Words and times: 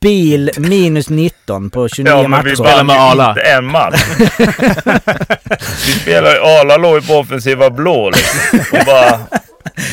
bil 0.00 0.50
minus 0.56 1.08
19 1.10 1.70
på 1.70 1.88
29 1.88 2.12
Ja, 2.12 2.28
men 2.28 2.44
vi 2.44 2.50
matcher. 2.50 2.54
Spelar 2.54 2.84
med 2.84 2.96
Arla. 3.00 3.28
inte 3.28 3.40
en 3.40 3.64
match. 3.64 4.04
vi 5.86 5.92
spelade, 5.92 6.40
Arla 6.40 6.76
låg 6.76 6.94
ju 6.94 7.00
på 7.02 7.14
offensiva 7.14 7.70
blå 7.70 8.10
liksom. 8.10 8.60
Och 8.78 8.86
bara, 8.86 9.18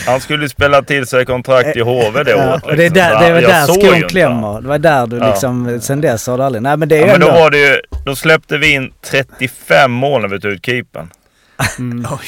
han 0.06 0.22
skulle 0.22 0.50
spela 0.50 0.82
till 0.82 1.08
sig 1.08 1.26
kontrakt 1.26 1.76
i 1.76 1.80
HV 1.82 2.24
det 2.24 2.32
Ja, 2.32 2.38
året. 2.54 2.64
och 2.64 2.76
det, 2.76 2.86
är 2.86 2.90
liksom. 2.90 2.94
där, 2.94 3.20
det 3.28 3.34
var 3.34 3.42
jag 3.42 3.52
där 3.52 3.66
skon 3.66 4.10
klämmer. 4.10 4.62
Det 4.62 4.68
var 4.68 4.78
där 4.80 5.08
du 5.08 5.18
Ja. 5.18 5.30
liksom, 5.30 5.80
sen 5.82 6.02
dess 6.02 6.28
har 6.28 6.38
du 6.38 6.44
aldrig... 6.44 6.62
Nej 6.62 6.78
men 6.78 6.90
det 6.90 6.96
är 6.98 7.00
Ja, 7.00 7.06
ju 7.06 7.12
men 7.12 7.22
då 7.22 7.28
ändå... 7.28 7.40
var 7.40 7.52
det 7.52 7.58
ju, 7.58 7.82
då 8.06 8.16
släppte 8.16 8.58
vi 8.58 8.72
in 8.74 8.92
35 9.12 9.92
mål 9.92 10.22
när 10.22 10.28
vi 10.30 10.40
tog 10.40 10.52
ut 10.52 10.66
keepern. 10.66 11.10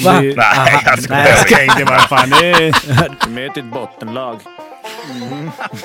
Va? 0.03 0.19
Nej, 0.21 0.35
jag 0.85 0.99
skojar. 1.03 1.85
Nej, 1.85 1.99
fan, 2.09 2.29
det 2.29 2.49
är... 2.49 3.29
Möt 3.29 3.57
ett 3.57 3.65
bottenlag. 3.73 4.39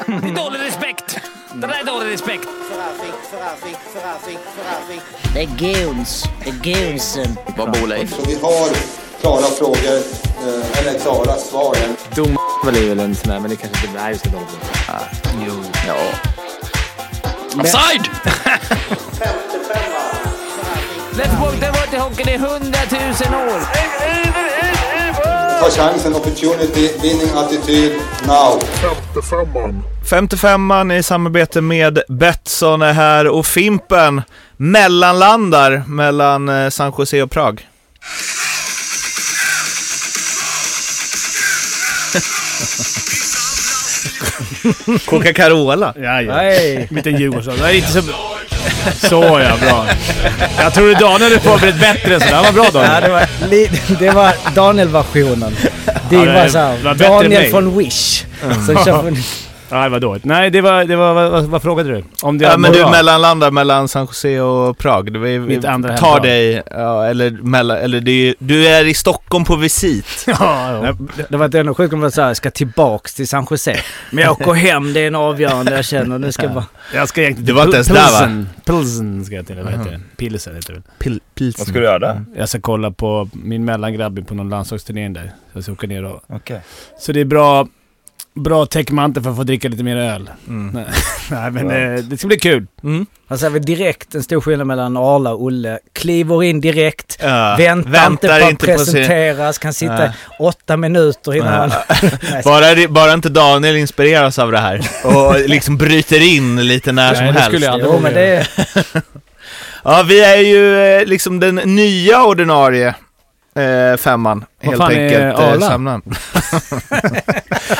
Det 0.06 0.12
är 0.12 0.34
dålig 0.44 0.58
respekt. 0.66 1.20
Det 1.54 1.66
där 1.66 1.80
är 1.80 1.84
dålig 1.84 2.12
respekt. 2.12 2.48
Det 5.34 5.40
är 5.40 5.46
goons. 5.46 6.24
Det 6.44 6.50
är 6.50 6.88
goonsen. 6.88 7.36
Vad 7.56 7.72
bor 7.72 7.86
Leif? 7.86 8.16
Så 8.16 8.22
vi 8.26 8.34
har 8.34 8.68
klara 9.20 9.42
frågor, 9.42 9.96
eh, 10.46 10.78
eller 10.78 10.98
klara 10.98 11.36
svar. 11.36 11.76
Dom 12.14 12.38
är 12.66 12.88
väl 12.88 13.00
en 13.00 13.14
sån 13.14 13.30
där, 13.30 13.40
men 13.40 13.50
det 13.50 13.56
kanske 13.56 13.86
inte... 13.86 14.02
Nej, 14.02 14.12
vi 14.12 14.18
ska 14.18 14.28
dra 14.28 14.38
Jo. 15.46 15.52
Ja. 15.86 15.96
Offside! 17.60 18.08
Lättpunkten 21.16 21.74
till 21.90 22.00
hockey 22.00 22.30
i 22.30 22.36
hundratusen 22.36 23.34
år. 23.34 23.60
Ta 25.62 25.70
chansen, 25.70 26.14
opportunity, 26.14 26.90
winning 27.02 27.36
attityd, 27.36 27.92
now. 28.26 28.60
55an 30.04 30.92
i 30.92 31.02
samarbete 31.02 31.60
med 31.60 32.02
Betsson 32.08 32.82
är 32.82 32.92
här 32.92 33.28
och 33.28 33.46
Fimpen 33.46 34.22
mellanlandar 34.56 35.84
mellan 35.86 36.48
eh, 36.48 36.70
San 36.70 36.92
Jose 36.98 37.22
och 37.22 37.30
Prag. 37.30 37.68
Coca-Carola. 45.06 45.94
Ja, 45.96 46.22
ja. 46.22 46.34
Nej. 46.34 46.88
Liten 46.90 47.16
Djurgårdsson. 47.16 47.54
Det 47.58 47.64
är 47.64 47.74
inte 47.74 47.92
så... 47.92 48.02
Så 48.94 49.22
ja, 49.22 49.52
bra. 49.60 49.86
Jag 50.58 50.74
trodde 50.74 50.94
Daniel 50.94 51.22
hade 51.22 51.40
förberett 51.40 51.80
bättre, 51.80 52.20
så 52.20 52.28
det 52.28 52.34
här 52.34 52.42
var 52.42 52.52
bra 52.52 52.64
Ja, 52.64 52.70
Daniel. 52.70 53.02
det 53.02 53.10
var, 53.10 53.48
li, 53.50 53.70
det 54.00 54.10
var 54.10 54.34
Daniel-versionen. 54.54 55.56
Din 56.10 56.18
Ja, 56.20 56.24
det 56.26 56.32
var 56.32 56.48
såhär, 56.48 56.94
Daniel 56.94 57.50
från 57.50 57.78
Wish. 57.78 58.24
Som 58.66 58.84
kör 58.84 59.16
var 59.72 60.00
dåligt. 60.00 60.24
Nej, 60.24 60.50
det 60.50 60.60
var... 60.60 60.84
Det 60.84 60.96
var 60.96 61.14
vad, 61.14 61.44
vad, 61.44 61.62
frågade 61.62 61.90
du? 61.90 62.04
Om 62.22 62.38
det 62.38 62.44
Ja, 62.44 62.56
men 62.58 62.72
du 62.72 62.86
mellanlandar 62.90 63.50
mellan 63.50 63.88
San 63.88 64.06
Jose 64.06 64.40
och 64.40 64.78
Prag. 64.78 65.12
Du, 65.12 65.18
vi 65.18 65.38
Mitt 65.38 65.64
andra 65.64 65.96
tar 65.96 66.06
hemlag. 66.06 66.22
dig, 66.22 66.62
ja, 66.70 67.04
eller, 67.06 67.30
mellan, 67.30 67.76
eller 67.76 68.00
det 68.00 68.10
är, 68.28 68.34
du 68.38 68.66
är 68.68 68.84
i 68.84 68.94
Stockholm 68.94 69.44
på 69.44 69.56
visit. 69.56 70.06
Ja, 70.26 70.34
ja. 70.72 70.80
Nej, 70.82 70.92
det- 71.16 71.26
det 71.28 71.36
var 71.36 71.44
inte 71.44 71.60
ändå 71.60 71.74
sjukt 71.74 71.94
om 71.94 72.02
jag 72.02 72.12
såhär, 72.12 72.34
ska 72.34 72.50
tillbaks 72.50 73.14
till 73.14 73.28
San 73.28 73.46
Jose. 73.50 73.76
Men 74.10 74.24
jag 74.24 74.32
åker 74.32 74.52
hem, 74.52 74.92
det 74.92 75.00
är 75.00 75.06
en 75.06 75.14
avgörande 75.14 75.72
jag 75.74 75.84
känner. 75.84 76.18
Nu 76.18 76.32
ska 76.32 76.42
jag 76.42 76.54
bara... 76.54 76.66
Jag 76.94 77.08
ska 77.08 77.20
egentligen 77.22 77.46
Du 77.46 77.52
var 77.52 77.64
inte 77.64 77.76
ens 77.76 77.88
där, 77.88 78.26
va? 78.28 78.44
Pilsen. 78.64 79.24
Ska 79.24 79.34
jag 79.34 79.46
till. 79.46 79.56
Vad 79.56 79.72
heter 79.72 79.90
det? 79.90 80.00
Pilsen 80.16 80.54
heter 80.56 80.72
det. 80.74 80.82
Pil, 80.98 81.20
pilsen. 81.34 81.60
Vad 81.60 81.68
ska 81.68 81.78
du 81.78 81.84
göra 81.84 81.98
där? 81.98 82.24
Jag 82.36 82.48
ska 82.48 82.60
kolla 82.60 82.90
på 82.90 83.28
min 83.32 83.64
mellangrabb 83.64 84.26
på 84.28 84.34
någon 84.34 84.48
landslagsturnering 84.48 85.12
där. 85.12 85.32
Så 85.52 85.56
jag 85.58 85.62
ska 85.62 85.72
åka 85.72 85.86
ner 85.86 86.04
och... 86.04 86.22
Okej. 86.28 86.60
Så 86.98 87.12
det 87.12 87.20
är 87.20 87.24
bra... 87.24 87.66
Bra 88.34 88.66
täckmantel 88.66 89.22
för 89.22 89.30
att 89.30 89.36
få 89.36 89.42
dricka 89.42 89.68
lite 89.68 89.82
mer 89.82 89.96
öl. 89.96 90.30
Mm. 90.48 90.84
Nej, 91.30 91.50
men 91.50 91.70
eh, 91.70 92.02
det 92.04 92.16
ska 92.18 92.26
bli 92.26 92.38
kul. 92.38 92.66
Mm. 92.82 93.06
Alltså 93.28 93.48
vi 93.48 93.58
direkt 93.58 94.14
en 94.14 94.22
stor 94.22 94.40
skillnad 94.40 94.66
mellan 94.66 94.96
Arla 94.96 95.30
och 95.32 95.42
Olle. 95.42 95.78
Kliver 95.92 96.42
in 96.42 96.60
direkt, 96.60 97.18
Ja, 97.22 97.56
väntar, 97.58 98.06
inte 98.10 98.26
på 98.28 98.32
att 98.34 98.40
på 98.40 98.48
sin- 98.48 98.56
presenteras, 98.76 99.58
kan 99.58 99.72
sitta 99.74 99.98
Nej. 99.98 100.10
åtta 100.38 100.76
minuter 100.76 101.34
innan 101.34 101.58
man... 101.58 101.70
Nej, 102.30 102.42
Bara, 102.44 102.74
det- 102.74 102.88
bara 102.88 103.12
inte 103.12 103.28
Daniel 103.28 103.76
inspireras 103.76 104.38
av 104.38 104.52
det 104.52 104.58
här 104.58 104.80
och 105.04 105.40
liksom 105.48 105.76
bryter 105.76 106.20
in 106.36 106.66
lite 106.68 106.92
när 106.92 107.14
som 107.14 107.26
det 107.26 107.32
helst. 107.32 107.46
skulle 107.46 107.66
jag 107.66 107.72
aldrig 107.72 107.90
Jo 107.94 108.00
men 108.02 108.14
det 108.14 108.26
är... 108.26 108.48
Ja, 109.84 110.04
vi 110.08 110.20
är 110.24 110.36
ju 110.36 110.78
eh, 110.96 111.04
liksom 111.06 111.40
den 111.40 111.54
nya 111.54 112.24
ordinarie 112.24 112.94
eh, 113.56 113.96
femman. 113.98 114.44
Vad 114.64 114.68
helt 114.70 114.82
fan 114.82 114.92
är 114.92 115.04
enkelt. 115.04 115.38
eh, 115.38 115.68
Arla? 115.68 116.00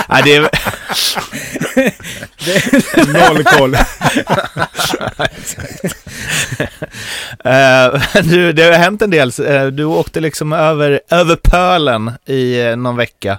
Nej, 0.09 0.23
det 0.25 0.37
är... 0.37 0.49
Noll 3.13 3.45
koll. 3.45 3.75
Eh, 7.45 8.23
du, 8.23 8.53
det 8.53 8.63
har 8.63 8.73
hänt 8.73 9.03
en 9.03 9.11
del. 9.11 9.33
Eh, 9.47 9.67
Du 9.67 9.85
åkte 9.85 10.21
liksom 10.21 10.53
över, 10.53 11.01
över 11.11 11.37
pölen 11.37 12.11
i 12.27 12.61
eh, 12.67 12.77
någon 12.77 12.97
vecka. 12.97 13.39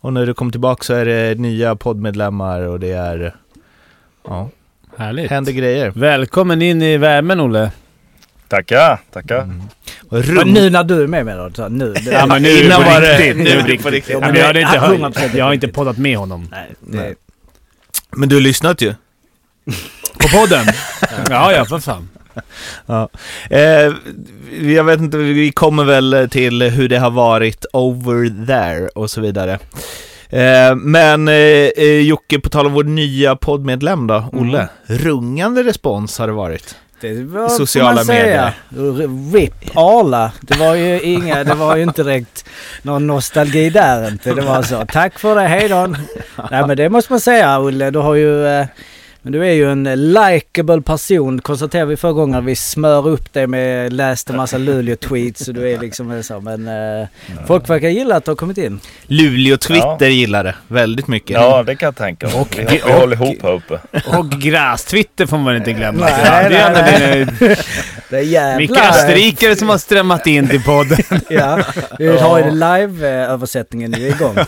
Och 0.00 0.12
när 0.12 0.26
du 0.26 0.34
kom 0.34 0.50
tillbaka 0.50 0.84
så 0.84 0.94
är 0.94 1.04
det 1.04 1.34
nya 1.40 1.76
poddmedlemmar 1.76 2.60
och 2.60 2.80
det 2.80 2.92
är... 2.92 3.34
Ja, 4.28 4.48
Härligt. 4.96 5.30
händer 5.30 5.52
grejer. 5.52 5.90
Välkommen 5.94 6.62
in 6.62 6.82
i 6.82 6.96
värmen 6.96 7.40
Olle. 7.40 7.70
Tackar, 8.48 8.98
tackar. 9.12 9.38
Men 9.44 9.62
rum. 10.10 10.48
nu 10.52 10.70
när 10.70 10.84
du 10.84 11.02
är 11.02 11.06
med 11.06 11.38
då? 11.38 11.50
Så, 11.54 11.68
nu. 11.68 11.94
Ja 12.12 12.26
men 12.26 12.42
nu 12.42 12.48
är 12.48 12.54
det 12.56 12.64
Innan 12.64 12.82
på 12.84 12.90
var 12.90 13.00
det- 13.00 13.18
riktigt. 13.18 13.36
nu 13.44 13.50
är 13.50 13.68
det 13.68 13.82
på 13.82 13.90
riktigt. 13.90 14.20
Men 14.20 14.34
jag, 14.34 14.46
hade 14.46 14.60
inte, 14.60 14.74
Ja, 14.74 14.88
100% 15.10 15.36
jag 15.36 15.44
har 15.44 15.52
inte 15.52 15.68
poddat 15.68 15.98
med 15.98 16.16
honom. 16.18 16.48
Nej, 16.50 16.66
det, 16.80 17.14
Men 18.10 18.28
du 18.28 18.36
har 18.36 18.40
lyssnat 18.40 18.82
ju. 18.82 18.94
På 20.18 20.28
podden? 20.28 20.66
ja, 21.30 21.52
ja 21.52 21.64
för 21.64 21.78
fan. 21.78 22.08
Ja. 22.86 23.08
Eh, 23.50 23.92
jag 24.60 24.84
vet 24.84 25.00
inte, 25.00 25.16
vi 25.16 25.52
kommer 25.52 25.84
väl 25.84 26.28
till 26.30 26.62
hur 26.62 26.88
det 26.88 26.98
har 26.98 27.10
varit 27.10 27.64
over 27.72 28.46
there 28.46 28.88
och 28.88 29.10
så 29.10 29.20
vidare. 29.20 29.58
Eh, 30.28 30.74
men 30.76 31.28
eh, 31.28 31.34
eh, 31.34 32.00
Jocke, 32.00 32.40
på 32.40 32.48
tal 32.48 32.66
om 32.66 32.72
vår 32.72 32.84
nya 32.84 33.36
poddmedlem 33.36 34.06
då, 34.06 34.28
Olle. 34.32 34.68
Rungande 34.86 35.62
respons 35.64 36.18
har 36.18 36.26
det 36.26 36.32
varit. 36.32 36.74
Det 37.00 37.24
var, 37.24 37.48
Sociala 37.48 38.04
säga. 38.04 38.52
RIP 39.34 39.76
Arla. 39.76 40.32
Det 40.40 40.58
var 40.58 40.74
ju 40.74 41.00
inga, 41.00 41.44
det 41.44 41.54
var 41.54 41.76
ju 41.76 41.82
inte 41.82 42.02
direkt 42.02 42.44
någon 42.82 43.06
nostalgi 43.06 43.70
där 43.70 44.08
inte. 44.08 44.34
Det 44.34 44.42
var 44.42 44.62
så, 44.62 44.86
tack 44.88 45.18
för 45.18 45.34
det, 45.34 45.40
hej 45.48 45.68
då. 45.68 45.86
Nej 46.50 46.66
men 46.66 46.76
det 46.76 46.88
måste 46.88 47.12
man 47.12 47.20
säga 47.20 47.60
Olle, 47.60 47.90
du 47.90 47.98
har 47.98 48.14
ju... 48.14 48.66
eh, 49.20 49.22
Men 49.22 49.32
du 49.32 49.46
är 49.46 49.52
ju 49.52 49.70
en 49.72 50.12
likeable 50.12 50.82
person, 50.82 51.40
konstaterade 51.40 51.88
vi 51.90 51.96
förra 51.96 52.12
gången. 52.12 52.44
Vi 52.44 52.56
smör 52.56 53.08
upp 53.08 53.32
dig 53.32 53.46
med, 53.46 53.92
läste 53.92 54.32
massa 54.32 54.58
Luleå-tweets 54.58 55.48
och 55.48 55.54
du 55.54 55.70
är 55.70 55.78
liksom 55.78 56.22
så. 56.22 56.40
Men 56.40 56.68
eh, 57.00 57.06
folk 57.46 57.70
verkar 57.70 57.88
gilla 57.88 58.16
att 58.16 58.24
du 58.24 58.30
har 58.30 58.36
kommit 58.36 58.58
in. 58.58 58.80
Luleå-Twitter 59.06 60.08
gillar 60.08 60.44
det 60.44 60.54
väldigt 60.68 61.06
mycket. 61.08 61.30
Ja, 61.30 61.62
det 61.62 61.76
kan 61.76 61.86
jag 61.86 61.96
tänka 61.96 62.26
mig. 62.26 62.46
Vi, 62.56 62.64
vi 62.64 62.82
och- 62.82 62.88
håller 62.88 63.16
ihop 63.16 63.42
här 63.42 63.52
uppe. 63.52 63.80
Och 64.18 64.30
gräs-Twitter 64.30 65.26
får 65.26 65.38
man 65.38 65.56
inte 65.56 65.72
glömma. 65.72 66.00
Nej, 66.06 66.50
det 66.50 66.56
är 66.56 66.72
nej, 66.72 67.26
nej. 67.40 67.56
Det 68.10 68.16
är 68.16 68.22
jävla... 68.22 68.58
Vilka 68.58 68.88
österrikare 68.88 69.56
som 69.56 69.68
har 69.68 69.78
strömmat 69.78 70.26
in 70.26 70.48
till 70.48 70.62
podden. 70.62 70.98
Ja, 71.30 71.62
vi 71.98 72.18
har 72.18 72.38
ju 72.38 72.50
live-översättningen 72.50 73.92
ju 73.92 74.08
igång. 74.08 74.36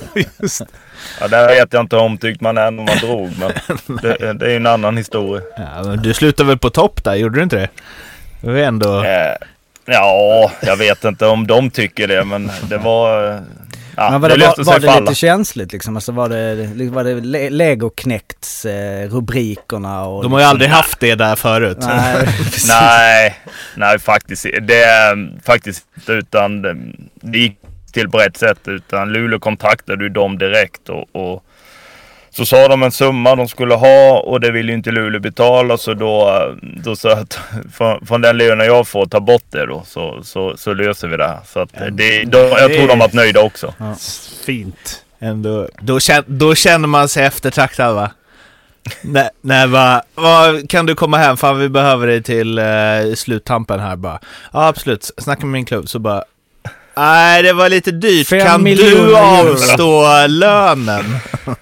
Ja, 1.21 1.29
där 1.29 1.49
vet 1.49 1.73
jag 1.73 1.81
inte 1.81 1.97
hur 1.97 2.03
omtyckt 2.03 2.41
man 2.41 2.59
är 2.59 2.71
när 2.71 2.85
man 2.85 2.97
drog, 2.99 3.31
men 3.39 3.53
det, 4.03 4.33
det 4.33 4.47
är 4.47 4.51
ju 4.51 4.57
en 4.57 4.67
annan 4.67 4.97
historia. 4.97 5.43
Ja, 5.57 5.83
men 5.85 6.03
du 6.03 6.15
slutade 6.15 6.49
väl 6.49 6.59
på 6.59 6.71
topp 6.71 7.05
där, 7.05 7.15
gjorde 7.15 7.39
du 7.39 7.43
inte 7.43 7.57
det? 7.57 7.69
Det 8.41 8.51
var 8.51 8.59
ändå... 8.59 9.05
Eh, 9.05 9.35
ja, 9.87 10.51
jag 10.63 10.77
vet 10.77 11.05
inte 11.05 11.27
om 11.27 11.47
de 11.47 11.71
tycker 11.71 12.09
det, 12.09 12.25
men 12.25 12.51
det 12.69 12.79
var... 12.79 13.31
eh, 13.35 13.41
Ja, 13.97 14.11
Men 14.11 14.21
var 14.21 14.29
det 14.29 14.37
det, 14.37 14.47
var, 14.57 14.65
var 14.65 14.79
det 14.79 15.01
lite 15.01 15.15
känsligt 15.15 15.73
liksom? 15.73 15.97
Alltså 15.97 16.13
var 16.13 16.29
det, 16.29 16.91
var 16.91 17.05
det 17.05 17.15
Le- 17.21 17.51
Lego 17.51 17.91
Knects 17.91 18.65
eh, 18.65 19.09
rubrikerna 19.09 20.05
och... 20.05 20.23
De 20.23 20.33
har 20.33 20.41
ju 20.41 20.47
aldrig 20.47 20.71
haft 20.71 21.01
det 21.01 21.15
där 21.15 21.37
förut. 21.37 21.77
Nej. 21.81 22.29
Nej, 22.69 23.35
nej 23.77 23.99
faktiskt 23.99 24.47
det 24.63 24.83
är 24.83 25.41
faktiskt 25.45 25.85
utan 26.07 26.63
det 26.63 26.77
gick 27.39 27.57
till 27.93 28.11
på 28.11 28.19
rätt 28.19 28.37
sätt. 28.37 28.69
Utan 28.69 29.13
Luleå 29.13 29.39
kontaktade 29.39 30.05
ju 30.05 30.09
dem 30.09 30.39
direkt 30.39 30.89
och, 30.89 31.17
och 31.17 31.45
så 32.31 32.47
sa 32.47 32.69
de 32.69 32.83
en 32.83 32.93
summa 32.93 33.35
de 33.37 33.49
skulle 33.49 33.75
ha 33.75 34.21
och 34.21 34.41
det 34.41 34.51
ville 34.51 34.73
ju 34.73 34.79
inte 34.79 34.91
Luleå 34.91 35.21
betala 35.21 35.79
så 35.79 35.95
då, 35.95 36.43
då 36.63 36.97
sa 36.97 37.09
jag 37.09 37.19
att 37.19 37.41
från, 37.75 38.07
från 38.07 38.21
den 38.21 38.37
lönen 38.39 38.67
jag 38.67 38.89
får 38.89 39.07
ta 39.07 39.21
bort 39.21 39.45
det 39.51 39.67
då 39.67 39.83
så, 39.87 40.23
så, 40.23 40.57
så 40.57 40.75
löser 40.75 41.09
vi 41.09 41.17
det 41.17 41.27
här. 41.27 41.41
Så 41.47 41.61
att 41.61 41.71
det, 41.73 42.25
de, 42.25 42.39
jag 42.39 42.75
tror 42.75 42.89
de 42.89 42.99
varit 42.99 43.13
nöjda 43.13 43.41
också. 43.41 43.75
Fint. 44.47 45.05
Ändå, 45.19 45.69
då, 45.81 46.01
känner, 46.01 46.25
då 46.27 46.55
känner 46.55 46.89
man 46.89 47.09
sig 47.09 47.25
eftertraktad 47.25 47.95
va? 47.95 48.11
Nej, 49.03 49.29
nej 49.41 49.69
va, 49.69 50.03
vad, 50.15 50.71
kan 50.71 50.87
du 50.87 50.95
komma 50.95 51.17
hem? 51.17 51.37
Fan 51.37 51.59
vi 51.59 51.69
behöver 51.69 52.07
dig 52.07 52.23
till 52.23 52.59
eh, 52.59 52.65
sluttampen 53.17 53.81
här 53.81 53.97
bara. 53.97 54.19
Ja 54.53 54.67
absolut, 54.67 55.11
snacka 55.19 55.47
med 55.47 55.53
min 55.53 55.65
klubb 55.65 55.89
så 55.89 55.99
bara 55.99 56.25
Nej, 56.97 57.43
det 57.43 57.53
var 57.53 57.69
lite 57.69 57.91
dyrt. 57.91 58.27
Fem 58.29 58.41
kan 58.41 58.59
du 58.61 58.65
miljoner 58.65 59.39
euro. 59.39 59.53
avstå 59.53 60.27
lönen? 60.27 61.05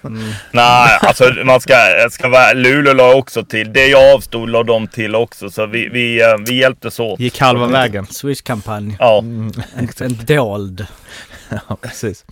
Nej, 0.51 0.97
alltså 1.01 1.33
man 1.45 1.61
ska, 1.61 1.73
ska 2.11 2.27
vara, 2.29 2.53
Luleå 2.53 2.93
la 2.93 3.13
också 3.15 3.45
till. 3.45 3.73
Det 3.73 3.87
jag 3.87 4.15
avstod 4.15 4.49
la 4.49 4.63
de 4.63 4.87
till 4.87 5.15
också. 5.15 5.49
Så 5.49 5.65
vi, 5.65 5.89
vi, 5.89 6.21
eh, 6.21 6.27
vi 6.47 6.55
hjälptes 6.59 6.99
åt. 6.99 7.19
Gick 7.19 7.39
halva 7.39 7.67
vägen. 7.67 8.05
Swish-kampanj. 8.09 8.95
Ja. 8.99 9.17
En, 9.77 9.89
en 9.99 10.17
dold. 10.25 10.85
Ja, 11.69 11.77
precis. 11.81 12.25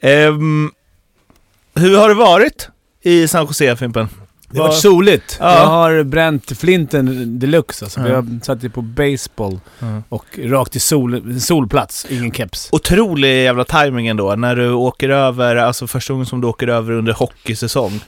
Ehm, 0.00 0.70
hur 1.74 1.96
har 1.98 2.08
det 2.08 2.14
varit 2.14 2.68
i 3.02 3.28
San 3.28 3.46
Jose, 3.46 3.76
Fimpen? 3.76 4.08
Det 4.50 4.58
har 4.58 4.68
varit 4.68 4.78
soligt. 4.80 5.36
Ja. 5.40 5.58
Jag 5.58 5.66
har 5.66 6.02
bränt 6.04 6.58
flinten 6.58 7.38
deluxe 7.38 7.84
alltså. 7.84 8.00
Vi 8.02 8.08
Ja. 8.10 8.14
har 8.16 8.44
satt 8.44 8.60
det 8.60 8.70
på 8.70 8.82
baseball 8.82 9.60
Ja. 9.78 10.02
och 10.08 10.24
rakt 10.44 10.76
i 10.76 10.80
sol, 10.80 11.40
solplats. 11.40 12.06
Ingen 12.10 12.32
keps. 12.32 12.68
Otrolig 12.72 13.42
jävla 13.44 13.64
timing 13.64 14.06
ändå, 14.06 14.34
när 14.36 14.56
du 14.56 14.72
åker 14.72 15.08
över, 15.08 15.56
alltså 15.56 15.86
första 15.86 16.12
gången 16.12 16.26
som 16.26 16.40
du 16.40 16.46
åker 16.46 16.68
över 16.68 16.92
under 16.92 17.12
hockeysäsong, 17.12 18.00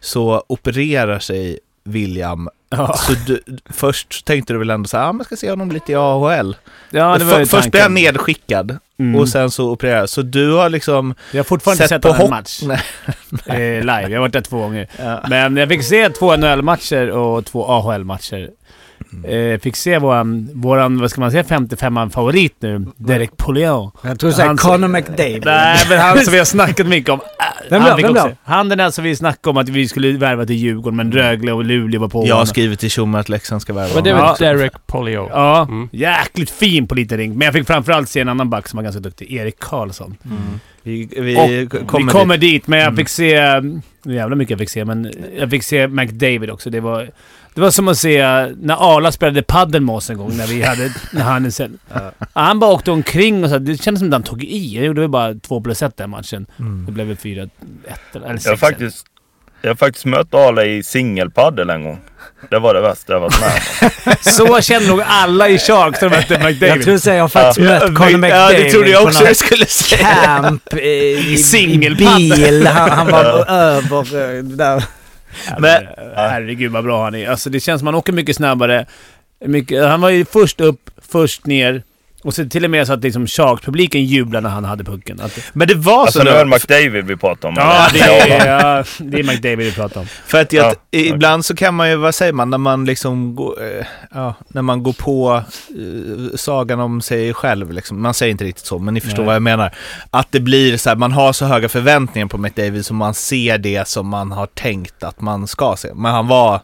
så 0.00 0.44
opererar 0.48 1.18
sig 1.18 1.58
William. 1.84 2.48
Ja, 2.70 2.96
Så 2.96 3.12
du, 3.26 3.42
först 3.70 4.24
tänkte 4.24 4.52
du 4.52 4.58
väl 4.58 4.70
ändå 4.70 4.88
så 4.88 4.96
här, 4.96 5.04
ah, 5.08 5.12
man 5.12 5.24
ska 5.24 5.36
se 5.36 5.50
honom 5.50 5.72
lite 5.72 5.92
i 5.92 5.94
AHL. 5.94 6.56
ja 6.90 7.18
det 7.18 7.24
var 7.24 7.32
För, 7.32 7.44
först 7.44 7.70
blev 7.70 7.82
han 7.82 7.94
nedskickad 7.94 8.78
Mm. 8.98 9.20
och 9.20 9.28
sen 9.28 9.50
så 9.50 9.70
opererad. 9.70 10.10
Så 10.10 10.22
du 10.22 10.52
har 10.52 10.68
liksom 10.70 11.14
Jag 11.32 11.38
har 11.38 11.44
fortfarande 11.44 11.84
inte 11.84 11.94
sett 11.94 12.02
sett 12.04 12.18
på 12.20 12.28
match 12.28 12.60
Nej. 12.62 12.78
eh, 13.46 13.80
live. 13.80 14.02
Jag 14.02 14.10
har 14.10 14.20
varit 14.20 14.32
där 14.32 14.40
två 14.40 14.58
gånger. 14.58 14.86
Ja. 14.98 15.20
Men 15.28 15.56
jag 15.56 15.68
fick 15.68 15.84
se 15.84 16.08
två 16.08 16.36
NHL-matcher 16.36 17.10
och 17.10 17.44
två 17.44 17.66
AHL-matcher. 17.66 18.50
Eh, 19.24 19.36
Jag 19.36 19.62
fick 19.62 19.76
se 19.76 19.98
våran, 19.98 20.50
våran, 20.54 21.00
vad 21.00 21.10
ska 21.10 21.20
man 21.20 21.30
säga, 21.30 21.42
55-favorit 21.42 22.52
nu, 22.60 22.86
Derek 22.96 23.36
Pouliot. 23.36 23.94
Jag 24.02 24.20
tror 24.20 24.30
såhär 24.30 24.46
Han- 24.48 24.56
Conor 24.56 24.88
McDavid. 24.88 25.42
Nej, 25.44 25.78
men 25.88 25.98
han 25.98 26.18
som 26.18 26.32
vi 26.32 26.38
har 26.38 26.44
snackat 26.56 26.86
mycket 26.86 27.10
om. 27.10 27.20
Vem 27.70 27.82
han 27.82 27.90
då? 27.90 27.96
fick 27.96 28.04
Vem 28.04 28.12
också- 28.12 28.28
då? 28.28 28.34
Han 28.44 28.68
den 28.68 28.78
där 28.78 28.90
som 28.90 29.04
vi 29.04 29.16
snackade 29.16 29.50
om 29.50 29.56
att 29.56 29.68
vi 29.68 29.88
skulle 29.88 30.12
värva 30.12 30.46
till 30.46 30.56
Djurgården, 30.56 30.96
men 30.96 31.12
Rögle 31.12 31.52
och 31.52 31.64
Luleå 31.64 32.00
var 32.00 32.08
på 32.08 32.26
Jag 32.26 32.36
har 32.36 32.44
skrivit 32.44 32.80
till 32.80 32.90
Tjomme 32.90 33.18
att 33.18 33.28
Leksand 33.28 33.62
ska 33.62 33.72
värva 33.72 33.94
Men 33.94 34.04
det 34.04 34.10
är 34.10 34.14
väl 34.14 34.34
Derek 34.58 34.72
Polio? 34.86 35.28
Ja, 35.32 35.62
Mm. 35.62 35.88
jäkligt 35.92 36.50
fin 36.50 36.86
på 36.86 36.94
liten 36.94 37.18
ring. 37.18 37.38
Men 37.38 37.44
jag 37.44 37.54
fick 37.54 37.66
framförallt 37.66 38.08
se 38.08 38.20
en 38.20 38.28
annan 38.28 38.50
back 38.50 38.68
som 38.68 38.76
var 38.76 38.82
ganska 38.84 39.00
duktig, 39.00 39.32
Erik 39.32 39.58
Karlsson. 39.58 40.16
Vi, 40.82 41.08
vi, 41.16 41.36
Och 41.36 41.86
kommer, 41.88 42.04
vi 42.06 42.10
kommer 42.12 42.36
dit. 42.36 42.50
dit, 42.52 42.66
men 42.66 42.78
jag 42.78 42.86
Mm. 42.88 42.96
fick 42.96 43.08
se... 43.08 43.60
Jävla 44.04 44.36
mycket 44.36 44.50
jag 44.50 44.58
fick 44.58 44.68
se, 44.70 44.84
men 44.84 45.12
jag 45.38 45.50
fick 45.50 45.62
se 45.62 45.88
McDavid 45.88 46.50
också. 46.50 46.70
Det 46.70 46.80
var, 46.80 47.10
det 47.54 47.60
var 47.60 47.70
som 47.70 47.88
att 47.88 47.98
se 47.98 48.18
när 48.56 48.96
Arla 48.96 49.12
spelade 49.12 49.42
padel 49.42 49.80
med 49.82 49.94
oss 49.94 50.10
en 50.10 50.16
gång, 50.18 50.36
när 50.36 50.46
vi 50.46 50.62
hade... 50.62 50.90
När 51.10 51.22
han, 51.22 51.52
sen, 51.52 51.78
han 52.32 52.58
bara 52.58 52.70
åkte 52.70 52.90
omkring 52.90 53.44
och 53.44 53.50
så, 53.50 53.58
det 53.58 53.82
kändes 53.82 53.98
som 54.00 54.08
att 54.08 54.12
han 54.12 54.22
tog 54.22 54.44
i. 54.44 54.76
Jag 54.76 54.84
gjorde 54.84 55.00
väl 55.00 55.10
bara 55.10 55.34
två 55.34 55.60
plus 55.60 55.82
ett 55.82 55.96
den 55.96 56.10
matchen. 56.10 56.46
Mm. 56.58 56.86
Det 56.86 56.92
blev 56.92 57.06
väl 57.06 57.16
fyra, 57.16 57.42
ett 57.42 58.16
eller 58.16 58.28
sex. 58.32 58.44
Jag 58.44 58.52
har 58.52 58.56
faktiskt, 58.56 59.06
jag 59.62 59.70
har 59.70 59.74
faktiskt 59.74 60.04
mött 60.04 60.34
Ale 60.34 60.64
i 60.64 60.82
singelpaddel 60.82 61.70
en 61.70 61.84
gång. 61.84 62.00
Det 62.50 62.58
var 62.58 62.74
det 62.74 62.80
värsta 62.80 63.12
jag 63.12 63.20
varit 63.20 63.40
med 63.40 63.52
om. 64.06 64.14
Så 64.32 64.60
känner 64.60 64.88
nog 64.88 65.02
alla 65.06 65.48
i 65.48 65.58
Sharks 65.58 66.00
när 66.02 66.10
de 66.10 66.16
mötte 66.16 66.38
McDavid. 66.38 66.76
Jag 66.76 66.82
tror 66.82 66.98
säga 66.98 67.16
jag 67.16 67.22
har 67.24 67.28
faktiskt 67.28 67.68
Ja, 67.70 67.72
mött 67.72 67.82
Conor 67.98 68.10
ja, 68.10 68.18
McDavid 68.18 68.56
det 68.64 68.70
trodde 68.70 68.90
jag 68.90 69.02
på 69.02 69.08
också 69.08 69.18
någon 69.20 69.26
jag 69.28 69.36
skulle 69.36 69.66
säga. 69.66 70.08
camp 70.24 70.72
eh, 70.72 70.78
i, 70.78 71.32
i 71.32 71.36
singelpaddel. 71.38 72.38
bil. 72.38 72.66
Han, 72.66 72.90
han 72.90 73.06
var 73.10 73.50
över 73.50 74.36
eh, 74.36 74.42
där. 74.44 74.84
Men, 75.58 75.84
Men- 75.84 75.86
herregud 76.16 76.72
vad 76.72 76.84
bra 76.84 77.04
han 77.04 77.14
är. 77.14 77.28
Alltså 77.28 77.50
det 77.50 77.60
känns 77.60 77.78
som 77.80 77.88
att 77.88 77.94
han 77.94 77.98
åker 77.98 78.12
mycket 78.12 78.36
snabbare. 78.36 78.86
Mycket, 79.44 79.84
han 79.84 80.00
var 80.00 80.10
ju 80.10 80.24
först 80.24 80.60
upp, 80.60 80.90
först 81.10 81.46
ner. 81.46 81.82
Och 82.24 82.34
så 82.34 82.44
till 82.48 82.64
och 82.64 82.70
med 82.70 82.86
så 82.86 82.92
att 82.92 83.02
liksom 83.02 83.26
Sharks-publiken 83.26 84.04
jublade 84.04 84.48
när 84.48 84.54
han 84.54 84.64
hade 84.64 84.84
pucken. 84.84 85.20
Att, 85.20 85.38
Men 85.52 85.68
det 85.68 85.74
var 85.74 86.00
Alltså 86.00 86.18
så 86.18 86.24
nu 86.24 86.30
då, 86.30 86.36
är 86.36 86.44
det 86.44 86.50
McDavid 86.50 87.04
vi 87.04 87.16
pratar 87.16 87.48
om. 87.48 87.54
ja, 87.58 87.88
det 87.92 88.00
är, 88.00 88.46
ja, 88.46 88.84
det 88.98 89.18
är 89.20 89.24
McDavid 89.24 89.58
vi 89.58 89.72
pratar 89.72 90.00
om. 90.00 90.06
För 90.06 90.40
att 90.40 90.52
Ja, 90.52 90.74
ibland 90.90 91.44
så 91.44 91.54
kan 91.56 91.74
man 91.74 91.90
ju, 91.90 91.96
vad 91.96 92.14
säger 92.14 92.32
man, 92.32 92.50
när 92.50 92.58
man 92.58 92.84
liksom 92.84 93.34
går, 93.36 93.62
eh, 93.62 93.86
ja, 94.14 94.34
när 94.48 94.62
man 94.62 94.82
går 94.82 94.92
på 94.92 95.42
eh, 95.68 96.36
sagan 96.36 96.80
om 96.80 97.00
sig 97.00 97.34
själv, 97.34 97.72
liksom. 97.72 98.02
man 98.02 98.14
säger 98.14 98.30
inte 98.30 98.44
riktigt 98.44 98.66
så, 98.66 98.78
men 98.78 98.94
ni 98.94 99.00
förstår 99.00 99.22
Nej. 99.22 99.26
vad 99.26 99.34
jag 99.34 99.42
menar. 99.42 99.74
Att 100.10 100.32
det 100.32 100.40
blir 100.40 100.76
så 100.76 100.88
här, 100.88 100.96
man 100.96 101.12
har 101.12 101.32
så 101.32 101.44
höga 101.44 101.68
förväntningar 101.68 102.26
på 102.26 102.38
McDavid 102.38 102.86
så 102.86 102.94
man 102.94 103.14
ser 103.14 103.58
det 103.58 103.88
som 103.88 104.08
man 104.08 104.32
har 104.32 104.46
tänkt 104.46 105.02
att 105.02 105.20
man 105.20 105.46
ska 105.46 105.74
se. 105.76 105.88
Men 105.94 106.12
han 106.12 106.28
var 106.28 106.60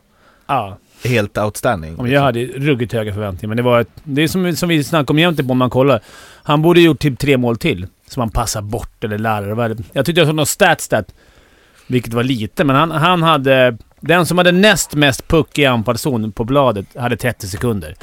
Ja, 0.51 0.79
helt 1.05 1.39
outstanding. 1.39 1.95
men 1.97 2.11
jag 2.11 2.21
hade 2.21 2.45
ruggigt 2.45 2.93
höga 2.93 3.15
förväntningar. 3.15 3.49
Men 3.49 3.57
det 3.57 3.63
var 3.63 3.81
ett, 3.81 3.89
Det 4.05 4.23
är 4.23 4.29
som, 4.29 4.57
som 4.57 4.69
vi 4.69 4.85
snackade 4.85 5.13
om 5.13 5.19
jämt 5.19 5.41
om 5.51 5.59
man 5.59 5.71
kollar. 5.71 6.01
Han 6.43 6.63
borde 6.63 6.81
gjort 6.81 6.99
typ 6.99 7.19
tre 7.19 7.37
mål 7.37 7.57
till. 7.57 7.87
Som 8.07 8.21
han 8.21 8.31
passar 8.31 8.63
bort 8.63 9.05
eller 9.05 9.69
det? 9.69 9.83
Jag 9.93 10.07
tyckte 10.07 10.21
jag 10.21 10.29
såg 10.29 10.37
någon 10.37 10.47
stat 10.47 10.81
stat. 10.81 11.15
Vilket 11.87 12.15
var 12.15 12.23
lite, 12.23 12.65
men 12.65 12.77
han, 12.77 12.91
han 12.91 13.23
hade... 13.23 13.77
Den 14.01 14.27
som 14.27 14.39
hade 14.39 14.53
näst 14.53 14.95
mest 14.95 15.29
puck 15.29 15.59
i 15.59 15.67
anfallszon 15.67 16.33
på 16.33 16.45
bladet 16.45 16.87
hade 16.97 17.17
30 17.17 17.47
sekunder. 17.47 17.95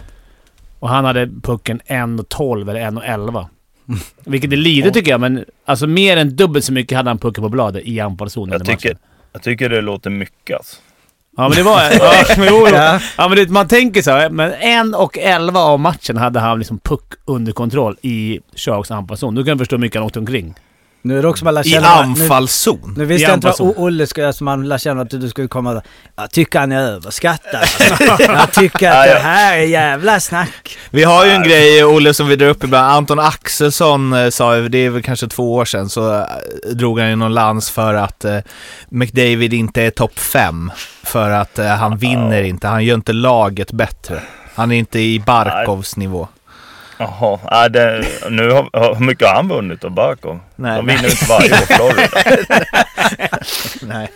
Och 0.80 0.90
han 0.90 1.06
hade 1.06 1.30
pucken 1.44 1.82
1.12 1.88 2.70
eller 2.70 2.80
1.11. 2.80 3.46
Vilket 4.26 4.52
är 4.52 4.58
lite 4.58 4.92
tycker 4.92 5.12
jag, 5.12 5.20
men 5.22 5.46
alltså 5.66 5.88
mer 5.88 6.18
än 6.18 6.36
dubbelt 6.36 6.66
så 6.66 6.74
mycket 6.74 6.98
hade 6.98 7.10
han 7.10 7.18
pucken 7.18 7.44
på 7.44 7.50
bladet 7.50 7.84
i 7.86 8.00
anfallszon 8.00 8.50
Jag 8.50 8.68
matchen. 8.68 8.98
jag 9.34 9.42
tycker 9.42 9.70
det 9.70 9.82
låter 9.82 10.10
mycket 10.10 10.58
alltså. 10.58 10.78
Ja 11.38 11.50
men 11.50 11.58
det 11.58 11.64
var... 11.64 11.82
ja, 11.92 12.36
men 12.38 12.48
jo, 12.48 12.68
jo. 12.70 12.76
ja 13.18 13.28
men 13.28 13.36
det, 13.38 13.50
man 13.50 13.68
tänker 13.68 14.02
så 14.02 14.12
här, 14.12 14.30
men 14.30 14.54
en 14.54 14.94
och 14.94 15.18
elva 15.18 15.60
av 15.60 15.80
matchen 15.80 16.18
hade 16.18 16.40
han 16.40 16.60
liksom 16.60 16.80
puck 16.80 17.14
under 17.26 17.52
kontroll 17.52 17.98
i 18.02 18.40
Sharks 18.56 18.92
anfallszon. 18.92 19.36
Då 19.36 19.44
kan 19.44 19.58
förstå 19.58 19.76
hur 19.76 19.82
mycket 19.82 19.96
han 19.96 20.06
åkte 20.06 20.20
omkring. 20.20 20.56
Nu 21.06 21.18
är 21.18 21.22
det 21.22 21.28
också 21.28 21.46
man 21.46 21.54
lär 21.54 21.68
I 21.68 21.70
känna... 21.70 22.02
Nu, 22.02 22.24
anfallszon. 22.24 22.94
nu 22.98 23.06
visste 23.06 23.26
I 23.26 23.30
jag 23.30 23.38
inte 23.38 23.54
vad 23.60 23.74
Olle 23.78 24.08
skulle... 24.08 24.28
Alltså 24.28 24.44
man 24.44 24.68
lär 24.68 24.78
känna 24.78 25.02
att 25.02 25.10
du 25.10 25.30
skulle 25.30 25.48
komma... 25.48 25.82
Jag 26.16 26.32
tycker 26.32 26.60
han 26.60 26.72
är 26.72 26.82
överskattad. 26.82 27.56
Alltså. 27.62 28.24
Jag 28.24 28.52
tycker 28.52 28.90
att 28.92 29.06
det 29.06 29.20
här 29.20 29.58
är 29.58 29.62
jävla 29.64 30.20
snack. 30.20 30.78
Vi 30.90 31.04
har 31.04 31.26
ju 31.26 31.32
en 31.32 31.44
grej, 31.44 31.84
Olle, 31.86 32.14
som 32.14 32.28
vi 32.28 32.36
drar 32.36 32.48
upp 32.48 32.64
ibland. 32.64 32.92
Anton 32.92 33.20
Axelsson 33.20 34.14
eh, 34.14 34.30
sa, 34.30 34.58
ju- 34.58 34.70
det 34.70 34.78
är 34.78 34.90
väl 34.90 35.04
kanske 35.04 35.28
två 35.28 35.54
år 35.56 35.66
sedan, 35.66 35.90
så 35.90 36.14
eh, 36.14 36.26
drog 36.74 37.00
han 37.00 37.10
ju 37.10 37.16
någon 37.16 37.34
lans 37.34 37.70
för 37.70 37.94
att 37.94 38.26
eh, 38.26 38.38
McDavid 38.90 39.54
inte 39.54 39.82
är 39.82 39.90
topp 39.92 40.20
fem. 40.20 40.72
För 41.04 41.30
att 41.32 41.60
eh, 41.60 41.68
han 41.68 41.98
vinner 41.98 42.44
inte, 42.44 42.68
han 42.68 42.84
gör 42.86 42.96
inte 42.96 43.14
laget 43.14 43.72
bättre. 43.72 44.22
Han 44.56 44.72
är 44.72 44.76
inte 44.76 45.00
i 45.00 45.20
Barkovs 45.20 45.98
nivå. 45.98 46.28
Jaha, 46.98 47.40
nej, 47.52 47.70
det, 47.70 48.06
nu 48.30 48.52
har, 48.52 48.96
hur 48.96 49.06
mycket 49.06 49.28
har 49.28 49.36
han 49.36 49.48
vunnit 49.48 49.84
av 49.84 49.92
Barkov? 49.92 50.40
Nej, 50.56 50.76
De 50.78 50.86
vinner 50.88 51.04
ju 51.04 51.10
inte 51.10 51.26
varje 51.30 51.52
år 51.52 51.66
Florida. 51.66 52.24
nej. 53.96 54.10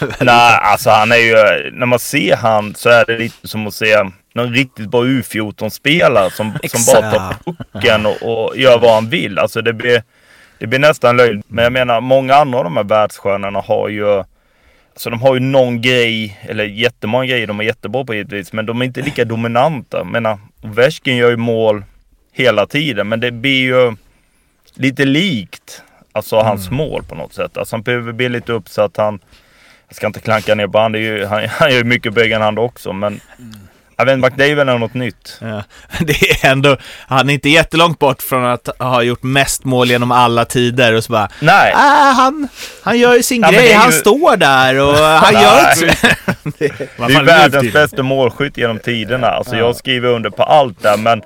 Nej, 0.20 0.58
alltså 0.62 0.90
han 0.90 1.12
är 1.12 1.16
ju, 1.16 1.70
när 1.72 1.86
man 1.86 1.98
ser 1.98 2.36
han 2.36 2.74
så 2.74 2.88
är 2.88 3.04
det 3.06 3.18
lite 3.18 3.48
som 3.48 3.66
att 3.66 3.74
se 3.74 3.96
någon 4.34 4.54
riktigt 4.54 4.90
bra 4.90 5.04
U14-spelare 5.04 6.30
som, 6.30 6.52
som 6.64 6.94
bara 6.94 7.10
tar 7.10 7.34
pucken 7.44 8.06
och, 8.06 8.22
och 8.22 8.56
gör 8.56 8.78
vad 8.78 8.94
han 8.94 9.08
vill. 9.08 9.38
Alltså 9.38 9.62
det 9.62 9.72
blir, 9.72 10.02
det 10.58 10.66
blir 10.66 10.78
nästan 10.78 11.16
löjligt. 11.16 11.46
Men 11.48 11.64
jag 11.64 11.72
menar, 11.72 12.00
många 12.00 12.34
andra 12.34 12.58
av 12.58 12.64
de 12.64 12.76
här 12.76 12.84
världsstjärnorna 12.84 13.60
har 13.60 13.88
ju 13.88 14.24
Alltså 14.94 15.10
de 15.10 15.22
har 15.22 15.34
ju 15.34 15.40
någon 15.40 15.80
grej, 15.82 16.40
eller 16.42 16.64
jättemånga 16.64 17.26
grejer 17.26 17.46
de 17.46 17.60
är 17.60 17.64
jättebra 17.64 18.04
på 18.04 18.14
givetvis, 18.14 18.52
men 18.52 18.66
de 18.66 18.80
är 18.80 18.84
inte 18.84 19.02
lika 19.02 19.24
dominanta. 19.24 19.96
Jag 19.96 20.06
menar, 20.06 20.38
Ovechkin 20.62 21.16
gör 21.16 21.30
ju 21.30 21.36
mål 21.36 21.84
hela 22.34 22.66
tiden, 22.66 23.08
men 23.08 23.20
det 23.20 23.30
blir 23.30 23.62
ju 23.62 23.96
lite 24.74 25.04
likt 25.04 25.82
alltså 26.12 26.36
hans 26.36 26.70
mål 26.70 27.02
på 27.08 27.14
något 27.14 27.34
sätt. 27.34 27.56
Alltså 27.58 27.76
han 27.76 27.82
behöver 27.82 28.12
bli 28.12 28.28
lite 28.28 28.52
uppsatt. 28.52 28.96
Han, 28.96 29.18
jag 29.88 29.96
ska 29.96 30.06
inte 30.06 30.20
klanka 30.20 30.54
ner 30.54 30.66
på 30.66 30.78
han, 30.78 30.92
det 30.92 30.98
ju, 30.98 31.24
han, 31.26 31.48
han 31.58 31.70
gör 31.70 31.78
ju 31.78 31.84
mycket 31.84 32.12
bägge 32.14 32.34
än 32.34 32.42
han 32.42 32.58
också, 32.58 32.92
men 32.92 33.20
jag 33.96 34.04
vet 34.04 34.18
McDavid 34.18 34.58
är 34.58 34.64
något 34.78 34.94
nytt. 34.94 35.38
Ja. 35.40 35.62
Det 36.00 36.44
är 36.44 36.50
ändå, 36.50 36.76
han 37.06 37.28
är 37.30 37.34
inte 37.34 37.48
jättelångt 37.48 37.98
bort 37.98 38.22
från 38.22 38.44
att 38.44 38.68
ha 38.78 39.02
gjort 39.02 39.22
mest 39.22 39.64
mål 39.64 39.90
genom 39.90 40.12
alla 40.12 40.44
tider 40.44 40.92
och 40.94 41.04
så 41.04 41.12
bara 41.12 41.28
Nej, 41.40 41.72
Ah, 41.76 42.10
han, 42.12 42.48
han 42.82 42.98
gör 42.98 43.14
ju 43.14 43.22
sin 43.22 43.42
Ja, 43.42 43.50
grej, 43.50 43.60
det 43.62 43.72
är 43.72 43.76
han 43.78 43.90
ju- 43.90 43.96
står 43.98 44.36
där 44.36 44.80
och 44.80 44.94
han 44.96 45.34
gör 45.34 45.58
inte 45.82 46.16
det 46.58 46.64
är 46.64 47.08
ju 47.08 47.14
är 47.16 47.22
världens 47.22 47.64
det 47.66 47.72
bästa 47.72 48.02
målskytt 48.02 48.56
genom 48.56 48.78
tiderna. 48.78 49.26
Alltså 49.28 49.56
jag 49.56 49.76
skriver 49.76 50.08
under 50.08 50.30
på 50.30 50.42
allt 50.42 50.82
där, 50.82 50.96
men 50.96 51.22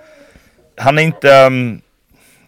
han 0.79 0.99
är 0.99 1.03
inte... 1.03 1.47
um, 1.47 1.81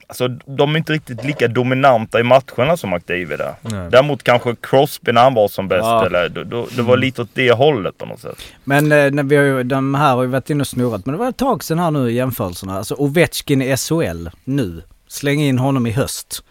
Alltså 0.07 0.29
de 0.29 0.75
är 0.75 0.79
inte 0.79 0.93
riktigt 0.93 1.25
lika 1.25 1.49
dominanta 1.49 2.21
i 2.21 2.23
matcherna 2.23 2.77
som 2.77 2.91
McDavid 2.91 3.41
är. 3.41 3.55
Däremot 3.91 4.23
kanske 4.23 4.57
Crosby 4.61 5.13
när 5.13 5.23
han 5.23 5.35
var 5.35 5.49
som 5.49 5.69
bäst, 5.69 5.81
Ja. 5.85 6.07
eller 6.07 6.29
då, 6.29 6.45
då, 6.45 6.67
det 6.77 6.83
var 6.83 6.97
lite 6.97 7.23
åt 7.23 7.29
det 7.35 7.53
hållet 7.53 7.99
på 7.99 8.07
något 8.07 8.21
sätt. 8.21 8.39
Men 8.65 8.93
eh, 8.93 9.11
när 9.11 9.23
vi 9.23 9.37
har 9.37 9.45
ju, 9.45 9.63
de 9.63 9.95
här 9.95 10.15
har 10.15 10.23
ju 10.23 10.29
varit 10.29 10.51
inne 10.51 10.61
och 10.61 10.67
snurrat. 10.67 11.07
Men 11.07 11.13
det 11.13 11.19
var 11.19 11.29
ett 11.29 11.37
tag 11.37 11.65
sedan 11.65 11.79
här 11.79 11.91
nu 11.91 12.11
i 12.11 12.15
jämförelserna. 12.15 12.79
Alltså 12.79 12.95
Ovechkin 12.95 13.63
i 13.63 13.77
SHL 13.77 14.29
nu. 14.45 14.83
Släng 15.09 15.41
in 15.43 15.59
honom 15.59 15.87
i 15.87 15.91
höst. 15.91 16.45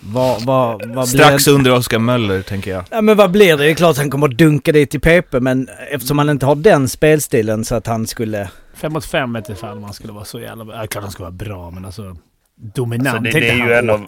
Vad, 0.00 0.42
vad, 0.44 0.86
vad 0.94 1.08
Strax 1.08 1.44
blir... 1.44 1.54
under 1.54 1.72
Oskar 1.72 1.98
Möller, 1.98 2.42
tänker 2.42 2.70
jag. 2.70 2.84
Ja 2.90 3.00
men 3.00 3.16
vad 3.16 3.30
blir 3.30 3.56
det? 3.56 3.64
Det 3.64 3.70
är 3.70 3.74
klart 3.74 3.96
han 3.96 4.10
kommer 4.10 4.28
att 4.28 4.38
dunka 4.38 4.72
dit 4.72 4.94
i 4.94 4.98
PP 4.98 5.40
men 5.40 5.68
eftersom 5.90 6.18
han 6.18 6.30
inte 6.30 6.46
har 6.46 6.54
den 6.56 6.88
spelstilen 6.88 7.64
så 7.64 7.74
att 7.74 7.86
han 7.86 8.06
skulle... 8.06 8.48
Fem 8.74 8.92
mot 8.92 9.04
fem 9.04 9.32
vet 9.32 9.58
fan 9.58 9.76
om 9.76 9.84
han 9.84 9.92
skulle 9.92 10.12
vara 10.12 10.24
så 10.24 10.40
jävla 10.40 10.64
bra. 10.64 10.76
Ja, 10.76 10.86
klart 10.86 11.02
han 11.04 11.10
skulle 11.12 11.24
vara 11.24 11.30
bra, 11.32 11.70
men 11.70 11.84
alltså... 11.84 12.16
dominant. 12.56 13.08
Alltså, 13.16 13.22
det- 13.22 13.40
det 13.40 13.50
är 13.50 13.54
ju 13.66 13.72
en 13.72 13.90
av-. 13.90 14.06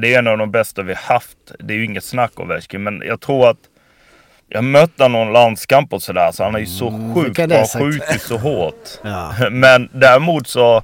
Det 0.00 0.14
är 0.14 0.18
en 0.18 0.26
av 0.26 0.38
de 0.38 0.50
bästa 0.50 0.82
vi 0.82 0.94
haft. 0.94 1.38
Det 1.58 1.74
är 1.74 1.78
ju 1.78 1.84
inget 1.84 2.04
snack 2.04 2.32
om 2.40 2.44
Ovechkin, 2.50 2.82
men 2.82 3.02
jag 3.06 3.20
tror 3.20 3.48
att 3.50 3.56
jag 4.48 4.64
mötte 4.64 5.08
någon 5.08 5.32
landskamp 5.32 5.92
och 5.92 6.02
sådär, 6.02 6.32
så 6.32 6.44
han 6.44 6.54
är 6.54 6.58
ju 6.58 6.66
så 6.66 7.12
sjukt 7.14 7.38
är 7.38 7.46
det 7.46 7.54
bra, 7.74 7.80
skjutit 7.80 8.22
så 8.22 8.36
hårt. 8.38 8.88
Ja. 9.02 9.32
Men 9.50 9.88
däremot 9.92 10.46
så... 10.48 10.82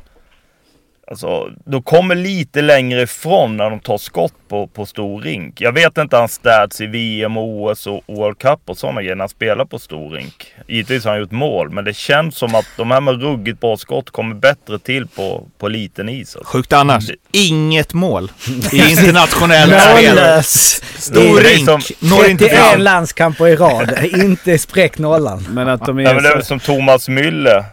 Alltså, 1.10 1.50
de 1.66 1.82
kommer 1.82 2.14
lite 2.14 2.62
längre 2.62 3.02
ifrån 3.02 3.56
när 3.56 3.70
de 3.70 3.80
tar 3.80 3.98
skott 3.98 4.32
på, 4.48 4.66
på 4.66 4.86
stor 4.86 5.20
rink. 5.22 5.60
Jag 5.60 5.72
vet 5.72 5.98
inte 5.98 6.16
hans 6.16 6.32
stats 6.32 6.80
i 6.80 6.86
VM, 6.86 7.36
OS 7.36 7.86
och 7.86 8.00
World 8.06 8.38
Cup 8.38 8.60
och 8.66 8.78
sådana 8.78 9.00
grejer 9.02 9.14
när 9.16 9.22
han 9.22 9.28
spelar 9.28 9.64
på 9.64 9.78
stor 9.78 10.10
rink. 10.10 10.46
Givetvis 10.68 11.04
har 11.04 11.10
han 11.10 11.20
gjort 11.20 11.30
mål, 11.30 11.70
men 11.70 11.84
det 11.84 11.96
känns 11.96 12.36
som 12.36 12.54
att 12.54 12.66
de 12.76 12.90
här 12.90 13.00
med 13.00 13.22
ruggigt 13.22 13.60
bra 13.60 13.76
skott 13.76 14.10
kommer 14.10 14.34
bättre 14.34 14.78
till 14.78 15.06
på, 15.06 15.46
på 15.58 15.68
liten 15.68 16.08
is. 16.08 16.36
Alltså. 16.36 16.52
Sjukt 16.52 16.72
annars. 16.72 17.06
Det- 17.06 17.14
Inget 17.38 17.94
mål 17.94 18.30
i 18.72 18.90
internationell 18.90 19.68
spel. 19.80 20.08
Mållös! 20.14 20.82
Stor 20.98 21.40
rink, 21.40 21.64
som- 21.68 22.08
når 22.08 22.26
inte 22.26 22.44
31 22.44 22.60
fram. 22.70 22.80
landskamper 22.80 23.48
i 23.48 23.56
rad. 23.56 23.98
inte 24.04 24.58
spräck 24.58 24.98
nollan. 24.98 25.46
Men 25.50 25.68
att 25.68 25.86
de 25.86 25.98
är... 25.98 26.02
Ja, 26.02 26.14
men 26.14 26.22
det 26.22 26.28
är 26.28 26.40
som 26.40 26.60
Thomas 26.60 27.08
Müller. 27.08 27.64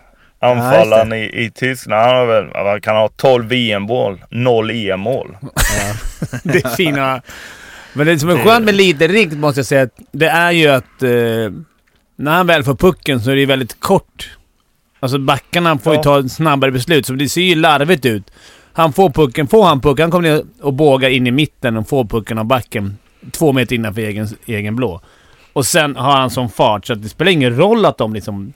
Anfallaren 0.42 1.14
i, 1.14 1.44
i 1.46 1.52
Tyskland. 1.56 2.02
Han 2.06 2.16
har 2.16 2.26
väl, 2.26 2.46
vad 2.54 2.84
kan 2.84 2.96
han 2.96 3.02
ha 3.04 3.10
12 3.16 3.46
VM-mål, 3.46 4.22
0 4.30 4.70
EM-mål. 4.72 5.38
det 6.44 6.66
är 6.66 6.76
fina... 6.76 7.22
Men 7.94 8.08
det 8.08 8.20
som 8.20 8.30
är 8.30 8.38
skönt 8.38 8.66
med 8.66 8.76
lite 8.76 9.08
rink 9.08 9.34
måste 9.34 9.60
jag 9.60 9.66
säga, 9.66 9.90
det 10.12 10.28
är 10.28 10.52
ju 10.52 10.68
att 10.68 11.04
eh, 11.04 11.10
när 12.16 12.32
han 12.32 12.48
väl 12.48 12.64
får 12.64 12.76
pucken 12.76 13.22
så 13.22 13.32
är 13.32 13.36
det 13.36 13.40
ju 13.40 13.46
väldigt 13.48 13.80
kort. 13.80 14.38
Alltså 15.00 15.20
backarna 15.20 15.78
får 15.78 15.94
ju 15.94 15.98
Ja. 16.00 16.04
ta 16.04 16.20
ett 16.20 16.32
snabbare 16.32 16.72
beslut, 16.72 17.06
så 17.06 17.14
det 17.14 17.30
ser 17.30 17.42
ju 17.42 17.56
larvigt 17.56 18.06
ut. 18.06 18.32
Han 18.74 18.94
får 18.94 19.10
pucken, 19.10 19.48
får 19.48 19.64
han 19.66 19.82
pucken, 19.82 20.04
han 20.04 20.12
kommer 20.12 20.30
ner 20.30 20.44
och 20.62 20.74
bågar 20.74 21.10
in 21.10 21.28
i 21.28 21.32
mitten 21.32 21.78
och 21.78 21.90
får 21.90 22.06
pucken 22.06 22.38
av 22.38 22.46
backen. 22.46 22.98
Två 23.32 23.54
meter 23.54 23.76
innanför 23.76 24.02
egen, 24.02 24.28
egen 24.46 24.76
blå. 24.76 25.02
Och 25.54 25.66
sen 25.66 25.96
har 25.96 26.12
han 26.12 26.30
sån 26.30 26.50
fart 26.50 26.86
så 26.86 26.94
att 26.94 27.04
det 27.04 27.10
spelar 27.10 27.32
ingen 27.32 27.58
roll 27.58 27.86
att 27.86 27.98
de 27.98 28.14
liksom... 28.14 28.54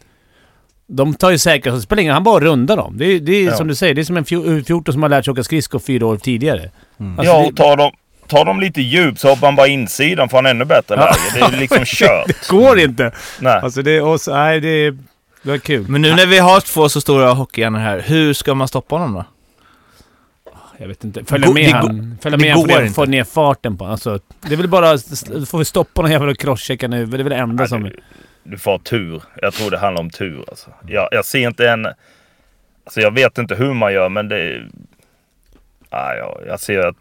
De 0.88 1.13
tar 1.13 1.32
ju 1.32 1.38
säkert, 1.38 1.82
spelar 1.84 2.01
ingen 2.01 2.13
Han 2.13 2.24
bara 2.24 2.44
rundar 2.44 2.77
dem. 2.77 2.98
Det 2.98 3.06
är, 3.06 3.20
det 3.20 3.32
är 3.32 3.44
Ja. 3.46 3.56
som 3.58 3.68
du 3.68 3.75
säger, 3.75 3.94
det 3.94 4.01
är 4.01 4.04
som 4.06 4.18
en 4.18 4.24
fjo- 4.25 4.63
14 4.63 4.94
som 4.94 5.01
har 5.04 5.10
lärt 5.10 5.25
sig 5.25 5.32
åka 5.32 5.44
skridskor 5.44 5.80
fyra 5.80 6.06
år 6.06 6.18
tidigare. 6.18 6.70
Alltså, 7.00 7.24
ja, 7.24 7.46
och 7.48 7.56
tar 7.56 7.77
de, 7.77 7.92
tar 8.27 8.46
de 8.46 8.60
lite 8.60 8.82
djup 8.82 9.20
så 9.20 9.30
hoppar 9.30 9.48
han 9.48 9.56
bara 9.56 9.68
insidan 9.68 10.30
får 10.30 10.38
han 10.38 10.46
ännu 10.46 10.65
bättre 10.65 10.96
läge. 10.96 11.15
Det 11.34 11.39
är 11.39 11.60
liksom 11.60 11.82
kört. 11.86 12.27
Det 12.27 12.48
går 12.50 12.80
inte! 12.80 13.12
Nej. 13.39 13.60
Alltså 13.63 13.82
det 13.82 13.92
är... 13.92 14.01
oss- 14.04 14.27
Nej, 14.27 14.60
det 14.60 14.68
är... 14.70 14.92
Det 15.44 15.50
var 15.51 15.58
kul. 15.58 15.86
Men 15.88 16.01
nu 16.01 16.15
när 16.15 16.25
vi 16.25 16.38
har 16.39 16.60
två 16.60 16.89
så 16.89 17.01
stora 17.01 17.32
hockeyhjärnor 17.34 17.80
här, 17.80 18.00
hur 18.06 18.34
ska 18.34 18.54
man 18.56 18.68
stoppa 18.68 18.96
honom 18.96 19.13
då? 19.13 19.25
Jag 20.77 20.88
vet 20.88 21.04
inte. 21.04 21.25
Följa 21.25 21.51
med 21.51 21.65
det 21.65 21.72
han. 21.72 22.18
Följa 22.22 22.38
med 22.38 22.54
han 22.54 22.68
för 22.70 22.84
att 22.86 22.96
få 22.96 23.06
ner 23.06 23.24
farten 23.24 23.77
på 23.77 23.86
Alltså, 23.86 24.20
Det 24.42 24.54
är 24.54 24.58
väl 24.58 24.68
bara... 24.68 24.92
Då 25.39 25.46
får 25.46 25.58
vi 25.58 25.65
stoppa 25.65 26.01
någon 26.01 26.12
jävla 26.12 26.34
crosschecka 26.36 26.88
nu. 26.88 27.06
Det 27.06 27.15
är 27.18 27.24
väl 27.24 27.30
det 27.30 27.36
enda 27.36 27.56
Nej, 27.56 27.68
som 27.70 27.89
du, 28.45 28.57
får 28.57 28.71
ha 28.71 28.79
tur. 28.79 29.23
Jag 29.41 29.53
tror 29.53 29.71
det 29.71 29.77
handlar 29.77 30.01
om 30.01 30.09
tur. 30.09 30.43
Alltså. 30.47 30.69
Jag, 30.87 31.07
jag 31.11 31.25
ser 31.25 31.47
inte 31.47 31.69
en... 31.69 31.85
Alltså 31.85 33.01
jag 33.01 33.11
vet 33.11 33.37
inte 33.37 33.55
hur 33.55 33.73
man 33.73 33.93
gör 33.93 34.09
men 34.09 34.29
det... 34.29 34.63
Ah, 35.89 36.07
Nej, 36.07 36.17
jag, 36.17 36.41
jag 36.47 36.59
ser 36.59 36.79
att... 36.79 36.95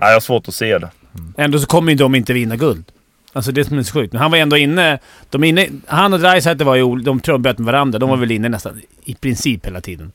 Nej, 0.00 0.08
jag 0.08 0.12
har 0.12 0.20
svårt 0.20 0.48
att 0.48 0.54
se 0.54 0.78
det. 0.78 0.90
Mm. 1.14 1.34
Ändå 1.36 1.58
så 1.58 1.66
kommer 1.66 1.92
ju 1.92 1.98
de 1.98 2.14
inte 2.14 2.32
vinna 2.32 2.56
guld. 2.56 2.84
Alltså 3.32 3.52
det 3.52 3.64
som 3.64 3.78
är 3.78 3.82
så 3.82 3.92
sjukt. 3.92 4.12
Men 4.12 4.22
han 4.22 4.30
var 4.30 4.38
ändå 4.38 4.56
inne... 4.56 4.98
De 5.30 5.44
inne 5.44 5.68
han 5.86 6.12
och 6.12 6.20
Dreisaitl 6.20 6.64
var 6.64 6.74
ju... 6.74 6.96
De 6.96 7.20
trubbade 7.20 7.62
med 7.62 7.72
varandra. 7.72 7.98
De 7.98 8.08
var 8.08 8.16
väl 8.16 8.30
inne 8.30 8.48
nästan 8.48 8.80
i 9.04 9.14
princip 9.14 9.66
hela 9.66 9.80
tiden. 9.80 10.12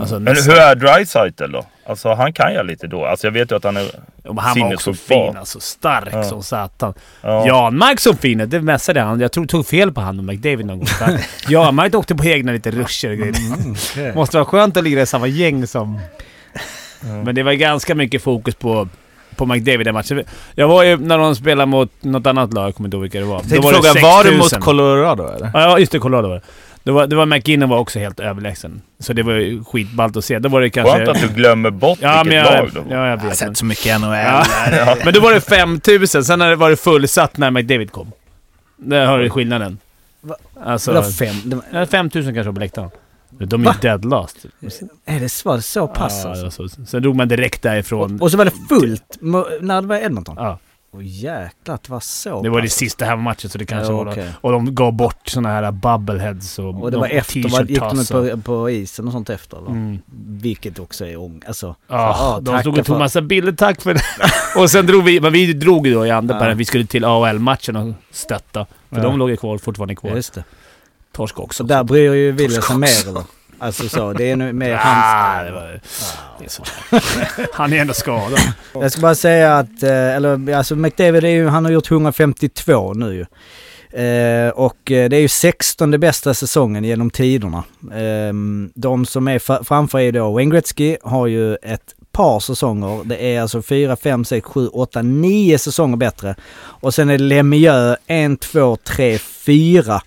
Alltså, 0.00 0.20
Men 0.20 0.36
hur 0.36 0.56
är 0.58 0.74
Dreisaitl 0.74 1.52
då? 1.52 1.64
Alltså 1.86 2.14
han 2.14 2.32
kan 2.32 2.54
jag 2.54 2.66
lite 2.66 2.86
då. 2.86 3.04
Alltså 3.06 3.26
jag 3.26 3.32
vet 3.32 3.50
ju 3.52 3.56
att 3.56 3.64
han 3.64 3.76
är... 3.76 3.90
Ja, 4.24 4.34
han 4.40 4.60
var 4.60 4.74
också 4.74 4.90
bra. 4.90 4.98
fin 5.28 5.36
alltså. 5.36 5.60
Stark 5.60 6.08
Ja. 6.12 6.22
som 6.24 6.42
satan. 6.42 6.94
Ja. 7.22 7.46
Janmark 7.46 8.00
som 8.00 8.16
fin 8.16 8.40
ut, 8.40 8.50
det 8.50 8.60
messade 8.60 9.00
han. 9.00 9.20
Jag 9.20 9.32
tror 9.32 9.46
tog 9.46 9.66
fel 9.66 9.92
på 9.92 10.00
han 10.00 10.18
och 10.18 10.24
McDavid 10.24 10.66
någon 10.66 10.78
gång. 10.78 10.86
Han- 11.00 11.18
Janmark 11.48 11.94
åkte 11.94 12.14
på 12.14 12.24
egna 12.24 12.52
lite 12.52 12.70
ruscher 12.70 13.10
och 13.10 13.16
grejer. 13.16 14.14
Måste 14.14 14.36
vara 14.36 14.44
skönt 14.44 14.76
att 14.76 14.84
ligga 14.84 15.02
i 15.02 15.06
samma 15.06 15.26
gäng 15.26 15.66
som... 15.66 16.00
Men 17.00 17.34
det 17.34 17.42
var 17.42 17.52
ganska 17.52 17.94
mycket 17.94 18.22
fokus 18.22 18.54
på, 18.54 18.88
på 19.36 19.46
McDavid 19.46 19.86
den 19.86 19.94
matchen. 19.94 20.22
Jag 20.54 20.68
var 20.68 20.82
ju 20.82 20.96
när 20.96 21.18
de 21.18 21.36
spelade 21.36 21.66
mot 21.66 21.90
något 22.00 22.26
annat 22.26 22.52
lag, 22.52 22.66
jag 22.66 22.74
kommer 22.74 22.86
inte 22.86 22.96
ihåg 22.96 23.02
vilka 23.02 23.18
det 23.18 23.24
var. 23.24 23.34
Jag 23.34 23.42
tänkte 23.42 23.56
Då 23.56 23.74
fråga, 23.74 23.92
det 23.92 24.00
var 24.00 24.24
du 24.24 24.30
6000. 24.30 24.38
mot 24.58 24.64
Colorado 24.64 25.28
eller? 25.28 25.50
Ja, 25.54 25.78
just 25.78 25.92
det. 25.92 25.98
Colorado 25.98 26.28
var 26.28 26.34
det. 26.34 26.42
Det 26.86 26.92
var, 26.92 27.06
det 27.06 27.16
var 27.16 27.26
McKinnon 27.26 27.68
var 27.68 27.78
också 27.78 27.98
helt 27.98 28.20
överlägsen. 28.20 28.82
Så 28.98 29.12
det 29.12 29.22
var 29.22 29.32
ju 29.32 29.64
skitballt 29.64 30.16
att 30.16 30.24
se. 30.24 30.38
Då 30.38 30.48
var 30.48 30.60
det 30.60 30.70
kanske... 30.70 30.96
Skönt 30.96 31.08
att 31.08 31.20
du 31.20 31.28
glömmer 31.28 31.70
bort 31.70 31.98
ja, 32.02 32.08
men 32.24 32.24
vilket 32.24 32.52
jag, 32.52 32.54
lag 32.64 32.70
det 32.74 32.80
var. 32.80 32.86
ja, 32.90 32.96
jag 32.96 33.12
Jag 33.12 33.16
har 33.18 33.28
vet. 33.28 33.36
sett 33.38 33.56
så 33.56 33.64
mycket 33.64 34.00
NHL. 34.00 34.14
Ja. 34.14 34.96
Men 35.04 35.14
då 35.14 35.20
var 35.20 35.32
det 35.34 35.40
5000, 35.40 36.24
sen 36.24 36.40
har 36.40 36.48
det 36.48 36.56
varit 36.56 36.80
fullsatt 36.80 37.38
när 37.38 37.50
McDavid 37.50 37.92
kom. 37.92 38.12
Där 38.76 39.06
har 39.06 39.18
du 39.18 39.30
skillnaden. 39.30 39.78
Va? 40.20 40.34
Alltså... 40.64 40.92
Vadå 40.92 41.10
fem? 41.10 41.36
Det 41.44 41.56
var- 41.56 41.64
Ja, 41.72 41.86
5000 41.86 42.34
kanske 42.34 42.48
var 42.48 42.54
på 42.54 42.60
läktaren. 42.60 42.90
De 43.30 43.60
är 43.60 43.64
Va? 43.64 43.74
ju 43.82 43.88
dead 43.88 44.04
last. 44.04 44.36
Är 45.06 45.20
det 45.20 45.28
så, 45.28 45.62
så 45.62 45.86
pass 45.86 46.20
ja, 46.24 46.30
alltså? 46.30 46.68
Sen 46.86 47.02
drog 47.02 47.16
man 47.16 47.28
direkt 47.28 47.62
därifrån. 47.62 48.14
Och, 48.14 48.22
och 48.22 48.30
så 48.30 48.36
var 48.36 48.44
det 48.44 48.52
fullt 48.68 49.18
när 49.60 49.82
det 49.82 49.88
var 49.88 49.96
Edmonton? 49.96 50.34
Ja, 50.38 50.58
Åh 50.96 51.02
jäklar, 51.02 51.78
det 51.82 51.88
var 51.90 52.00
så 52.00 52.42
det 52.42 52.48
var 52.48 52.60
det 52.62 52.68
sista 52.68 53.04
här 53.04 53.16
matchen 53.16 53.50
så 53.50 53.58
det 53.58 53.66
kanske 53.66 53.92
Ja, 53.92 53.96
var 54.04 54.14
det. 54.14 54.34
Och 54.40 54.52
de 54.52 54.74
gav 54.74 54.92
bort 54.92 55.28
såna 55.28 55.48
här 55.48 55.72
bubbleheads 55.72 56.58
och, 56.58 56.82
Och 56.82 56.90
det 56.90 56.96
var 56.98 57.08
de- 57.08 57.14
efter, 57.18 57.48
vad, 57.48 57.70
gick 57.70 57.80
de 57.80 58.06
på, 58.36 58.42
på 58.42 58.70
isen 58.70 59.06
och 59.06 59.12
sånt 59.12 59.30
efter 59.30 59.56
eller? 59.58 59.70
Mm. 59.70 59.98
Vilket 60.40 60.78
också 60.78 61.06
är 61.06 61.16
ång... 61.16 61.42
Alltså... 61.46 61.66
Ja, 61.66 61.74
ja, 61.88 62.38
de 62.40 62.44
tacka 62.46 62.60
stod 62.60 62.72
och 62.72 62.76
tog 62.76 62.86
för- 62.86 62.98
massa 62.98 63.20
bilder, 63.22 63.52
tack 63.52 63.80
för 63.82 63.94
det. 63.94 64.02
och 64.60 64.70
sen 64.70 64.86
drog 64.86 65.04
vi, 65.04 65.20
men 65.20 65.32
vi 65.32 65.52
drog 65.52 65.86
ju 65.86 65.94
då 65.94 66.06
i 66.06 66.10
andra 66.10 66.38
Ja. 66.40 66.48
ja. 66.48 66.54
vi 66.54 66.64
skulle 66.64 66.86
till 66.86 67.04
AHL-matchen 67.04 67.76
och 67.76 67.94
stötta. 68.10 68.66
För 68.90 68.96
Ja. 68.96 69.02
de 69.02 69.18
låg 69.18 69.30
ju 69.30 69.36
kvar, 69.36 69.58
fortfarande 69.58 69.94
kvar. 69.94 70.10
Just 70.10 70.34
det. 70.34 70.44
Torsk 71.12 71.38
också. 71.40 71.56
Så 71.56 71.68
där 71.68 71.84
bryr 71.84 72.12
ju 72.14 72.32
William 72.32 72.62
sig 72.62 72.76
mer 72.76 73.08
eller? 73.08 73.22
Alltså 73.58 73.88
så, 73.88 74.12
det 74.12 74.30
är 74.30 74.36
nu 74.36 74.52
mer 74.52 74.74
Ah, 74.74 74.78
hans... 74.78 75.46
det 75.46 75.52
var, 75.52 75.80
det 76.40 76.50
så. 76.50 76.62
Han 77.52 77.72
är 77.72 77.76
ändå 77.76 77.94
skadad. 77.94 78.40
Jag 78.74 78.92
ska 78.92 79.00
bara 79.00 79.14
säga 79.14 79.58
att, 79.58 79.82
eh, 79.82 80.16
eller 80.16 80.54
alltså 80.54 80.76
McDavid 80.76 81.24
är 81.24 81.28
ju, 81.28 81.48
han 81.48 81.64
har 81.64 81.72
gjort 81.72 81.90
152 81.90 82.94
nu 82.94 83.14
ju. 83.14 83.26
Eh, 83.96 84.50
och 84.50 84.90
eh, 84.90 85.08
det 85.08 85.16
är 85.16 85.20
ju 85.20 85.28
16 85.28 85.90
bästa 85.90 86.34
säsongen 86.34 86.84
genom 86.84 87.10
tiderna. 87.10 87.64
Eh, 87.92 88.32
de 88.74 89.06
som 89.06 89.28
är 89.28 89.64
framför 89.64 89.98
är 90.00 90.12
då 90.12 90.32
Wayne 90.32 90.50
Gretzky 90.50 90.96
har 91.02 91.26
ju 91.26 91.54
ett 91.54 91.94
par 92.12 92.40
säsonger. 92.40 93.04
Det 93.04 93.34
är 93.34 93.40
alltså 93.40 93.62
4, 93.62 93.96
5, 93.96 94.24
6, 94.24 94.46
7, 94.46 94.68
8, 94.68 95.02
9 95.02 95.58
säsonger 95.58 95.96
bättre. 95.96 96.34
Och 96.56 96.94
sen 96.94 97.10
är 97.10 97.18
det 97.18 97.24
Lemieux 97.24 97.98
1, 98.06 98.40
2, 98.40 98.76
3, 98.76 99.18
4. 99.18 100.00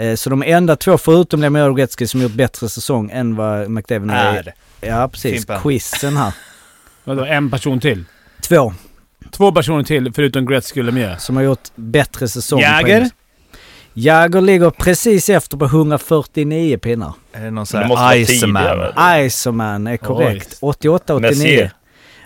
Eh, 0.00 0.14
Så 0.14 0.30
de 0.30 0.42
enda 0.42 0.76
två 0.76 0.98
förutom 0.98 1.40
Lemieux 1.40 1.68
och 1.68 1.76
Gretzky 1.76 2.06
som 2.06 2.22
gjort 2.22 2.32
bättre 2.32 2.68
säsong 2.68 3.10
än 3.12 3.36
vad 3.36 3.70
McDavid 3.70 4.10
Är. 4.10 4.54
Ja 4.80 5.08
precis, 5.08 5.34
Fimpen. 5.34 5.60
quizen 5.62 6.16
här. 6.16 6.32
Vadå, 7.04 7.24
en 7.24 7.50
person 7.50 7.80
till? 7.80 8.04
Två 8.42 8.74
Två 9.30 9.52
personer 9.52 9.82
till 9.84 10.12
förutom 10.12 10.46
Gretzky 10.46 10.80
och 10.80 10.84
Lemieux. 10.84 11.22
som 11.24 11.36
har 11.36 11.42
gjort 11.42 11.68
bättre 11.74 12.28
säsong. 12.28 12.60
Jäger? 12.60 13.10
Jäger 13.94 14.40
ligger 14.40 14.70
precis 14.70 15.28
efter 15.28 15.56
på 15.56 15.64
149 15.64 16.78
pinnar. 16.78 17.12
Är 17.32 17.44
det 17.44 17.50
någon 17.50 17.66
sån 17.66 17.80
här 17.82 18.14
Iceman? 18.16 18.92
Iceman 19.26 19.86
är 19.86 19.96
korrekt. 19.96 20.58
Oj. 20.60 20.74
88-89. 20.80 21.20
Messier. 21.20 21.70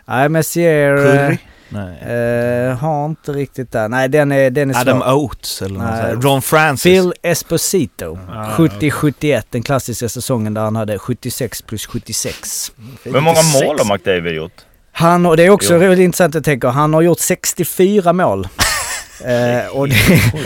Nej, 0.05 0.29
Messier 0.29 0.97
Curry? 0.97 1.39
Nej. 1.75 2.69
eh, 2.69 2.77
har 2.77 3.07
inte 3.07 3.33
riktigt 3.33 3.73
där. 3.73 3.89
Nej, 3.89 4.09
den 4.09 4.33
är, 4.33 4.51
den 4.51 4.71
är 4.71 4.81
Adam 4.81 5.01
svår. 5.01 5.13
Oates 5.13 5.63
eller 5.63 5.75
någon 5.79 5.87
Nej. 5.87 5.97
sån 5.97 6.07
här. 6.07 6.15
Ron 6.15 6.43
Francis? 6.43 6.83
Phil 6.83 7.13
Esposito. 7.23 8.19
Ah, 8.33 8.45
70-71, 8.57 9.43
den 9.51 9.63
klassiska 9.63 10.09
säsongen 10.09 10.55
där 10.55 10.61
han 10.63 10.77
hade 10.77 10.99
76 10.99 11.63
plus 11.63 11.87
76. 11.87 12.73
Hur 13.05 13.13
många 13.21 13.43
mål 13.65 13.79
har 13.79 13.95
McDavid 13.95 14.35
gjort? 14.35 14.53
Han, 14.93 15.27
och 15.27 15.37
det 15.37 15.43
är 15.47 15.51
också 15.51 15.75
Jo. 15.85 15.93
intressant 15.93 16.37
att 16.37 16.45
tänka, 16.45 16.69
han 16.69 16.95
har 16.95 17.03
gjort 17.03 17.19
64 17.21 18.13
mål. 18.13 18.49
eh, 19.25 19.67
och, 19.77 19.89
det, 19.89 19.97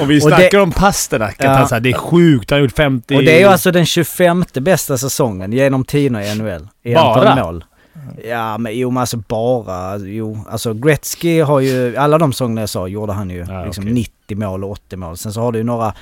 Och 0.00 0.11
vi 0.11 0.18
Och 0.18 0.23
snackar 0.23 0.50
det- 0.50 0.61
om 0.61 0.73
Pasternak. 0.73 1.37
Ja. 1.38 1.50
att 1.50 1.70
han 1.70 1.82
det 1.82 1.88
är 1.90 1.94
sjukt, 1.94 2.50
han 2.50 2.56
har 2.58 2.62
gjort 2.62 2.76
50... 2.76 3.16
och 3.16 3.23
det 3.23 3.35
är 3.37 3.38
ju 3.38 3.44
alltså 3.47 3.70
den 3.70 3.87
25 3.87 4.44
bästa 4.61 4.99
säsongen 4.99 5.52
genom 5.52 5.85
tiderna 5.85 6.25
i 6.25 6.35
NHL. 6.35 6.68
I 6.85 6.94
antal 6.94 7.25
Bara? 7.25 7.44
mål. 7.44 7.64
Ja 8.24 8.58
men 8.58 8.78
jo 8.78 8.90
men 8.90 9.00
alltså 9.00 9.16
bara, 9.16 9.96
jo 9.98 10.44
alltså 10.50 10.74
Gretzky 10.74 11.40
har 11.40 11.60
ju, 11.60 11.96
alla 11.96 12.18
de 12.18 12.32
säsongerna 12.32 12.60
jag 12.62 12.68
sa 12.68 12.88
gjorde 12.88 13.12
han 13.12 13.30
ju 13.30 13.44
Ja, 13.48 13.64
liksom 13.64 13.84
okej. 13.84 13.94
90 13.94 14.36
mål 14.38 14.64
och 14.64 14.70
80 14.70 14.96
mål. 14.96 15.16
Sen 15.16 15.32
så 15.32 15.40
har 15.40 15.52
du 15.52 15.58
ju 15.58 15.64
några, 15.64 15.94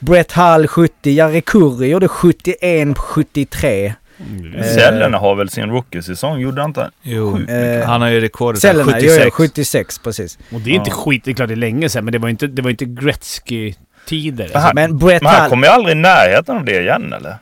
Brett 0.00 0.32
Hull 0.32 0.68
70, 0.68 1.10
Jari 1.10 1.40
Kurri 1.40 1.88
gjorde 1.88 2.08
71, 2.08 2.98
73. 2.98 3.94
Mm. 4.30 4.54
Eh, 4.54 4.64
Sellerna 4.66 5.18
har 5.18 5.34
väl 5.34 5.48
sin 5.48 5.70
rookie-säsong, 5.70 6.38
gjorde 6.40 6.60
han 6.60 6.70
inte? 6.70 6.90
Jo, 7.02 7.38
Eh, 7.48 7.86
han 7.86 8.00
har 8.02 8.08
ju 8.08 8.20
rekordet 8.20 8.60
Cellerna, 8.60 8.92
76. 8.92 9.16
jo, 9.18 9.24
jo, 9.24 9.30
76 9.30 9.98
precis. 9.98 10.38
Och 10.52 10.60
det 10.60 10.70
är 10.70 10.74
inte 10.74 10.90
Ja. 10.90 10.96
skit, 10.96 11.24
det 11.24 11.30
är 11.30 11.34
klart 11.34 11.48
det 11.48 11.54
är 11.54 11.56
länge 11.56 11.88
sedan, 11.88 12.04
men 12.04 12.12
det 12.12 12.18
var 12.18 12.28
inte, 12.28 12.46
det 12.46 12.62
var 12.62 12.70
inte 12.70 12.84
Gretzky-tider. 12.84 14.72
Men 14.74 14.98
Brett 14.98 15.22
Men 15.22 15.32
han 15.34 15.50
kommer 15.50 15.66
ju 15.66 15.72
aldrig 15.72 15.96
i 15.96 16.00
närheten 16.00 16.56
av 16.56 16.64
det 16.64 16.80
igen 16.80 17.12
eller? 17.12 17.36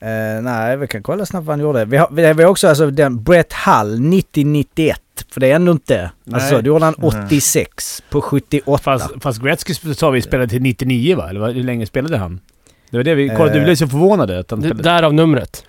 Eh, 0.00 0.42
nej, 0.42 0.76
vi 0.76 0.86
kan 0.86 1.02
kolla 1.02 1.26
snabbt 1.26 1.46
vad 1.46 1.52
han 1.56 1.60
gjorde. 1.66 1.84
Vi 1.84 1.96
har, 1.96 2.08
vi 2.34 2.42
har 2.42 2.50
också 2.50 2.68
alltså 2.68 2.90
den 2.90 3.22
Brett 3.22 3.52
Hull 3.52 3.98
90-91. 3.98 4.94
För 5.32 5.40
det 5.40 5.50
är 5.50 5.54
ändå 5.56 5.72
inte... 5.72 6.10
Alltså 6.32 6.54
Nej. 6.54 6.62
då 6.62 6.68
gjorde 6.68 6.84
han 6.84 6.94
86 6.94 8.02
på 8.10 8.20
78. 8.22 8.78
Fast, 8.82 9.10
fast 9.22 9.42
Gretzky 9.42 9.74
sa 9.74 10.10
vi 10.10 10.22
spelade 10.22 10.48
till 10.48 10.62
99 10.62 11.16
va? 11.16 11.30
Eller 11.30 11.52
hur 11.52 11.62
länge 11.62 11.86
spelade 11.86 12.16
han? 12.18 12.40
Det 12.90 12.96
var 12.96 13.04
det 13.04 13.14
vi 13.14 13.28
kollade. 13.28 13.52
Du 13.52 13.58
Eh, 13.58 13.64
blev 13.64 13.74
så 13.74 13.86
förvånade 13.88 14.38
att 14.38 14.50
han 14.50 14.60
Det, 14.60 14.68
spelade. 14.68 14.88
därav 14.90 15.14
numret. 15.14 15.64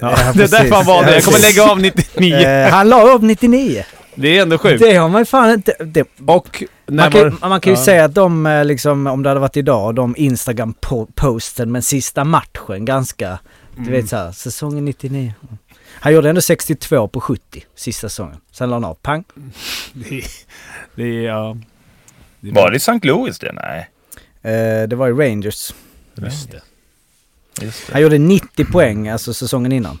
Ja, 0.00 0.14
Ja, 0.18 0.32
det 0.34 0.42
är 0.44 0.48
därför 0.48 0.74
han 0.76 0.84
valde. 0.86 1.10
Ja, 1.10 1.14
Jag 1.14 1.24
kommer 1.24 1.38
lägga 1.38 1.70
av 1.70 1.80
99. 1.80 2.34
Eh, 2.36 2.70
han 2.70 2.88
la 2.88 3.12
upp 3.12 3.22
99. 3.22 3.84
Det 4.14 4.38
är 4.38 4.42
ändå 4.42 4.58
sjukt. 4.58 4.82
Det 4.84 4.94
har 4.96 5.08
man 5.08 5.26
fan 5.26 5.50
inte... 5.50 5.74
Det, 5.84 6.02
Och 6.26 6.62
man, 6.86 7.10
kan, 7.12 7.20
ju- 7.20 7.28
var- 7.30 7.48
man 7.48 7.60
kan 7.60 7.72
ju 7.72 7.78
ja. 7.78 7.84
säga 7.84 8.04
att 8.04 8.14
de 8.14 8.62
liksom, 8.66 9.06
om 9.06 9.22
det 9.22 9.28
hade 9.30 9.40
varit 9.40 9.56
idag, 9.56 9.94
de 9.94 10.14
Instagram-posten 10.16 11.72
med 11.72 11.84
sista 11.84 12.24
matchen 12.24 12.84
ganska, 12.84 13.38
Mm. 13.76 13.84
du 13.84 13.90
vet 13.90 14.08
såhär, 14.08 14.32
säsongen 14.32 14.84
99. 14.84 15.32
Han 16.00 16.12
gjorde 16.12 16.28
ändå 16.28 16.40
62 16.40 17.08
på 17.08 17.20
70 17.20 17.64
sista 17.74 18.08
säsongen. 18.08 18.36
Sen 18.50 18.70
la 18.70 18.76
han 18.76 18.84
av, 18.84 18.94
pang. 18.94 19.24
Det, 19.92 20.24
det 20.94 21.02
är... 21.02 21.22
Ja. 21.22 21.56
Det 22.40 22.50
Var 22.50 22.70
det 22.70 22.76
i 22.76 22.76
St. 22.76 23.00
Louis 23.02 23.38
det? 23.38 23.52
Nej. 23.52 23.90
Eh, 24.42 24.88
det 24.88 24.96
var 24.96 25.06
ju 25.06 25.16
Rangers. 25.20 25.74
Just 26.14 26.50
det. 26.50 26.62
Just 27.64 27.86
det. 27.86 27.92
Han 27.92 28.02
gjorde 28.02 28.18
90 28.18 28.64
poäng, 28.64 29.08
alltså 29.08 29.34
säsongen 29.34 29.72
innan. 29.72 29.98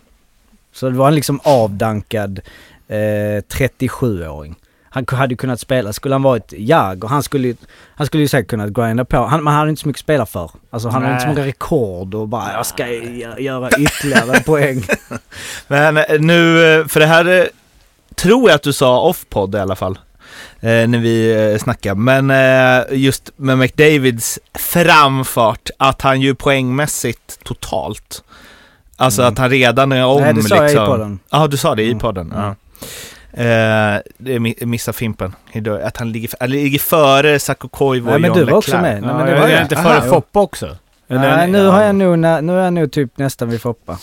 Så 0.72 0.90
det 0.90 0.96
var 0.96 1.08
en 1.08 1.14
liksom 1.14 1.40
avdankad 1.44 2.40
eh, 2.88 2.96
37-åring. 2.96 4.56
Han 4.94 5.06
hade 5.08 5.32
ju 5.32 5.36
kunnat 5.36 5.60
spela, 5.60 5.92
skulle 5.92 6.14
han 6.14 6.22
varit 6.22 6.52
jag 6.58 7.04
och 7.04 7.10
han 7.10 7.22
skulle 7.22 7.54
han 7.96 8.06
skulle 8.06 8.22
ju 8.22 8.28
säkert 8.28 8.50
kunnat 8.50 8.70
grinda 8.70 9.04
på. 9.04 9.16
Han, 9.26 9.42
man 9.42 9.54
hade 9.54 9.70
inte 9.70 9.82
så 9.82 9.88
mycket 9.88 9.98
att 10.00 10.04
spela 10.04 10.26
för. 10.26 10.50
Alltså 10.70 10.88
han 10.88 11.02
hade 11.02 11.14
inte 11.14 11.22
så 11.22 11.26
Nej. 11.28 11.36
många 11.36 11.46
rekord 11.46 12.14
och 12.14 12.28
bara 12.28 12.52
jag 12.52 12.66
ska 12.66 12.84
gö- 12.86 13.38
göra 13.40 13.70
ytterligare 13.78 14.40
poäng. 14.46 14.84
Men 15.68 15.96
eh, 15.96 16.04
nu, 16.20 16.74
eh, 16.80 16.86
för 16.86 17.00
det 17.00 17.06
här 17.06 17.40
eh, 17.40 17.44
tror 18.14 18.48
jag 18.50 18.54
att 18.56 18.62
du 18.62 18.72
sa 18.72 19.00
off-podd 19.00 19.54
i 19.54 19.58
alla 19.58 19.76
fall. 19.76 19.98
När 20.60 20.98
vi 20.98 21.50
eh, 21.52 21.58
snackade. 21.58 22.00
Men 22.00 22.32
just 22.90 23.30
med 23.36 23.58
McDavids 23.58 24.38
framfart, 24.58 25.70
att 25.78 26.02
han 26.02 26.20
ju 26.20 26.34
poängmässigt 26.34 27.44
totalt. 27.44 28.24
Alltså 28.96 29.22
Mm. 29.22 29.32
att 29.32 29.38
han 29.38 29.50
redan 29.50 29.92
är 29.92 30.04
om 30.04 30.22
Nej 30.22 30.34
det 30.34 30.42
sa 30.42 30.62
liksom. 30.62 30.76
jag 30.80 30.86
i 30.88 30.90
podden. 30.90 31.18
Ja, 31.30 31.46
du 31.46 31.56
sa 31.56 31.74
det 31.74 31.82
i 31.82 31.86
Mm. 31.86 31.98
podden. 31.98 32.32
Mm. 32.32 32.44
Ja. 32.44 32.54
Eh, 33.36 34.36
missar 34.66 34.92
Fimpen. 34.92 35.34
Att 35.84 35.96
han 35.96 36.12
ligger, 36.12 36.30
eller 36.40 36.56
ligger 36.56 36.78
före 36.78 37.38
Sakko 37.38 37.68
Koivu 37.68 38.06
Nej 38.06 38.14
och 38.14 38.20
men 38.20 38.28
John 38.30 38.38
du 38.38 38.44
var 38.44 38.52
också 38.58 38.80
med. 38.80 38.82
Nej, 39.02 39.10
Ja, 39.10 39.16
men 39.16 39.26
det 39.26 39.32
jag 39.32 39.40
var 39.40 39.48
är 39.48 39.52
jag. 39.52 39.62
inte 39.62 39.76
före. 39.76 40.02
Foppa 40.02 40.40
också. 40.40 40.76
Nej 41.06 41.48
nu 41.50 41.66
har 41.66 41.82
jag 41.82 41.94
nog, 41.94 42.18
nu 42.18 42.28
är 42.28 42.64
jag 42.64 42.72
nog 42.72 42.92
typ 42.92 43.18
nästan 43.18 43.48
vid 43.48 43.60
Foppa. 43.60 43.98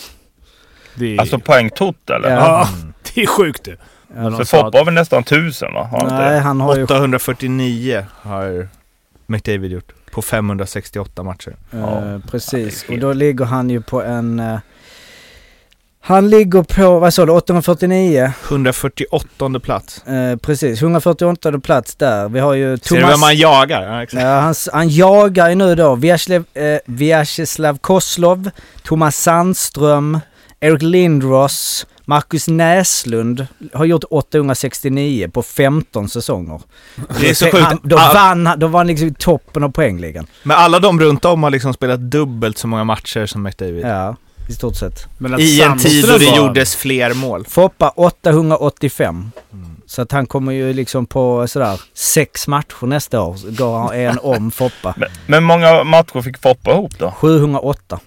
Det 0.95 1.15
är, 1.15 1.19
Alltså 1.19 1.39
poängtott 1.39 2.09
eller? 2.09 2.29
Ja. 2.29 2.37
ja, 2.37 2.67
det 3.15 3.21
är 3.21 3.27
sjukt 3.27 3.63
du. 3.63 3.77
Ja, 4.15 4.31
Foppa 4.45 4.77
har 4.77 4.85
väl 4.85 4.93
nästan 4.93 5.23
tusen 5.23 5.73
va? 5.73 5.83
Har 5.83 5.97
han 5.99 6.01
inte 6.07 6.15
Nej 6.15 6.33
det? 6.33 6.39
han 6.39 6.61
har 6.61 6.75
ju 6.77 6.83
849 6.83 8.05
har 8.21 8.67
McDavid 9.27 9.71
gjort 9.71 9.91
på 10.11 10.21
568 10.21 11.23
matcher. 11.23 11.55
Precis, 12.31 12.85
Ja, 12.87 12.87
det 12.87 12.93
är 12.93 12.97
och 12.97 13.01
då 13.01 13.13
ligger 13.13 13.45
han 13.45 13.69
ju 13.69 13.81
på 13.81 14.01
en... 14.03 14.39
eh, 14.39 14.59
han 16.03 16.29
ligger 16.29 16.63
på, 16.63 16.99
vad 16.99 17.13
sa 17.13 17.25
du, 17.25 17.31
849? 17.31 18.33
148 18.49 19.59
plats. 19.59 20.07
Eh, 20.07 20.35
precis, 20.37 20.81
148 20.81 21.59
plats 21.59 21.95
där. 21.95 22.29
Vi 22.29 22.39
har 22.39 22.53
ju 22.53 22.77
Ser 22.77 22.95
du 22.95 23.01
vem 23.07 23.19
man 23.19 23.35
jagar? 23.37 23.81
Ja, 23.83 24.03
exakt. 24.03 24.23
Ja, 24.23 24.39
han, 24.39 24.55
han 24.73 24.89
jagar 24.89 25.49
ju 25.49 25.55
nu 25.55 25.75
då 25.75 25.95
Vyacheslav, 25.95 26.43
eh, 26.53 26.77
Vyacheslav 26.85 27.77
Koslov, 27.77 28.49
Thomas 28.83 29.15
Sandström, 29.17 30.19
Erik 30.59 30.81
Lindros, 30.81 31.87
Marcus 32.05 32.47
Näslund 32.47 33.47
har 33.73 33.85
gjort 33.85 34.03
869 34.09 35.29
på 35.33 35.43
15 35.43 36.09
säsonger. 36.09 36.61
Det 37.19 37.29
är 37.29 37.33
så 37.33 37.45
sjukt. 37.45 37.57
Han, 37.63 37.79
då, 37.83 37.95
vann, 37.95 38.45
han- 38.45 38.59
då 38.59 38.67
var 38.67 38.79
han 38.79 38.87
liksom 38.87 39.13
toppen 39.13 39.63
av 39.63 39.69
poängligan. 39.69 40.27
Men 40.43 40.57
alla 40.57 40.79
de 40.79 40.99
runt 40.99 41.25
om 41.25 41.43
har 41.43 41.49
liksom 41.49 41.73
spelat 41.73 41.99
dubbelt 41.99 42.57
så 42.57 42.67
många 42.67 42.83
matcher 42.83 43.25
som 43.25 43.43
McDavid. 43.43 43.85
Ja, 43.85 44.15
i 44.51 44.55
stort 44.55 44.75
sett. 44.75 45.05
Men 45.17 45.33
att 45.33 45.39
I 45.39 45.61
en 45.61 45.77
tid 45.77 46.05
då 46.07 46.17
det 46.17 46.25
var- 46.25 46.37
gjordes 46.37 46.75
fler 46.75 47.13
mål. 47.13 47.45
Foppa 47.49 47.89
885. 47.89 49.31
Så 49.85 50.01
att 50.01 50.11
han 50.11 50.25
kommer 50.25 50.51
ju 50.51 50.73
liksom 50.73 51.05
på 51.05 51.47
sådär 51.47 51.81
sex 51.93 52.47
matcher 52.47 52.85
nästa 52.85 53.21
år. 53.21 53.55
Går 53.57 53.77
han 53.77 53.93
en 53.95 54.19
om 54.21 54.51
Foppa. 54.51 54.93
Men, 54.97 55.09
men 55.27 55.43
många 55.43 55.83
matcher 55.83 56.21
fick 56.21 56.37
Foppa 56.37 56.71
ihop 56.71 56.99
då? 56.99 57.11
708. 57.11 57.99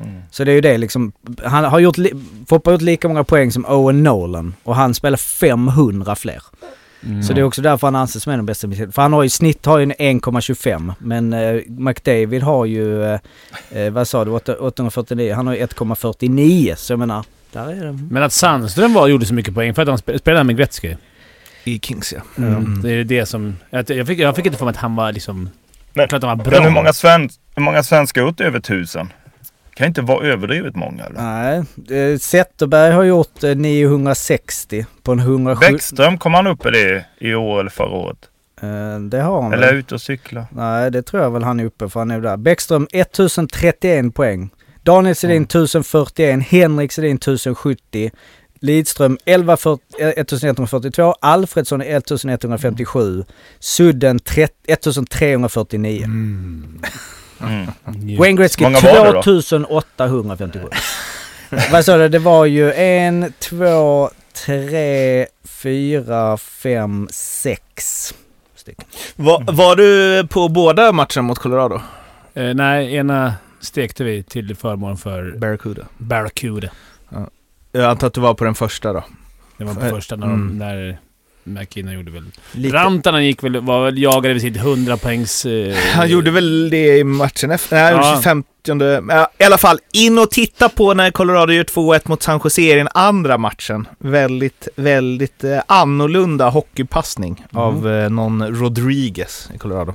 Mm. 0.00 0.22
Så 0.30 0.44
det 0.44 0.50
är 0.50 0.54
ju 0.54 0.60
det 0.60 0.78
liksom. 0.78 1.12
Han 1.44 1.64
har 1.64 1.78
gjort, 1.78 1.98
li- 1.98 2.12
Foppa 2.48 2.70
har 2.70 2.72
gjort 2.72 2.82
lika 2.82 3.08
många 3.08 3.24
poäng 3.24 3.52
som 3.52 3.66
Owen 3.66 4.02
Nolan. 4.02 4.54
Och 4.64 4.76
han 4.76 4.94
spelar 4.94 5.16
500 5.16 6.16
fler. 6.16 6.42
Mm. 7.06 7.22
Så 7.22 7.32
det 7.32 7.40
är 7.40 7.44
också 7.44 7.62
därför 7.62 7.86
han 7.86 7.96
anses 7.96 8.22
som 8.22 8.32
en 8.32 8.40
av 8.40 8.46
de 8.46 8.50
bästa. 8.52 8.68
För 8.92 9.02
han 9.02 9.12
har 9.12 9.22
ju 9.22 9.26
i 9.26 9.30
snitt 9.30 9.66
har 9.66 9.78
ju 9.78 9.82
en 9.82 9.92
1,25. 10.20 10.92
Men 10.98 11.32
eh, 11.32 11.60
McDavid 11.68 12.42
har 12.42 12.64
ju, 12.66 13.04
eh, 13.04 13.20
eh, 13.70 13.90
vad 13.90 14.08
sa 14.08 14.24
du, 14.24 14.30
8- 14.30 14.54
849. 14.54 15.34
Han 15.34 15.46
har 15.46 15.54
ju 15.54 15.60
1,49. 15.66 16.74
Så 16.74 16.92
jag 16.92 16.98
menar, 16.98 17.24
där 17.52 17.68
är 17.68 17.84
det. 17.84 17.98
Men 18.10 18.22
att 18.22 18.32
Sandström 18.32 18.94
var, 18.94 19.08
gjorde 19.08 19.26
så 19.26 19.34
mycket 19.34 19.54
poäng 19.54 19.74
för 19.74 19.82
att 19.82 19.88
han 19.88 19.98
spe- 19.98 20.18
spelade 20.18 20.44
med 20.44 20.56
Gretzky. 20.56 20.94
I 21.64 21.78
Kings 21.78 22.12
ja. 22.12 22.20
Mm. 22.44 22.82
Det 22.82 22.90
är 22.92 23.04
det 23.04 23.26
som... 23.26 23.56
Jag, 23.70 23.86
fick, 24.06 24.18
jag 24.18 24.36
fick 24.36 24.46
inte 24.46 24.58
för 24.58 24.64
mig 24.64 24.70
att 24.72 24.76
han 24.76 24.96
var 24.96 25.12
liksom... 25.12 25.50
Men- 25.92 26.08
klart 26.08 26.22
han 26.22 26.38
var 26.38 26.44
bra. 26.44 26.58
Men 26.58 26.62
hur 26.62 26.70
många, 26.70 26.92
sven, 26.92 27.28
hur 27.54 27.62
många 27.62 27.82
svenskar 27.82 28.20
har 28.20 28.28
gjort 28.28 28.40
över 28.40 28.60
tusen? 28.60 29.12
Kan 29.80 29.88
inte 29.88 30.02
vara 30.02 30.26
överdrivet 30.26 30.76
många 30.76 31.04
eller? 31.04 31.20
Nej, 31.22 31.62
eh, 32.00 32.18
Zetterberg 32.18 32.92
har 32.92 33.02
gjort 33.02 33.44
eh, 33.44 33.54
960 33.56 34.86
på 35.02 35.12
en 35.12 35.18
107. 35.18 35.72
Bäckström, 35.72 36.18
kom 36.18 36.34
han 36.34 36.46
upp 36.46 36.66
i 36.66 36.70
det 36.70 37.04
i 37.18 37.34
år 37.34 37.60
eller 37.60 37.70
förra 37.70 37.90
året? 37.90 38.18
Eh, 38.62 39.00
det 39.00 39.20
har 39.20 39.42
han 39.42 39.52
Eller 39.52 39.66
väl. 39.66 39.76
ute 39.76 39.94
och 39.94 40.00
cykla? 40.00 40.46
Nej, 40.50 40.90
det 40.90 41.02
tror 41.02 41.22
jag 41.22 41.30
väl 41.30 41.42
han 41.42 41.60
är 41.60 41.64
uppe 41.64 41.88
för 41.88 42.00
han 42.00 42.10
är 42.10 42.20
där. 42.20 42.36
Bäckström 42.36 42.86
1031 42.92 44.14
poäng. 44.14 44.50
Daniel 44.82 45.14
Sedin 45.16 45.42
1041, 45.42 46.46
Henrik 46.48 46.92
Sedin 46.92 47.16
1070, 47.16 48.10
Lidström 48.60 49.18
11, 49.24 49.56
40, 49.56 49.82
eh, 50.00 50.08
1142, 50.08 51.14
Alfredsson 51.20 51.80
1157, 51.82 53.24
Sudden 53.58 54.18
30, 54.18 54.54
1349. 54.68 56.04
Mm. 56.04 56.80
Wayne 58.18 58.36
Gretzky 58.36 58.64
Många 58.64 58.80
var 58.80 59.06
det 59.06 59.12
då? 59.12 59.22
2857. 59.22 60.68
Vad 61.72 61.84
sa 61.84 61.96
du? 61.96 62.08
Det 62.08 62.18
var 62.18 62.44
ju 62.44 62.72
en, 62.72 63.32
två, 63.38 64.10
tre, 64.46 65.26
fyra, 65.44 66.36
fem, 66.36 67.08
sex 67.12 68.14
stycken. 68.54 68.84
Var, 69.16 69.52
var 69.52 69.76
du 69.76 70.26
på 70.26 70.48
båda 70.48 70.92
matcherna 70.92 71.22
mot 71.22 71.38
Colorado? 71.38 71.80
Eh, 72.34 72.54
nej, 72.54 72.94
ena 72.94 73.34
stekte 73.60 74.04
vi 74.04 74.22
till 74.22 74.56
förmån 74.56 74.96
för 74.96 75.34
Barracuda. 75.38 75.82
Barracuda. 75.98 76.68
Jag 77.72 77.84
antar 77.84 78.06
att 78.06 78.14
du 78.14 78.20
var 78.20 78.34
på 78.34 78.44
den 78.44 78.54
första 78.54 78.92
då. 78.92 79.04
Det 79.56 79.64
var 79.64 79.74
på 79.74 79.86
Eh, 79.86 79.90
första 79.90 80.16
när, 80.16 80.26
de, 80.26 80.34
mm. 80.34 80.58
när 80.58 80.98
McKinnon 81.44 81.94
gjorde 81.94 82.10
väl... 82.10 82.24
Lite. 82.52 82.76
Rantanen 82.76 83.24
gick 83.26 83.42
väl, 83.44 83.60
var 83.60 83.84
väl 83.84 83.98
jagade 84.02 84.34
vid 84.34 84.42
sitt 84.42 84.56
100 84.56 84.96
poängs... 84.96 85.46
Eh, 85.46 85.76
Han 85.94 86.08
gjorde 86.10 86.30
väl 86.30 86.70
det 86.70 86.98
i 86.98 87.04
matchen 87.04 87.50
efter, 87.50 87.76
nej, 87.76 87.92
Ja. 87.92 88.14
25 88.16 88.44
ja, 89.08 89.30
I 89.38 89.44
alla 89.44 89.58
fall, 89.58 89.78
in 89.92 90.18
och 90.18 90.30
titta 90.30 90.68
på 90.68 90.94
när 90.94 91.10
Colorado 91.10 91.52
gör 91.52 91.64
2-1 91.64 92.00
mot 92.04 92.22
San 92.22 92.40
Jose 92.44 92.62
i 92.62 92.74
den 92.74 92.88
andra 92.94 93.38
matchen. 93.38 93.88
Väldigt, 93.98 94.68
väldigt 94.76 95.44
eh, 95.44 95.60
annorlunda 95.66 96.48
hockeypassning 96.48 97.46
av 97.52 97.90
eh, 97.90 98.10
någon 98.10 98.46
Rodriguez 98.56 99.50
i 99.54 99.58
Colorado. 99.58 99.94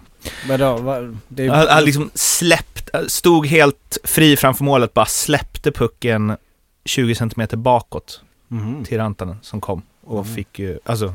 Vadå? 0.49 0.77
Vad, 0.77 1.17
det 1.27 1.47
Han, 1.47 1.67
han 1.69 1.83
liksom 1.83 2.09
släppt, 2.13 2.89
stod 3.07 3.47
helt 3.47 3.97
fri 4.03 4.37
framför 4.37 4.63
målet, 4.63 4.93
bara 4.93 5.05
släppte 5.05 5.71
pucken 5.71 6.37
20 6.85 7.15
centimeter 7.15 7.57
bakåt 7.57 8.21
Mhm. 8.47 8.85
till 8.85 8.97
Rantanen 8.97 9.37
som 9.41 9.61
kom. 9.61 9.81
Och 10.03 10.27
fick 10.27 10.59
ju, 10.59 10.79
alltså, 10.85 11.13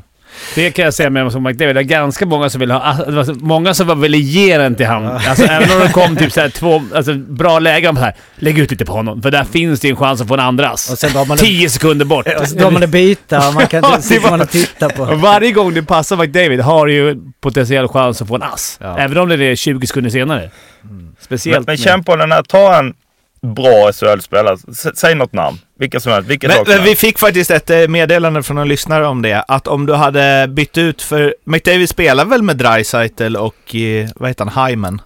Det 0.55 0.71
kan 0.71 0.85
jag 0.85 0.93
säga 0.93 1.09
med 1.09 1.31
som 1.31 1.43
McDavid. 1.43 1.75
Det 1.75 1.79
är 1.81 1.83
ganska 1.83 2.25
många 2.25 2.49
som 2.49 2.59
vill 2.59 2.71
ha... 2.71 2.93
Det 3.05 3.11
var 3.11 3.23
så- 3.23 3.33
många 3.33 3.73
som 3.73 3.87
var 3.87 3.95
ville 3.95 4.17
ge 4.17 4.57
den 4.57 4.75
till 4.75 4.85
han. 4.85 5.05
Alltså 5.07 5.43
även 5.45 5.71
om 5.71 5.79
det 5.79 5.91
kom 5.93 6.15
typ 6.15 6.31
såhär 6.33 6.49
två... 6.59 6.81
Alltså 6.95 7.13
bra 7.13 7.59
lägen. 7.59 7.95
Så 7.95 8.01
här, 8.01 8.13
lägg 8.35 8.59
ut 8.59 8.71
lite 8.71 8.85
på 8.85 8.93
honom. 8.93 9.21
För 9.21 9.31
där 9.31 9.43
finns 9.43 9.79
det 9.79 9.89
en 9.89 9.95
chans 9.95 10.21
att 10.21 10.27
få 10.27 10.33
en 10.33 10.39
andras. 10.39 10.91
och 10.91 10.97
sen 10.97 11.11
drar 11.13 11.25
man 11.25 11.37
det, 11.37 11.43
Tio 11.43 11.69
sekunder 11.69 12.05
bort. 12.05 12.27
och 12.41 12.47
så 12.47 12.55
drar 12.55 12.71
man 12.71 12.81
det 12.81 12.87
byta 12.87 13.47
och 13.47 13.53
man 13.53 13.67
kan 13.67 13.85
inte 13.93 14.01
sitta 14.01 14.21
det 14.25 14.29
man 14.29 14.39
var- 14.39 14.45
och 14.45 14.51
titta 14.51 14.89
på. 14.89 15.05
Varje 15.05 15.51
gång 15.51 15.73
det 15.73 15.83
passar 15.83 16.17
McDavid 16.17 16.59
har 16.61 16.85
du 16.85 16.93
ju 16.93 17.15
potentiell 17.41 17.87
chans 17.87 18.21
att 18.21 18.27
få 18.27 18.35
en 18.35 18.43
ass. 18.43 18.77
Ja. 18.81 18.97
Även 18.97 19.17
om 19.17 19.29
det 19.29 19.45
är 19.45 19.55
20 19.55 19.87
sekunder 19.87 20.09
senare. 20.09 20.49
Men, 20.81 21.15
Speciellt 21.19 21.67
men 21.67 21.73
med- 21.73 21.79
känn 21.79 22.03
på 22.03 22.15
den 22.15 22.31
här, 22.31 22.43
ta 22.43 22.79
en 22.79 22.93
bra 23.41 23.91
SHL-spelare. 23.93 24.57
S- 24.71 24.87
Säg 24.99 25.15
något 25.15 25.33
namn. 25.33 25.57
Vilka 25.79 25.99
som 25.99 26.11
helst. 26.11 26.29
Vilket 26.29 26.47
Men, 26.49 26.57
men 26.67 26.77
vi 26.83 26.89
helst. 26.89 27.01
fick 27.01 27.19
faktiskt 27.19 27.51
ett 27.51 27.69
eh, 27.69 27.87
meddelande 27.87 28.43
från 28.43 28.57
en 28.57 28.67
lyssnare 28.67 29.07
om 29.07 29.21
det, 29.21 29.41
att 29.47 29.67
om 29.67 29.85
du 29.85 29.93
hade 29.93 30.47
bytt 30.47 30.77
ut 30.77 31.01
för... 31.01 31.35
McDavid 31.45 31.89
spelar 31.89 32.25
väl 32.25 32.41
med 32.41 32.57
Dreisaitl 32.57 33.35
och, 33.35 33.75
eh, 33.75 34.09
vad 34.15 34.29
heter 34.29 34.45
han, 34.45 34.67
Hyman? 34.67 35.01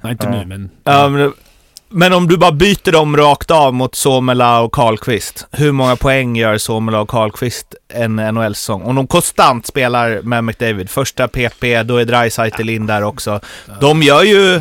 Nej, 0.00 0.12
inte 0.12 0.26
Ja. 0.26 0.30
nu 0.32 0.44
men... 0.46 0.70
Ja, 0.84 1.08
men, 1.08 1.32
Men 1.88 2.12
om 2.12 2.28
du 2.28 2.36
bara 2.36 2.52
byter 2.52 2.92
dem 2.92 3.16
rakt 3.16 3.50
av 3.50 3.74
mot 3.74 3.94
Somela 3.94 4.60
och 4.60 4.72
Karlqvist, 4.72 5.46
hur 5.50 5.72
många 5.72 5.96
poäng 5.96 6.36
gör 6.36 6.58
Somela 6.58 7.00
och 7.00 7.08
Karlqvist 7.08 7.74
en 7.94 8.16
NHL-säsong? 8.16 8.82
Om 8.82 8.94
de 8.94 9.06
konstant 9.06 9.66
spelar 9.66 10.22
med 10.22 10.44
McDavid, 10.44 10.90
första 10.90 11.28
PP, 11.28 11.82
då 11.82 11.96
är 11.96 12.04
Dreisaitl 12.04 12.68
in 12.68 12.86
där 12.86 13.02
också. 13.02 13.40
De 13.80 14.02
gör 14.02 14.22
ju 14.22 14.60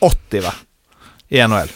80 0.00 0.40
va? 0.40 0.52
I 1.28 1.42
NHL. 1.46 1.68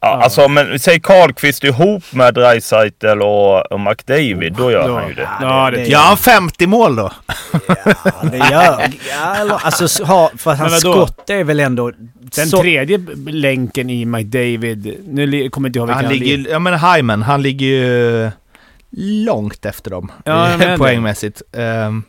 Ja, 0.00 0.22
alltså 0.22 0.48
men 0.48 0.78
säg 0.78 1.00
Karlqvist 1.00 1.64
ihop 1.64 2.04
med 2.12 2.34
Dreisaitl 2.34 3.06
och, 3.06 3.72
och 3.72 3.80
McDavid, 3.80 4.52
då 4.52 4.70
gör 4.70 4.98
han 4.98 5.08
ju 5.08 5.14
det. 5.14 5.28
Ja, 5.40 5.70
det, 5.70 5.84
Gör 5.84 5.98
han. 5.98 6.16
50 6.16 6.66
mål 6.66 6.96
då? 6.96 7.12
Ja, 7.68 8.12
det 8.32 8.36
gör... 8.36 8.80
Ja, 9.10 9.36
eller, 9.36 9.54
alltså, 9.54 10.04
ha, 10.04 10.30
för 10.36 10.54
hans 10.54 10.80
skott 10.80 11.30
är 11.30 11.44
väl 11.44 11.60
ändå... 11.60 11.92
Den 12.20 12.46
så- 12.48 12.60
tredje 12.60 12.98
länken 13.26 13.90
i 13.90 14.04
McDavid, 14.04 14.96
nu 15.08 15.50
kommer 15.50 15.68
inte 15.68 15.78
jag 15.78 15.88
ihåg 15.88 15.96
vilka 15.96 16.08
Han 16.08 16.18
ligger, 16.18 16.50
ja 16.50 16.58
men 16.58 16.78
Hyman, 16.78 17.22
han 17.22 17.42
ligger 17.42 17.66
ju 17.66 18.30
långt 19.24 19.64
efter 19.66 19.90
dem 19.90 20.12
Ja, 20.24 20.48
poängmässigt. 20.78 21.42
Ehm, 21.52 22.02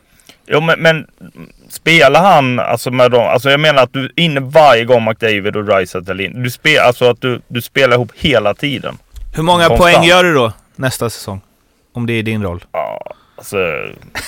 Jo 0.46 0.60
men, 0.60 0.80
men 0.80 1.06
spelar 1.70 2.22
han 2.22 2.58
alltså 2.58 2.90
med 2.90 3.10
dem, 3.10 3.26
alltså 3.28 3.50
jag 3.50 3.60
menar 3.60 3.82
att 3.82 3.92
du 3.92 4.04
är 4.04 4.10
inne 4.16 4.40
varje 4.40 4.84
gång 4.84 5.04
McDavid 5.04 5.56
och 5.56 5.64
Dreisaitl 5.64 6.10
är 6.10 6.20
in. 6.20 6.42
Du 6.42 6.50
spelar, 6.50 6.82
alltså 6.84 7.10
att 7.10 7.20
du, 7.20 7.40
du 7.48 7.62
spelar 7.62 7.94
ihop 7.96 8.12
hela 8.14 8.54
tiden. 8.54 8.98
hur 9.36 9.42
många 9.42 9.68
Konstant. 9.68 9.94
poäng 9.94 10.08
gör 10.08 10.24
du 10.24 10.34
då 10.34 10.52
nästa 10.76 11.10
säsong? 11.10 11.40
Om 11.94 12.06
det 12.06 12.12
är 12.12 12.22
din 12.22 12.42
roll. 12.42 12.64
Ja, 12.72 13.12
alltså, 13.36 13.56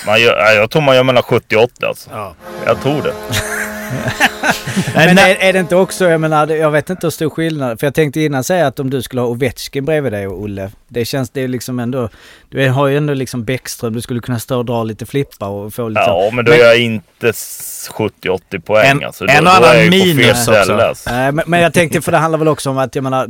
man 0.07 0.21
gör, 0.21 0.37
ja, 0.39 0.53
jag 0.53 0.71
tror 0.71 0.83
man 0.83 0.97
gör 0.97 1.03
mellan 1.05 1.23
70 1.23 1.57
och 1.57 1.63
80 1.63 1.87
alltså. 1.87 2.11
Ja. 2.13 2.35
Jag 2.67 2.83
tror 2.83 3.03
det. 3.03 3.13
Men 4.95 5.19
är, 5.19 5.37
är 5.41 5.53
det 5.53 5.59
inte 5.59 5.77
också, 5.77 6.05
jag 6.09 6.21
menar, 6.21 6.47
jag 6.49 6.71
vet 6.71 6.91
inte 6.91 7.07
hur 7.07 7.11
stor 7.11 7.31
skillnad. 7.31 7.81
För 7.81 7.87
jag 7.87 7.95
tänkte 7.95 8.21
innan 8.21 8.45
säga 8.45 8.67
att 8.67 8.81
om 8.81 8.91
du 8.91 9.03
skulle 9.03 9.21
ha 9.21 9.29
Ovechkin 9.29 9.85
bredvid 9.85 10.13
dig 10.13 10.27
och 10.27 10.41
Olle. 10.43 10.71
Det 10.89 11.05
känns, 11.05 11.31
det 11.31 11.41
är 11.43 11.49
liksom 11.49 11.79
ändå, 11.79 12.09
du 12.51 12.69
har 12.71 12.87
ju 12.87 12.97
ändå 12.97 13.15
liksom 13.15 13.45
Bäckström, 13.45 13.93
du 13.93 14.01
skulle 14.01 14.21
kunna 14.21 14.39
stå 14.39 14.59
och 14.59 14.65
dra 14.65 14.85
lite 14.85 15.07
flippar 15.07 15.49
och 15.49 15.75
få 15.75 15.89
lite... 15.89 16.01
Ja, 16.01 16.31
men 16.33 16.45
då 16.45 16.51
Men- 16.51 16.59
gör 16.61 16.67
jag 16.67 16.79
inte 16.79 17.29
s- 17.29 17.91
70-80 17.95 18.61
poäng 18.61 18.91
En- 18.91 19.05
alltså. 19.05 19.27
Då, 19.27 19.33
en 19.33 19.47
och 19.47 19.53
annan 19.55 19.77
är 19.77 19.91
minus 19.91 20.49
också. 20.49 20.73
alltså. 20.73 21.11
Nej, 21.11 21.33
men, 21.33 21.45
men 21.47 21.61
jag 21.61 21.73
tänkte, 21.73 22.01
för 22.01 22.13
det 22.13 22.19
handlar 22.19 22.39
väl 22.39 22.49
också 22.49 22.71
om 22.71 22.79
att 22.79 22.95
jag 22.95 23.03
menar, 23.05 23.27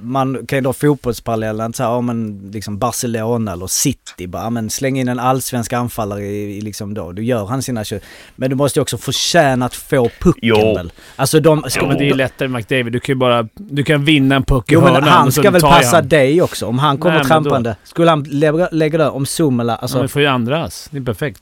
man 0.00 0.46
kan 0.46 0.56
ju 0.56 0.60
dra 0.62 0.72
fotbollsparallellen 0.72 1.72
så 1.72 1.82
här, 1.82 1.90
ja 1.90 2.00
men 2.00 2.50
liksom 2.52 2.78
Barcelona 2.78 3.52
eller 3.52 3.66
City 3.66 4.26
bara, 4.26 4.42
ja, 4.42 4.50
men 4.50 4.70
släng 4.70 4.98
in 4.98 5.08
en 5.08 5.18
allsvensk 5.18 5.72
anfallare 5.72 6.20
i, 6.22 6.56
i 6.56 6.60
liksom 6.60 6.94
då, 6.94 7.12
då 7.12 7.22
gör 7.22 7.46
han 7.46 7.62
sina 7.62 7.84
kö- 7.84 8.00
Men 8.36 8.50
du 8.50 8.56
måste 8.56 8.78
ju 8.78 8.82
också 8.82 8.98
förtjäna 8.98 9.66
att 9.66 9.74
få 9.74 10.08
pucken 10.20 10.40
Jo. 10.42 10.74
väl? 10.74 10.92
Alltså 11.16 11.40
de, 11.40 11.62
ska, 11.68 11.80
Jo, 11.80 11.88
Men 11.88 11.98
det 11.98 12.04
är 12.04 12.08
ju 12.08 12.14
lättare 12.14 12.48
med 12.48 12.58
McDavid. 12.58 12.92
Du 12.92 13.00
kan 13.00 13.12
ju 13.12 13.18
bara... 13.18 13.48
Du 13.54 13.84
kan 13.84 14.04
vinna 14.04 14.34
en 14.36 14.42
puck 14.44 14.70
i 14.72 14.74
Jo 14.74 14.80
men 14.80 14.92
hörnan 14.94 15.08
han 15.08 15.26
och 15.26 15.34
så 15.34 15.42
ska 15.42 15.50
väl 15.50 15.60
tar 15.60 15.70
passa 15.70 15.96
han. 15.96 16.08
dig 16.08 16.42
också 16.42 16.66
om 16.66 16.78
han 16.78 16.98
kommer 16.98 17.14
Nej, 17.14 17.18
men 17.28 17.28
trampande. 17.28 17.76
Skulle 17.84 18.10
han 18.10 18.22
lägga, 18.22 18.68
lägga 18.72 18.98
där 18.98 19.10
om 19.10 19.26
Sumela, 19.26 19.76
alltså... 19.76 19.96
Ja, 19.98 20.02
men 20.02 20.08
får 20.08 20.22
ju 20.22 20.28
andras. 20.28 20.88
Det 20.90 20.98
är 20.98 21.02
perfekt. 21.02 21.40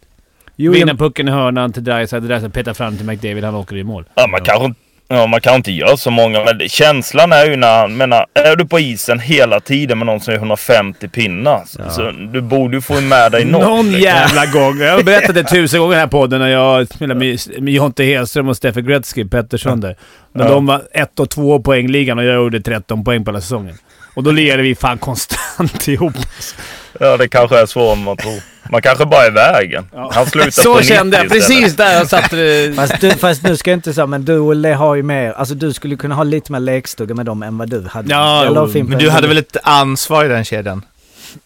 jo, 0.56 0.72
Vinna 0.72 0.90
jag, 0.92 0.98
pucken 0.98 1.28
i 1.28 1.30
hörnan 1.30 1.72
till 1.72 1.84
Dreisaitl, 1.84 2.26
Dreisaitl 2.26 2.52
petar 2.54 2.74
fram 2.74 2.96
till 2.96 3.06
McDavid, 3.06 3.44
han 3.44 3.54
åker 3.54 3.76
i 3.76 3.84
mål. 3.84 4.04
Ja, 4.14 4.26
man 4.30 4.40
kanske 4.40 4.64
inte... 4.64 4.80
Ja, 5.08 5.26
man 5.26 5.40
kan 5.40 5.54
inte 5.54 5.72
göra 5.72 5.96
så 5.96 6.10
många, 6.10 6.44
men 6.44 6.68
känslan 6.68 7.32
är 7.32 7.46
ju 7.46 7.56
när 7.56 7.78
han, 7.80 7.96
menar, 7.96 8.26
är 8.34 8.56
du 8.56 8.64
på 8.66 8.80
isen 8.80 9.20
hela 9.20 9.60
tiden 9.60 9.98
med 9.98 10.06
någon 10.06 10.20
som 10.20 10.34
är 10.34 10.38
150 10.38 11.08
pinnar, 11.08 11.62
så- 11.66 11.90
så 11.90 12.10
du 12.10 12.40
borde 12.40 12.76
ju 12.76 12.80
få 12.80 13.00
med 13.00 13.32
dig 13.32 13.44
något. 13.44 13.62
Någon 13.62 13.86
liksom. 13.86 14.02
jävla 14.02 14.46
gång. 14.52 14.78
Jag 14.80 14.92
har 14.96 15.02
berättat 15.02 15.34
det 15.34 15.44
tusen 15.44 15.80
gånger 15.80 15.96
här 15.96 16.06
podden 16.06 16.40
när 16.40 16.48
jag 16.48 16.88
spelade 16.88 17.20
med, 17.20 17.38
Jonte 17.74 18.04
Hedström 18.04 18.48
och 18.48 18.56
Steffe 18.56 18.80
Gretzky 18.82 19.24
Pettersson 19.24 19.80
där. 19.80 19.96
När 20.32 20.44
Ja. 20.44 20.50
de 20.50 20.66
var 20.66 20.82
ett 20.92 21.20
och 21.20 21.30
två 21.30 21.60
poängligan 21.60 22.18
och 22.18 22.24
jag 22.24 22.34
gjorde 22.34 22.60
13 22.60 23.04
poäng 23.04 23.24
på 23.24 23.30
hela 23.30 23.40
säsongen. 23.40 23.74
Och 24.14 24.22
då 24.22 24.30
lirade 24.30 24.62
vi 24.62 24.74
fan 24.74 24.98
konstant 24.98 25.88
ihop. 25.88 26.14
Ja, 27.00 27.16
det 27.16 27.28
kanske 27.28 27.58
är 27.60 27.66
så 27.66 27.94
man 27.94 28.16
tror. 28.16 28.53
Man 28.70 28.82
kanske 28.82 29.06
bara 29.06 29.22
är 29.24 29.30
i 29.30 29.30
vägen. 29.30 29.86
Han 30.10 30.26
slutar 30.26 30.50
Så 30.50 30.74
på 30.76 30.82
kände 30.82 31.16
jag 31.16 31.24
90 31.24 31.36
istället. 31.36 31.60
precis 31.62 31.76
där 31.76 31.92
jag 31.92 32.08
satte 32.08 32.36
det. 32.36 32.74
fast, 32.74 33.00
du, 33.00 33.10
fast 33.10 33.42
nu 33.42 33.56
ska 33.56 33.70
jag 33.70 33.76
inte 33.78 33.94
säga, 33.94 34.06
men 34.06 34.24
du 34.24 34.38
Olle 34.38 34.74
har 34.74 34.94
ju 34.94 35.02
mer, 35.02 35.32
alltså 35.32 35.54
du 35.54 35.72
skulle 35.72 35.96
kunna 35.96 36.14
ha 36.14 36.22
lite 36.22 36.52
mer 36.52 36.60
lekstuga 36.60 37.14
med 37.14 37.26
dem 37.26 37.42
än 37.42 37.58
vad 37.58 37.68
du 37.70 37.86
hade. 37.88 38.10
Ja, 38.10 38.44
Eller? 38.46 38.84
Men 38.84 38.98
du 38.98 39.10
hade 39.10 39.28
väl 39.28 39.38
ett 39.38 39.56
ansvar 39.62 40.24
i 40.24 40.28
den 40.28 40.44
kedjan? 40.44 40.82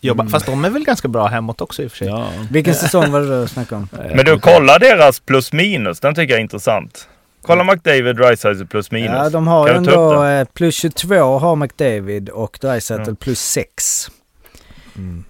Jobba. 0.00 0.26
Fast 0.28 0.46
de 0.46 0.64
är 0.64 0.70
väl 0.70 0.84
ganska 0.84 1.08
bra 1.08 1.26
hemåt 1.26 1.60
också 1.60 1.82
i 1.82 1.86
och 1.86 1.90
för 1.90 1.98
sig. 1.98 2.08
Ja. 2.08 2.28
Vilken 2.50 2.74
säsong 2.74 3.12
var 3.12 3.20
det 3.20 3.40
du 3.40 3.48
snackade 3.48 3.76
om? 3.80 3.88
Men 4.14 4.24
du, 4.24 4.38
kolla 4.38 4.78
deras 4.78 5.20
plus 5.20 5.52
minus. 5.52 6.00
Den 6.00 6.14
tycker 6.14 6.32
jag 6.34 6.38
är 6.38 6.42
intressant. 6.42 7.08
Kolla 7.46 7.64
McDavid, 7.64 8.16
Dreisaitl 8.16 8.64
plus 8.64 8.90
minus. 8.90 9.10
Ja, 9.14 9.30
de 9.30 9.46
har 9.46 9.66
Kan 9.66 9.84
du 9.84 9.90
ändå 9.90 10.24
eh, 10.24 10.44
plus 10.44 10.74
22 10.74 11.38
har 11.38 11.56
McDavid 11.56 12.28
och 12.28 12.58
Dreisaitl 12.60 13.14
plus 13.14 13.40
6. 13.40 14.08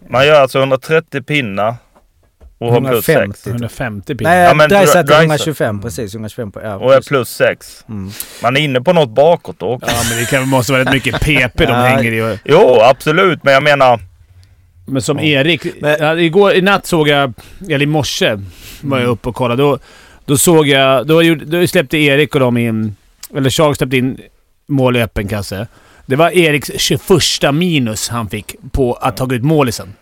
Man 0.09 0.27
gör 0.27 0.41
alltså 0.41 0.59
130 0.59 1.23
pinnar 1.23 1.75
och 2.59 2.73
har 2.73 2.81
plus 2.81 3.05
6. 3.05 3.17
150. 3.17 3.51
150 3.51 4.15
pinnar. 4.15 4.31
Nej, 4.31 4.45
Ja, 4.45 4.55
men 4.55 4.69
Dreisaitl 4.69 5.13
Dreisaitl- 5.13 5.21
125, 5.21 5.83
precis. 5.83 6.15
125 6.15 6.53
på, 6.53 6.61
ja, 6.63 6.75
Och 6.77 6.93
är 6.93 6.97
plus. 6.97 7.09
plus 7.09 7.29
6. 7.29 7.85
Mm. 7.89 8.11
Man 8.43 8.57
är 8.57 8.61
inne 8.61 8.81
på 8.81 8.93
något 8.93 9.09
bakåt 9.11 9.59
då 9.59 9.73
också. 9.73 9.91
Ja, 9.91 10.03
men 10.11 10.19
det 10.19 10.31
kan, 10.31 10.49
måste 10.49 10.73
vara 10.73 10.83
rätt 10.85 10.93
mycket 10.93 11.21
PP 11.21 11.67
de 11.67 11.73
hänger 11.73 12.13
i. 12.33 12.39
Jo, 12.45 12.81
absolut. 12.81 13.45
Men 13.45 13.55
jag 13.55 13.63
menar... 13.63 14.01
Men 14.87 15.03
som 15.03 15.19
Erik... 15.19 15.67
Men- 15.81 16.19
igår, 16.19 16.53
I 16.55 16.63
natt 16.63 16.87
såg 16.87 17.09
jag... 17.09 17.33
Eller 17.69 17.83
i 17.83 17.87
morse 17.87 18.37
var 18.81 18.99
jag 18.99 19.09
uppe 19.09 19.29
och 19.29 19.35
kollade. 19.35 19.63
Då, 19.63 19.79
då 20.25 20.39
såg 20.39 20.69
jag... 20.69 21.07
Då, 21.07 21.23
gjorde- 21.23 21.45
då 21.61 21.67
släppte 21.67 21.97
Erik 21.99 22.35
och 22.35 22.41
de 22.41 22.57
in... 22.57 22.97
Eller 23.37 23.51
Charles 23.51 23.77
släppte 23.79 23.97
in 23.97 24.21
mål 24.67 24.97
i 24.97 25.03
öppen 25.03 25.29
kasse. 25.29 25.67
Det 26.09 26.17
var 26.17 26.31
Eriks 26.31 26.71
21 26.77 27.01
minus 27.55 28.09
han 28.09 28.29
fick 28.29 28.55
på 28.73 28.95
att 28.95 29.17
ta 29.17 29.35
ut 29.35 29.43
målisen. 29.45 29.95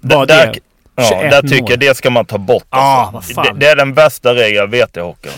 Bara 0.00 0.26
där, 0.26 0.46
det. 0.46 0.58
ja, 0.96 1.08
21 1.20 1.30
där 1.30 1.42
tycker 1.42 1.60
mål. 1.62 1.70
jag 1.70 1.80
det 1.80 1.96
ska 1.96 2.10
man 2.10 2.24
ta 2.26 2.38
bort. 2.38 2.64
Ja, 2.70 3.12
Alltså. 3.14 3.34
vad 3.34 3.46
fan. 3.46 3.54
det, 3.58 3.66
det 3.66 3.70
är 3.72 3.76
den 3.76 3.94
bästa 3.94 4.34
regeln 4.34 4.56
jag 4.56 4.70
vet 4.70 4.96
i 4.96 5.00
hockeyn. 5.00 5.32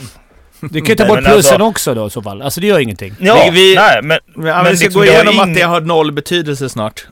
Du 0.61 0.81
kan 0.81 0.89
ju 0.89 0.95
ta 0.95 1.07
bort 1.07 1.19
plussen 1.19 1.35
alltså- 1.37 1.65
också 1.65 1.95
då 1.95 2.07
i 2.07 2.11
så 2.11 2.23
fall. 2.23 2.43
Alltså 2.43 2.61
det 2.61 2.67
gör 2.67 2.79
ingenting. 2.79 3.15
Ja, 3.21 3.51
Vi- 3.53 3.75
nej 3.75 4.01
men... 4.03 4.19
Ja, 4.27 4.41
men 4.43 4.45
men 4.45 4.65
vi 4.65 4.77
ska 4.77 4.85
liksom, 4.85 5.01
gå 5.01 5.05
det 5.07 5.13
igenom 5.13 5.35
ingen- 5.35 5.49
att 5.49 5.55
det 5.55 5.63
har 5.63 5.81
noll 5.81 6.13
betydelse 6.13 6.69
snart. 6.69 7.07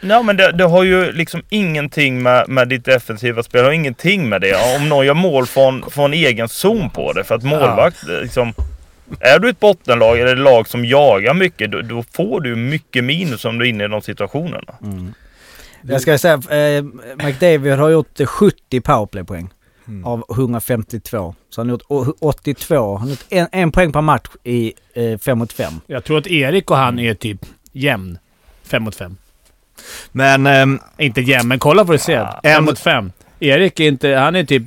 Nej 0.00 0.22
men 0.22 0.36
det, 0.36 0.52
det 0.52 0.64
har 0.64 0.82
ju 0.82 1.12
liksom 1.12 1.42
ingenting 1.50 2.22
med, 2.22 2.48
med 2.48 2.68
ditt 2.68 2.84
defensiva 2.84 3.42
spel. 3.42 3.60
Det 3.62 3.68
har 3.68 3.72
ingenting 3.72 4.28
med 4.28 4.40
det. 4.40 4.76
Om 4.76 4.88
någon 4.88 5.06
gör 5.06 5.14
mål 5.14 5.46
från, 5.46 5.84
från 5.90 6.12
egen 6.12 6.48
zon 6.48 6.90
på 6.90 7.12
det. 7.12 7.24
För 7.24 7.34
att 7.34 7.42
målvakt 7.42 7.96
liksom... 8.22 8.54
Är 9.20 9.38
du 9.38 9.48
ett 9.48 9.60
bottenlag 9.60 10.18
eller 10.20 10.32
ett 10.32 10.38
lag 10.38 10.68
som 10.68 10.84
jagar 10.84 11.34
mycket, 11.34 11.70
då, 11.70 11.80
då 11.82 12.02
får 12.12 12.40
du 12.40 12.56
mycket 12.56 13.04
minus 13.04 13.44
om 13.44 13.58
du 13.58 13.64
är 13.64 13.68
inne 13.68 13.84
i 13.84 13.88
de 13.88 14.00
situationerna. 14.02 14.74
Jag 15.82 16.00
ska 16.00 16.18
säga, 16.18 16.34
eh, 16.34 16.84
McDavid 17.26 17.72
har 17.72 17.88
gjort 17.90 18.20
eh, 18.20 18.26
70 18.26 18.80
powerplaypoäng 18.80 19.48
av 20.04 20.24
152. 20.30 21.34
Så 21.50 21.60
han 21.60 21.68
har 21.68 21.74
gjort 21.74 21.82
å- 21.88 22.14
82. 22.20 22.96
Han 22.96 23.00
har 23.02 23.10
gjort 23.10 23.24
en, 23.28 23.46
en 23.52 23.72
poäng 23.72 23.92
per 23.92 24.00
match 24.00 24.28
i 24.44 24.72
5 25.20 25.38
mot 25.38 25.52
5. 25.52 25.72
Jag 25.86 26.04
tror 26.04 26.18
att 26.18 26.26
Erik 26.26 26.70
och 26.70 26.76
han 26.76 26.98
är 26.98 27.14
typ 27.14 27.38
jämn. 27.72 28.18
5 28.64 28.82
mot 28.82 28.94
5. 28.96 29.16
Men 30.12 30.46
ehm, 30.46 30.78
Inte 30.98 31.20
jämn, 31.20 31.48
men 31.48 31.58
kolla 31.58 31.86
får 31.86 31.92
du 31.92 31.98
se. 31.98 32.16
5 32.16 32.28
en- 32.42 32.64
mot 32.64 32.78
5. 32.78 33.12
Erik 33.40 33.80
är 33.80 33.84
inte... 33.88 34.08
Han 34.14 34.36
är 34.36 34.44
typ... 34.44 34.62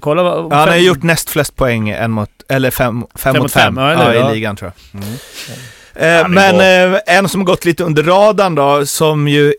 Kolla 0.00 0.22
vad... 0.22 0.52
han 0.52 0.68
har 0.68 0.76
gjort 0.76 1.02
näst 1.02 1.30
flest 1.30 1.56
poäng 1.56 1.88
en 1.90 2.10
mot, 2.10 2.30
eller 2.48 2.70
fem, 2.70 3.06
fem, 3.14 3.34
Fem 3.34 3.42
mot 3.42 3.52
fem, 3.52 3.74
fem, 3.76 3.84
ja, 3.84 3.92
ja, 3.92 4.14
Ja. 4.14 4.30
i 4.30 4.34
ligan 4.34 4.56
tror 4.56 4.72
jag. 4.92 5.02
Mm. 5.02 5.14
Eh, 5.94 6.08
Ja, 6.08 6.28
men 6.28 6.92
eh, 6.94 7.00
en 7.06 7.28
som 7.28 7.40
har 7.40 7.46
gått 7.46 7.64
lite 7.64 7.84
under 7.84 8.02
radarn 8.02 8.54
då, 8.54 8.86
som 8.86 9.28
ju 9.28 9.54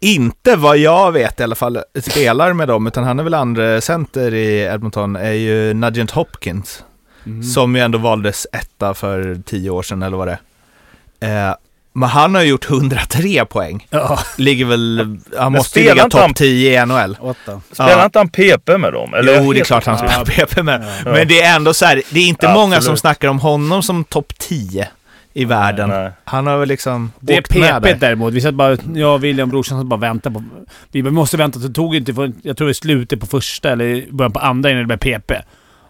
inte 0.00 0.56
vad 0.56 0.78
jag 0.78 1.12
vet 1.12 1.40
i 1.40 1.42
alla 1.42 1.54
fall 1.54 1.78
spelar 2.02 2.52
med 2.52 2.68
dem, 2.68 2.86
utan 2.86 3.04
han 3.04 3.18
är 3.18 3.22
väl 3.22 3.34
andra 3.34 3.80
center 3.80 4.34
i 4.34 4.60
Edmonton, 4.60 5.16
är 5.16 5.32
ju 5.32 5.74
Nugent 5.74 6.10
Hopkins. 6.10 6.84
Mm. 7.26 7.42
Som 7.42 7.76
ju 7.76 7.82
ändå 7.82 7.98
valdes 7.98 8.46
etta 8.52 8.94
för 8.94 9.40
tio 9.46 9.70
år 9.70 9.82
sedan 9.82 10.02
eller 10.02 10.16
vad 10.16 10.28
det 10.28 10.38
är. 11.20 11.48
Eh, 11.48 11.54
men 11.92 12.08
han 12.08 12.34
har 12.34 12.42
gjort 12.42 12.70
103 12.70 13.44
poäng. 13.44 13.86
Ja. 13.90 14.18
Ligger 14.36 14.64
väl, 14.64 15.18
han 15.38 15.52
måste 15.52 15.80
ju 15.80 15.88
ligga 15.88 16.02
topp 16.08 16.20
han- 16.20 16.34
10 16.34 16.82
i 16.82 16.86
NHL. 16.86 17.16
8. 17.20 17.60
Spelar 17.72 17.90
Ja. 17.90 18.04
inte 18.04 18.18
han 18.18 18.28
PP 18.28 18.78
med 18.78 18.92
dem? 18.92 19.14
Eller 19.14 19.42
jo, 19.42 19.52
det 19.52 19.60
är 19.60 19.64
klart 19.64 19.86
han 19.86 19.98
Ja. 20.02 20.08
spelar 20.08 20.24
PP 20.46 20.62
med. 20.62 20.84
Ja. 21.04 21.12
Men 21.12 21.28
det 21.28 21.40
är 21.42 21.56
ändå 21.56 21.74
så 21.74 21.84
här, 21.86 22.02
det 22.10 22.20
är 22.20 22.26
inte 22.28 22.48
många 22.52 22.74
som 22.74 22.76
Absolut. 22.78 22.98
snackar 23.00 23.28
om 23.28 23.38
honom 23.40 23.82
som 23.82 24.04
topp 24.04 24.32
10 24.38 24.88
i 25.32 25.44
världen. 25.44 25.88
Nej. 25.88 26.10
Han 26.24 26.46
har 26.46 26.58
väl 26.58 26.68
liksom 26.68 27.12
Det 27.20 27.36
är 27.36 27.80
där. 27.80 27.94
däremot. 28.00 28.32
Vi 28.34 28.40
satt 28.40 28.54
bara... 28.54 28.76
Jag 28.94 29.14
och 29.14 29.24
William 29.24 29.50
brorsan 29.50 29.78
satt 29.78 29.86
bara 29.86 29.96
och 29.96 30.02
väntade 30.02 30.34
på... 30.34 30.44
Vi 30.92 31.02
måste 31.02 31.36
vänta. 31.36 31.58
Det 31.58 31.74
tog 31.74 31.96
inte 31.96 32.14
för, 32.14 32.32
Jag 32.42 32.56
tror 32.56 32.70
i 32.70 32.74
slutet 32.74 33.20
på 33.20 33.26
första 33.26 33.70
eller 33.72 34.04
början 34.10 34.32
på 34.32 34.40
andra 34.40 34.70
innan 34.70 34.88
det 34.88 34.96
blev 34.96 35.18
PP. 35.18 35.32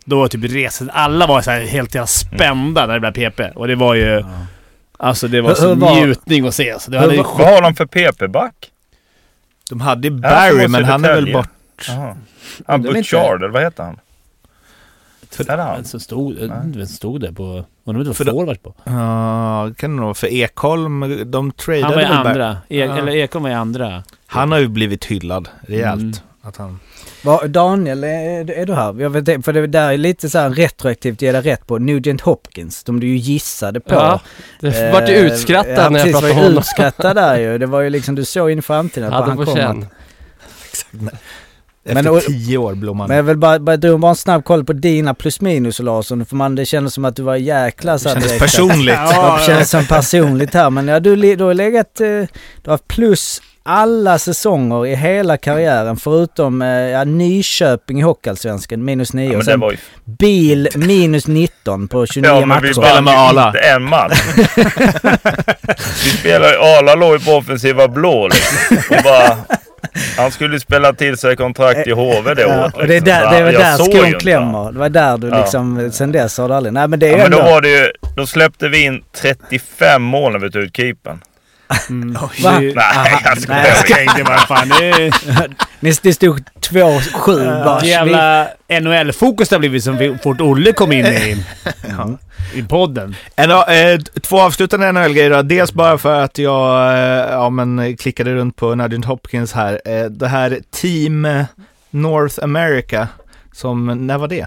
Då 0.04 0.18
var 0.18 0.28
typ 0.28 0.44
reset... 0.44 0.88
Alla 0.92 1.26
var 1.26 1.40
så 1.42 1.50
här 1.50 1.60
helt 1.60 1.94
jävla 1.94 2.06
spända 2.06 2.86
när 2.86 2.98
det 2.98 3.00
blev 3.10 3.30
PP. 3.30 3.40
Och 3.54 3.68
det 3.68 3.74
var 3.74 3.94
ju... 3.94 4.24
Alltså 5.02 5.28
det 5.28 5.40
var 5.40 5.54
så 5.54 5.74
var- 5.74 5.94
njutning 6.06 6.46
att 6.46 6.54
se. 6.54 6.80
Så 6.80 6.90
det 6.90 6.98
hade 6.98 7.16
Vad 7.16 7.26
har 7.26 7.62
de 7.62 7.74
för 7.74 7.86
PP-back? 7.86 8.70
De 9.70 9.80
hade 9.80 10.10
Barry, 10.10 10.68
men 10.68 10.84
han 10.84 11.04
är 11.04 11.14
väl 11.14 11.32
bort. 11.32 11.48
Jaha. 11.88 12.16
Han 12.66 12.82
Det 12.82 12.88
är 12.88 12.90
inte- 12.90 12.98
Butchard, 12.98 13.42
eller 13.42 13.48
vad 13.52 13.62
heter 13.62 13.82
han? 13.82 13.98
Är 15.38 15.56
det 15.56 15.62
han? 15.62 15.74
Men 15.74 15.84
som 15.84 16.00
stod, 16.00 16.36
Nej. 16.74 16.86
stod 16.86 17.20
där 17.20 17.32
på... 17.32 17.64
Undrar 17.84 18.00
om 18.02 18.08
det 18.08 18.14
För 18.14 18.24
var 18.24 18.32
forward 18.32 18.62
på. 18.62 18.74
Ja, 18.84 19.66
det 19.68 19.74
kan 19.80 19.96
det 19.96 20.02
nog. 20.02 20.16
För 20.16 20.26
Ekholm, 20.26 21.30
de 21.30 21.52
tradade 21.52 21.84
Han 21.84 21.94
var 21.94 22.02
i 22.02 22.04
andra. 22.04 22.50
E 22.68 22.78
Ja. 22.78 22.98
Eller 22.98 23.12
Ekholm 23.12 23.42
var 23.42 23.50
i 23.50 23.54
andra. 23.54 24.02
Han 24.26 24.52
har 24.52 24.58
ju 24.58 24.68
blivit 24.68 25.04
hyllad 25.04 25.48
rejält. 25.60 26.00
Mm. 26.00 26.12
Att 26.42 26.56
han... 26.56 26.80
Va, 27.24 27.46
Daniel, 27.46 28.04
är, 28.04 28.50
är 28.50 28.66
du 28.66 28.74
här? 28.74 29.00
Jag 29.00 29.10
vet, 29.10 29.44
för 29.44 29.52
det 29.52 29.66
där 29.66 29.92
är 29.92 29.96
lite 29.96 30.30
så 30.30 30.38
här 30.38 30.50
retroaktivt 30.50 31.22
ge 31.22 31.32
dig 31.32 31.40
rätt 31.42 31.66
på. 31.66 31.78
Nugent 31.78 32.20
Hopkins, 32.20 32.84
de 32.84 33.00
du 33.00 33.06
ju 33.06 33.16
gissade 33.16 33.80
på. 33.80 33.94
Ja, 33.94 34.20
det 34.60 34.92
vart 34.92 35.08
ju 35.08 35.14
Eh, 35.14 35.24
utskrattad 35.26 35.74
ja, 35.78 35.88
när 35.90 35.98
jag 35.98 36.10
pratade 36.12 36.32
om 36.32 36.38
honom. 36.38 36.58
utskrattad 36.58 37.16
där 37.16 37.38
ju. 37.38 37.58
Det 37.58 37.66
var 37.66 37.80
ju 37.80 37.90
liksom, 37.90 38.14
du 38.14 38.24
såg 38.24 38.50
in 38.50 38.58
i 38.58 38.62
framtiden 38.62 39.08
att 39.08 39.14
Hade 39.14 39.26
han 39.26 39.36
kommer. 39.46 39.56
känn. 39.62 39.86
Efter 41.84 42.02
Men 42.12 42.20
tio 42.20 42.58
år 42.58 42.74
blommar 42.74 43.08
Men 43.08 43.16
jag 43.16 43.24
vill 43.24 43.36
bara, 43.36 43.58
bara, 43.58 43.76
drog 43.76 44.00
bara 44.00 44.08
en 44.10 44.16
snabb 44.16 44.44
koll 44.44 44.64
på 44.64 44.72
dina 44.72 45.14
plus 45.14 45.40
minus 45.40 45.78
Larsson. 45.78 46.24
För 46.26 46.36
man, 46.36 46.54
det 46.54 46.66
kändes 46.66 46.94
som 46.94 47.04
att 47.04 47.16
du 47.16 47.22
var 47.22 47.36
jäkla 47.36 47.98
så 47.98 48.08
här 48.08 48.16
Kändes 48.20 48.38
personligt. 48.38 48.94
Ja, 48.94 49.36
det 49.40 49.46
kändes 49.46 49.70
som 49.70 49.86
personligt 49.86 50.54
här. 50.54 50.70
Men 50.70 50.88
ja, 50.88 51.00
du, 51.00 51.16
du 51.36 51.44
har 51.44 51.54
legat... 51.54 52.00
eh, 52.00 52.06
Du 52.06 52.28
har 52.64 52.70
haft 52.72 52.88
plus 52.88 53.42
alla 53.62 54.18
säsonger 54.18 54.86
i 54.86 54.94
hela 54.94 55.36
karriären 55.36 55.96
förutom 55.96 56.62
eh, 56.62 56.68
ja, 56.68 57.04
Nyköping 57.04 57.98
i 58.00 58.02
Hockeyallsvenskan 58.02 58.84
minus 58.84 59.12
9 59.12 59.32
Ja, 59.32 59.38
och 59.38 59.44
sen 59.44 59.60
ju... 59.60 59.76
Bil 60.04 60.68
minus 60.74 61.26
19 61.26 61.88
på 61.88 62.06
29 62.06 62.28
Ja, 62.34 62.38
men 62.40 62.48
matcher. 62.48 62.62
vi 62.62 62.74
Spelar 62.74 63.02
med 63.02 63.46
inte 63.46 63.58
en 63.58 63.82
match. 63.82 64.22
vi 66.04 66.10
spelade 66.10 66.52
ju... 66.52 66.58
Arla 66.58 66.94
låg 66.94 67.12
ju 67.12 67.18
på 67.24 67.32
offensiva 67.32 67.88
blå 67.88 68.28
liksom. 68.28 68.76
Och 68.96 69.04
bara... 69.04 69.36
Han 70.16 70.30
skulle 70.30 70.60
spela 70.60 70.92
till 70.92 71.16
sig 71.18 71.36
kontrakt 71.36 71.86
i 71.86 71.90
HV 71.90 72.34
det 72.34 72.42
Ja, 72.42 72.62
året. 72.64 72.74
och 72.74 72.86
det 72.86 72.96
är 72.96 73.00
liksom. 73.00 73.04
där, 73.04 73.38
det 73.38 73.44
var 73.44 73.52
där 73.52 73.76
skon 73.76 74.20
klämmer. 74.20 74.72
Det 74.72 74.78
var 74.78 74.88
där 74.88 75.18
du 75.18 75.28
Ja. 75.28 75.38
liksom, 75.40 75.90
sen 75.92 76.12
dess 76.12 76.38
har 76.38 76.48
du 76.48 76.54
aldrig... 76.54 76.72
Nej 76.72 76.88
men 76.88 76.98
det 76.98 77.06
är 77.06 77.10
Ja, 77.10 77.16
ju 77.16 77.22
men 77.22 77.30
då 77.32 77.38
ändå... 77.38 77.50
var 77.50 77.60
det 77.60 77.68
ju... 77.68 77.90
Då 78.16 78.26
släppte 78.26 78.68
vi 78.68 78.84
in 78.84 79.02
35 79.20 80.02
mål 80.02 80.32
när 80.32 80.38
vi 80.38 80.50
tog 80.50 80.62
ut 80.62 80.76
keepern. 80.76 81.20
Mm. 81.88 82.16
Nej, 82.42 82.72
jag 83.24 83.42
skojar. 83.42 83.64
Jag 83.66 83.86
tänkte 83.86 84.24
bara 84.24 84.38
fan 84.38 84.68
det 85.80 86.12
stod 86.14 86.42
2-7 86.60 87.64
bara. 87.64 87.84
Jävla 87.84 88.48
NHL-fokus 88.80 89.48
det 89.48 89.54
har 89.56 89.60
blivit 89.60 89.84
som 89.84 89.96
vi- 89.96 90.18
fort 90.22 90.40
Olle 90.40 90.72
kom 90.72 90.92
in 90.92 91.06
i, 91.06 91.44
Ja. 91.88 92.18
i 92.54 92.62
podden. 92.62 93.14
En, 93.36 93.50
eh, 93.50 94.00
två 94.22 94.40
avslutande 94.40 94.92
NHL-grejer 94.92 95.30
då. 95.30 95.42
Dels 95.42 95.72
bara 95.72 95.98
för 95.98 96.20
att 96.22 96.38
jag 96.38 96.92
eh, 96.92 97.30
ja, 97.30 97.50
men, 97.50 97.96
klickade 97.96 98.34
runt 98.34 98.56
på 98.56 98.74
Nugent 98.74 99.04
Hopkins 99.04 99.52
här. 99.52 99.80
Eh, 99.84 100.04
det 100.04 100.28
här 100.28 100.58
Team 100.80 101.28
North 101.90 102.44
America, 102.44 103.08
som, 103.52 104.06
när 104.06 104.18
var 104.18 104.28
det? 104.28 104.46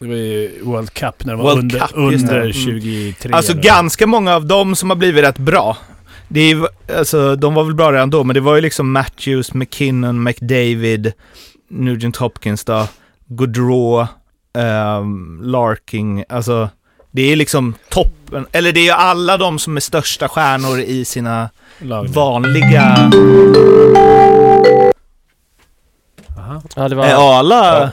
Det 0.00 0.08
var 0.08 0.14
ju 0.14 0.50
World 0.62 0.92
Cup 0.94 1.24
när 1.24 1.32
det 1.32 1.42
var 1.42 1.44
World 1.44 1.58
under, 1.62 1.78
Cup, 1.80 1.90
under 1.94 2.40
Mm. 2.40 2.52
23. 2.52 3.32
Alltså 3.32 3.52
eller- 3.52 3.62
ganska 3.62 4.06
många 4.06 4.34
av 4.34 4.46
dem 4.46 4.76
som 4.76 4.90
har 4.90 4.96
blivit 4.96 5.24
rätt 5.24 5.38
bra. 5.38 5.76
Det 6.32 6.40
är, 6.40 6.68
alltså, 6.98 7.36
de 7.36 7.54
var 7.54 7.64
väl 7.64 7.74
bra 7.74 7.92
redan 7.92 8.10
då, 8.10 8.24
men 8.24 8.34
det 8.34 8.40
var 8.40 8.54
ju 8.54 8.60
liksom 8.60 8.92
Matthews, 8.92 9.54
McKinnon, 9.54 10.22
McDavid, 10.22 11.12
Nugent 11.70 12.16
Hopkins 12.16 12.64
då, 12.64 12.86
Gaudreau, 13.26 14.06
ehm, 14.58 15.40
Larking, 15.42 16.24
alltså 16.28 16.68
det 17.10 17.32
är 17.32 17.36
liksom 17.36 17.74
toppen, 17.88 18.46
eller 18.52 18.72
det 18.72 18.80
är 18.80 18.84
ju 18.84 18.90
alla 18.90 19.36
de 19.36 19.58
som 19.58 19.76
är 19.76 19.80
största 19.80 20.28
stjärnor 20.28 20.78
i 20.78 21.04
sina 21.04 21.50
lag. 21.78 22.08
vanliga... 22.08 23.10
Aha. 26.38 26.62
Ja, 26.76 26.88
det 26.88 26.94
var... 26.94 27.04
Alla... 27.06 27.90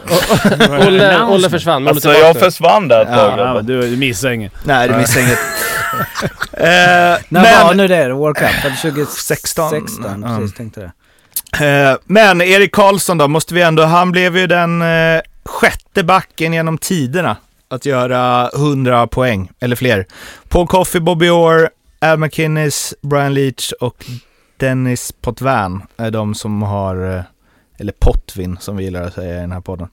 Olle, 0.88 1.24
Olle 1.24 1.50
försvann, 1.50 1.88
Alltså 1.88 2.14
jag 2.14 2.40
försvann 2.40 2.88
där 2.88 3.02
ett 3.02 3.08
tag. 3.08 3.40
Ja, 3.40 3.62
du, 3.62 3.82
du 3.82 3.98
missade 3.98 4.36
inget. 4.36 4.54
Nej, 4.64 4.88
det 4.88 4.98
missar 4.98 5.22
inget. 5.22 5.40
Eh, 6.54 7.20
När 7.30 7.62
var 7.64 7.68
men, 7.68 7.78
nu 7.78 7.88
det? 7.88 8.14
World 8.14 8.38
Cup? 8.38 8.64
Var 8.64 8.70
det 8.70 8.76
2016? 8.76 9.70
16? 9.70 10.26
Ja. 10.28 10.38
precis 10.38 10.58
tänkte 10.58 10.92
det. 11.60 11.66
eh, 11.90 11.98
men 12.06 12.42
Erik 12.42 12.72
Karlsson 12.76 13.18
då, 13.18 13.28
måste 13.28 13.54
vi 13.54 13.62
ändå, 13.62 13.84
han 13.84 14.12
blev 14.12 14.38
ju 14.38 14.48
den 14.48 14.82
eh, 14.82 15.22
sjätte 15.46 16.04
backen 16.04 16.54
genom 16.54 16.78
tiderna 16.78 17.38
att 17.70 17.86
göra 17.86 18.50
100 18.56 19.08
poäng, 19.08 19.50
eller 19.60 19.76
fler. 19.76 20.06
Paul 20.48 20.68
Coffey, 20.68 21.02
Bobby 21.02 21.30
Orr, 21.30 21.70
Al 22.02 22.18
McInnes, 22.18 22.94
Brian 23.02 23.34
Leach 23.34 23.72
och 23.72 24.06
Dennis 24.58 25.12
Potvin 25.22 25.82
är 25.98 26.12
de 26.12 26.36
som 26.36 26.62
har, 26.62 27.24
eller 27.80 27.94
Potvin 28.00 28.58
som 28.60 28.78
vi 28.78 28.84
gillar 28.84 29.04
att 29.04 29.14
säga 29.14 29.38
i 29.38 29.42
den 29.42 29.52
här 29.52 29.62
podden. 29.62 29.88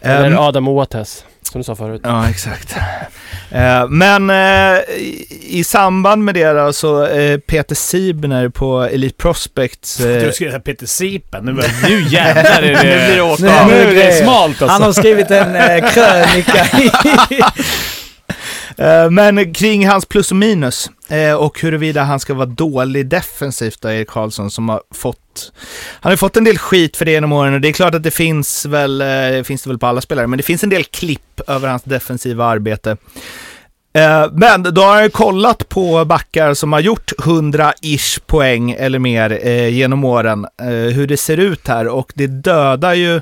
Eller 0.00 0.48
Adam 0.48 0.68
Oates, 0.68 1.24
som 1.52 1.60
du 1.60 1.64
sa 1.64 1.76
förut. 1.76 2.00
Ja, 2.04 2.28
exakt. 2.30 2.76
Eh, 3.50 3.88
men 3.88 4.30
eh, 4.30 4.78
i, 5.40 5.64
samband 5.64 6.24
med 6.24 6.34
det 6.34 6.52
då, 6.52 6.72
så 6.72 7.06
eh, 7.06 7.38
Peter 7.38 7.74
Sibner 7.74 8.48
på 8.48 8.82
Elite 8.82 9.16
Prospects... 9.16 9.96
Du 9.96 10.32
skulle 10.32 10.50
säga 10.50 10.60
Peter 10.60 10.86
Sipen. 10.86 11.44
Nu, 11.44 11.52
bara, 11.52 11.66
nu 11.88 12.00
jävlar 12.08 12.62
är 12.62 12.72
det... 12.72 12.82
Nu 12.82 13.06
blir 13.06 13.16
det 13.16 13.22
åka 13.22 13.42
Nu, 13.42 13.48
av. 13.50 13.68
nu 13.68 13.74
är 13.74 13.94
det 13.94 14.12
smalt 14.12 14.62
alltså. 14.62 14.66
Han 14.66 14.82
har 14.82 14.92
skrivit 14.92 15.30
en 15.30 15.82
krönika 15.90 16.78
i... 16.78 16.90
Eh, 18.78 19.10
men 19.10 19.54
kring 19.54 19.88
hans 19.88 20.06
plus 20.06 20.30
och 20.30 20.36
minus 20.36 20.90
eh, 21.08 21.34
och 21.34 21.60
huruvida 21.60 22.02
han 22.02 22.20
ska 22.20 22.34
vara 22.34 22.46
dålig 22.46 23.06
defensivt 23.06 23.80
då, 23.80 23.90
Erik 23.90 24.08
Karlsson 24.08 24.50
som 24.50 24.68
har 24.68 24.82
fått 24.94 25.52
han 26.00 26.12
har 26.12 26.16
fått 26.16 26.36
en 26.36 26.44
del 26.44 26.58
skit 26.58 26.96
för 26.96 27.04
det 27.04 27.10
genom 27.10 27.32
åren 27.32 27.54
och 27.54 27.60
det 27.60 27.68
är 27.68 27.72
klart 27.72 27.94
att 27.94 28.02
det 28.02 28.10
finns 28.10 28.66
väl, 28.66 29.00
eh, 29.00 29.42
finns 29.42 29.62
det 29.62 29.70
väl 29.70 29.78
på 29.78 29.86
alla 29.86 30.00
spelare, 30.00 30.26
men 30.26 30.36
det 30.36 30.42
finns 30.42 30.64
en 30.64 30.70
del 30.70 30.84
klipp 30.84 31.40
över 31.46 31.68
hans 31.68 31.82
defensiva 31.82 32.44
arbete. 32.44 32.96
Eh, 33.92 34.26
men 34.32 34.62
då 34.62 34.82
har 34.82 35.00
jag 35.00 35.12
kollat 35.12 35.68
på 35.68 36.04
backar 36.04 36.54
som 36.54 36.72
har 36.72 36.80
gjort 36.80 37.12
100-ish 37.18 38.20
poäng 38.26 38.70
eller 38.70 38.98
mer 38.98 39.46
eh, 39.46 39.68
genom 39.68 40.04
åren, 40.04 40.46
eh, 40.62 40.68
hur 40.68 41.06
det 41.06 41.16
ser 41.16 41.36
ut 41.36 41.68
här 41.68 41.88
och 41.88 42.12
det 42.14 42.26
dödar 42.26 42.94
ju 42.94 43.20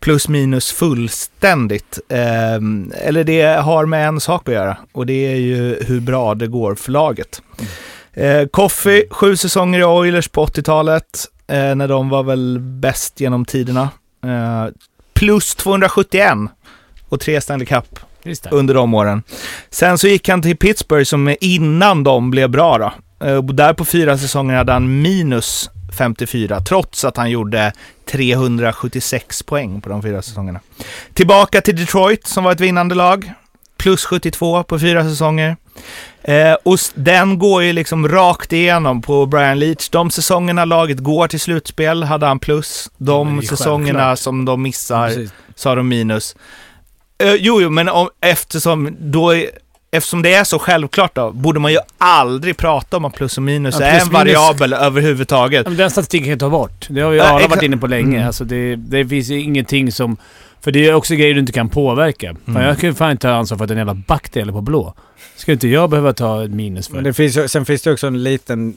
plus 0.00 0.28
minus 0.28 0.72
fullständigt. 0.72 1.98
Ehm, 2.08 2.92
eller 3.04 3.24
det 3.24 3.42
har 3.42 3.86
med 3.86 4.08
en 4.08 4.20
sak 4.20 4.48
att 4.48 4.54
göra 4.54 4.76
och 4.92 5.06
det 5.06 5.32
är 5.32 5.36
ju 5.36 5.84
hur 5.84 6.00
bra 6.00 6.34
det 6.34 6.46
går 6.46 6.74
för 6.74 6.92
laget. 6.92 7.42
Koffi, 8.14 8.48
Coffee, 8.52 9.04
sju 9.10 9.36
säsonger 9.36 9.80
i 9.80 9.84
Oilers 9.84 10.28
på 10.28 10.46
80-talet, 10.46 11.26
när 11.48 11.88
de 11.88 12.08
var 12.08 12.22
väl 12.22 12.58
bäst 12.60 13.20
genom 13.20 13.44
tiderna. 13.44 13.88
Plus 15.14 15.54
271 15.54 16.32
och 17.08 17.20
tre 17.20 17.40
Stanley 17.40 17.66
Cup 17.66 18.00
under 18.50 18.74
de 18.74 18.94
åren. 18.94 19.22
Sen 19.70 19.98
så 19.98 20.08
gick 20.08 20.28
han 20.28 20.42
till 20.42 20.56
Pittsburgh 20.56 21.04
som 21.04 21.36
innan 21.40 22.04
de 22.04 22.30
blev 22.30 22.50
bra 22.50 22.78
då. 22.78 22.92
Eh, 23.26 23.42
där 23.42 23.74
på 23.74 23.84
fyra 23.84 24.18
säsonger 24.18 24.56
hade 24.56 24.72
han 24.72 25.02
minus 25.02 25.70
54, 25.98 26.60
trots 26.60 27.04
att 27.04 27.16
han 27.16 27.30
gjorde 27.30 27.72
376 28.10 29.42
poäng 29.42 29.80
på 29.80 29.88
de 29.88 30.02
fyra 30.02 30.22
säsongerna. 30.22 30.60
Tillbaka 31.14 31.60
till 31.60 31.76
Detroit 31.76 32.26
som 32.26 32.44
var 32.44 32.52
ett 32.52 32.60
vinnande 32.60 32.94
lag. 32.94 33.32
Plus 33.76 34.04
72 34.04 34.62
på 34.62 34.78
fyra 34.78 35.04
säsonger. 35.04 35.56
Eh, 36.22 36.54
och 36.62 36.78
den 36.94 37.38
går 37.38 37.62
ju 37.62 37.72
liksom 37.72 38.08
rakt 38.08 38.52
igenom 38.52 39.02
på 39.02 39.26
Brian 39.26 39.58
Leach. 39.58 39.88
De 39.88 40.10
säsongerna 40.10 40.64
laget 40.64 40.98
går 40.98 41.28
till 41.28 41.40
slutspel 41.40 42.02
hade 42.02 42.26
han 42.26 42.38
plus. 42.38 42.90
De 42.96 43.42
säsongerna 43.42 43.98
självklart. 43.98 44.18
som 44.18 44.44
de 44.44 44.62
missar 44.62 45.08
Precis. 45.08 45.32
så 45.54 45.68
har 45.68 45.76
de 45.76 45.88
minus. 45.88 46.36
Eh, 47.22 47.34
jo, 47.34 47.60
jo, 47.62 47.70
men 47.70 47.88
om, 47.88 48.08
eftersom, 48.20 48.96
då 49.00 49.30
är, 49.34 49.46
eftersom 49.90 50.22
det 50.22 50.34
är 50.34 50.44
så 50.44 50.58
självklart 50.58 51.14
då, 51.14 51.30
borde 51.32 51.60
man 51.60 51.72
ju 51.72 51.78
aldrig 51.98 52.56
prata 52.56 52.96
om 52.96 53.04
att 53.04 53.14
plus 53.14 53.36
och 53.36 53.42
minus 53.42 53.76
Ja, 53.80 53.86
är 53.86 53.90
plus 53.98 54.02
en 54.02 54.08
minus- 54.08 54.34
variabel 54.34 54.72
överhuvudtaget. 54.72 55.66
Men 55.66 55.76
Den 55.76 55.90
statistiken 55.90 56.24
kan 56.24 56.30
jag 56.30 56.40
ta 56.40 56.50
bort. 56.50 56.86
Det 56.90 57.00
har 57.00 57.10
vi 57.10 57.16
Ja, 57.18 57.24
alla 57.24 57.36
exakt. 57.38 57.50
varit 57.56 57.62
inne 57.62 57.76
på 57.76 57.86
länge. 57.86 58.16
Mm. 58.16 58.26
Alltså 58.26 58.44
det, 58.44 58.76
det 58.76 59.06
finns 59.06 59.28
ju 59.28 59.40
ingenting 59.40 59.92
som... 59.92 60.16
För 60.60 60.70
det 60.72 60.86
är 60.88 60.94
också 60.94 61.14
grejer 61.14 61.34
du 61.34 61.40
inte 61.40 61.52
kan 61.52 61.68
påverka. 61.68 62.26
Fan, 62.44 62.56
Mm. 62.56 62.68
jag 62.68 62.78
kan 62.78 62.90
ju 62.90 62.94
fan 62.94 63.10
inte 63.10 63.22
ta 63.22 63.30
ansvar 63.34 63.58
för 63.58 63.64
att 63.64 63.70
en 63.70 63.76
jävla 63.76 63.94
back 63.94 64.32
delar 64.32 64.52
på 64.52 64.60
blå. 64.60 64.94
Ska 65.36 65.52
inte 65.52 65.68
jag 65.68 65.90
behöva 65.90 66.12
ta 66.12 66.44
ett 66.44 66.50
minus 66.50 66.88
för? 66.88 66.94
Men 66.94 67.04
det 67.04 67.12
finns, 67.12 67.36
ju- 67.36 67.48
sen 67.48 67.64
finns 67.64 67.82
det 67.82 67.92
också 67.92 68.06
en 68.06 68.22
liten 68.22 68.74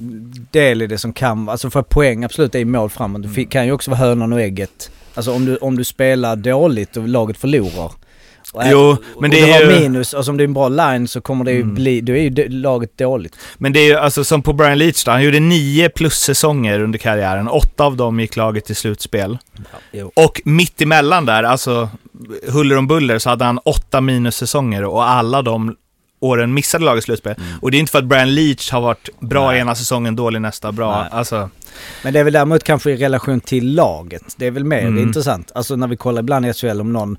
del 0.52 0.82
i 0.82 0.88
det 0.88 0.98
som 0.98 1.14
kan, 1.14 1.50
alltså 1.50 1.70
för 1.70 1.82
poäng 1.82 2.24
absolut 2.24 2.56
är 2.56 2.66
mål 2.66 2.90
framåt. 2.90 3.24
Det 3.24 3.30
fi- 3.30 3.46
kan 3.46 3.66
ju 3.66 3.72
också 3.72 3.92
vara 3.92 4.00
hönan 4.00 4.34
och 4.34 4.42
ägget. 4.42 4.92
Alltså 5.16 5.32
om 5.34 5.46
du, 5.46 5.58
om 5.58 5.78
du 5.78 5.84
spelar 5.84 6.36
dåligt 6.36 6.98
och 6.98 7.08
laget 7.08 7.38
förlorar. 7.38 7.92
Jo, 8.66 8.98
men 9.20 9.32
det 9.32 9.38
och 9.42 9.48
du 9.48 9.54
är 9.54 9.66
har 9.66 9.72
ju- 9.72 9.80
minus, 9.80 10.14
alltså 10.14 10.32
om 10.32 10.38
det 10.38 10.44
är 10.44 10.48
en 10.48 10.54
bra 10.54 10.70
line 10.70 11.08
så 11.08 11.22
kommer 11.22 11.46
det 11.46 11.52
ju 11.52 11.62
Mm. 11.62 11.76
bli, 11.76 12.02
då 12.02 12.14
är 12.14 12.18
ju 12.40 12.50
laget 12.50 12.98
dåligt. 12.98 13.36
Men 13.58 13.74
det 13.74 13.80
är 13.80 13.86
ju 13.88 13.96
alltså 13.96 14.24
som 14.24 14.42
på 14.42 14.54
Brian 14.54 14.78
Leach 14.78 15.04
då, 15.04 15.12
han 15.12 15.24
gjorde 15.24 15.40
nio 15.40 15.90
plus-säsonger 15.90 16.80
under 16.80 17.00
karriären. 17.00 17.48
Åtta 17.48 17.84
av 17.84 17.96
dem 17.98 18.20
gick 18.20 18.36
laget 18.36 18.66
till 18.66 18.76
slutspel. 18.76 19.38
jo. 19.92 20.12
Och 20.16 20.42
mitt 20.46 20.82
emellan 20.82 21.26
där, 21.26 21.44
alltså 21.44 21.90
huller 22.48 22.78
om 22.78 22.88
buller, 22.88 23.20
så 23.20 23.30
hade 23.30 23.46
han 23.46 23.60
åtta 23.66 24.02
minussäsonger 24.02 24.84
och 24.86 25.10
alla 25.10 25.42
de 25.42 25.76
åren 26.20 26.54
missade 26.54 26.86
laget 26.86 27.04
slutspel. 27.04 27.36
Och 27.62 27.72
det 27.72 27.78
är 27.78 27.80
inte 27.80 27.92
för 27.92 28.00
att 28.00 28.06
Brian 28.06 28.36
Leach 28.36 28.72
har 28.72 28.82
varit 28.82 29.10
bra 29.20 29.56
ena 29.58 29.76
säsongen, 29.76 30.16
dålig 30.16 30.42
nästa, 30.42 30.72
bra. 30.72 31.00
Nej. 31.02 31.10
Alltså, 31.12 31.50
Men 32.04 32.14
det 32.14 32.20
är 32.20 32.24
väl 32.24 32.34
däremot 32.34 32.64
kanske 32.64 32.92
i 32.92 32.98
relation 32.98 33.42
till 33.42 33.76
laget. 33.76 34.24
Det 34.38 34.46
är 34.46 34.52
väl 34.52 34.64
mer 34.64 34.80
Mm. 34.80 35.00
intressant. 35.04 35.52
Alltså 35.56 35.76
när 35.76 35.88
vi 35.88 35.98
kollar 35.98 36.20
ibland 36.22 36.46
i 36.46 36.54
SHL 36.54 36.82
om 36.82 36.94
någon, 36.94 37.18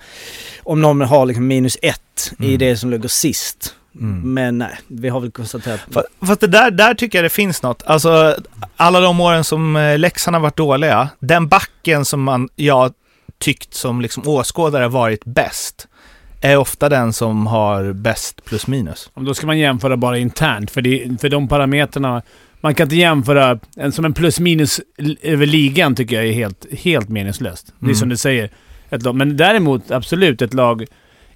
om 0.63 0.81
någon 0.83 1.01
har 1.01 1.27
liksom 1.27 1.47
minus 1.47 1.79
ett 1.83 2.33
i 2.39 2.45
Mm. 2.47 2.59
det 2.59 2.77
som 2.77 2.91
ligger 2.91 3.09
sist. 3.09 3.75
mm. 4.01 4.35
Men 4.35 4.59
nej, 4.59 4.79
vi 4.89 5.09
har 5.09 5.21
väl 5.21 5.31
konstaterat... 5.31 5.81
Fa- 5.91 6.27
Fast 6.27 6.41
det 6.41 6.47
där, 6.47 6.71
där 6.71 6.95
tycker 6.95 7.19
jag 7.19 7.25
det 7.25 7.29
finns 7.29 7.63
något. 7.63 7.83
Alltså, 7.87 8.37
alla 8.77 9.01
de 9.01 9.21
åren 9.21 9.45
som 9.45 9.77
eh, 9.77 9.99
Leksand 9.99 10.35
har 10.35 10.41
varit 10.41 10.57
dåliga, 10.57 11.09
den 11.21 11.49
backen 11.49 12.05
som 12.05 12.23
man, 12.23 12.49
jag 12.57 12.93
tyckt 13.39 13.75
som 13.75 14.01
liksom 14.01 14.29
åskådare 14.29 14.89
varit 14.89 15.25
bäst, 15.25 15.89
är 16.41 16.57
ofta 16.57 16.89
den 16.89 17.13
som 17.13 17.47
har 17.47 17.93
bäst 17.93 18.45
plus 18.45 18.67
minus. 18.67 19.11
Då 19.15 19.35
ska 19.35 19.47
man 19.47 19.59
jämföra 19.59 19.97
bara 19.97 20.19
internt, 20.19 20.71
för, 20.71 20.83
det, 20.83 21.21
för 21.21 21.29
de 21.29 21.49
parametrarna... 21.49 22.23
Man 22.61 22.75
kan 22.75 22.85
inte 22.85 22.97
jämföra 22.97 23.59
en, 23.77 23.93
som 23.93 24.05
en 24.05 24.13
plus 24.13 24.41
minus 24.41 24.81
över 25.23 25.47
ligan 25.47 25.95
tycker 25.95 26.17
jag 26.17 26.27
är 26.27 26.33
helt, 26.33 26.67
helt 26.79 27.09
meningslöst. 27.09 27.67
Det 27.67 27.85
är 27.85 27.87
Mm. 27.87 27.95
som 27.95 28.09
du 28.09 28.17
säger. 28.17 28.51
Ett 28.91 29.03
lag. 29.03 29.15
Men 29.15 29.37
däremot 29.37 29.91
absolut 29.91 30.43
ett 30.43 30.55
lag 30.55 30.85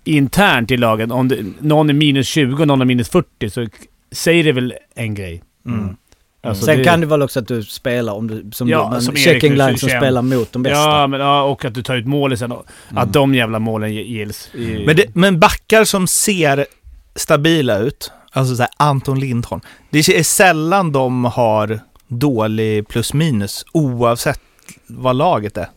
internt 0.05 0.71
i 0.71 0.77
lagen. 0.77 1.13
Om 1.13 1.29
det, 1.29 1.45
någon 1.61 1.91
är 1.91 1.95
minus 1.95 2.29
20 2.29 2.63
och 2.63 2.69
någon 2.69 2.81
är 2.81 2.85
minus 2.85 3.09
40 3.09 3.51
så 3.51 3.67
säger 4.13 4.45
det 4.45 4.53
väl 4.53 4.75
en 4.95 5.15
grej. 5.15 5.43
Mm. 5.67 5.97
Alltså, 6.43 6.65
Sen 6.65 6.85
kan 6.85 7.01
det 7.01 7.07
väl 7.07 7.23
också 7.23 7.39
att 7.41 7.49
du 7.49 7.63
spelar, 7.63 8.13
om 8.13 8.27
du, 8.29 8.51
som 8.53 8.69
Ja, 8.69 8.93
du, 8.95 9.01
som 9.01 9.17
checking 9.17 9.55
line 9.55 9.79
som 9.79 9.89
21. 9.89 10.01
spelar 10.03 10.23
mot 10.23 10.53
de 10.53 10.63
bästa. 10.63 10.79
Ja, 10.79 11.07
men, 11.07 11.21
ja, 11.21 11.43
och 11.43 11.65
att 11.65 11.75
du 11.75 11.83
tar 11.83 11.97
ut 11.97 12.07
mål 12.07 12.37
sen. 12.39 12.53
och 12.53 12.67
Att 12.95 13.13
de 13.13 13.35
jävla 13.35 13.59
målen 13.59 13.95
gills. 13.95 14.51
i- 14.55 14.83
Men, 14.87 14.97
det, 14.97 15.15
men 15.15 15.41
backar 15.41 15.85
som 15.85 16.07
ser 16.07 16.67
stabila 17.15 17.79
ut, 17.79 18.13
alltså 18.33 18.57
så 18.57 18.63
här 18.63 18.71
Anton 18.77 19.21
Lindholm, 19.21 19.61
det 19.91 19.99
är 19.99 20.23
sällan 20.23 20.93
de 20.93 21.25
har 21.25 21.81
dålig 22.09 22.89
plus 22.89 23.13
minus 23.15 23.65
oavsett 23.73 24.41
vad 24.87 25.17
laget 25.17 25.57
är, 25.57 25.69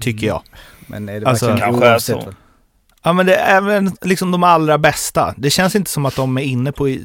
tycker 0.00 0.26
jag. 0.26 0.42
Men 0.86 1.08
är 1.08 1.20
det 1.20 1.26
Alltså, 1.26 1.46
verkligen 1.46 1.70
kanske 1.70 1.86
är 1.86 1.92
oavsett? 1.92 2.22
så. 2.22 2.34
Ja 3.04 3.12
men 3.12 3.26
det 3.26 3.34
är 3.34 3.56
även 3.56 3.92
liksom 4.02 4.30
de 4.30 4.42
allra 4.42 4.78
bästa. 4.78 5.34
Det 5.36 5.50
känns 5.50 5.76
inte 5.76 5.90
som 5.90 6.06
att 6.06 6.16
de 6.16 6.38
är 6.38 6.42
inne 6.42 6.72
på 6.72 6.88
i, 6.88 7.02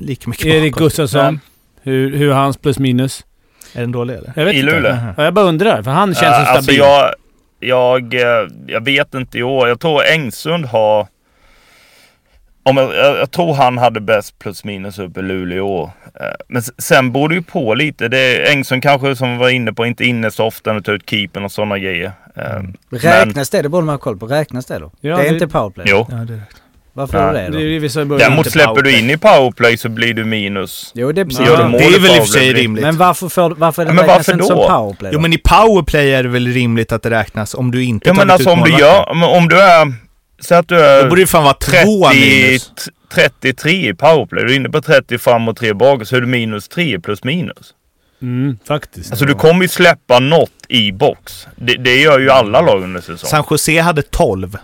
lika 0.00 0.30
mycket 0.30 0.46
Erik. 0.46 0.74
Gustafsson. 0.74 1.40
Hur, 1.84 2.16
hur 2.16 2.30
är 2.30 2.34
hans 2.34 2.56
plus 2.56 2.78
minus? 2.78 3.24
Är 3.74 3.80
den 3.80 3.92
dålig 3.92 4.14
eller? 4.14 4.32
Jag 4.36 4.44
vet 4.44 4.54
I 4.54 4.60
inte. 4.60 4.72
Luleå? 4.72 4.96
Ja, 5.16 5.24
jag 5.24 5.34
bara 5.34 5.44
undrar, 5.44 5.82
för 5.82 5.90
han 5.90 6.14
känns 6.14 6.22
Ja, 6.22 6.40
ju 6.40 6.46
alltså 6.46 6.62
stabil. 6.62 6.78
jag, 6.78 7.14
jag, 7.60 8.14
eh, 8.14 8.48
jag 8.66 8.84
vet 8.84 9.14
inte 9.14 9.38
i 9.38 9.42
år. 9.42 9.68
Jag 9.68 9.80
tror 9.80 10.02
Engsund 10.04 10.64
har... 10.64 11.06
Om 12.66 12.76
jag, 12.76 12.94
jag, 12.94 13.18
jag 13.18 13.30
tror 13.30 13.54
han 13.54 13.78
hade 13.78 14.00
bäst 14.00 14.38
plus 14.38 14.64
minus 14.64 14.98
uppe 14.98 15.20
i 15.20 15.22
Luleå 15.22 15.66
år. 15.66 15.90
Eh, 16.20 16.26
Men 16.48 16.62
sen 16.62 17.12
beror 17.12 17.28
det 17.28 17.34
ju 17.34 17.42
på 17.42 17.74
lite. 17.74 18.08
Det 18.08 18.18
är 18.18 18.50
Engsund 18.52 18.82
kanske 18.82 19.16
som 19.16 19.38
var 19.38 19.48
inne 19.48 19.72
på, 19.72 19.86
inte 19.86 20.04
inne 20.04 20.30
så 20.30 20.44
ofta 20.44 20.72
du 20.74 20.80
tar 20.80 20.92
ut 20.92 21.10
keepern 21.10 21.44
och 21.44 21.52
sådana 21.52 21.78
grejer. 21.78 22.12
Eh, 22.36 22.62
Räknas 22.90 23.50
det? 23.50 23.62
Det 23.62 23.68
borde 23.68 23.86
man 23.86 23.92
ha 23.92 23.98
koll 23.98 24.18
på. 24.18 24.26
Räknas 24.26 24.66
det 24.66 24.78
då? 24.78 24.90
Ja, 25.00 25.16
det 25.16 25.22
är 25.22 25.28
det- 25.28 25.34
inte 25.34 25.48
powerplay? 25.48 25.86
Jo. 25.88 26.06
Ja, 26.10 26.16
det 26.16 26.40
Varför 26.96 27.18
Ja. 27.18 27.24
är 27.28 27.32
det 27.32 27.40
Det 27.58 27.64
då? 27.64 27.70
är 27.74 27.78
vissa. 27.80 28.04
Däremot 28.04 28.50
släpper 28.50 28.82
du 28.82 28.98
in 28.98 29.10
i 29.10 29.16
powerplay 29.16 29.76
så 29.76 29.88
blir 29.88 30.14
du 30.14 30.24
minus. 30.24 30.92
Jo, 30.94 31.12
det 31.12 31.20
är 31.20 31.24
precis. 31.24 31.46
Ja, 31.46 31.56
det 31.56 31.84
är 31.84 32.00
väl 32.00 32.16
i 32.16 32.20
och 32.20 32.26
för 32.26 32.32
sig 32.32 32.52
rimligt. 32.52 32.82
Men 32.84 32.96
varför, 32.96 33.28
får, 33.28 33.50
varför 33.50 33.82
är 33.82 33.86
det 33.86 33.90
Ja, 33.90 33.94
men 33.94 34.06
varför 34.06 34.32
inte 34.32 34.44
som 34.44 34.56
då? 34.56 34.68
powerplay 34.68 35.12
då? 35.12 35.16
Jo 35.16 35.20
men 35.20 35.32
i 35.32 35.38
powerplay 35.38 36.12
är 36.14 36.22
det 36.22 36.28
väl 36.28 36.46
rimligt 36.48 36.92
att 36.92 37.02
det 37.02 37.10
räknas 37.10 37.54
om 37.54 37.70
du 37.70 37.84
inte 37.84 38.08
Ja 38.08 38.14
men 38.14 38.30
alltså 38.30 38.50
ut 38.50 38.58
om 38.58 38.64
du 38.64 38.70
gör, 38.70 39.08
om 39.36 39.48
du 39.48 39.60
är... 39.60 39.92
Säg 40.42 40.58
att 40.58 40.68
du 40.68 40.78
är... 40.80 41.02
Då 41.02 41.08
borde 41.08 41.20
det 41.22 41.26
fan 41.26 41.44
vara 41.44 41.54
två 41.54 42.04
30, 42.08 42.20
minus. 42.20 42.70
33 43.14 43.88
i 43.88 43.94
powerplay. 43.94 44.44
Du 44.44 44.52
är 44.52 44.56
inne 44.56 44.68
på 44.68 44.80
30 44.82 45.18
fram 45.18 45.48
och 45.48 45.56
3 45.56 45.72
bak 45.74 46.06
så 46.06 46.16
är 46.16 46.20
du 46.20 46.26
minus 46.26 46.68
3 46.68 47.00
plus 47.00 47.24
minus. 47.24 47.74
Mm, 48.22 48.58
faktiskt. 48.68 49.10
Alltså 49.10 49.24
du 49.26 49.34
kommer 49.34 49.62
ju 49.62 49.68
släppa 49.68 50.18
något 50.18 50.50
i 50.68 50.92
box. 50.92 51.46
Det, 51.56 51.74
det 51.76 51.96
gör 52.00 52.18
ju 52.18 52.30
alla 52.30 52.60
lag 52.60 52.82
under 52.82 53.00
säsong. 53.00 53.16
San 53.30 53.44
Jose 53.50 53.80
hade 53.80 54.02
12 54.02 54.56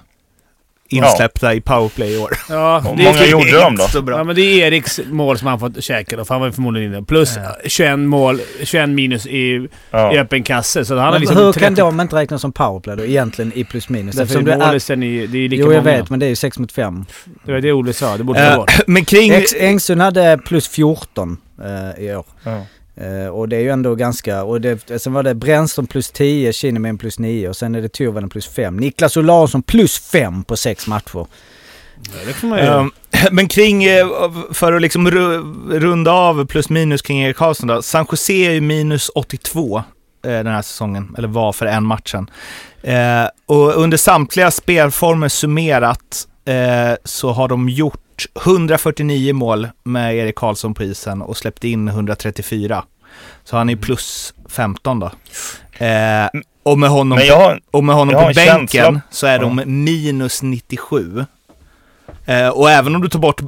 insläppta 0.91 1.55
i 1.55 1.61
powerplay 1.61 2.15
i 2.15 2.19
år. 2.19 2.31
Ja, 2.49 2.83
det 2.97 3.03
är 3.03 3.13
många 3.13 3.27
gjorde 3.27 3.51
de 3.61 3.77
då? 3.77 3.85
Så 3.89 3.99
Ja, 3.99 4.03
bra. 4.03 4.25
men 4.25 4.37
det 4.37 4.43
är 4.43 4.67
Eriks 4.67 5.01
mål 5.11 5.39
som 5.39 5.49
han 5.49 5.61
fått 5.61 5.85
käka 5.85 6.17
då, 6.17 6.25
för 6.25 6.35
han 6.35 6.41
var 6.43 6.51
förmodligen 6.51 6.95
inne. 6.95 7.03
Plus 7.03 7.37
Ja. 7.37 7.57
21 7.67 7.99
mål, 7.99 8.41
21 8.63 8.89
minus 8.89 9.27
i, 9.27 9.31
i 9.39 9.69
Ja. 9.91 10.13
öppen 10.21 10.43
kasse. 10.43 10.85
Så 10.85 10.97
han 10.97 11.13
har 11.13 11.19
liksom 11.21 11.37
hur 11.37 11.53
30 11.53 11.61
kan 11.65 11.75
de 11.75 12.01
inte 12.01 12.17
räknas 12.17 12.41
som 12.41 12.53
powerplay 12.53 12.97
då 12.97 13.05
egentligen 13.05 13.53
i 13.55 13.65
plus 13.65 13.89
minus? 13.89 14.15
Därför 14.17 14.23
Eftersom 14.23 14.49
är 14.49 14.59
det 14.59 14.65
är, 14.65 14.69
målisen 14.69 15.03
i, 15.03 15.27
det 15.27 15.39
är 15.39 15.49
lika 15.49 15.63
jo 15.63 15.73
jag 15.73 15.85
många. 15.85 15.97
vet 15.97 16.11
men 16.11 16.21
det 16.21 16.27
är 16.27 16.31
ju 16.31 16.37
6 16.37 16.59
mot 16.59 16.73
5. 16.73 17.05
Det 17.45 17.53
var 17.53 17.61
det 17.61 17.73
Olle 17.73 17.93
sa, 17.93 18.17
det 18.17 18.25
borde 18.25 18.51
det 18.51 18.57
vara. 18.57 18.67
men 18.87 19.05
kring... 19.05 19.31
Ex- 19.33 19.55
Engsund 19.55 20.01
hade 20.03 20.39
plus 20.47 20.69
14 20.69 21.37
eh, 21.99 22.05
i 22.05 22.15
år. 22.15 22.25
Ja. 22.45 22.63
Eh, 23.01 23.29
och 23.29 23.49
det 23.49 23.57
är 23.57 23.61
ju 23.61 23.71
ändå 23.71 23.95
ganska... 23.95 24.43
Och 24.43 24.61
det, 24.61 25.01
sen 25.01 25.13
var 25.13 25.23
det 25.23 25.35
Brännström 25.35 25.87
plus 25.87 26.11
10, 26.11 26.53
Kinnaman 26.53 26.99
plus 26.99 27.19
9 27.19 27.49
och 27.49 27.57
sen 27.57 27.75
är 27.75 27.83
det 27.83 27.89
Tyrväinen 27.89 28.31
plus 28.31 28.49
5. 28.49 28.77
Niklas 28.77 29.17
Olausson 29.17 29.63
plus 29.63 29.99
5 29.99 30.45
på 30.45 30.57
6 30.57 30.87
matcher. 30.87 31.27
Det 32.27 32.47
man 32.47 32.59
göra. 32.59 32.81
Ehm, 32.81 32.91
men 33.33 33.49
kring, 33.49 33.85
eh, 33.85 34.07
för 34.53 34.73
att 34.73 34.83
liksom 34.83 35.11
ru- 35.11 35.79
runda 35.79 36.13
av 36.13 36.47
plus 36.47 36.71
minus 36.71 37.03
kring 37.03 37.23
Erik 37.23 37.37
Karlsson 37.37 37.69
då. 37.69 37.83
San 37.83 38.07
Jose 38.11 38.33
är 38.33 38.51
ju 38.51 38.61
minus 38.61 39.09
82 39.15 39.79
eh, 39.79 39.83
den 40.31 40.47
här 40.47 40.63
säsongen, 40.63 41.15
eller 41.19 41.29
var 41.29 41.53
för 41.53 41.67
en 41.67 41.85
matchen. 41.85 42.31
Eh, 42.83 43.25
och 43.47 43.83
under 43.83 43.97
samtliga 43.97 44.51
spelformer 44.51 45.29
summerat 45.29 46.27
eh, 46.45 46.97
så 47.05 47.31
har 47.31 47.49
de 47.49 47.69
gjort 47.69 48.10
149 48.47 49.35
mål 49.35 49.69
med 49.83 50.17
Erik 50.17 50.35
Karlsson 50.35 50.75
på 50.75 50.83
isen 50.83 51.23
och 51.23 51.37
släppt 51.37 51.65
in 51.65 51.89
134. 51.89 52.85
Så 53.45 53.57
han 53.57 53.71
är 53.71 53.77
plus 53.77 54.35
15 54.49 55.01
då. 55.01 55.11
Eh, 55.85 56.27
och 56.63 56.79
med 56.79 56.91
honom, 56.91 57.19
har... 57.19 57.61
och 57.71 57.85
med 57.85 57.95
honom 57.95 58.15
på 58.15 58.21
en 58.21 58.35
bänken 58.35 58.69
känsla- 58.69 59.01
så 59.11 59.27
är 59.27 59.39
de 59.39 59.63
minus 59.67 60.43
97. 60.43 61.25
Eh, 62.25 62.49
och 62.49 62.71
även 62.71 62.95
om 62.95 63.03
du 63.03 63.09
tar 63.09 63.19
bort 63.19 63.41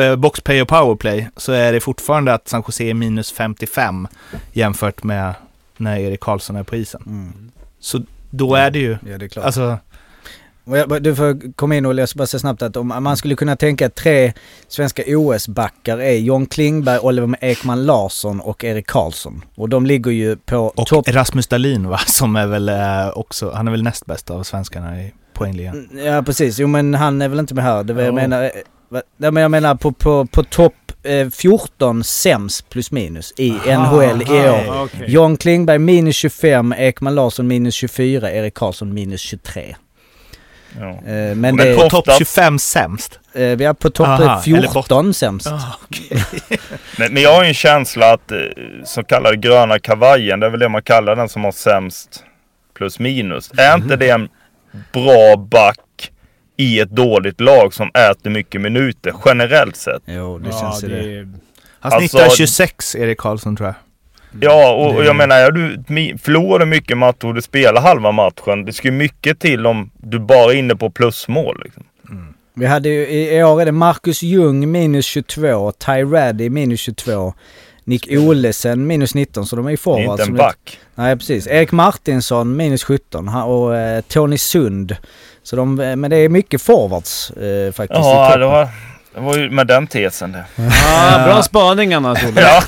eh, 0.00 0.16
boxplay 0.16 0.62
och 0.62 0.68
powerplay 0.68 1.28
så 1.36 1.52
är 1.52 1.72
det 1.72 1.80
fortfarande 1.80 2.34
att 2.34 2.48
San 2.48 2.62
Jose 2.66 2.84
är 2.84 2.94
minus 2.94 3.32
55 3.32 4.08
jämfört 4.52 5.02
med 5.02 5.34
när 5.76 5.96
Erik 5.98 6.20
Karlsson 6.20 6.56
är 6.56 6.62
på 6.62 6.76
isen. 6.76 7.02
Mm. 7.06 7.50
Så 7.80 8.02
då 8.30 8.54
är 8.54 8.70
det 8.70 8.78
ju, 8.78 8.98
Ja 9.08 9.18
det 9.18 9.24
är 9.24 9.28
klart. 9.28 9.44
alltså, 9.44 9.78
du 11.00 11.14
får 11.16 11.54
komma 11.56 11.76
in 11.76 11.86
och 11.86 11.94
läsa 11.94 12.14
bara 12.16 12.26
så 12.26 12.38
snabbt 12.38 12.62
att 12.62 12.76
om 12.76 12.86
man 13.00 13.16
skulle 13.16 13.36
kunna 13.36 13.56
tänka 13.56 13.86
att 13.86 13.94
tre 13.94 14.32
svenska 14.68 15.02
OS-backar 15.06 15.98
är 15.98 16.12
John 16.18 16.46
Klingberg, 16.46 16.98
Oliver 16.98 17.36
Ekman 17.40 17.86
Larsson 17.86 18.40
och 18.40 18.64
Erik 18.64 18.86
Karlsson. 18.86 19.44
Och 19.54 19.68
de 19.68 19.86
ligger 19.86 20.10
ju 20.10 20.36
på 20.36 20.56
och 20.56 20.86
topp... 20.86 21.08
Rasmus 21.08 21.46
Dahlin 21.46 21.88
va, 21.88 21.98
som 22.06 22.36
är 22.36 22.46
väl 22.46 22.68
eh, 22.68 23.08
också, 23.14 23.50
han 23.54 23.66
är 23.68 23.70
väl 23.70 23.82
näst 23.82 24.06
bäst 24.06 24.30
av 24.30 24.42
svenskarna 24.42 25.02
i 25.02 25.12
poängligan. 25.32 25.88
Ja 26.06 26.22
precis, 26.22 26.58
jo 26.58 26.66
men 26.66 26.94
han 26.94 27.22
är 27.22 27.28
väl 27.28 27.38
inte 27.38 27.54
med 27.54 27.64
här. 27.64 27.84
Det 27.84 27.92
var, 27.92 28.02
jag 28.02 28.08
Ja. 28.08 28.12
menar, 28.12 28.42
eh, 28.42 28.50
jag 29.18 29.50
menar 29.50 29.74
på, 29.74 29.92
på, 29.92 30.26
på 30.26 30.42
topp 30.44 30.74
eh, 31.02 31.28
14 31.30 32.04
sämst 32.04 32.68
plus 32.68 32.90
minus 32.90 33.32
i 33.36 33.50
NHL 33.50 34.22
i 34.22 34.48
år. 34.48 34.82
Okej. 34.84 35.04
John 35.10 35.36
Klingberg 35.36 35.78
minus 35.78 36.16
25, 36.16 36.72
Ekman 36.78 37.14
Larsson 37.14 37.46
minus 37.46 37.74
24, 37.74 38.32
Erik 38.32 38.54
Karlsson 38.54 38.94
minus 38.94 39.20
23. 39.20 39.76
Ja. 40.80 40.88
Eh, 40.88 40.98
men 41.04 41.40
Men 41.40 41.56
det, 41.56 41.74
på- 41.76 41.88
Topp 41.90 42.08
Ofta- 42.08 42.18
25 42.18 42.58
sämst. 42.58 43.20
eh, 43.32 43.40
vi 43.42 43.64
är 43.64 43.72
på 43.74 43.90
topp 43.90 44.06
Aha, 44.08 44.42
eh, 44.46 44.54
eller 44.58 44.68
14 44.68 45.14
sämst. 45.14 45.48
Men, 46.98 47.14
men 47.14 47.22
jag 47.22 47.34
har 47.34 47.42
ju 47.42 47.48
en 47.48 47.54
känsla 47.54 48.12
att 48.12 48.32
eh, 48.32 48.38
så 48.84 49.02
kallade 49.04 49.36
gröna 49.36 49.78
kavajen, 49.78 50.40
det 50.40 50.46
är 50.46 50.50
väl 50.50 50.60
det 50.60 50.68
man 50.68 50.82
kallar 50.82 51.16
den 51.16 51.28
som 51.28 51.44
har 51.44 51.52
sämst 51.52 52.24
plus 52.74 52.98
minus. 52.98 53.50
Är 53.56 53.74
inte 53.74 53.96
det 53.96 54.10
en 54.10 54.28
bra 54.92 55.36
back 55.36 56.10
i 56.56 56.80
ett 56.80 56.90
dåligt 56.90 57.40
lag 57.40 57.74
som 57.74 57.90
äter 58.10 58.30
mycket 58.30 58.60
minuter 58.60 59.14
generellt 59.24 59.76
sett? 59.76 60.02
Jo, 60.06 60.38
det 60.38 60.48
Ja, 60.50 60.60
känns 60.60 60.80
det. 60.80 60.88
det 60.88 61.18
är... 61.18 61.28
Han 61.80 61.92
Alltså- 61.92 62.08
snittar 62.08 62.28
26, 62.36 62.94
Erik 62.96 63.18
Karlsson 63.18 63.56
tror 63.56 63.66
jag. 63.68 63.74
Ja, 64.40 64.72
och, 64.74 64.94
och 64.96 65.04
jag 65.04 65.16
menar, 65.16 65.36
är 65.36 65.50
du 65.50 65.82
förlorar 66.18 66.66
mycket 66.66 66.98
matcher 66.98 67.24
och 67.26 67.34
du 67.34 67.42
spelar 67.42 67.82
halva 67.82 68.12
matchen. 68.12 68.64
Det 68.64 68.72
ska 68.72 68.88
ju 68.88 68.92
mycket 68.94 69.40
till 69.40 69.66
om 69.66 69.90
du 69.96 70.18
bara 70.18 70.52
är 70.52 70.56
inne 70.56 70.76
på 70.76 70.90
plusmål. 70.90 71.60
Liksom. 71.64 71.82
Vi 72.54 72.66
hade 72.66 72.88
ju, 72.88 73.06
i 73.08 73.36
i 73.38 73.42
år 73.42 73.60
är 73.60 73.64
det 73.66 73.72
Marcus 73.72 74.22
Ljung 74.22 74.70
minus 74.70 75.06
22, 75.06 75.72
Ty 75.72 75.92
Raddy 75.92 76.50
minus 76.50 76.80
22, 76.80 77.34
Nick 77.84 78.08
Olesen 78.10 78.86
minus 78.86 79.14
19 79.14 79.46
så 79.46 79.56
de 79.56 79.66
är 79.66 79.70
ju 79.70 79.76
Det 79.76 79.80
är 79.80 79.82
forwards. 79.82 80.20
inte 80.20 80.22
en 80.32 80.36
back. 80.36 80.78
Nej 80.94 81.16
precis. 81.16 81.46
Erik 81.46 81.72
Martinsson 81.72 82.56
minus 82.56 82.84
17 82.84 83.28
han- 83.28 83.42
och 83.48 83.76
eh, 83.76 84.00
Tony 84.00 84.38
Sund. 84.38 84.96
Så 85.42 85.56
de, 85.56 85.80
eh, 85.80 85.96
men 85.96 86.10
det 86.10 86.16
är 86.16 86.28
mycket 86.28 86.62
forwards 86.62 87.30
eh, 87.30 87.72
faktiskt 87.72 88.00
i 88.00 88.02
Ja, 88.02 88.36
det 88.36 88.46
var 88.46 88.68
Det 89.14 89.20
var 89.20 89.36
ju 89.36 89.50
med 89.50 89.66
den 89.66 89.86
tesen 89.86 90.32
det. 90.32 90.44
Ja, 90.56 91.22
bra 91.24 91.42
spaning 91.42 91.94
annars. 91.94 92.18
Ja. 92.36 92.62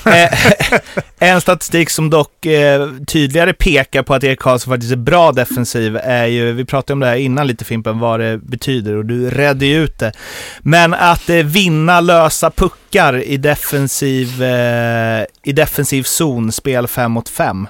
En 1.18 1.40
statistik 1.40 1.90
som 1.90 2.10
dock 2.10 2.46
eh, 2.46 2.88
tydligare 3.06 3.52
pekar 3.52 4.02
på 4.02 4.14
att 4.14 4.24
Erik 4.24 4.40
Karlsson 4.40 4.72
faktiskt 4.72 4.92
är 4.92 4.96
bra 4.96 5.32
defensiv 5.32 5.96
är 5.96 6.26
ju, 6.26 6.52
vi 6.52 6.64
pratade 6.64 6.92
om 6.92 7.00
det 7.00 7.06
här 7.06 7.16
innan 7.16 7.46
lite 7.46 7.64
Fimpen, 7.64 7.98
vad 7.98 8.20
det 8.20 8.38
betyder 8.38 8.96
och 8.96 9.04
du 9.04 9.30
redde 9.30 9.66
ju 9.66 9.84
ut 9.84 9.98
det. 9.98 10.12
Men 10.60 10.94
att 10.94 11.30
eh, 11.30 11.36
vinna 11.36 12.00
lösa 12.00 12.50
puckar 12.50 13.22
i 13.22 13.36
defensiv, 13.36 14.42
eh, 14.42 15.24
i 15.44 15.52
defensiv 15.52 16.02
zon, 16.02 16.52
spel 16.52 16.86
5 16.86 17.12
mot 17.12 17.28
5, 17.28 17.68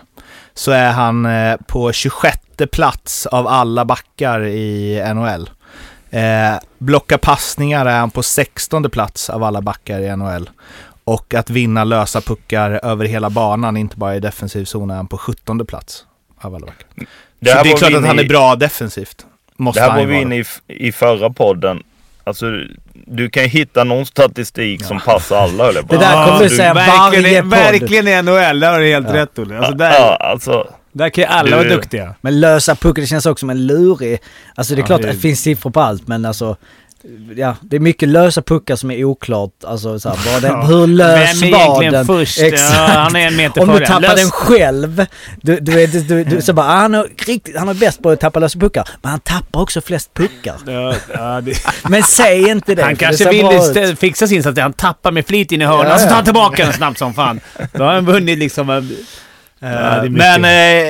så 0.54 0.70
är 0.70 0.90
han 0.90 1.28
på 1.66 1.92
26 1.92 2.38
plats 2.72 3.26
av 3.26 3.46
alla 3.46 3.84
backar 3.84 4.46
i 4.46 5.02
NHL. 5.14 5.50
Eh, 6.12 6.54
blocka 6.78 7.18
passningar 7.18 7.86
är 7.86 7.98
han 7.98 8.10
på 8.10 8.22
16 8.22 8.90
plats 8.90 9.30
av 9.30 9.42
alla 9.44 9.60
backar 9.60 10.00
i 10.00 10.16
NHL. 10.16 10.50
Och 11.04 11.34
att 11.34 11.50
vinna 11.50 11.84
lösa 11.84 12.20
puckar 12.20 12.80
över 12.84 13.04
hela 13.04 13.30
banan, 13.30 13.76
inte 13.76 13.96
bara 13.96 14.16
i 14.16 14.20
defensiv 14.20 14.64
zon, 14.64 14.90
är 14.90 14.94
han 14.94 15.06
på 15.06 15.18
17 15.18 15.66
plats 15.66 16.04
av 16.40 16.54
alla 16.54 16.66
backar. 16.66 16.86
Det 17.40 17.50
Så 17.50 17.62
det 17.62 17.70
är 17.72 17.76
klart 17.76 17.94
att 17.94 18.06
han 18.06 18.18
är 18.18 18.24
i- 18.24 18.28
bra 18.28 18.56
defensivt. 18.56 19.26
Måste 19.56 19.80
Det 19.80 19.84
här 19.84 19.92
var 19.94 20.00
ju 20.00 20.06
vi 20.06 20.20
inne 20.20 20.36
i, 20.38 20.44
i 20.66 20.92
förra 20.92 21.30
podden. 21.30 21.82
Alltså, 22.24 22.46
du 23.06 23.30
kan 23.30 23.44
hitta 23.44 23.84
någon 23.84 24.06
statistik 24.06 24.84
som 24.84 25.00
passar 25.00 25.36
alla 25.36 25.64
höll 25.64 25.74
jag 25.74 25.88
på 25.88 25.94
Det 25.94 26.00
där 26.00 26.26
kommer 26.26 26.42
du 26.44 26.50
säga 26.50 26.74
verkligen, 26.74 27.48
varje 27.48 27.70
podd. 27.70 27.80
verkligen 27.80 28.08
i 28.08 28.22
NHL, 28.22 28.60
där 28.60 28.72
har 28.72 28.78
du 28.80 28.86
helt 28.88 29.10
rätt 29.10 29.38
Olle. 29.38 29.58
Alltså, 29.58 29.74
där, 29.74 29.90
Ja, 29.92 30.16
alltså. 30.20 30.66
Där 30.92 31.08
kan 31.10 31.22
ju 31.24 31.28
alla 31.28 31.50
Du- 31.50 31.56
vara 31.56 31.68
duktiga. 31.76 32.14
Men 32.20 32.40
lösa 32.40 32.74
puckar, 32.74 33.02
det 33.02 33.06
känns 33.08 33.26
också 33.26 33.40
som 33.40 33.50
en 33.50 33.66
lurig... 33.66 34.18
Alltså 34.54 34.74
det 34.74 34.78
är 34.78 34.82
Ja, 34.82 34.86
klart 34.86 35.02
det- 35.02 35.08
att 35.08 35.14
det 35.14 35.20
finns 35.20 35.40
siffror 35.40 35.70
på 35.70 35.80
allt 35.80 36.08
men 36.08 36.24
alltså... 36.24 36.56
Ja, 37.36 37.56
det 37.60 37.76
är 37.76 37.80
mycket 37.80 38.08
lösa 38.08 38.42
puckar 38.42 38.76
som 38.76 38.90
är 38.90 39.04
oklart. 39.04 39.50
Alltså 39.66 40.00
så 40.00 40.08
här, 40.08 40.40
den, 40.40 40.66
hur 40.66 40.86
lös 40.86 41.42
Vem 41.42 41.48
är 41.48 41.52
var 41.52 41.60
egentligen 41.64 41.92
den? 41.92 42.06
först? 42.06 42.38
Exakt. 42.40 42.74
Ja, 42.74 42.86
han 42.86 43.16
är 43.16 43.26
en 43.26 43.36
meter 43.36 43.62
Om 43.62 43.68
du 43.68 43.86
tappar 43.86 44.00
Lös- 44.00 44.16
den 44.16 44.30
själv, 44.30 45.06
du, 45.40 45.60
du, 45.60 45.72
vet, 45.72 46.08
du, 46.08 46.24
du, 46.24 46.42
så 46.42 46.52
bara, 46.52 46.66
ah, 46.66 46.76
han, 46.76 46.94
är 46.94 47.06
riktigt, 47.26 47.56
han 47.58 47.68
är 47.68 47.74
bäst 47.74 48.02
på 48.02 48.10
att 48.10 48.20
tappa 48.20 48.40
lösa 48.40 48.58
puckar. 48.58 48.88
Men 49.02 49.10
han 49.10 49.20
tappar 49.20 49.60
också 49.60 49.80
flest 49.80 50.14
puckar. 50.14 50.54
Ja, 51.14 51.40
det... 51.40 51.54
Men 51.88 52.02
säg 52.02 52.48
inte 52.48 52.74
det. 52.74 52.82
Han 52.82 52.96
kanske 52.96 53.24
det 53.24 53.80
vill 53.86 53.96
fixa 53.96 54.26
sin 54.26 54.42
så 54.42 54.48
att 54.48 54.58
han 54.58 54.72
tappar 54.72 55.12
med 55.12 55.26
flit 55.26 55.52
in 55.52 55.62
i 55.62 55.64
hörnan 55.64 55.86
Ja, 55.86 55.94
och 55.94 56.00
så 56.00 56.06
tar 56.06 56.14
han 56.14 56.24
tillbaka 56.24 56.64
den 56.64 56.72
snabbt 56.72 56.98
som 56.98 57.14
fan. 57.14 57.40
Då 57.72 57.84
har 57.84 57.92
han 57.94 58.04
vunnit 58.04 58.38
liksom... 58.38 58.70
en- 58.70 58.96
Mycket. 59.62 60.12
Men 60.12 60.44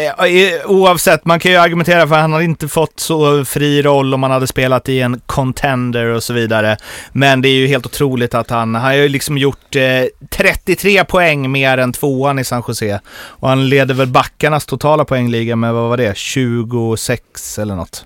eh, 0.06 0.66
oavsett, 0.66 1.24
man 1.24 1.40
kan 1.40 1.52
ju 1.52 1.58
argumentera 1.58 2.06
för 2.08 2.14
att 2.14 2.20
han 2.20 2.32
hade 2.32 2.44
inte 2.44 2.68
fått 2.68 3.00
så 3.00 3.44
fri 3.44 3.82
roll 3.82 4.14
om 4.14 4.22
han 4.22 4.32
hade 4.32 4.46
spelat 4.46 4.88
i 4.88 5.00
en 5.00 5.20
contender 5.26 6.06
och 6.06 6.22
så 6.22 6.32
vidare. 6.32 6.76
Men 7.12 7.42
det 7.42 7.48
är 7.48 7.54
ju 7.54 7.66
helt 7.66 7.86
otroligt 7.86 8.34
att 8.34 8.50
han, 8.50 8.74
han 8.74 8.84
har 8.84 8.92
ju 8.92 9.08
liksom 9.08 9.38
gjort 9.38 9.76
eh, 9.76 9.82
33 10.30 11.04
poäng 11.04 11.50
mer 11.50 11.78
än 11.78 11.92
tvåan 11.92 12.38
i 12.38 12.44
San 12.44 12.62
Jose. 12.68 13.00
Och 13.10 13.48
han 13.48 13.68
leder 13.68 13.94
väl 13.94 14.08
backarnas 14.08 14.66
totala 14.66 15.04
poängliga 15.04 15.56
med, 15.56 15.74
vad 15.74 15.88
var 15.88 15.96
det, 15.96 16.16
26 16.16 17.58
eller 17.58 17.74
något. 17.74 18.04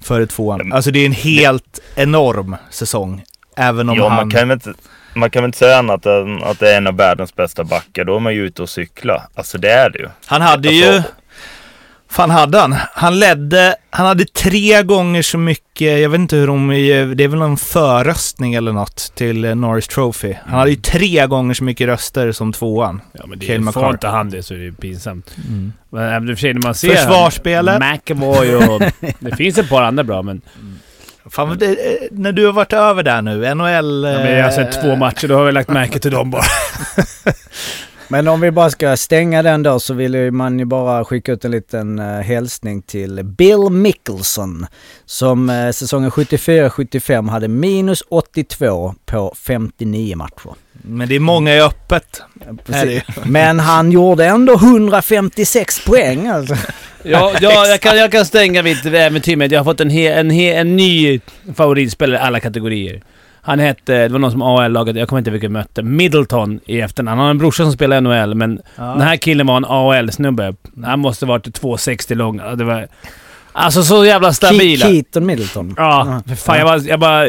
Före 0.00 0.26
tvåan. 0.26 0.72
Alltså 0.72 0.90
det 0.90 0.98
är 0.98 1.06
en 1.06 1.12
helt 1.12 1.80
enorm 1.94 2.56
säsong. 2.70 3.24
Även 3.56 3.88
om 3.88 3.96
Ja, 3.96 4.08
han... 4.08 4.16
man 4.16 4.30
kan 4.30 4.50
inte, 4.50 4.74
man 5.14 5.30
kan 5.30 5.42
väl 5.42 5.48
inte 5.48 5.58
säga 5.58 5.78
annat 5.78 6.06
än 6.06 6.42
att 6.42 6.58
det 6.58 6.72
är 6.72 6.76
en 6.76 6.86
av 6.86 6.96
världens 6.96 7.34
bästa 7.36 7.64
backar. 7.64 8.04
Då 8.04 8.16
är 8.16 8.20
man 8.20 8.34
ju 8.34 8.46
ute 8.46 8.62
och 8.62 8.68
cykla. 8.68 9.22
Alltså 9.34 9.58
det 9.58 9.70
är 9.70 9.90
det 9.90 9.98
ju. 9.98 10.08
Han 10.26 10.42
hade 10.42 10.68
ju... 10.68 10.88
Alltså- 10.88 11.12
Fan 12.12 12.30
hade 12.30 12.58
han? 12.58 12.76
Han 12.94 13.18
ledde, 13.18 13.76
han 13.90 14.06
hade 14.06 14.24
tre 14.24 14.82
gånger 14.82 15.22
så 15.22 15.38
mycket, 15.38 16.00
jag 16.00 16.08
vet 16.08 16.18
inte 16.18 16.36
hur 16.36 16.46
de, 16.46 16.68
det 17.16 17.24
är 17.24 17.28
väl 17.28 17.38
någon 17.38 17.56
förröstning 17.56 18.54
eller 18.54 18.72
något 18.72 19.12
till 19.14 19.54
Norris 19.56 19.88
Trophy. 19.88 20.34
Han 20.46 20.58
hade 20.58 20.70
ju 20.70 20.76
tre 20.76 21.26
gånger 21.26 21.54
så 21.54 21.64
mycket 21.64 21.86
röster 21.86 22.32
som 22.32 22.52
tvåan. 22.52 23.00
Ja, 23.12 23.26
men 23.26 23.38
det 23.38 23.58
McCarr. 23.58 23.72
får 23.72 23.90
inte 23.90 24.08
han 24.08 24.30
det 24.30 24.42
så 24.42 24.54
är 24.54 24.58
det 24.58 24.64
ju 24.64 24.72
pinsamt. 24.72 25.36
Men 25.90 26.02
även 26.02 26.28
i 26.30 26.32
och 26.32 26.36
för 26.38 26.40
sig 26.40 26.54
när 26.54 26.62
man 26.62 26.74
ser... 26.74 26.94
Försvarsspelet. 26.94 27.80
McAvoy 27.80 28.54
och... 28.54 28.82
Det 29.18 29.36
finns 29.36 29.58
ett 29.58 29.68
par 29.68 29.82
andra 29.82 30.04
bra 30.04 30.22
men... 30.22 30.40
Fan, 31.26 31.58
det, 31.58 31.66
eh, 31.66 32.08
när 32.10 32.32
du 32.32 32.46
har 32.46 32.52
varit 32.52 32.72
över 32.72 33.02
där 33.02 33.22
nu, 33.22 33.54
NHL... 33.54 34.04
Ja, 34.04 34.18
men 34.18 34.36
jag 34.36 34.44
har 34.44 34.50
sett 34.50 34.76
eh, 34.76 34.82
två 34.82 34.96
matcher, 34.96 35.28
då 35.28 35.34
har 35.34 35.44
vi 35.44 35.52
lagt 35.52 35.70
märke 35.70 35.98
till 35.98 36.10
dem 36.10 36.30
bara. 36.30 36.44
Men 38.12 38.28
om 38.28 38.40
vi 38.40 38.50
bara 38.50 38.70
ska 38.70 38.96
stänga 38.96 39.42
den 39.42 39.62
då 39.62 39.80
så 39.80 39.94
vill 39.94 40.32
man 40.32 40.58
ju 40.58 40.64
bara 40.64 41.04
skicka 41.04 41.32
ut 41.32 41.44
en 41.44 41.50
liten 41.50 41.98
uh, 41.98 42.20
hälsning 42.20 42.82
till 42.82 43.24
Bill 43.24 43.70
Mickelson 43.70 44.66
som 45.06 45.50
uh, 45.50 45.70
säsongen 45.70 46.10
74-75 46.10 47.30
hade 47.30 47.48
minus 47.48 48.02
82 48.08 48.94
på 49.06 49.34
59 49.36 50.16
matcher. 50.16 50.54
Men 50.72 51.08
det 51.08 51.16
är 51.16 51.20
många 51.20 51.54
i 51.54 51.60
öppet. 51.60 52.22
Ju. 52.66 53.00
Men 53.24 53.60
han 53.60 53.92
gjorde 53.92 54.26
ändå 54.26 54.54
156 54.54 55.84
poäng 55.84 56.26
alltså. 56.26 56.56
Ja, 57.02 57.32
ja 57.40 57.66
jag, 57.68 57.80
kan, 57.80 57.98
jag 57.98 58.12
kan 58.12 58.26
stänga 58.26 58.62
mitt 58.62 58.86
äventyr 58.86 59.36
med 59.36 59.46
att 59.46 59.52
jag 59.52 59.60
har 59.60 59.64
fått 59.64 59.80
en, 59.80 59.90
he, 59.90 60.12
en, 60.12 60.30
he, 60.30 60.52
en 60.52 60.76
ny 60.76 61.20
favoritspelare 61.56 62.20
i 62.20 62.22
alla 62.22 62.40
kategorier. 62.40 63.02
Han 63.50 63.58
hette, 63.58 63.92
det 63.94 64.08
var 64.08 64.18
någon 64.18 64.30
som 64.30 64.42
AL-laget, 64.42 64.96
jag 64.96 65.08
kommer 65.08 65.18
inte 65.18 65.30
ihåg 65.30 65.32
vilken 65.32 65.52
mötte, 65.52 65.82
Middleton 65.82 66.60
i 66.66 66.80
efternamn. 66.80 67.18
Han 67.18 67.24
har 67.24 67.30
en 67.30 67.38
brorsa 67.38 67.62
som 67.62 67.72
spelar 67.72 67.96
i 67.96 68.00
NHL, 68.00 68.34
men 68.34 68.60
den 68.76 69.00
här 69.00 69.16
killen 69.16 69.46
var 69.46 69.56
en 69.56 69.64
AL-snubbe. 69.68 70.54
Han 70.84 71.00
måste 71.00 71.26
varit 71.26 71.46
2,60 71.60 72.14
lång. 72.14 72.38
Ja, 72.44 72.54
Det 72.54 72.64
var, 72.64 72.88
alltså 73.52 73.82
så 73.82 74.04
jävla 74.04 74.32
stabila. 74.32 74.86
Ke- 74.86 74.90
Keaton 74.92 75.26
Middleton. 75.26 75.74
Ja, 75.76 76.22
för 76.28 76.34
fan 76.34 76.58
jag 76.58 76.66
bara, 76.66 76.78
jag 76.78 77.00
bara... 77.00 77.28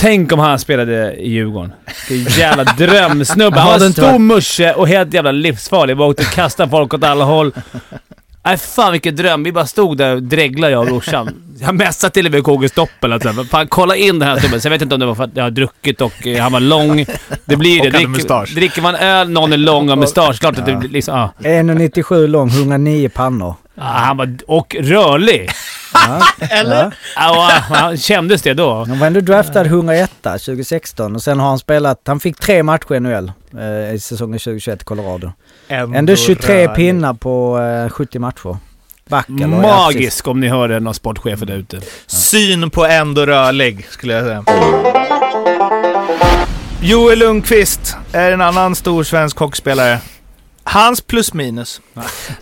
Tänk 0.00 0.32
om 0.32 0.38
han 0.38 0.58
spelade 0.58 1.14
i 1.14 1.30
Djurgården. 1.30 1.72
Vilken 2.08 2.38
jävla 2.38 2.64
drömsnubbe. 2.78 3.58
Han 3.60 3.80
var 3.80 3.86
inte 3.86 4.02
stor 4.02 4.18
musche 4.18 4.72
och 4.74 4.88
helt 4.88 5.14
jävla 5.14 5.32
livsfarlig. 5.32 5.96
Bara 5.96 6.08
åkte 6.08 6.22
och 6.22 6.32
kastade 6.32 6.70
folk 6.70 6.94
åt 6.94 7.04
alla 7.04 7.24
håll. 7.24 7.52
Nej 8.48 8.56
fan 8.56 8.92
vilken 8.92 9.16
dröm. 9.16 9.42
Vi 9.42 9.52
bara 9.52 9.66
stod 9.66 9.96
där 9.96 10.14
och 10.14 10.22
dreglade 10.22 10.72
jag 10.72 10.80
och 10.80 10.86
brorsan. 10.86 11.42
Jag 11.60 11.74
messade 11.74 12.14
till 12.14 12.26
och 12.26 12.32
med 12.32 12.44
KG 12.44 12.68
Stoppel 12.68 13.12
att 13.12 13.22
säga, 13.22 13.44
fan 13.44 13.68
kolla 13.68 13.96
in 13.96 14.18
den 14.18 14.28
här 14.28 14.38
snubben. 14.38 14.60
Så 14.60 14.66
jag 14.66 14.70
vet 14.70 14.82
inte 14.82 14.94
om 14.94 15.00
det 15.00 15.06
var 15.06 15.14
för 15.14 15.24
att 15.24 15.30
jag 15.34 15.44
har 15.44 15.50
druckit 15.50 16.00
och 16.00 16.26
eh, 16.26 16.42
han 16.42 16.52
var 16.52 16.60
lång. 16.60 17.06
Det 17.44 17.56
blir 17.56 17.82
det. 17.82 17.88
Och 17.88 17.94
hade 17.94 18.08
mustasch. 18.08 18.44
Dricker, 18.44 18.60
dricker 18.60 18.82
man 18.82 18.94
öl, 18.94 19.30
någon 19.30 19.52
är 19.52 19.56
lång 19.56 19.90
och 19.90 19.98
mustasch, 19.98 20.40
klart 20.40 20.58
att 20.58 20.66
det 20.66 20.76
blir 20.76 20.88
liksom... 20.88 21.18
Ja. 21.18 21.32
1,97 21.38 22.26
lång, 22.26 22.48
109 22.48 23.08
pannor. 23.08 23.54
Ja, 23.74 23.82
han 23.82 24.16
var... 24.16 24.36
Och 24.46 24.76
rörlig. 24.80 25.50
Ja. 25.94 26.22
Eller? 26.50 26.94
Ja, 27.16 27.50
han 27.70 27.96
kändes 27.96 28.42
det 28.42 28.54
då. 28.54 28.84
Han 28.84 28.98
var 28.98 29.06
ändå 29.06 29.20
draftad 29.20 29.64
101 29.64 30.10
2016 30.22 31.14
och 31.14 31.22
sen 31.22 31.40
har 31.40 31.48
han 31.48 31.58
spelat, 31.58 32.02
han 32.06 32.20
fick 32.20 32.40
tre 32.40 32.62
matcher 32.62 32.94
i 32.94 33.00
NHL 33.00 33.32
eh, 33.54 33.94
i 33.94 33.98
säsongen 34.00 34.38
2021 34.38 34.82
i 34.82 34.84
Colorado. 34.84 35.32
Ändå 35.68 36.16
23 36.16 36.54
rörlig. 36.54 36.76
pinnar 36.76 37.14
på 37.14 37.58
eh, 37.58 37.90
70 37.90 38.18
matcher. 38.18 38.56
Back 39.08 39.28
eller? 39.28 39.46
Magisk 39.46 40.28
om 40.28 40.40
ni 40.40 40.48
hör 40.48 40.80
någon 40.80 40.94
sportchefer 40.94 41.46
där 41.46 41.56
ute. 41.56 41.80
Syn 42.06 42.70
på 42.70 42.84
ändå 42.86 43.26
rörlig, 43.26 43.86
skulle 43.90 44.12
jag 44.14 44.24
säga. 44.24 44.44
Joel 46.80 47.18
Lundqvist 47.18 47.96
är 48.12 48.32
en 48.32 48.40
annan 48.40 48.74
stor 48.74 49.04
svensk 49.04 49.38
hockeyspelare. 49.38 49.98
Hans 50.64 51.00
plus 51.00 51.34
minus. 51.34 51.80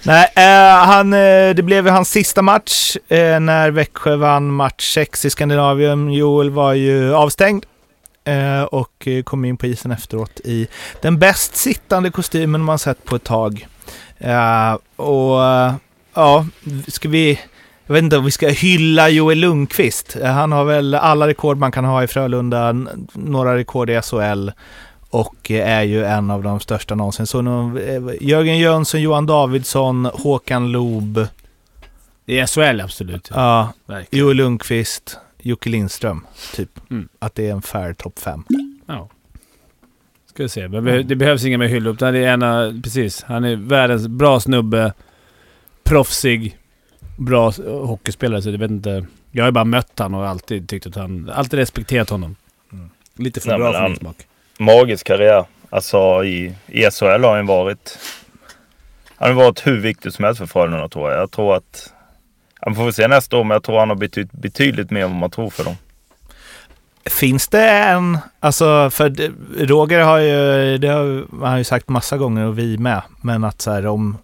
Nej, 0.02 0.32
eh, 0.36 0.86
han, 0.86 1.12
eh, 1.12 1.54
det 1.54 1.62
blev 1.64 1.86
ju 1.86 1.92
hans 1.92 2.10
sista 2.10 2.42
match 2.42 2.96
eh, 3.08 3.40
när 3.40 3.70
Växjö 3.70 4.16
vann 4.16 4.52
match 4.52 4.94
6 4.94 5.24
i 5.24 5.30
Skandinavien. 5.30 6.12
Joel 6.12 6.50
var 6.50 6.72
ju 6.72 7.14
avstängd 7.14 7.64
och 8.70 9.08
eh, 9.08 9.22
kom 9.22 9.44
in 9.44 9.56
på 9.56 9.66
isen 9.66 9.90
efteråt 9.90 10.40
i 10.44 10.66
den 11.02 11.18
bäst 11.18 11.56
sittande 11.56 12.10
kostymen 12.10 12.60
man 12.64 12.78
sett 12.78 13.04
på 13.04 13.16
ett 13.16 13.24
tag. 13.24 13.66
Eh, 14.18 14.76
och 14.96 15.44
eh, 15.44 15.74
ja, 16.14 16.46
ska 16.88 17.08
vi... 17.08 17.40
Jag 17.86 17.94
vet 17.94 18.02
inte 18.02 18.16
om 18.18 18.24
vi 18.24 18.30
ska 18.30 18.48
hylla 18.48 19.08
Joel 19.08 19.38
Lundqvist. 19.38 20.16
Eh, 20.22 20.30
Han 20.32 20.52
har 20.52 20.64
väl 20.64 20.94
alla 20.94 21.26
rekord 21.26 21.58
man 21.58 21.72
kan 21.72 21.84
ha 21.84 22.02
i 22.02 22.06
Frölunda, 22.06 22.72
några 23.12 23.56
rekord 23.56 23.90
i 23.90 24.00
SHL 24.02 24.50
och 25.10 25.50
eh, 25.50 25.70
är 25.70 25.82
ju 25.82 26.04
en 26.04 26.30
av 26.30 26.42
de 26.42 26.60
största 26.60 26.94
någonsin. 26.94 27.26
Så 27.26 27.42
nu, 27.42 27.80
eh, 27.80 28.28
Jörgen 28.28 28.58
Jönsson, 28.58 29.00
Johan 29.02 29.26
Davidsson, 29.26 30.04
Håkan 30.14 30.72
Loob, 30.72 31.26
I 32.26 32.46
SHL 32.46 32.80
absolut. 32.80 33.30
ja, 33.34 33.72
Verkligen. 33.86 34.24
Joel 34.24 34.36
Lundqvist, 34.36 35.18
Jocke 35.38 35.70
Lindström, 35.70 36.26
typ. 36.54 36.90
Mm. 36.90 37.08
Att 37.18 37.34
det 37.34 37.46
är 37.48 37.52
en 37.52 37.62
fair 37.62 37.92
topp 37.94 38.18
fem. 38.18 38.44
Ja. 38.86 39.08
Ska 40.26 40.42
vi 40.42 40.48
se. 40.48 40.68
Men 40.68 41.08
Det 41.08 41.16
behövs 41.16 41.44
inga 41.44 41.58
mer 41.58 41.66
hyllor. 41.66 41.92
Det 41.92 42.06
är 42.06 42.14
ena, 42.14 42.80
precis. 42.84 43.22
Han 43.22 43.44
är 43.44 43.56
världens 43.56 44.08
bra 44.08 44.40
snubbe. 44.40 44.92
Proffsig. 45.82 46.58
Bra 47.18 47.50
hockeyspelare, 47.66 48.42
så 48.42 48.50
jag 48.50 48.58
vet 48.58 48.70
inte. 48.70 49.06
Jag 49.30 49.42
har 49.44 49.48
ju 49.48 49.52
bara 49.52 49.64
mött 49.64 49.98
han 49.98 50.14
och 50.14 50.26
alltid 50.28 50.68
tyckt 50.68 50.86
att 50.86 50.94
han... 50.94 51.30
Alltid 51.34 51.58
respekterat 51.58 52.10
honom. 52.10 52.36
Lite 53.14 53.40
för 53.40 53.48
Nej, 53.48 53.58
bra 53.58 53.72
för 53.72 53.78
han- 53.80 53.90
min 53.90 53.98
smak. 54.00 54.16
Magisk 54.58 55.06
karriär. 55.06 55.44
Alltså 55.70 56.24
i, 56.24 56.54
i 56.66 56.82
SHL 56.90 57.04
har 57.24 57.36
han 57.36 57.46
varit... 57.46 57.98
Han 59.16 59.28
har 59.28 59.44
varit 59.44 59.66
hur 59.66 59.80
viktig 59.80 60.12
som 60.12 60.24
helst 60.24 60.38
för 60.38 60.46
Frölunda 60.46 60.88
tror 60.88 61.10
jag. 61.10 61.20
Jag 61.20 61.30
tror 61.30 61.56
att... 61.56 61.92
Han 62.60 62.74
får 62.74 62.84
vi 62.86 62.92
se 62.92 63.08
nästa 63.08 63.36
år, 63.36 63.44
men 63.44 63.54
jag 63.54 63.62
tror 63.62 63.78
han 63.78 63.88
har 63.88 63.96
betytt 63.96 64.32
betydligt 64.32 64.90
mer 64.90 65.04
än 65.04 65.10
vad 65.10 65.20
man 65.20 65.30
tror 65.30 65.50
för 65.50 65.64
dem. 65.64 65.76
Finns 67.10 67.48
det 67.48 67.68
en, 67.70 68.18
alltså 68.40 68.90
för 68.90 69.30
Roger 69.66 70.00
har 70.00 70.18
ju, 70.18 70.78
det 70.78 70.88
har 70.88 71.46
han 71.46 71.58
ju 71.58 71.64
sagt 71.64 71.88
massa 71.88 72.16
gånger 72.16 72.44
och 72.44 72.58
vi 72.58 72.78
med, 72.78 73.02
men 73.20 73.44
att 73.44 73.62
så 73.62 73.70
här 73.70 73.86
om, 73.86 74.18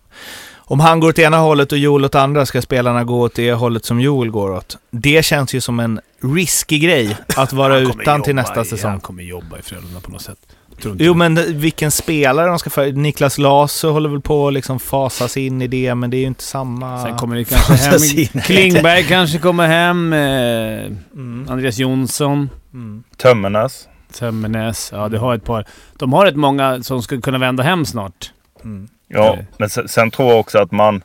om 0.55 0.80
han 0.80 1.01
går 1.01 1.09
åt 1.09 1.18
ena 1.18 1.37
hållet 1.37 1.72
och 1.72 1.78
Joel 1.78 2.05
åt 2.05 2.14
andra 2.14 2.47
ska 2.47 2.62
spelarna 2.62 3.05
gå 3.05 3.20
åt 3.20 3.35
det 3.35 3.53
hållet 3.53 3.85
som 3.85 4.01
Joel 4.01 4.30
går 4.30 4.51
åt. 4.51 4.78
Det 4.91 5.24
känns 5.24 5.55
ju 5.55 5.61
som 5.61 5.80
en 5.80 6.01
risky 6.35 6.78
grej 6.78 7.16
att 7.37 7.53
vara 7.53 7.78
utan 7.78 8.22
till 8.22 8.35
nästa 8.35 8.62
i- 8.62 8.64
säsong. 8.64 8.91
Han 8.91 9.01
kommer 9.01 9.22
jobba 9.22 9.59
i 9.59 9.62
Frölunda 9.62 10.01
på 10.01 10.11
något 10.11 10.22
sätt. 10.22 10.39
Tror 10.83 10.93
inte 10.93 11.05
Jo 11.05 11.12
det. 11.12 11.18
men 11.18 11.59
vilken 11.61 11.91
spelare 11.91 12.47
de 12.49 12.59
ska 12.59 12.70
få. 12.70 12.83
Niklas 12.85 13.39
Lasu 13.39 13.89
håller 13.89 14.09
väl 14.09 14.20
på 14.20 14.49
att 14.49 14.55
liksom 14.55 14.80
fasas 14.80 15.37
in 15.37 15.62
i 15.62 15.66
det, 15.66 15.95
men 15.95 16.11
det 16.11 16.16
är 16.16 16.20
ju 16.20 16.26
inte 16.26 16.45
samma... 16.45 17.03
Sen 17.03 17.16
kommer 17.16 17.37
det 17.37 17.45
kanske 17.45 17.76
Fasas 17.76 18.12
hem... 18.14 18.20
in. 18.35 18.43
Klingberg 18.43 19.05
kanske 19.05 19.39
kommer 19.39 19.66
hem. 19.68 20.12
Eh, 20.12 20.97
Mm. 21.14 21.47
Andreas 21.51 21.78
Jonsson. 21.78 22.51
Mm. 22.74 23.03
Tömmernes. 23.16 23.89
Tömmernes. 24.18 24.91
Ja, 24.95 25.09
det 25.09 25.18
har 25.18 25.35
ett 25.35 25.45
par. 25.45 25.64
De 25.99 26.12
har 26.12 26.26
rätt 26.26 26.37
många 26.37 26.83
som 26.83 27.03
ska 27.03 27.20
kunna 27.20 27.39
vända 27.39 27.62
hem 27.62 27.85
snart. 27.85 28.30
Mm. 28.64 28.89
Ja, 29.09 29.33
Nej. 29.37 29.47
men 29.59 29.70
sen, 29.70 29.89
sen 29.89 30.11
tror 30.11 30.28
jag 30.30 30.41
också 30.41 30.59
att 30.59 30.72
man... 30.72 31.03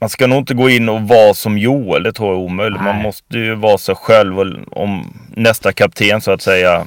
Man 0.00 0.08
ska 0.08 0.26
nog 0.26 0.38
inte 0.38 0.54
gå 0.54 0.70
in 0.70 0.88
och 0.88 1.02
vara 1.02 1.34
som 1.34 1.58
Joel, 1.58 2.02
det 2.02 2.12
tror 2.12 2.28
jag 2.28 2.38
är 2.40 2.44
omöjligt. 2.44 2.80
Man 2.82 2.94
Nej. 2.94 3.02
måste 3.02 3.38
ju 3.38 3.54
vara 3.54 3.78
sig 3.78 3.94
själv 3.94 4.38
och 4.40 4.46
om 4.72 5.18
nästa 5.28 5.72
kapten 5.72 6.20
så 6.20 6.30
att 6.30 6.42
säga 6.42 6.86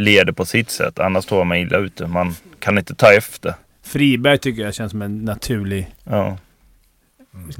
leder 0.00 0.32
på 0.32 0.44
sitt 0.44 0.70
sätt. 0.70 0.98
Annars 0.98 1.26
tror 1.26 1.40
jag 1.40 1.46
man 1.46 1.56
illa 1.56 1.78
ute. 1.78 2.06
Man 2.06 2.34
kan 2.58 2.78
inte 2.78 2.94
ta 2.94 3.12
efter. 3.12 3.54
Friberg 3.82 4.38
tycker 4.38 4.62
jag 4.62 4.74
känns 4.74 4.90
som 4.90 5.02
en 5.02 5.24
naturlig 5.24 5.94
Ja. 6.04 6.36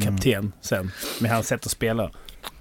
kapten 0.04 0.52
sen. 0.60 0.92
Med 1.20 1.30
hans 1.30 1.46
sätt 1.46 1.66
att 1.66 1.72
spela. 1.72 2.10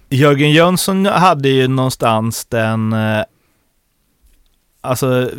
Jörgen 0.10 0.52
Jönsson 0.52 1.06
hade 1.06 1.50
ju 1.50 1.68
någonstans 1.68 2.46
den... 2.46 2.94
eh, 2.94 3.24
Alltså, 4.82 5.32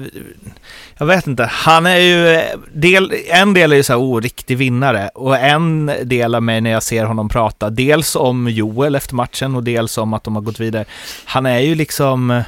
jag 0.99 1.07
vet 1.07 1.27
inte. 1.27 1.45
Han 1.45 1.87
är 1.87 1.97
ju... 1.97 2.43
Del, 2.73 3.13
en 3.29 3.55
del 3.55 3.73
är 3.73 3.77
ju 3.77 3.83
så 3.83 3.93
här, 3.93 4.01
oh, 4.01 4.21
riktig 4.21 4.59
vinnare. 4.59 5.09
Och 5.15 5.37
en 5.39 5.87
del 6.05 6.35
av 6.35 6.43
mig 6.43 6.61
när 6.61 6.71
jag 6.71 6.83
ser 6.83 7.05
honom 7.05 7.29
prata, 7.29 7.71
dels 7.71 8.17
om 8.17 8.49
Joel 8.49 8.95
efter 8.95 9.15
matchen 9.15 9.55
och 9.55 9.63
dels 9.65 9.99
om 9.99 10.15
att 10.15 10.25
de 10.25 10.35
har 10.35 10.43
gått 10.43 10.61
vidare. 10.61 10.85
Han 11.25 11.47
är 11.47 11.59
ju 11.59 11.75
liksom... 11.75 12.43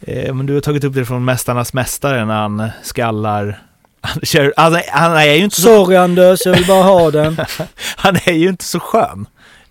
Eh, 0.00 0.34
men 0.34 0.46
du 0.46 0.54
har 0.54 0.60
tagit 0.60 0.84
upp 0.84 0.94
det 0.94 1.04
från 1.04 1.24
Mästarnas 1.24 1.72
Mästare 1.72 2.24
när 2.24 2.34
han 2.34 2.68
skallar... 2.82 3.62
Han, 4.00 4.52
alltså, 4.56 4.80
han 4.92 5.16
är 5.16 5.34
ju 5.34 5.44
inte 5.44 5.60
så, 5.60 5.84
Sorry 5.84 5.96
Anders, 5.96 6.46
jag 6.46 6.54
vill 6.54 6.66
bara 6.66 6.82
ha 6.82 7.10
den. 7.10 7.36
han 7.96 8.16
är 8.24 8.32
ju 8.32 8.48
inte 8.48 8.64
så 8.64 8.80
skön. 8.80 9.26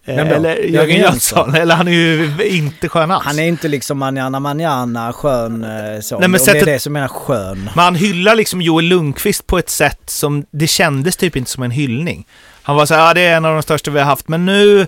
Eh? 0.06 0.20
Eller 0.20 0.56
Jörgen 0.56 1.02
Jönsson. 1.02 1.56
Eller 1.56 1.76
han 1.76 1.88
är 1.88 1.92
ju 1.92 2.34
inte 2.50 2.90
skön 2.90 3.12
alls. 3.12 3.26
Han 3.26 3.40
är 3.40 3.48
inte 3.48 3.68
liksom 3.68 3.98
manjana 3.98 4.40
manjana 4.40 5.14
skön 5.14 5.64
eh, 5.64 6.02
så. 6.02 6.20
Nej, 6.20 6.22
men 6.22 6.26
Om 6.26 6.32
det 6.32 6.38
är 6.38 6.40
sättet- 6.40 6.66
det 6.66 6.80
som 6.80 6.94
menar 6.94 7.08
skön. 7.08 7.70
Men 7.76 7.84
han 7.84 7.96
hyllar 7.96 8.36
liksom 8.36 8.62
Joel 8.62 8.86
Lundqvist 8.86 9.48
på 9.48 9.58
ett 9.58 9.70
sätt 9.70 10.02
som 10.06 10.46
det 10.52 10.68
kändes 10.68 11.18
typ 11.18 11.36
inte 11.36 11.52
som 11.52 11.64
en 11.64 11.72
hyllning. 11.72 12.28
Han 12.64 12.76
var 12.76 12.86
så 12.86 12.94
här, 12.94 13.08
ja 13.08 13.14
det 13.14 13.22
är 13.22 13.38
en 13.38 13.46
av 13.46 13.54
de 13.54 13.64
största 13.64 13.92
vi 13.92 14.00
har 14.00 14.06
haft, 14.06 14.28
men 14.28 14.46
nu 14.46 14.88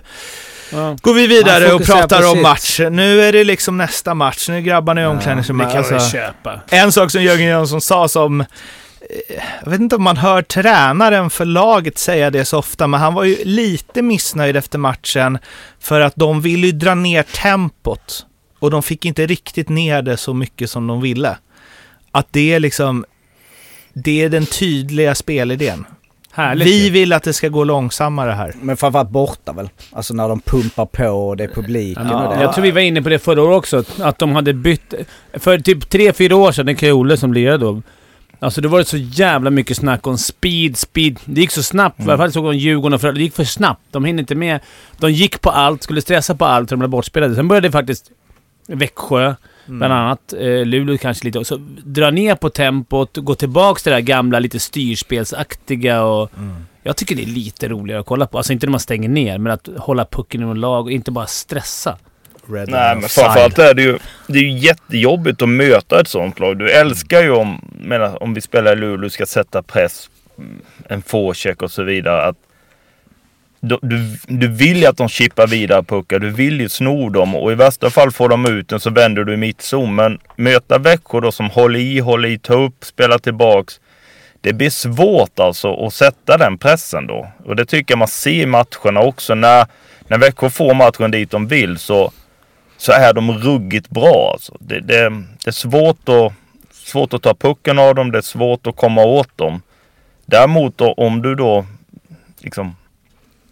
Ja. 0.72 0.96
går 1.02 1.14
vi 1.14 1.26
vidare 1.26 1.72
och 1.72 1.84
pratar 1.84 2.28
om 2.28 2.34
sitt. 2.34 2.42
match. 2.42 2.80
Nu 2.90 3.22
är 3.22 3.32
det 3.32 3.44
liksom 3.44 3.76
nästa 3.76 4.14
match, 4.14 4.48
nu 4.48 4.56
är 4.56 4.60
grabbarna 4.60 5.02
i 5.02 5.06
omklädningsrummet. 5.06 5.74
vi 5.74 5.78
Alltså, 5.78 5.94
en 6.68 6.92
sak 6.92 7.10
som 7.10 7.22
Jörgen 7.22 7.48
Jönsson 7.48 7.80
sa 7.80 8.08
som, 8.08 8.40
eh, 8.40 8.46
jag 9.64 9.70
vet 9.70 9.80
inte 9.80 9.96
om 9.96 10.02
man 10.02 10.16
hör 10.16 10.42
tränaren 10.42 11.30
för 11.30 11.44
laget 11.44 11.98
säga 11.98 12.30
det 12.30 12.44
så 12.44 12.58
ofta, 12.58 12.86
men 12.86 13.00
han 13.00 13.14
var 13.14 13.24
ju 13.24 13.36
lite 13.44 14.02
missnöjd 14.02 14.56
efter 14.56 14.78
matchen 14.78 15.38
för 15.80 16.00
att 16.00 16.16
de 16.16 16.40
ville 16.40 16.66
ju 16.66 16.72
dra 16.72 16.94
ner 16.94 17.22
tempot 17.22 18.26
och 18.58 18.70
de 18.70 18.82
fick 18.82 19.04
inte 19.04 19.26
riktigt 19.26 19.68
ner 19.68 20.02
det 20.02 20.16
så 20.16 20.34
mycket 20.34 20.70
som 20.70 20.86
de 20.86 21.00
ville. 21.00 21.36
Att 22.12 22.26
det 22.30 22.52
är 22.52 22.60
liksom, 22.60 23.04
det 23.92 24.22
är 24.22 24.28
den 24.28 24.46
tydliga 24.46 25.14
spelidén. 25.14 25.84
Härligt 26.32 26.66
Vi 26.66 26.90
vill 26.90 27.12
att 27.12 27.22
det 27.22 27.32
ska 27.32 27.48
gå 27.48 27.64
långsammare 27.64 28.30
här. 28.30 28.54
Men 28.62 28.76
framförallt 28.76 29.10
borta 29.10 29.52
väl? 29.52 29.68
Alltså 29.92 30.14
när 30.14 30.28
de 30.28 30.40
pumpar 30.40 30.86
på 30.86 31.08
och 31.28 31.36
det 31.36 31.44
är 31.44 31.48
publiken 31.48 32.06
Ja, 32.10 32.28
och 32.28 32.36
det. 32.36 32.42
jag 32.42 32.54
tror 32.54 32.62
vi 32.62 32.70
var 32.70 32.80
inne 32.80 33.02
på 33.02 33.08
det 33.08 33.18
förra 33.18 33.42
året 33.42 33.56
också, 33.56 33.84
att 33.98 34.18
de 34.18 34.32
hade 34.32 34.52
bytt... 34.52 34.94
För 35.34 35.58
typ 35.58 35.90
tre 35.90 36.12
fyra 36.12 36.36
år 36.36 36.52
sedan, 36.52 36.66
det 36.66 36.74
kan 36.74 36.88
ju 36.88 36.92
Olle 36.92 37.16
som 37.16 37.32
lirade 37.32 37.58
då. 37.58 37.82
Alltså 38.38 38.60
det 38.60 38.68
var 38.68 38.82
så 38.82 38.96
jävla 38.96 39.50
mycket 39.50 39.76
snack 39.76 40.06
om 40.06 40.18
speed, 40.18 40.76
speed. 40.76 41.18
Det 41.24 41.40
gick 41.40 41.50
så 41.50 41.62
snabbt. 41.62 42.00
I 42.00 42.02
alla 42.02 42.16
fall 42.16 42.32
såg 42.32 42.44
de 42.44 42.56
Djurgården 42.56 42.94
och 42.94 43.00
Frölunda. 43.00 43.18
Det 43.18 43.24
gick 43.24 43.34
för 43.34 43.44
snabbt. 43.44 43.82
De 43.90 44.04
hinner 44.04 44.20
inte 44.20 44.34
med. 44.34 44.60
De 44.98 45.12
gick 45.12 45.40
på 45.40 45.50
allt, 45.50 45.82
skulle 45.82 46.00
stressa 46.00 46.34
på 46.34 46.44
allt, 46.44 46.68
så 46.68 46.74
de 46.74 46.78
blev 46.78 46.90
bortspelade. 46.90 47.34
Sen 47.34 47.48
började 47.48 47.70
faktiskt 47.70 48.10
Växjö, 48.76 49.34
bland 49.66 49.92
annat, 49.92 50.32
eh, 50.32 50.64
Luleå 50.64 50.98
kanske 50.98 51.24
lite 51.24 51.38
också, 51.38 51.56
dra 51.84 52.10
ner 52.10 52.34
på 52.34 52.50
tempot, 52.50 53.16
gå 53.16 53.34
tillbaks 53.34 53.82
till 53.82 53.90
det 53.90 53.96
där 53.96 54.02
gamla, 54.02 54.38
lite 54.38 54.60
styrspelsaktiga 54.60 56.02
och... 56.02 56.30
Jag 56.82 56.96
tycker 56.96 57.16
det 57.16 57.22
är 57.22 57.26
lite 57.26 57.68
roligare 57.68 58.00
att 58.00 58.06
kolla 58.06 58.26
på. 58.26 58.38
Alltså 58.38 58.52
inte 58.52 58.66
när 58.66 58.70
man 58.70 58.80
stänger 58.80 59.08
ner, 59.08 59.38
men 59.38 59.52
att 59.52 59.68
hålla 59.76 60.04
pucken 60.04 60.42
i 60.42 60.44
någon 60.44 60.60
lag 60.60 60.84
och 60.84 60.92
inte 60.92 61.10
bara 61.10 61.26
stressa. 61.26 61.98
Red 62.46 62.68
Nej, 62.68 62.96
men 62.96 63.08
framförallt 63.08 63.58
är 63.58 63.74
det 63.74 63.82
ju, 63.82 63.98
det 64.26 64.38
är 64.38 64.42
ju 64.42 64.58
jättejobbigt 64.58 65.42
att 65.42 65.48
möta 65.48 66.00
ett 66.00 66.08
sånt 66.08 66.40
lag. 66.40 66.58
Du 66.58 66.70
älskar 66.70 67.22
ju 67.22 67.30
om, 67.30 67.70
menar, 67.80 68.22
om 68.22 68.34
vi 68.34 68.40
spelar 68.40 68.72
i 68.72 68.76
Luleå 68.76 69.10
ska 69.10 69.26
sätta 69.26 69.62
press, 69.62 70.10
mm, 70.38 70.60
en 70.88 71.02
forecheck 71.02 71.62
och 71.62 71.70
så 71.70 71.82
vidare. 71.82 72.22
Att 72.22 72.36
du, 73.60 73.78
du, 74.26 74.48
vill 74.48 74.76
ju 74.76 74.86
att 74.86 74.96
de 74.96 75.08
chippar 75.08 75.46
vidare 75.46 75.82
puckar. 75.82 76.18
Du 76.18 76.30
vill 76.30 76.60
ju 76.60 76.68
sno 76.68 77.08
dem 77.08 77.36
och 77.36 77.52
i 77.52 77.54
värsta 77.54 77.90
fall 77.90 78.10
får 78.10 78.28
de 78.28 78.46
ut 78.46 78.68
den 78.68 78.80
så 78.80 78.90
vänder 78.90 79.24
du 79.24 79.34
i 79.34 79.36
mittzon. 79.36 79.94
Men 79.94 80.18
möta 80.36 80.78
Växjö 80.78 81.20
då 81.20 81.32
som 81.32 81.50
håller 81.50 81.78
i, 81.80 81.98
håller 81.98 82.28
i, 82.28 82.38
tar 82.38 82.62
upp, 82.62 82.84
spelar 82.84 83.18
tillbaks. 83.18 83.80
Det 84.40 84.52
blir 84.52 84.70
svårt 84.70 85.40
alltså 85.40 85.86
att 85.86 85.94
sätta 85.94 86.36
den 86.36 86.58
pressen 86.58 87.06
då. 87.06 87.28
Och 87.44 87.56
det 87.56 87.64
tycker 87.64 87.92
jag 87.92 87.98
man 87.98 88.08
ser 88.08 88.30
i 88.30 88.46
matcherna 88.46 89.00
också. 89.00 89.34
När, 89.34 89.66
när 90.08 90.18
Växjö 90.18 90.50
får 90.50 90.74
matchen 90.74 91.10
dit 91.10 91.30
de 91.30 91.46
vill 91.46 91.78
så 91.78 92.12
så 92.76 92.92
är 92.92 93.12
de 93.12 93.38
ruggigt 93.38 93.90
bra. 93.90 94.30
Alltså. 94.32 94.56
Det, 94.60 94.80
det, 94.80 95.10
det 95.44 95.46
är 95.46 95.52
svårt 95.52 96.08
att, 96.08 96.32
svårt 96.72 97.14
att 97.14 97.22
ta 97.22 97.34
pucken 97.34 97.78
av 97.78 97.94
dem, 97.94 98.12
det 98.12 98.18
är 98.18 98.22
svårt 98.22 98.66
att 98.66 98.76
komma 98.76 99.04
åt 99.04 99.38
dem. 99.38 99.62
Däremot 100.26 100.78
då, 100.78 100.92
om 100.92 101.22
du 101.22 101.34
då 101.34 101.66
liksom 102.38 102.76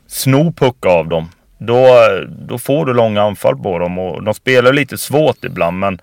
sno 0.09 0.53
puck 0.53 0.87
av 0.87 1.09
dem, 1.09 1.29
då, 1.59 1.87
då 2.49 2.59
får 2.59 2.87
du 2.87 2.95
långa 2.95 3.23
anfall 3.23 3.57
på 3.57 3.79
dem 3.79 3.99
och 3.99 4.23
de 4.23 4.35
spelar 4.35 4.73
lite 4.73 4.99
svårt 4.99 5.45
ibland 5.45 5.79
men 5.79 6.01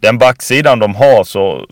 den 0.00 0.18
backsidan 0.18 0.78
de 0.78 0.94
har 0.94 1.24
så 1.24 1.66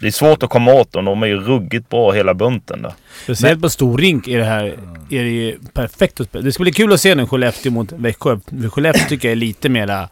det 0.00 0.06
är 0.06 0.12
svårt 0.12 0.42
att 0.42 0.50
komma 0.50 0.72
åt 0.72 0.92
dem. 0.92 1.04
De 1.04 1.22
är 1.22 1.26
ju 1.26 1.40
ruggigt 1.40 1.88
bra 1.88 2.12
hela 2.12 2.34
bunten 2.34 2.82
där. 2.82 2.92
Speciellt 3.22 3.62
på 3.62 3.70
stor 3.70 3.98
rink 3.98 4.28
är 4.28 4.38
det 4.38 4.44
här 4.44 4.64
är 5.10 5.24
det 5.24 5.30
ju 5.30 5.58
perfekt 5.72 6.20
att 6.20 6.26
spela. 6.26 6.44
Det 6.44 6.52
ska 6.52 6.62
bli 6.62 6.72
kul 6.72 6.92
att 6.92 7.00
se 7.00 7.14
nu 7.14 7.26
Skellefteå 7.26 7.72
mot 7.72 7.92
Växjö. 7.92 8.38
För 8.62 8.68
Skellefteå 8.68 9.08
tycker 9.08 9.28
jag 9.28 9.32
är 9.32 9.36
lite 9.36 9.68
mera 9.68 10.08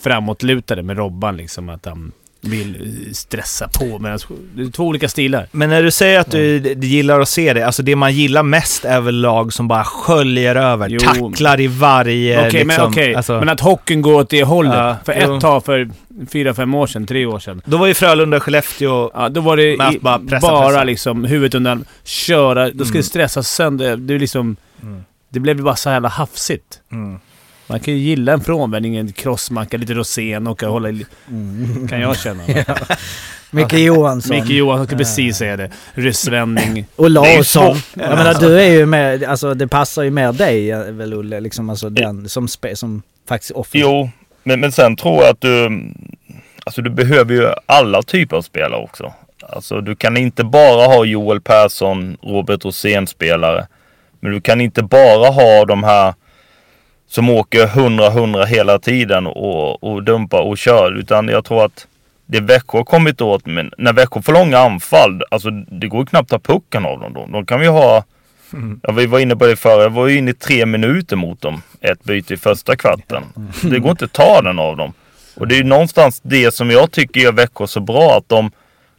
framåtlutade 0.00 0.82
med 0.82 0.96
Robban 0.96 1.36
liksom. 1.36 1.68
Att 1.68 1.84
han 1.84 2.12
vill 2.50 3.10
stressa 3.14 3.68
på. 3.68 3.98
Medan 3.98 4.18
det 4.54 4.62
är 4.62 4.70
två 4.70 4.84
olika 4.84 5.08
stilar. 5.08 5.46
Men 5.52 5.68
när 5.70 5.82
du 5.82 5.90
säger 5.90 6.20
att 6.20 6.30
du, 6.30 6.58
du 6.58 6.86
gillar 6.86 7.20
att 7.20 7.28
se 7.28 7.52
det, 7.52 7.62
alltså 7.66 7.82
det 7.82 7.96
man 7.96 8.14
gillar 8.14 8.42
mest 8.42 8.84
är 8.84 9.00
väl 9.00 9.20
lag 9.20 9.52
som 9.52 9.68
bara 9.68 9.84
sköljer 9.84 10.56
över, 10.56 10.88
Jo. 10.88 10.98
tacklar 10.98 11.60
i 11.60 11.66
varje... 11.66 12.46
Okej, 12.48 12.64
men, 12.64 12.66
liksom, 12.68 12.90
okej. 12.90 13.14
alltså, 13.14 13.38
men 13.38 13.48
att 13.48 13.60
hockeyn 13.60 14.02
går 14.02 14.14
åt 14.14 14.30
det 14.30 14.44
hållet. 14.44 14.74
Ja, 14.74 14.96
för 15.04 15.22
jo. 15.26 15.34
ett 15.34 15.40
tag 15.40 15.64
för 15.64 15.90
fyra, 16.32 16.54
fem 16.54 16.74
år 16.74 16.86
sedan, 16.86 17.06
tre 17.06 17.26
år 17.26 17.38
sedan. 17.38 17.62
Då 17.64 17.76
var 17.76 17.86
ju 17.86 17.94
Frölunda 17.94 18.40
Skellefteå... 18.40 19.10
Ja, 19.14 19.28
då 19.28 19.40
var 19.40 19.56
det 19.56 19.76
Men 19.78 19.94
i, 19.94 19.98
bara 19.98 20.18
bara, 20.18 20.28
pressa, 20.28 20.62
pressa. 20.68 20.84
liksom 20.84 21.24
huvudet 21.24 21.54
undan, 21.54 21.84
köra. 22.04 22.70
Då 22.70 22.84
ska 22.84 22.92
Mm. 22.94 23.00
det 23.00 23.02
stressas 23.02 23.48
sönder. 23.48 23.96
Det 23.96 24.14
är 24.14 24.18
liksom... 24.18 24.56
Mm. 24.82 25.04
Det 25.28 25.40
blev 25.40 25.56
ju 25.56 25.62
bara 25.62 25.76
så 25.76 25.88
jävla 25.88 26.08
hafsigt. 26.08 26.80
Mm. 26.92 27.18
Man 27.66 27.80
kan 27.80 27.94
ju 27.94 28.00
gilla 28.00 28.32
en 28.32 28.40
frånvändning, 28.40 28.96
en 28.96 29.12
crossmacka, 29.12 29.76
lite 29.76 29.94
rosén 29.94 30.46
och 30.46 30.62
hålla 30.62 30.90
i... 30.90 31.06
Kan 31.88 32.00
jag 32.00 32.16
känna. 32.18 32.42
Micke 33.50 33.72
Johansson. 33.72 34.36
Micke 34.36 34.50
Johansson 34.50 34.86
skulle 34.86 34.98
precis 34.98 35.36
säga 35.36 35.56
det. 35.56 35.70
Ryssvändning. 35.94 36.86
Och 36.96 37.10
Larsson. 37.10 37.76
Jag 37.94 38.18
menar 38.18 38.40
du 38.40 38.60
är 38.60 38.70
ju 38.70 38.86
med, 38.86 39.24
alltså 39.24 39.54
det 39.54 39.68
passar 39.68 40.02
ju 40.02 40.10
mer 40.10 40.32
dig 40.32 40.70
eh, 40.70 40.78
väl 40.78 41.14
Olle, 41.14 41.40
liksom 41.40 41.70
alltså 41.70 41.90
den 41.90 42.28
som, 42.28 42.48
spe, 42.48 42.76
som 42.76 43.02
faktiskt 43.28 43.50
offensiv. 43.50 43.80
Jo, 43.80 44.10
men, 44.42 44.60
men 44.60 44.72
sen 44.72 44.96
tror 44.96 45.22
jag 45.22 45.30
att 45.30 45.40
du... 45.40 45.82
Alltså 46.64 46.82
du 46.82 46.90
behöver 46.90 47.34
ju 47.34 47.48
alla 47.66 48.02
typer 48.02 48.36
av 48.36 48.42
spelare 48.42 48.82
också. 48.82 49.12
Alltså 49.42 49.80
du 49.80 49.96
kan 49.96 50.16
inte 50.16 50.44
bara 50.44 50.86
ha 50.86 51.04
Joel 51.04 51.40
Persson, 51.40 52.16
Robert 52.22 52.64
Rosén-spelare. 52.64 53.66
Men 54.20 54.32
du 54.32 54.40
kan 54.40 54.60
inte 54.60 54.82
bara 54.82 55.30
ha 55.30 55.64
de 55.64 55.84
här 55.84 56.14
som 57.08 57.30
åker 57.30 57.66
100-100 57.66 58.44
hela 58.46 58.78
tiden 58.78 59.26
och, 59.26 59.84
och 59.84 60.02
dumpar 60.02 60.40
och 60.40 60.58
kör. 60.58 60.98
Utan 60.98 61.28
jag 61.28 61.44
tror 61.44 61.64
att 61.64 61.86
det 62.26 62.40
Växjö 62.40 62.78
har 62.78 62.84
kommit 62.84 63.20
åt, 63.20 63.46
men 63.46 63.70
när 63.78 63.92
Växjö 63.92 64.22
får 64.22 64.32
långa 64.32 64.58
anfall, 64.58 65.22
alltså 65.30 65.50
det 65.50 65.88
går 65.88 66.00
ju 66.00 66.06
knappt 66.06 66.32
att 66.32 66.42
ta 66.42 66.52
pucken 66.52 66.86
av 66.86 67.00
dem 67.00 67.12
då. 67.14 67.26
De 67.26 67.46
kan 67.46 67.60
vi 67.60 67.66
ha, 67.66 68.04
ja, 68.82 68.92
vi 68.92 69.06
var 69.06 69.18
inne 69.18 69.36
på 69.36 69.46
det 69.46 69.56
förra, 69.56 69.82
jag 69.82 69.90
var 69.90 70.08
ju 70.08 70.18
inne 70.18 70.30
i 70.30 70.34
tre 70.34 70.66
minuter 70.66 71.16
mot 71.16 71.40
dem. 71.40 71.62
Ett 71.80 72.04
byte 72.04 72.34
i 72.34 72.36
första 72.36 72.76
kvarten. 72.76 73.22
Det 73.62 73.78
går 73.78 73.90
inte 73.90 74.04
att 74.04 74.12
ta 74.12 74.42
den 74.42 74.58
av 74.58 74.76
dem. 74.76 74.92
Och 75.36 75.48
det 75.48 75.54
är 75.54 75.58
ju 75.58 75.64
någonstans 75.64 76.20
det 76.24 76.54
som 76.54 76.70
jag 76.70 76.90
tycker 76.90 77.20
gör 77.20 77.32
Växjö 77.32 77.66
så 77.66 77.80
bra. 77.80 78.16
Att 78.18 78.28
de, 78.28 78.50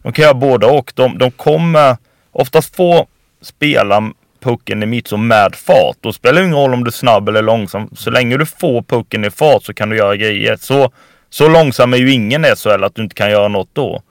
de 0.02 0.14
kan 0.14 0.24
göra 0.24 0.34
båda 0.34 0.68
och. 0.68 0.92
De, 0.96 1.18
de 1.18 1.32
kommer 1.32 1.98
oftast 2.32 2.76
få 2.76 3.08
spela 3.42 4.12
pucken 4.40 4.84
i 4.84 4.86
mittzon 4.86 5.28
med 5.28 5.56
fart. 5.56 5.98
Då 6.02 6.14
spelar 6.14 6.42
det 6.42 6.48
ingen 6.48 6.58
roll 6.58 6.74
om 6.74 6.84
du 6.84 6.90
är 6.90 6.92
snabb 6.92 7.30
eller 7.30 7.42
långsam. 7.42 7.90
Så 7.96 8.10
länge 8.10 8.38
du 8.38 8.46
får 8.46 8.82
pucken 8.82 9.26
i 9.26 9.30
fart 9.30 9.64
så 9.64 9.74
kan 9.74 9.90
du 9.90 9.98
göra 9.98 10.16
grejer. 10.16 10.58
Så, 10.60 10.92
så 11.30 11.48
långsam 11.48 11.94
är 11.94 11.98
ju 11.98 12.12
ingen 12.12 12.46
i 12.46 12.48
SHL 12.56 12.84
att 12.84 12.96
du 12.96 13.04
inte 13.04 13.16
kan 13.16 13.32
göra 13.32 13.48
något 13.48 13.70
då. 13.74 14.02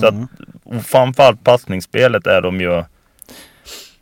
Så 0.00 0.06
att, 0.06 0.14
och 0.64 0.86
framförallt 0.86 1.44
passningsspelet 1.44 2.26
är 2.26 2.42
de 2.42 2.60
ju... 2.60 2.84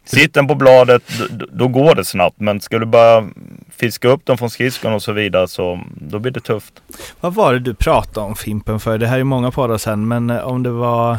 Sitter 0.05 0.41
den 0.41 0.49
på 0.49 0.55
bladet, 0.55 1.03
då, 1.31 1.47
då 1.53 1.69
går 1.69 1.95
det 1.95 2.05
snabbt. 2.05 2.41
Men 2.41 2.61
ska 2.61 2.79
du 2.79 2.87
bara 2.87 3.29
fiska 3.77 4.09
upp 4.09 4.27
dem 4.27 4.39
från 4.39 4.51
skridskon 4.51 4.93
och 4.93 5.03
så 5.03 5.13
vidare 5.13 5.49
så 5.49 5.81
då 5.95 6.19
blir 6.19 6.33
det 6.33 6.41
tufft. 6.41 6.83
Vad 7.21 7.35
var 7.35 7.53
det 7.53 7.59
du 7.59 7.75
pratade 7.75 8.27
om 8.27 8.37
Fimpen 8.37 8.81
för? 8.81 8.99
Det 8.99 9.07
här 9.07 9.19
är 9.19 9.25
många 9.25 9.51
poddar 9.51 9.79
sen, 9.79 10.09
men 10.09 10.31
eh, 10.31 10.47
om 10.47 10.63
det 10.63 10.71
var 10.71 11.19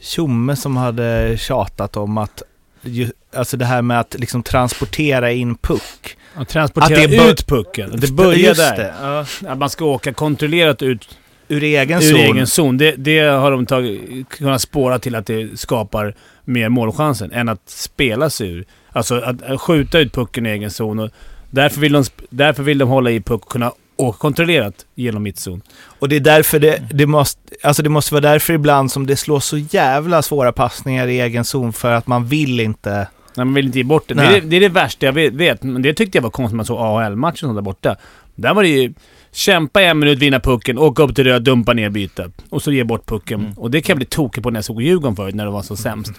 Tjomme 0.00 0.56
som 0.56 0.76
hade 0.76 1.36
tjatat 1.38 1.96
om 1.96 2.18
att 2.18 2.42
ju, 2.88 3.10
alltså 3.36 3.56
det 3.56 3.64
här 3.64 3.82
med 3.82 4.00
att 4.00 4.16
liksom 4.18 4.42
transportera 4.42 5.32
in 5.32 5.54
puck. 5.56 6.16
Och 6.36 6.48
transportera 6.48 7.04
Att 7.04 7.10
det 7.10 7.30
ut 7.30 7.46
pucken. 7.46 7.90
Det 7.96 8.12
börjar 8.12 8.54
där. 8.54 8.76
det, 8.76 8.94
ja. 9.02 9.52
Att 9.52 9.58
man 9.58 9.70
ska 9.70 9.84
åka 9.84 10.12
kontrollerat 10.12 10.82
ut 10.82 11.18
Ur 11.48 11.62
egen 11.62 11.98
ur 11.98 12.02
zon. 12.02 12.20
egen 12.20 12.46
zon. 12.46 12.78
Det, 12.78 12.92
det 12.92 13.18
har 13.20 13.50
de 13.50 13.66
tagit, 13.66 14.28
kunnat 14.28 14.62
spåra 14.62 14.98
till 14.98 15.14
att 15.14 15.26
det 15.26 15.60
skapar 15.60 16.14
mer 16.44 16.68
målchanser 16.68 17.30
än 17.32 17.48
att 17.48 17.62
spela 17.70 18.30
sig 18.30 18.48
ur. 18.48 18.64
Alltså 18.92 19.14
att, 19.14 19.60
skjuta 19.60 19.98
ut 19.98 20.12
pucken 20.12 20.46
i 20.46 20.50
egen 20.50 20.70
zon. 20.70 20.98
Och 20.98 21.10
därför, 21.50 21.80
vill 21.80 21.92
de, 21.92 22.04
därför 22.30 22.62
vill 22.62 22.78
de 22.78 22.88
hålla 22.88 23.10
i 23.10 23.20
puck 23.20 23.42
och 23.44 23.52
kunna 23.52 23.72
åka 23.98 24.18
kontrollerat 24.18 24.74
genom 24.94 25.22
mittzon. 25.22 25.62
Och 25.98 26.08
det 26.08 26.16
är 26.16 26.20
därför 26.20 26.58
det, 26.58 26.82
det 26.90 27.06
måste, 27.06 27.40
alltså 27.62 27.82
det 27.82 27.88
måste 27.88 28.14
vara 28.14 28.20
därför 28.20 28.52
ibland 28.52 28.92
som 28.92 29.06
det 29.06 29.16
slår 29.16 29.40
så 29.40 29.58
jävla 29.58 30.22
svåra 30.22 30.52
passningar 30.52 31.06
i 31.06 31.20
egen 31.20 31.44
zon 31.44 31.72
för 31.72 31.92
att 31.92 32.06
man 32.06 32.26
vill 32.26 32.60
inte. 32.60 33.06
Nej, 33.34 33.44
man 33.44 33.54
vill 33.54 33.66
inte 33.66 33.78
ge 33.78 33.84
bort 33.84 34.08
det. 34.08 34.14
Det 34.14 34.22
är, 34.22 34.40
det 34.40 34.56
är 34.56 34.60
det 34.60 34.68
värsta 34.68 35.06
jag 35.06 35.12
vet-. 35.12 35.62
Men 35.62 35.82
det 35.82 35.94
tyckte 35.94 36.18
jag 36.18 36.22
var 36.22 36.30
konstigt 36.30 36.52
när 36.52 36.56
man 36.56 36.66
såg 36.66 36.78
AHL-matchen 36.78 37.54
där 37.54 37.62
borta. 37.62 37.96
Där 38.34 38.54
var 38.54 38.62
det 38.62 38.68
ju 38.68 38.92
kämpa 39.32 39.82
i 39.82 39.86
en 39.86 39.98
minut, 39.98 40.18
vinna 40.18 40.40
pucken, 40.40 40.78
åka 40.78 41.02
upp 41.02 41.14
till 41.14 41.24
röd, 41.24 41.42
dumpa 41.42 41.72
ner, 41.72 41.90
byta. 41.90 42.24
Och 42.50 42.62
så 42.62 42.72
ge 42.72 42.84
bort 42.84 43.06
pucken. 43.06 43.40
Mm. 43.40 43.52
Och 43.52 43.70
det 43.70 43.80
kan 43.80 43.92
jag 43.92 43.96
bli 43.98 44.06
tokig 44.06 44.42
på 44.42 44.50
när 44.50 44.58
jag 44.58 44.64
såg 44.64 44.82
Djurgården 44.82 45.16
förut, 45.16 45.34
när 45.34 45.44
det 45.44 45.50
var 45.50 45.62
så 45.62 45.76
sämst. 45.76 46.12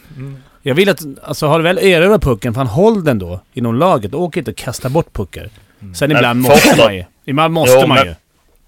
Jag 0.61 0.75
vill 0.75 0.89
att, 0.89 1.01
alltså 1.23 1.47
har 1.47 1.59
du 1.59 1.63
väl 1.63 1.77
erövrat 1.77 2.23
pucken, 2.23 2.53
fan 2.53 2.67
håll 2.67 3.03
den 3.03 3.19
då 3.19 3.41
inom 3.53 3.75
laget. 3.75 4.13
Åk 4.13 4.37
inte 4.37 4.51
och 4.51 4.57
kasta 4.57 4.89
bort 4.89 5.13
puckar. 5.13 5.49
Sen 5.93 6.11
ibland 6.11 6.41
måste 6.41 6.77
man 6.77 6.95
ju. 6.95 7.03
Ibland 7.25 7.53
måste 7.53 7.79
Jo, 7.81 7.87
man 7.87 7.97
men- 7.97 8.07
ju. 8.07 8.15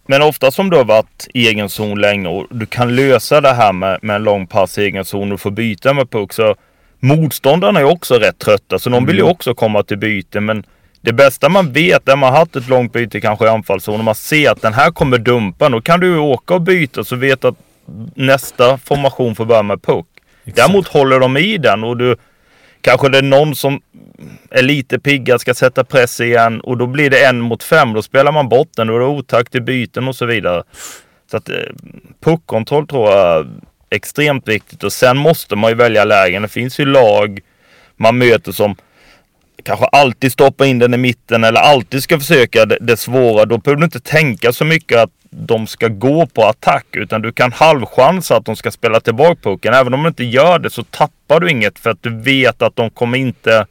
Men 0.07 0.21
ofta 0.21 0.51
som 0.51 0.69
du 0.69 0.77
har 0.77 0.83
varit 0.83 1.27
i 1.33 1.47
egen 1.47 1.69
zon 1.69 2.01
länge 2.01 2.27
och 2.27 2.47
du 2.49 2.65
kan 2.65 2.95
lösa 2.95 3.41
det 3.41 3.53
här 3.53 3.73
med, 3.73 3.99
med 4.01 4.15
en 4.15 4.23
lång 4.23 4.47
pass 4.47 4.77
i 4.77 4.81
egen 4.83 5.05
zon 5.05 5.31
och 5.31 5.41
få 5.41 5.49
byta 5.49 5.93
med 5.93 6.09
puck. 6.09 6.33
Så 6.33 6.55
motståndarna 6.99 7.79
är 7.79 7.83
också 7.83 8.15
rätt 8.15 8.39
trötta 8.39 8.79
så 8.79 8.89
de 8.89 9.05
vill 9.05 9.15
ju 9.15 9.23
också 9.23 9.53
komma 9.53 9.83
till 9.83 9.97
byte. 9.97 10.39
Men 10.39 10.63
det 11.01 11.13
bästa 11.13 11.49
man 11.49 11.71
vet 11.73 12.09
är 12.09 12.15
man 12.15 12.33
har 12.33 12.39
haft 12.39 12.55
ett 12.55 12.67
långt 12.67 12.93
byte 12.93 13.21
kanske 13.21 13.45
i 13.45 13.49
anfallszon 13.49 13.99
och 13.99 14.05
man 14.05 14.15
ser 14.15 14.51
att 14.51 14.61
den 14.61 14.73
här 14.73 14.91
kommer 14.91 15.17
dumpa. 15.17 15.69
Då 15.69 15.81
kan 15.81 15.99
du 15.99 16.17
åka 16.17 16.53
och 16.53 16.61
byta 16.61 17.03
så 17.03 17.15
vet 17.15 17.45
att 17.45 17.55
nästa 18.15 18.77
formation 18.77 19.35
får 19.35 19.45
börja 19.45 19.63
med 19.63 19.81
puck. 19.83 20.05
Däremot 20.43 20.87
håller 20.87 21.19
de 21.19 21.37
i 21.37 21.57
den 21.57 21.83
och 21.83 21.97
du 21.97 22.15
kanske 22.81 23.09
det 23.09 23.17
är 23.17 23.21
någon 23.21 23.55
som 23.55 23.81
är 24.49 24.61
lite 24.61 24.99
piggad, 24.99 25.41
ska 25.41 25.53
sätta 25.53 25.83
press 25.83 26.19
igen 26.19 26.61
och 26.61 26.77
då 26.77 26.87
blir 26.87 27.09
det 27.09 27.25
en 27.25 27.39
mot 27.41 27.63
fem. 27.63 27.93
Då 27.93 28.01
spelar 28.01 28.31
man 28.31 28.49
bort 28.49 28.69
den 28.75 28.89
och 28.89 28.99
det 28.99 29.05
är 29.05 29.09
otakt 29.09 29.55
i 29.55 29.61
byten 29.61 30.07
och 30.07 30.15
så 30.15 30.25
vidare. 30.25 30.63
Så 31.31 31.37
att 31.37 31.49
eh, 31.49 31.55
puckkontroll 32.23 32.87
tror 32.87 33.09
jag 33.09 33.39
är 33.39 33.47
extremt 33.89 34.47
viktigt 34.47 34.83
och 34.83 34.93
sen 34.93 35.17
måste 35.17 35.55
man 35.55 35.71
ju 35.71 35.75
välja 35.75 36.05
lägen. 36.05 36.41
Det 36.41 36.47
finns 36.47 36.79
ju 36.79 36.85
lag 36.85 37.39
man 37.95 38.17
möter 38.17 38.51
som 38.51 38.75
kanske 39.63 39.85
alltid 39.85 40.31
stoppar 40.31 40.65
in 40.65 40.79
den 40.79 40.93
i 40.93 40.97
mitten 40.97 41.43
eller 41.43 41.61
alltid 41.61 42.03
ska 42.03 42.19
försöka 42.19 42.65
det, 42.65 42.77
det 42.81 42.97
svåra. 42.97 43.45
Då 43.45 43.57
behöver 43.57 43.79
du 43.79 43.85
inte 43.85 43.99
tänka 43.99 44.53
så 44.53 44.65
mycket 44.65 44.99
att 44.99 45.11
de 45.31 45.67
ska 45.67 45.87
gå 45.87 46.25
på 46.25 46.43
attack 46.43 46.85
utan 46.91 47.21
du 47.21 47.31
kan 47.31 47.51
halvchansa 47.51 48.37
att 48.37 48.45
de 48.45 48.55
ska 48.55 48.71
spela 48.71 48.99
tillbaka 48.99 49.35
pucken. 49.41 49.73
Även 49.73 49.93
om 49.93 50.03
de 50.03 50.07
inte 50.07 50.23
gör 50.23 50.59
det 50.59 50.69
så 50.69 50.83
tappar 50.83 51.39
du 51.39 51.49
inget 51.49 51.79
för 51.79 51.89
att 51.89 52.03
du 52.03 52.21
vet 52.21 52.61
att 52.61 52.75
de 52.75 52.89
kommer 52.89 53.17
inte 53.17 53.65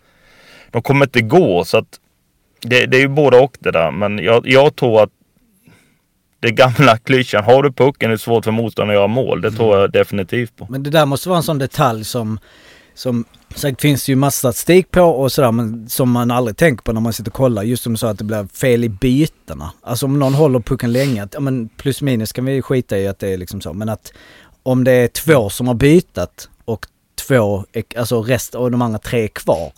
de 0.70 0.82
kommer 0.82 1.04
inte 1.04 1.20
gå. 1.20 1.64
Så 1.64 1.78
att 1.78 2.00
det, 2.61 2.86
det 2.86 2.96
är 2.96 3.00
ju 3.00 3.08
både 3.08 3.38
och 3.38 3.56
det 3.61 3.70
där. 3.70 3.90
Men 3.90 4.18
jag, 4.18 4.46
jag 4.46 4.76
tror 4.76 5.02
att 5.02 5.11
det 6.40 6.50
gamla 6.50 6.98
klyschan, 7.04 7.44
har 7.44 7.62
du 7.62 7.72
pucken 7.72 8.11
är 8.11 8.12
det 8.12 8.18
svårt 8.18 8.44
för 8.44 8.52
motståndaren 8.52 8.96
att 8.96 9.00
göra 9.00 9.06
mål. 9.06 9.40
Det 9.40 9.50
tror 9.50 9.78
jag 9.78 9.92
definitivt 9.92 10.56
på. 10.56 10.66
Men 10.70 10.82
det 10.82 10.90
där 10.90 11.06
måste 11.06 11.28
vara 11.28 11.36
en 11.36 11.42
sån 11.42 11.58
detalj 11.58 12.04
som, 12.04 12.38
som 12.95 13.24
sagt 13.55 13.80
finns 13.80 14.07
det 14.07 14.12
ju 14.12 14.16
massa 14.16 14.38
statistik 14.38 14.91
på 14.91 15.03
och 15.03 15.32
sådär 15.32 15.53
men 15.53 15.88
som 15.88 16.11
man 16.11 16.30
aldrig 16.30 16.57
tänker 16.57 16.82
på 16.82 16.93
när 16.93 17.01
man 17.01 17.12
sitter 17.12 17.30
och 17.30 17.34
kollar. 17.34 17.62
Just 17.62 17.82
som 17.82 17.93
du 17.93 17.97
sa 17.97 18.11
att 18.11 18.18
det 18.18 18.24
blir 18.24 18.47
fel 18.47 18.84
i 18.84 18.88
bytena. 18.88 19.72
Alltså 19.82 20.07
om 20.07 20.18
någon 20.18 20.34
håller 20.34 20.61
pucken 20.61 20.93
länge, 20.93 21.22
att, 21.22 21.34
ja, 21.34 21.41
men 21.41 21.68
plus 21.68 22.03
minus 22.03 22.32
kan 22.32 22.45
vi 22.45 22.62
skita 22.62 22.99
i 22.99 23.09
att 23.09 23.18
det 23.18 23.28
är 23.28 23.38
liksom 23.38 23.61
så. 23.61 23.72
Men 23.72 23.88
att 23.88 24.12
om 24.62 24.84
det 24.84 24.93
är 24.93 25.09
två 25.09 25.51
som 25.51 25.66
har 25.68 25.74
bytat 25.74 26.49
och 26.64 26.86
två, 27.26 27.64
alltså 27.97 28.22
rest 28.22 28.55
och 28.55 28.70
de 28.70 28.82
andra 28.82 28.99
tre 28.99 29.24
är 29.24 29.28
kvar. 29.28 29.72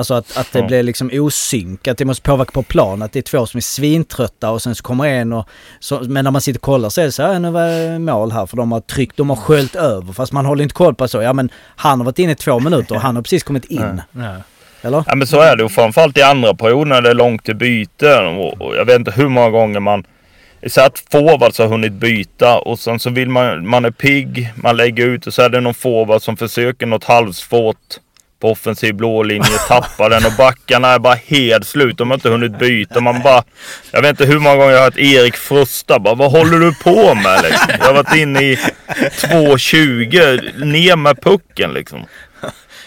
Alltså 0.00 0.14
att, 0.14 0.36
att 0.36 0.52
det 0.52 0.58
Ja. 0.58 0.66
blir 0.66 0.82
liksom 0.82 1.10
osynk, 1.12 1.88
att 1.88 1.98
det 1.98 2.04
måste 2.04 2.22
påverka 2.22 2.50
på 2.52 2.62
plan. 2.62 3.02
Att 3.02 3.12
det 3.12 3.18
är 3.18 3.22
två 3.22 3.46
som 3.46 3.58
är 3.58 3.62
svintrötta 3.62 4.50
och 4.50 4.62
sen 4.62 4.74
så 4.74 4.82
kommer 4.82 5.04
en 5.08 5.32
och... 5.32 5.48
Så, 5.80 6.00
men 6.00 6.24
när 6.24 6.30
man 6.30 6.40
sitter 6.40 6.58
och 6.58 6.62
kollar 6.62 6.88
så 6.88 7.00
är 7.00 7.04
det 7.04 7.12
så 7.12 7.22
här, 7.22 7.38
nu 7.38 7.50
var 7.50 7.66
det 7.68 7.98
mål 7.98 8.32
här 8.32 8.46
för 8.46 8.56
de 8.56 8.72
har 8.72 8.80
tryckt, 8.80 9.16
de 9.16 9.28
har 9.30 9.36
sköljt 9.36 9.74
över. 9.76 10.12
Fast 10.12 10.32
man 10.32 10.46
håller 10.46 10.62
inte 10.62 10.74
koll 10.74 10.94
på 10.94 11.08
så, 11.08 11.22
ja 11.22 11.32
men 11.32 11.50
han 11.76 11.98
har 12.00 12.04
varit 12.04 12.18
inne 12.18 12.32
i 12.32 12.34
två 12.34 12.60
minuter 12.60 12.94
och 12.94 13.00
han 13.00 13.16
har 13.16 13.22
precis 13.22 13.42
kommit 13.42 13.64
in. 13.64 14.02
Eller? 14.82 15.04
Ja 15.06 15.14
men 15.14 15.26
så 15.26 15.40
är 15.40 15.56
det 15.56 15.64
och 15.64 15.72
framförallt 15.72 16.18
i 16.18 16.22
andra 16.22 16.54
perioder 16.54 16.84
när 16.90 17.02
det 17.02 17.10
är 17.10 17.14
långt 17.14 17.44
till 17.44 17.56
byte. 17.56 18.18
Och, 18.18 18.60
och 18.60 18.76
jag 18.76 18.84
vet 18.84 18.96
inte 18.98 19.10
hur 19.10 19.28
många 19.28 19.50
gånger 19.50 19.80
man 19.80 20.04
så 20.66 20.80
att 20.80 21.02
forwards 21.10 21.58
har 21.58 21.66
hunnit 21.66 21.92
byta 21.92 22.58
och 22.58 22.78
sen 22.78 22.98
så 22.98 23.10
vill 23.10 23.28
man, 23.28 23.68
man 23.68 23.84
är 23.84 23.90
pigg, 23.90 24.52
man 24.54 24.76
lägger 24.76 25.06
ut 25.06 25.26
och 25.26 25.34
så 25.34 25.42
är 25.42 25.48
det 25.48 25.60
någon 25.60 25.74
forward 25.74 26.22
som 26.22 26.36
försöker 26.36 26.86
något 26.86 27.04
halvsvårt 27.04 27.76
på 28.40 28.50
offensiv 28.50 28.94
blå 28.94 29.22
linje, 29.22 29.58
tappar 29.68 30.10
den 30.10 30.26
och 30.26 30.32
backarna 30.38 30.88
är 30.88 30.98
bara 30.98 31.14
helt 31.14 31.66
slut. 31.66 31.98
De 31.98 32.10
har 32.10 32.14
inte 32.14 32.28
hunnit 32.28 32.58
byta. 32.58 33.00
Man 33.00 33.22
bara, 33.22 33.42
jag 33.90 34.02
vet 34.02 34.10
inte 34.10 34.24
hur 34.24 34.38
många 34.38 34.56
gånger 34.56 34.72
jag 34.72 34.78
har 34.78 34.84
hört 34.84 34.98
Erik 34.98 35.36
frusta 35.36 35.98
bara, 35.98 36.14
vad 36.14 36.30
håller 36.30 36.58
du 36.58 36.74
på 36.74 37.14
med 37.14 37.42
liksom? 37.42 37.68
Jag 37.78 37.86
har 37.86 37.94
varit 37.94 38.16
inne 38.16 38.40
i 38.40 38.54
2.20, 38.54 40.64
ner 40.64 40.96
med 40.96 41.22
pucken 41.22 41.72
liksom. 41.72 42.04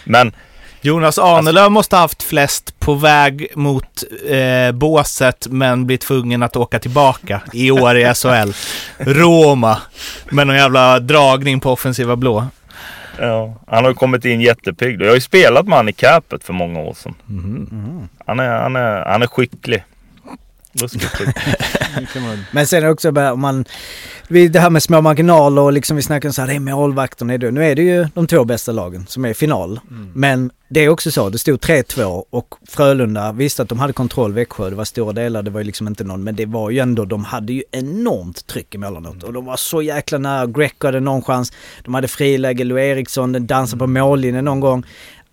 Men 0.04 0.32
Jonas 0.80 1.18
Ahnelöv 1.18 1.70
måste 1.70 1.96
ha 1.96 2.00
haft 2.00 2.22
flest 2.22 2.80
på 2.80 2.94
väg 2.94 3.46
mot 3.54 4.04
eh, 4.28 4.72
båset 4.72 5.46
men 5.50 5.86
blir 5.86 5.96
tvungen 5.96 6.42
att 6.42 6.56
åka 6.56 6.78
tillbaka 6.78 7.40
i 7.52 7.70
år 7.70 7.98
i 7.98 8.14
SHL. 8.14 8.52
Roma 8.98 9.78
med 10.30 10.46
någon 10.46 10.56
jävla 10.56 11.00
dragning 11.00 11.60
på 11.60 11.72
offensiva 11.72 12.16
blå. 12.16 12.46
Ja, 13.20 13.54
han 13.66 13.84
har 13.84 13.90
ju 13.90 13.94
kommit 13.94 14.24
in 14.24 14.40
jättepigg. 14.40 15.00
Jag 15.02 15.08
har 15.08 15.14
ju 15.14 15.20
spelat 15.20 15.68
med 15.68 15.76
han 15.76 15.88
i 15.88 15.92
capet 15.92 16.44
för 16.44 16.52
många 16.52 16.80
år 16.80 16.94
sedan. 16.94 17.14
Han, 18.26 18.40
är, 18.40 18.48
han, 18.58 18.76
är, 18.76 19.04
han 19.04 19.22
är 19.22 19.26
skicklig. 19.26 19.84
Men 22.52 22.66
sen 22.66 22.86
också 22.88 23.12
bara 23.12 23.32
om 23.32 23.40
man... 23.40 23.64
vi- 24.28 24.48
Det 24.48 24.60
här 24.60 24.70
med 24.70 24.82
små 24.82 25.00
marginaler 25.00 25.62
och 25.62 25.72
liksom 25.72 25.96
vi 25.96 26.02
snackar 26.02 26.30
så 26.30 26.40
här, 26.42 26.48
det 26.48 26.54
är 26.54 26.60
målvakterna. 26.60 27.38
det. 27.38 27.50
Nu 27.50 27.64
är 27.64 27.74
det 27.74 27.82
ju 27.82 28.06
de 28.14 28.26
två 28.26 28.44
bästa 28.44 28.72
lagen 28.72 29.06
som 29.08 29.24
är 29.24 29.28
i 29.28 29.34
final. 29.34 29.80
Men 30.14 30.50
det 30.68 30.80
är 30.80 30.88
också 30.88 31.10
så, 31.10 31.28
det 31.28 31.38
stod 31.38 31.60
3-2 31.60 32.24
och 32.30 32.54
Frölunda 32.68 33.32
visste 33.32 33.62
att 33.62 33.68
de 33.68 33.78
hade 33.78 33.92
kontroll 33.92 34.32
Växjö. 34.32 34.70
Det 34.70 34.76
var 34.76 34.84
stora 34.84 35.12
delar, 35.12 35.42
det 35.42 35.50
var 35.50 35.60
ju 35.60 35.64
liksom 35.66 35.86
inte 35.88 36.04
någon, 36.04 36.24
men 36.24 36.36
det 36.36 36.46
var 36.46 36.70
ju 36.70 36.78
ändå, 36.78 37.04
de 37.04 37.24
hade 37.24 37.52
ju 37.52 37.62
enormt 37.70 38.46
tryck 38.46 38.74
emellanåt. 38.74 39.22
Och 39.22 39.32
de 39.32 39.44
var 39.44 39.56
så 39.56 39.82
jäkla 39.82 40.18
nära, 40.18 40.46
Greco 40.46 40.86
hade 40.86 41.00
någon 41.00 41.22
chans, 41.22 41.52
de 41.84 41.94
hade 41.94 42.08
friläge, 42.08 42.64
Lou 42.64 42.78
Eriksson, 42.80 43.32
den 43.32 43.46
dansade 43.46 43.78
på 43.78 43.86
mållinjen 43.86 44.44
någon 44.44 44.60
gång. 44.60 44.84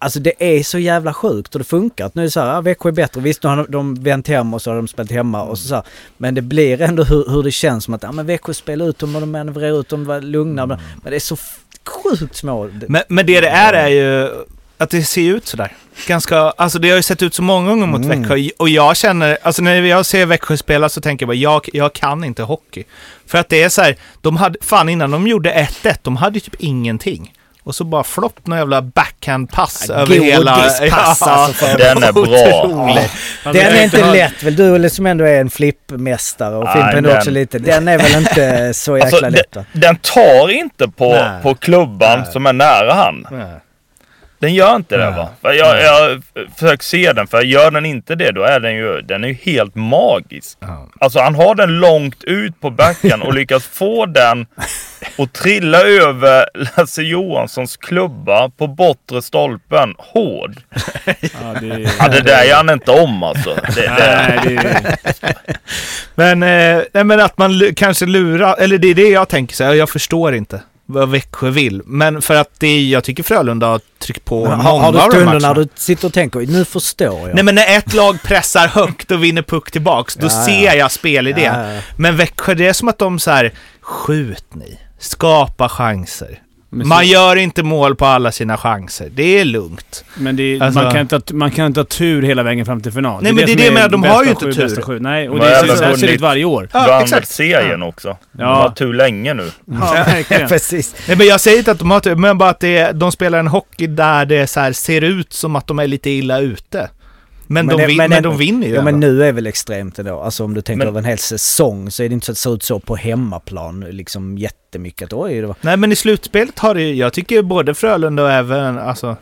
Alltså 0.02 0.20
det 0.20 0.34
är 0.40 0.64
så 0.64 0.80
jävla 0.80 1.14
sjukt 1.14 1.56
och 1.56 1.60
det 1.60 1.66
funkar. 1.66 2.12
Nu 2.14 2.22
är 2.22 2.26
det 2.26 2.32
så 2.32 2.40
här, 2.40 2.54
ja, 2.54 2.62
Växjö 2.62 2.90
är 2.90 2.94
bättre. 2.94 3.22
Visst, 3.22 3.44
nu 3.44 3.50
har 3.50 3.66
de, 3.70 3.96
vänt 3.96 4.28
hem 4.28 4.54
och 4.54 4.62
så 4.62 4.70
har 4.70 4.76
de 4.76 4.88
spelat 4.88 5.12
hemma 5.12 5.44
och 5.44 5.58
så, 5.58 5.68
så 5.68 5.76
här. 5.76 5.84
Men 6.18 6.36
det 6.36 6.42
blir 6.42 6.82
ändå 6.82 7.04
hur, 7.04 7.30
hur 7.30 7.44
det 7.44 7.52
känns 7.52 7.84
som 7.84 7.94
att, 7.94 8.04
ja 8.04 8.12
men 8.12 8.26
Växjö 8.26 8.54
spelar 8.54 8.90
ut 8.90 9.00
dem 9.00 9.16
och 9.16 9.22
de 9.22 9.32
manövrerar 9.32 9.80
ut 9.80 9.90
dem, 9.90 10.06
var 10.06 10.22
lugna. 10.22 10.66
Men 10.66 10.80
det 11.04 11.16
är 11.16 11.20
så 11.20 11.38
sjukt 11.86 12.36
små. 12.36 12.70
Men, 12.88 13.04
men 13.08 13.26
det 13.26 13.42
det 13.42 13.48
är 13.48 13.74
är 13.74 13.88
ju 13.88 14.30
att 14.78 14.90
det 14.90 15.04
ser 15.04 15.22
ut 15.22 15.48
sådär. 15.48 15.74
Ganska, 16.08 16.38
alltså 16.38 16.80
det 16.80 16.90
har 16.90 16.96
ju 16.96 17.04
sett 17.04 17.24
ut 17.24 17.34
så 17.34 17.42
många 17.42 17.70
gånger 17.70 17.88
mot 17.88 18.02
Mm. 18.06 18.22
Växjö 18.22 18.50
och 18.58 18.70
jag 18.70 18.98
känner, 18.98 19.38
alltså 19.42 19.62
när 19.62 19.82
jag 19.82 20.06
ser 20.06 20.26
Växjö 20.26 20.58
spela 20.58 20.90
så 20.90 21.02
tänker 21.02 21.24
jag 21.24 21.28
bara, 21.28 21.34
jag, 21.34 21.70
jag 21.74 21.94
kan 21.94 22.24
inte 22.24 22.44
hockey. 22.44 22.84
För 23.26 23.38
att 23.38 23.50
det 23.50 23.64
är 23.64 23.70
så 23.70 23.82
här, 23.82 23.98
de 24.22 24.38
hade, 24.38 24.60
fan 24.62 24.90
innan 24.90 25.12
de 25.12 25.28
gjorde 25.28 25.68
1-1, 25.84 25.98
de 26.02 26.16
hade 26.18 26.34
ju 26.34 26.40
typ 26.40 26.56
ingenting. 26.60 27.34
Och 27.64 27.76
så 27.76 27.84
bara 27.84 28.04
flopp 28.04 28.48
någon 28.48 28.58
jävla 28.58 28.82
backhandpass 28.82 29.86
Ja, 29.90 29.94
över 29.96 30.16
hela... 30.16 30.56
godispass, 30.56 31.22
alltså, 31.22 31.66
för- 31.66 31.78
Den 31.78 32.04
är 32.04 32.12
bra. 32.12 32.96
Han 33.44 33.54
Den 33.54 33.66
är 33.76 33.84
inte 33.84 34.12
lätt 34.14 34.44
väl? 34.44 34.56
Du 34.56 34.90
som 34.90 35.06
ändå 35.06 35.26
är 35.26 35.42
en 35.42 35.50
flippmästare 35.50 36.56
och 36.56 36.70
Fimpen 36.74 37.04
den- 37.04 37.18
också 37.18 37.30
lite. 37.32 37.60
Den 37.60 37.88
är 37.88 37.98
väl 37.98 38.16
inte 38.18 38.74
så 38.74 38.98
jäkla 38.98 39.08
Alltså, 39.18 39.30
lätt 39.30 39.56
va? 39.56 39.66
Den 39.74 39.96
tar 39.96 40.50
inte 40.52 40.88
på, 40.88 41.10
Nej. 41.10 41.42
på 41.44 41.56
klubban 41.56 42.20
Nej. 42.20 42.32
som 42.32 42.46
är 42.46 42.54
nära 42.54 42.94
han. 42.94 43.28
Nej. 43.32 43.46
Den 44.42 44.54
gör 44.54 44.76
inte 44.76 44.98
det 44.98 45.12
va? 45.12 45.30
Jag, 45.42 45.82
jag 45.82 46.22
försöker 46.56 46.84
se 46.84 47.14
den, 47.14 47.28
för 47.28 47.42
gör 47.42 47.72
den 47.72 47.86
inte 47.86 48.16
det 48.16 48.32
då 48.32 48.44
är 48.44 48.60
den 48.60 48.76
ju, 48.76 49.02
den 49.02 49.24
är 49.24 49.28
ju 49.28 49.34
helt 49.34 49.76
magisk. 49.76 50.58
Ja. 50.60 50.88
Alltså 51.00 51.20
han 51.20 51.36
har 51.36 51.56
den 51.56 51.80
långt 51.80 52.24
ut 52.24 52.62
på 52.62 52.70
backen 52.70 53.22
och 53.22 53.34
lyckas 53.34 53.66
få 53.66 54.06
den 54.06 54.46
och 55.18 55.34
trilla 55.34 55.82
över 55.82 56.46
Lasse 56.54 57.02
Johanssons 57.02 57.78
klubba 57.78 58.50
på 58.50 58.68
bortre 58.68 59.22
stolpen 59.22 59.96
hård. 59.98 60.56
Ja, 61.06 61.60
det, 61.62 61.92
Ja, 62.00 62.08
det 62.08 62.22
där 62.22 62.44
gör 62.44 62.56
han 62.56 62.70
inte 62.70 62.92
om 62.92 63.24
alltså. 63.24 63.56
Det, 63.76 63.82
det, 63.82 64.42
Nej, 64.46 64.58
det, 64.58 64.98
Men, 66.16 66.44
eh, 66.44 66.84
nej, 66.94 67.04
men 67.04 67.20
att 67.20 67.38
man 67.38 67.76
kanske 67.76 68.06
lurar, 68.06 68.56
eller 68.60 68.78
det 68.78 68.88
är 68.88 68.96
det 68.96 69.10
jag 69.10 69.30
tänker 69.30 69.56
så 69.56 69.64
här, 69.64 69.74
jag 69.74 69.90
förstår 69.90 70.36
inte 70.36 70.62
vad 70.92 71.10
Växjö 71.10 71.50
vill. 71.50 71.82
Men 71.86 72.22
för 72.22 72.36
att 72.36 72.50
det 72.60 72.68
är, 72.68 72.84
jag 72.84 73.04
tycker 73.04 73.24
Frölunda 73.24 73.68
har 73.68 73.82
tryckt 74.00 74.26
på 74.26 74.46
Men 74.48 74.58
många 74.58 74.84
har, 74.84 74.92
du 74.92 75.00
stunder 75.00 75.40
när 75.40 75.54
du 75.54 75.68
sitter 75.76 76.08
och 76.08 76.14
tänker, 76.14 76.40
nu 76.40 76.66
förstår 76.66 77.28
jag. 77.28 77.36
Nej 77.36 77.44
men 77.44 77.56
när 77.56 77.78
ett 77.78 77.94
lag 77.94 78.22
pressar 78.24 78.68
högt 78.68 79.12
och 79.12 79.24
vinner 79.24 79.42
puck 79.42 79.72
tillbaks, 79.72 80.16
då 80.16 80.28
Ja, 80.28 80.32
ja. 80.34 80.46
ser 80.46 80.74
jag 80.76 80.92
spelidé. 80.92 81.42
Ja, 81.42 81.74
ja. 81.74 81.82
Men 81.98 82.18
Växjö, 82.18 82.54
det 82.54 82.68
är 82.68 82.74
som 82.74 82.88
att 82.88 82.98
de 82.98 83.20
så 83.20 83.32
här, 83.32 83.52
skjut 83.82 84.46
ni, 84.54 84.80
skapa 85.00 85.70
chanser. 85.70 86.40
Men, 86.74 86.88
Man 86.88 86.98
så, 86.98 87.04
gör 87.04 87.36
inte 87.36 87.64
mål 87.64 87.96
på 87.96 88.06
alla 88.06 88.32
sina 88.32 88.58
chanser, 88.58 89.10
det 89.16 89.40
är 89.40 89.46
lugnt. 89.46 90.04
men 90.18 90.36
det, 90.36 90.62
Alltså- 90.62 90.82
man, 90.84 90.92
kan 90.92 91.02
inte, 91.02 91.16
ha- 91.16 91.22
man 91.34 91.52
kan 91.52 91.66
inte 91.66 91.80
ha 91.80 91.86
tur 91.86 92.22
hela 92.22 92.44
vägen 92.44 92.66
fram 92.66 92.82
till 92.82 92.92
final. 92.92 93.24
Nej, 93.24 93.34
men 93.34 93.46
det 93.46 93.52
är 93.52 93.56
det 93.56 93.64
jag 93.66 93.74
menar, 93.74 93.90
de 93.90 94.04
har 94.04 94.24
ju 94.24 94.30
inte 94.30 94.46
sju, 94.46 94.54
tur. 94.54 94.82
sju. 94.82 95.00
Nej, 95.00 95.30
och 95.30 95.36
De 95.40 95.46
det 95.46 95.56
har 95.56 95.64
är 95.64 95.68
så, 95.68 95.76
så 95.76 95.84
här 95.84 95.96
ser 95.96 96.08
det 96.08 96.14
ut 96.14 96.22
varje 96.22 96.46
år. 96.46 96.70
Ja, 96.74 96.80
vann 96.80 96.88
väl 96.90 97.04
exakt. 97.04 97.28
serien 97.28 97.84
också. 97.84 98.18
De 98.32 98.42
Ja. 98.42 98.48
har 98.48 98.56
haft 98.62 98.78
tur 98.78 98.94
länge 98.94 99.34
nu. 99.34 99.52
Ja, 99.66 99.94
verkligen. 100.08 100.48
Precis. 100.48 100.96
Nej 101.08 101.18
men 101.18 101.28
jag 101.28 101.42
säger 101.42 101.58
inte 101.58 101.72
att 101.72 101.80
de 101.80 101.92
har 101.92 102.00
tur, 102.00 102.16
men 102.16 102.38
bara 102.38 102.50
att 102.50 102.60
det 102.60 102.78
är, 102.78 102.94
de 102.94 103.12
spelar 103.12 103.40
en 103.40 103.48
hockey 103.48 103.88
där 103.88 104.26
det 104.26 104.48
så 104.48 104.60
här 104.60 104.72
ser 104.72 105.02
ut 105.02 105.34
som 105.34 105.56
att 105.56 105.68
de 105.68 105.80
är 105.80 105.88
lite 105.88 106.10
illa 106.10 106.40
ute. 106.40 106.90
Men, 107.54 107.66
Men 107.66 107.78
de, 107.78 107.86
vin, 107.88 107.98
men 107.98 108.10
men, 108.10 108.18
ändå- 108.18 108.30
de 108.30 108.38
vinner 108.38 108.68
ju 108.68 108.74
Ja 108.74 108.82
men 108.82 109.00
nu 109.00 109.24
är 109.24 109.32
väl 109.32 109.48
extremt 109.48 110.00
ändå. 110.00 110.20
Alltså 110.22 110.44
om 110.44 110.54
du 110.54 110.62
tänker 110.62 110.78
Men- 110.78 110.88
över 110.88 111.00
en 111.00 111.06
hel 111.06 111.18
säsong 111.18 111.92
så 111.92 112.04
är 112.04 112.10
det 112.10 112.14
inte 112.14 112.26
så 112.26 112.32
att 112.32 112.36
det 112.36 112.42
ser 112.42 112.54
ut 112.56 112.64
så 112.64 112.80
på 112.80 112.96
hemmaplan 112.96 113.80
liksom 113.90 114.38
jättemycket. 114.38 115.06
Att, 115.06 115.14
oj, 115.14 115.42
det 115.42 115.48
var... 115.48 115.56
Nej 115.62 115.78
men 115.78 115.92
i 115.92 115.96
slutspelet 115.96 116.60
har 116.60 116.76
det 116.76 116.82
ju- 116.82 116.96
jag 116.96 117.14
tycker 117.14 117.42
både 117.42 117.74
Frölunda 117.74 118.24
och 118.24 118.32
även, 118.32 118.78
alltså 118.78 119.16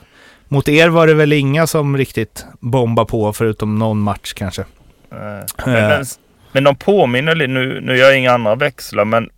mot 0.47 0.69
er 0.69 0.89
var 0.89 1.07
det 1.07 1.13
väl 1.13 1.33
inga 1.33 1.67
som 1.67 1.97
riktigt 1.97 2.45
bombar 2.59 3.05
på 3.05 3.33
förutom 3.33 3.79
någon 3.79 3.99
match 3.99 4.33
kanske. 4.33 4.61
Eh, 4.61 5.17
Men, 5.65 5.73
men, 5.73 6.05
men 6.51 6.63
de 6.63 6.75
påminner 6.75 7.35
lite, 7.35 7.47
nu, 7.51 7.81
nu 7.81 7.97
gör 7.97 8.07
jag 8.07 8.17
inga 8.19 8.31
andra 8.31 8.55
växlar, 8.55 9.05
men 9.05 9.29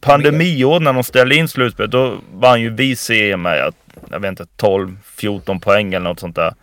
pandemiår 0.00 0.80
när 0.80 0.92
de 0.92 1.02
ställde 1.04 1.34
in 1.34 1.48
slutspelet, 1.48 1.90
då 1.92 2.14
vann 2.34 2.60
ju 2.60 2.70
vi 2.70 2.96
serien 2.96 3.42
med, 3.42 3.66
att, 3.66 3.74
jag 4.10 4.20
vet 4.20 4.28
inte, 4.28 4.44
12-14 4.62 5.60
poäng 5.60 5.94
eller 5.94 6.08
något 6.08 6.20
sånt 6.20 6.36
där. 6.36 6.54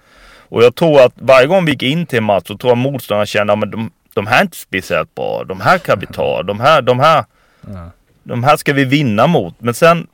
Och 0.50 0.64
jag 0.64 0.76
tror 0.76 1.02
att 1.02 1.14
varje 1.16 1.48
gång 1.48 1.66
vi 1.66 1.72
gick 1.72 1.84
in 1.84 2.06
till 2.06 2.18
en 2.18 2.24
match 2.24 2.48
så 2.48 2.58
tror 2.58 2.72
jag 2.72 2.78
motståndarna 2.78 3.26
kände 3.26 3.54
att 3.54 3.72
de, 3.72 3.92
de 4.14 4.28
här 4.28 4.38
är 4.38 4.42
inte 4.42 4.58
speciellt 4.58 5.16
bra. 5.16 5.44
De 5.44 5.62
här 5.62 5.78
kan 5.78 6.00
vi 6.00 6.06
ta. 6.06 6.44
De 6.44 6.60
här, 6.60 6.82
de 6.82 7.00
här, 7.00 7.26
de 8.24 8.44
här 8.44 8.58
ska 8.58 8.74
vi 8.74 8.86
vinna 8.86 9.28
mot. 9.28 9.56
Men 9.62 9.74
sen 9.74 10.08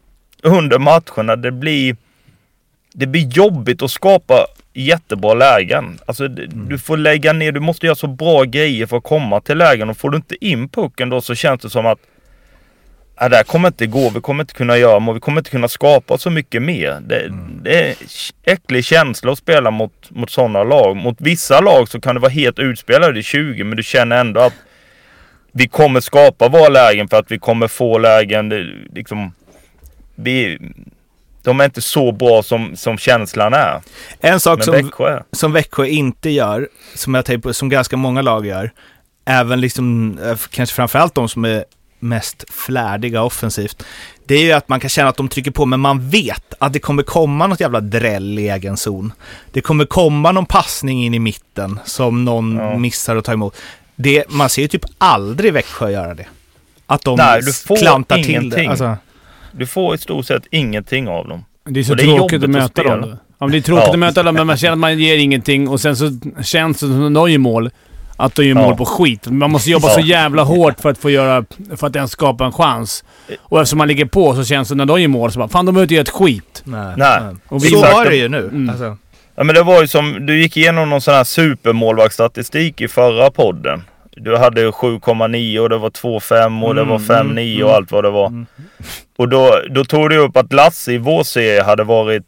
under 0.44 0.80
matcherna, 0.80 1.36
det 1.36 1.52
blir, 1.52 1.96
det 2.94 3.06
blir 3.08 3.28
jobbigt 3.28 3.82
att 3.82 3.92
skapa 3.92 4.46
jättebra 4.74 5.34
lägen. 5.34 6.00
Alltså 6.06 6.28
det- 6.28 6.46
du 6.48 6.78
får 6.78 6.98
lägga 6.98 7.34
ner, 7.34 7.52
du 7.52 7.60
måste 7.60 7.86
göra 7.86 7.96
så 7.96 8.08
bra 8.08 8.44
grejer 8.44 8.86
för 8.86 8.98
att 8.98 9.04
komma 9.04 9.42
till 9.42 9.58
lägen. 9.58 9.90
Och 9.90 9.98
får 9.98 10.10
du 10.10 10.18
inte 10.18 10.46
in 10.46 10.70
pucken 10.70 11.10
då 11.10 11.22
så 11.22 11.36
känns 11.36 11.62
det 11.62 11.70
som 11.70 11.86
att 11.86 12.00
Ja, 13.20 13.30
det 13.30 13.36
här 13.36 13.44
kommer 13.44 13.68
inte 13.68 13.88
gå, 13.88 14.10
vi 14.10 14.22
kommer 14.22 14.44
inte 14.44 14.54
kunna 14.54 14.78
göra 14.78 15.00
mål, 15.00 15.16
vi 15.16 15.22
kommer 15.22 15.42
inte 15.42 15.50
kunna 15.50 15.68
skapa 15.68 16.18
så 16.18 16.30
mycket 16.30 16.62
mer. 16.62 17.00
Det, 17.02 17.30
det 17.64 17.90
är 17.90 17.96
äcklig 18.44 18.86
känsla 18.86 19.32
att 19.32 19.38
spela 19.38 19.72
mot, 19.72 20.10
mot 20.10 20.30
sådana 20.30 20.64
lag. 20.64 20.96
Mot 20.96 21.16
vissa 21.20 21.62
lag 21.62 21.88
så 21.90 22.02
kan 22.02 22.16
det 22.16 22.22
vara 22.22 22.32
helt 22.32 22.60
utspelade 22.60 23.20
i 23.20 23.24
20 23.24 23.64
men 23.64 23.78
du 23.78 23.84
känner 23.84 24.18
ändå 24.18 24.42
att 24.42 24.54
vi 25.52 25.68
kommer 25.68 26.00
skapa 26.00 26.50
våra 26.50 26.70
lägen 26.70 27.08
för 27.08 27.18
att 27.18 27.32
vi 27.32 27.40
kommer 27.40 27.68
få 27.68 27.98
lägen. 27.98 28.50
Det, 28.50 28.64
liksom, 28.94 29.34
vi, 30.16 30.60
de 31.44 31.60
är 31.60 31.66
inte 31.66 31.82
så 31.82 32.12
bra 32.12 32.44
som, 32.44 32.76
som 32.76 32.98
känslan 32.98 33.54
är. 33.54 33.82
En 34.20 34.40
sak 34.40 34.58
Men 34.58 34.66
som, 34.66 34.74
Växjö 34.74 35.22
som 35.32 35.54
Växjö 35.54 35.86
inte 35.86 36.30
gör, 36.30 36.70
som 36.96 37.14
jag 37.14 37.26
tänker 37.26 37.42
på, 37.42 37.54
som 37.54 37.70
ganska 37.70 37.98
många 37.98 38.22
lag 38.22 38.46
gör, 38.46 38.72
även 39.26 39.62
liksom, 39.62 40.18
eh, 40.24 40.38
kanske 40.50 40.76
framförallt 40.76 41.16
de 41.16 41.30
som 41.30 41.46
är 41.46 41.66
mest 42.00 42.46
flärdiga 42.52 43.22
offensivt, 43.24 43.84
det 44.26 44.36
är 44.36 44.42
ju 44.44 44.52
att 44.52 44.70
man 44.70 44.80
kan 44.80 44.90
känna 44.90 45.10
att 45.10 45.18
de 45.18 45.28
trycker 45.28 45.52
på, 45.52 45.66
men 45.66 45.80
man 45.80 46.10
vet 46.10 46.54
att 46.60 46.74
det 46.74 46.80
kommer 46.80 47.04
komma 47.04 47.48
något 47.48 47.60
jävla 47.60 47.80
dräll 47.82 48.40
i 48.40 48.50
egen 48.50 48.78
zon. 48.78 49.14
Det 49.52 49.62
kommer 49.62 49.86
komma 49.86 50.32
någon 50.32 50.46
passning 50.46 51.06
in 51.06 51.14
i 51.14 51.20
mitten 51.20 51.80
som 51.86 52.26
någon 52.26 52.56
Ja. 52.56 52.78
missar 52.78 53.16
att 53.16 53.26
ta 53.26 53.34
emot. 53.34 53.56
Det, 53.96 54.24
man 54.30 54.50
ser 54.50 54.62
ju 54.62 54.68
typ 54.68 54.86
aldrig 54.98 55.54
Växjö 55.54 55.90
göra 55.90 56.14
det. 56.14 56.26
Att 56.86 57.02
de 57.02 57.16
Nej, 57.16 57.42
du 57.42 57.54
får 57.54 57.78
klantar 57.78 58.16
till 58.16 58.26
det. 58.26 58.32
ingenting. 58.32 58.70
Alltså, 58.70 58.98
Du 59.52 59.68
får 59.68 59.96
i 59.96 59.98
stort 59.98 60.26
sett 60.26 60.44
ingenting 60.52 61.08
av 61.08 61.28
dem. 61.28 61.46
Det 61.70 61.80
är 61.80 61.84
så 61.84 61.96
det 61.96 62.04
är 62.04 62.16
tråkigt 62.18 62.38
att 62.38 62.44
att 62.44 62.50
möta 62.50 62.68
spela. 62.68 62.98
dem. 62.98 63.10
Ja, 63.10 63.46
men 63.46 63.52
det 63.52 63.58
är 63.58 63.62
tråkigt 63.62 63.86
Ja. 63.88 63.94
att 63.94 64.00
möta 64.00 64.24
dem, 64.24 64.36
men 64.36 64.48
man 64.48 64.58
känner 64.58 64.72
att 64.74 64.80
man 64.80 65.00
ger 65.00 65.18
ingenting 65.18 65.68
och 65.68 65.82
sen 65.82 65.96
så 65.98 66.12
känns 66.44 66.78
det 66.80 66.86
som 66.88 67.14
de 67.14 67.32
gör 67.32 67.38
mål. 67.38 67.70
Att 68.18 68.36
de 68.36 68.44
gör 68.46 68.56
Ja. 68.56 68.62
mål 68.62 68.76
på 68.76 68.86
skit. 68.86 69.28
Man 69.28 69.52
måste 69.52 69.70
jobba 69.72 69.88
Ja. 69.88 69.94
så 69.94 70.00
jävla 70.00 70.44
hårt 70.44 70.80
för 70.80 70.90
att 70.90 70.98
få 70.98 71.10
göra... 71.10 71.46
För 71.76 71.88
att 71.88 71.96
ens 71.96 72.12
skapa 72.12 72.46
en 72.46 72.52
chans. 72.52 73.04
Och 73.40 73.60
eftersom 73.62 73.78
man 73.78 73.88
ligger 73.88 74.06
på 74.06 74.36
så 74.36 74.44
känns 74.44 74.70
det 74.70 74.76
när 74.76 74.86
de 74.86 75.02
gör 75.02 75.08
mål 75.08 75.32
så 75.32 75.40
bara 75.40 75.48
Fan, 75.50 75.66
de 75.66 75.76
har 75.76 75.84
inte 75.84 75.96
gjort 75.96 76.08
ett 76.08 76.14
skit. 76.14 76.62
nej. 76.66 76.94
Nej. 76.98 77.20
Och 77.48 77.62
Så 77.62 77.68
vi, 77.68 77.76
Exakt. 77.76 77.94
var 77.94 78.06
det 78.06 78.16
ju 78.16 78.28
nu. 78.28 78.40
Mm. 78.48 78.70
Alltså. 78.70 78.98
Ja 79.36 79.44
men 79.44 79.56
det 79.56 79.64
var 79.64 79.82
ju 79.82 79.88
som, 79.88 80.26
du 80.26 80.42
gick 80.42 80.58
igenom 80.58 80.90
någon 80.90 81.02
sån 81.02 81.14
här 81.14 81.24
supermålvaktsstatistik 81.24 82.82
i 82.82 82.88
förra 82.88 83.32
podden. 83.32 83.84
Du 84.18 84.38
hade 84.38 84.72
7,9 84.72 85.60
och 85.60 85.70
det 85.70 85.78
var 85.78 85.90
2,5 85.90 86.64
och 86.66 86.76
det 86.76 86.82
Mm, 86.82 86.92
var 86.92 87.00
5,9 87.00 87.56
mm, 87.56 87.66
och 87.68 87.74
allt 87.76 87.92
vad 87.92 88.04
det 88.04 88.10
var. 88.10 88.28
Mm. 88.28 88.46
Och 89.18 89.30
då, 89.30 89.52
då 89.70 89.86
tog 89.86 90.10
du 90.10 90.18
upp 90.18 90.38
att 90.38 90.54
Lasse 90.54 90.92
i 90.94 90.98
vår 90.98 91.24
serie 91.24 91.64
hade 91.64 91.84
varit 91.84 92.24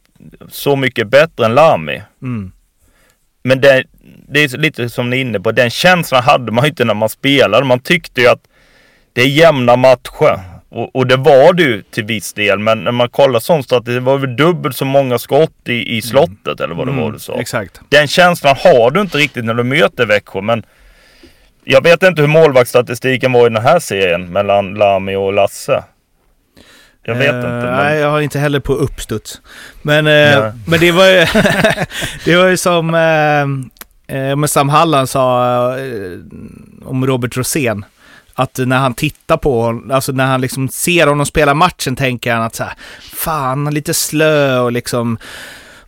så 0.52 0.76
mycket 0.76 1.08
bättre 1.08 1.46
än 1.46 1.54
Lami. 1.56 2.02
Mm. 2.22 2.52
Men 3.48 3.62
det, 3.62 3.84
det 4.28 4.40
är 4.44 4.58
lite 4.58 4.90
som 4.90 5.10
ni 5.10 5.18
är 5.18 5.22
inne 5.22 5.40
på, 5.40 5.52
den 5.52 5.70
känslan 5.70 6.24
hade 6.24 6.52
man 6.52 6.64
ju 6.64 6.70
inte 6.70 6.86
när 6.86 6.94
man 6.94 7.10
spelade. 7.10 7.66
Man 7.66 7.80
tyckte 7.80 8.22
ju 8.22 8.28
att 8.28 8.44
det 9.14 9.22
är 9.22 9.28
jämna 9.28 9.76
matcher. 9.76 10.40
Och, 10.70 10.96
och 10.96 11.08
det 11.08 11.16
var 11.16 11.54
det 11.54 11.64
ju 11.64 11.82
till 11.82 12.04
viss 12.04 12.34
del. 12.34 12.60
Men 12.60 12.84
när 12.84 12.92
man 12.92 13.10
kollar 13.10 13.40
sån 13.40 13.64
statistik, 13.64 13.94
det 13.94 14.00
var 14.00 14.18
väl 14.18 14.36
dubbelt 14.36 14.76
så 14.76 14.86
många 14.86 15.20
skott 15.20 15.70
i, 15.70 15.98
i 15.98 16.02
slottet 16.02 16.60
eller 16.60 16.76
vad 16.76 16.88
det 16.88 16.92
var 16.92 17.12
du 17.12 17.20
sa. 17.20 17.34
Mm. 17.34 17.42
Exakt. 17.42 17.82
Den 17.90 18.08
känslan 18.08 18.56
har 18.60 18.92
du 18.92 19.02
inte 19.02 19.18
riktigt 19.18 19.46
när 19.46 19.54
du 19.54 19.64
möter 19.64 20.06
Växjö. 20.06 20.42
Men 20.42 20.64
jag 21.64 21.84
vet 21.84 22.04
inte 22.04 22.22
hur 22.22 22.30
målvaktsstatistiken 22.30 23.32
var 23.32 23.48
i 23.48 23.50
den 23.50 23.64
här 23.64 23.80
serien 23.80 24.30
mellan 24.32 24.74
Lami 24.74 25.16
och 25.16 25.34
Lasse. 25.34 25.84
Jag 27.08 27.16
vet 27.16 27.30
Eh, 27.30 27.36
inte. 27.36 27.48
Men... 27.48 27.74
Nej, 27.76 28.00
jag 28.00 28.10
har 28.10 28.22
inte 28.22 28.40
heller 28.40 28.60
på 28.60 28.74
uppstuds. 28.74 29.42
Men, 29.82 30.08
eh, 30.08 30.40
Nej. 30.42 30.52
men 30.68 30.80
det 30.80 30.92
var 30.92 31.06
ju, 31.06 31.26
det 32.26 32.36
var 32.36 32.48
ju 32.48 32.58
som 32.58 32.96
eh, 32.96 34.18
eh, 34.18 34.36
men 34.36 34.48
Sam 34.48 34.70
Halland 34.70 35.10
sa 35.10 35.48
eh, 35.78 36.20
om 36.86 37.06
Robert 37.08 37.38
Rosén. 37.38 37.86
Att 38.34 38.58
när 38.58 38.78
han 38.78 38.94
tittar 38.94 39.38
på 39.38 39.62
honom, 39.62 39.92
alltså 39.92 40.12
när 40.12 40.26
han 40.26 40.42
liksom 40.42 40.70
ser 40.70 41.08
honom 41.08 41.26
spela 41.26 41.54
matchen 41.54 41.96
tänker 41.96 42.34
han 42.34 42.44
att 42.44 42.56
så 42.56 42.64
här, 42.64 42.74
fan, 43.16 43.48
han 43.48 43.68
är 43.68 43.72
lite 43.72 43.94
slö 43.94 44.60
och 44.60 44.72
liksom 44.72 45.18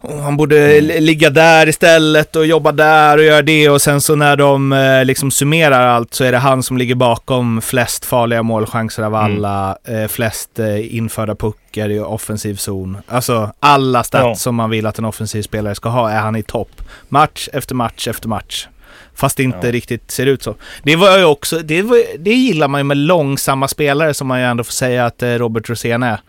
"Åh, 0.02 0.20
han 0.22 0.38
borde 0.38 0.82
li- 0.82 1.02
ligga 1.02 1.30
där 1.30 1.68
istället 1.70 2.36
och 2.36 2.46
jobba 2.46 2.72
där 2.72 3.18
och 3.18 3.24
göra 3.24 3.42
det 3.42 3.70
och 3.70 3.82
sen 3.82 4.02
så 4.02 4.16
när 4.16 4.36
de 4.36 4.74
eh, 4.74 5.06
liksom 5.06 5.32
summerar 5.32 5.88
allt 5.88 6.14
så 6.14 6.24
är 6.24 6.32
det 6.32 6.38
han 6.38 6.64
som 6.64 6.78
ligger 6.78 6.96
bakom 6.96 7.62
flest 7.62 8.06
farliga 8.06 8.44
målchanser 8.44 9.04
av 9.04 9.16
Mm. 9.16 9.26
alla, 9.26 9.78
eh, 9.88 10.08
flest 10.08 10.60
eh, 10.60 10.96
införda 10.96 11.36
puckar 11.36 11.90
i 11.90 12.00
offensiv 12.00 12.56
zon. 12.56 12.98
Alltså 13.08 13.52
alla 13.60 14.04
stats 14.04 14.24
Ja. 14.24 14.36
som 14.36 14.56
man 14.56 14.70
vill 14.70 14.86
att 14.86 15.00
en 15.00 15.06
offensiv 15.06 15.42
spelare 15.42 15.76
ska 15.76 15.90
ha 15.90 16.10
är 16.12 16.20
han 16.20 16.36
i 16.36 16.44
topp. 16.44 16.82
Match 17.10 17.50
efter 17.54 17.76
match 17.76 18.08
efter 18.08 18.28
match. 18.28 18.68
Fast 19.16 19.38
det 19.38 19.44
inte 19.44 19.68
Ja. 19.68 19.72
riktigt 19.74 20.12
ser 20.12 20.26
ut 20.26 20.44
så. 20.44 20.56
Det 20.84 20.96
var 20.96 21.18
ju 21.18 21.24
också, 21.26 21.60
det, 21.60 21.82
var, 21.82 22.02
det 22.20 22.34
gillar 22.34 22.68
man 22.68 22.80
ju 22.80 22.84
med 22.84 22.98
långsamma 22.98 23.68
spelare 23.68 24.14
som 24.14 24.28
man 24.28 24.40
ju 24.40 24.46
ändå 24.46 24.64
får 24.64 24.72
säga 24.74 25.06
att 25.06 25.24
eh, 25.24 25.30
Robert 25.30 25.70
Rosén 25.70 26.04
är. 26.04 26.20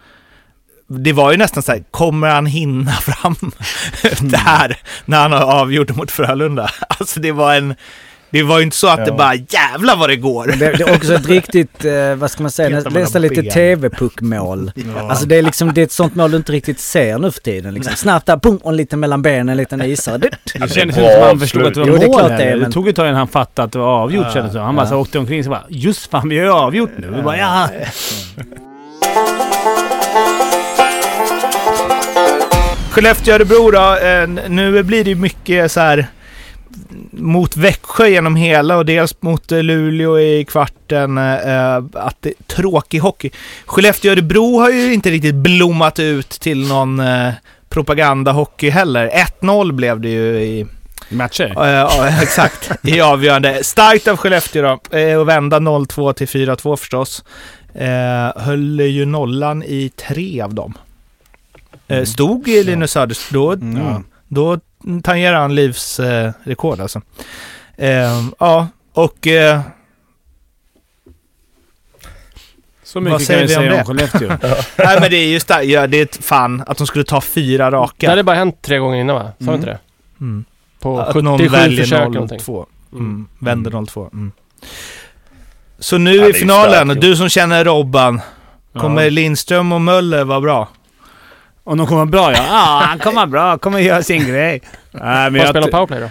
Det 0.92 1.12
var 1.12 1.30
ju 1.30 1.36
nästan 1.36 1.62
så 1.62 1.72
här, 1.72 1.82
kommer 1.90 2.28
han 2.28 2.46
hinna 2.46 2.90
fram 3.00 3.36
där 4.20 4.76
när 5.04 5.18
han 5.22 5.32
har 5.32 5.60
avgjort 5.60 5.96
mot 5.96 6.10
Frölunda? 6.10 6.70
Alltså 6.88 7.20
det 7.20 7.32
var 7.32 7.54
en, 7.54 7.74
Det 8.30 8.42
var 8.42 8.58
ju 8.58 8.64
inte 8.64 8.76
så 8.76 8.88
att 8.88 8.96
det 8.96 9.04
Ja. 9.10 9.16
bara 9.16 9.34
jävla 9.34 9.94
vad 9.96 10.08
det 10.08 10.16
går. 10.16 10.46
Det, 10.46 10.56
det 10.56 10.80
är 10.80 10.94
också 10.94 11.14
ett 11.14 11.26
riktigt, 11.28 11.84
eh, 11.84 12.14
vad 12.14 12.30
ska 12.30 12.42
man 12.42 12.50
säga, 12.50 12.80
nästan 12.90 13.22
lite. 13.22 13.42
TV-puckmål. 13.42 14.72
Alltså 15.08 15.26
det 15.26 15.36
är 15.36 15.42
liksom, 15.42 15.74
det 15.74 15.80
är 15.80 15.84
ett 15.84 15.92
sånt 15.92 16.14
mål 16.14 16.30
du 16.30 16.36
inte 16.36 16.52
riktigt 16.52 16.80
ser 16.80 17.18
nu 17.18 17.30
för 17.30 17.40
tiden. 17.40 17.74
Liksom. 17.74 17.96
Snabbt 17.96 18.26
där, 18.26 18.36
pum, 18.36 18.56
och 18.56 18.72
lite 18.72 18.96
mellan 18.96 19.22
benen, 19.22 19.48
en 19.48 19.56
liten 19.56 19.82
isare. 19.82 20.18
Det, 20.18 20.28
Det 20.28 20.58
det 20.58 20.74
kändes 20.74 20.98
inte 20.98 21.12
som 21.14 21.22
han 21.22 21.40
förstod 21.40 21.66
att 21.66 21.74
det 21.74 21.80
var 21.80 21.86
Jo, 21.86 21.96
det 21.96 22.06
mål 22.06 22.18
klart 22.18 22.28
det 22.28 22.34
är, 22.34 22.38
heller. 22.38 22.52
Det 22.56 22.60
men- 22.62 22.72
tog 22.72 22.88
ett 22.88 22.96
tag 22.96 23.06
innan 23.06 23.16
han 23.18 23.28
fattade 23.28 23.66
att 23.66 23.72
det 23.72 23.78
var 23.78 23.86
avgjort 24.02 24.24
Ja, 24.26 24.32
kändes 24.32 24.52
det 24.52 24.58
som. 24.58 24.66
Han 24.66 24.76
bara 24.76 24.86
ja. 24.86 24.90
så 24.90 24.96
åkte 24.96 25.18
omkring 25.18 25.40
och 25.44 25.50
bara 25.50 25.64
Just 25.68 26.10
fan, 26.10 26.28
vi 26.28 26.38
har 26.38 26.44
ju 26.44 26.52
avgjort 26.52 26.90
nu. 26.98 27.12
Vi 27.16 27.22
bara 27.22 27.36
ja. 27.38 27.68
Skellefteå-Örebro 32.90 33.70
då, 33.70 34.06
eh, 34.06 34.48
nu 34.48 34.82
blir 34.82 35.04
det 35.04 35.10
ju 35.10 35.16
mycket 35.16 35.72
så 35.72 35.80
här 35.80 36.06
mot 37.10 37.56
Växjö 37.56 38.08
genom 38.08 38.36
hela 38.36 38.76
och 38.76 38.86
dels 38.86 39.22
mot 39.22 39.52
eh, 39.52 39.62
Luleå 39.62 40.18
i 40.20 40.44
kvarten. 40.44 41.18
eh, 41.18 41.76
Att 41.94 42.16
det 42.20 42.28
är 42.28 42.54
tråkig 42.54 42.98
hockey. 42.98 43.30
Skellefteå-Örebro 43.66 44.60
har 44.60 44.70
ju 44.70 44.92
inte 44.94 45.10
riktigt 45.10 45.34
blommat 45.34 45.98
ut 45.98 46.28
till 46.30 46.68
någon 46.68 47.02
propagandahockey 47.68 48.70
heller. 48.70 49.10
1-0 49.40 49.72
blev 49.72 50.00
det 50.00 50.08
ju 50.08 50.40
i 50.42 50.66
Matcher. 51.08 51.52
Ja, 51.56 51.68
ja, 51.70 52.08
exakt. 52.22 52.70
I 52.82 53.00
avgörande. 53.00 53.64
Starkt 53.64 54.08
av 54.08 54.16
Skellefteå 54.16 54.62
då. 54.90 54.98
Eh, 54.98 55.16
Och 55.16 55.28
vända 55.28 55.58
0-2 55.58 56.12
till 56.12 56.26
4-2 56.28 56.76
förstås. 56.76 57.24
Eh, 57.74 58.42
höll 58.42 58.80
ju 58.80 59.04
nollan 59.06 59.62
i 59.62 59.90
tre 60.08 60.40
av 60.40 60.54
dem. 60.54 60.74
Eh, 61.90 62.04
stod 62.04 62.48
i 62.48 62.64
Linus 62.64 62.90
Söders, 62.92 63.28
då, 63.30 63.52
Mm. 63.52 64.04
då 64.28 64.58
tangerar 65.02 65.40
han 65.40 65.54
livsrekord 65.54 66.24
eh, 66.26 66.32
rekord 66.44 66.80
alltså. 66.80 67.00
Eh, 67.76 68.24
ja, 68.38 68.68
och 68.92 69.26
eh, 69.26 69.60
Så 72.84 73.00
mycket 73.00 73.22
säger 73.26 73.48
kan 73.54 73.62
vi 73.62 73.68
om 73.68 73.72
säga 73.72 73.84
om 73.84 73.96
det? 73.96 74.04
Skellefteå. 74.04 74.28
nej 74.86 75.00
men 75.00 75.10
det 75.10 75.16
är 75.16 75.28
just 75.32 75.48
det, 75.48 75.62
ja, 75.62 75.86
det 75.86 75.96
är 75.98 76.02
ett 76.02 76.24
fan 76.24 76.64
att 76.66 76.78
de 76.78 76.86
skulle 76.86 77.04
ta 77.04 77.20
fyra 77.20 77.70
Det 77.70 77.76
raka. 77.76 78.10
hade 78.10 78.22
bara 78.22 78.36
hänt 78.36 78.62
tre 78.62 78.78
gånger 78.78 79.00
innan 79.00 79.16
va? 79.16 79.32
Sa 79.38 79.44
Mm. 79.44 79.54
inte 79.54 79.66
det? 79.66 79.78
Mm. 80.20 80.44
På 80.80 81.00
Att 81.00 81.14
någon 81.14 81.38
77 81.38 81.56
väljer 81.56 81.82
försök 81.82 81.98
eller 82.00 82.10
någonting. 82.10 82.38
0-2. 82.38 82.66
Mm. 82.92 83.04
Mm. 83.04 83.28
Vänder 83.38 83.70
0-2. 83.70 84.10
Mm. 84.12 84.32
Så 85.78 85.98
nu 85.98 86.14
Ja, 86.16 86.24
det 86.24 86.30
i 86.30 86.32
finalen, 86.32 86.88
gjort. 86.88 87.00
du 87.00 87.16
som 87.16 87.28
känner 87.28 87.64
Robban, 87.64 88.20
kommer 88.72 89.02
Ja. 89.02 89.10
Lindström 89.10 89.72
och 89.72 89.80
Möller 89.80 90.24
vara 90.24 90.40
bra? 90.40 90.68
Om 91.70 91.78
de 91.78 91.86
kommer 91.86 92.04
bra 92.04 92.32
ja. 92.32 92.42
Ja, 92.48 92.82
han 92.86 92.98
kommer 92.98 93.26
bra. 93.26 93.58
Kommer 93.58 93.78
göra 93.78 94.02
sin 94.02 94.26
grej. 94.26 94.62
Nej, 94.90 95.30
men 95.30 95.34
jag, 95.34 95.48
spela 95.48 95.66
powerplay 95.66 96.00
då? 96.00 96.08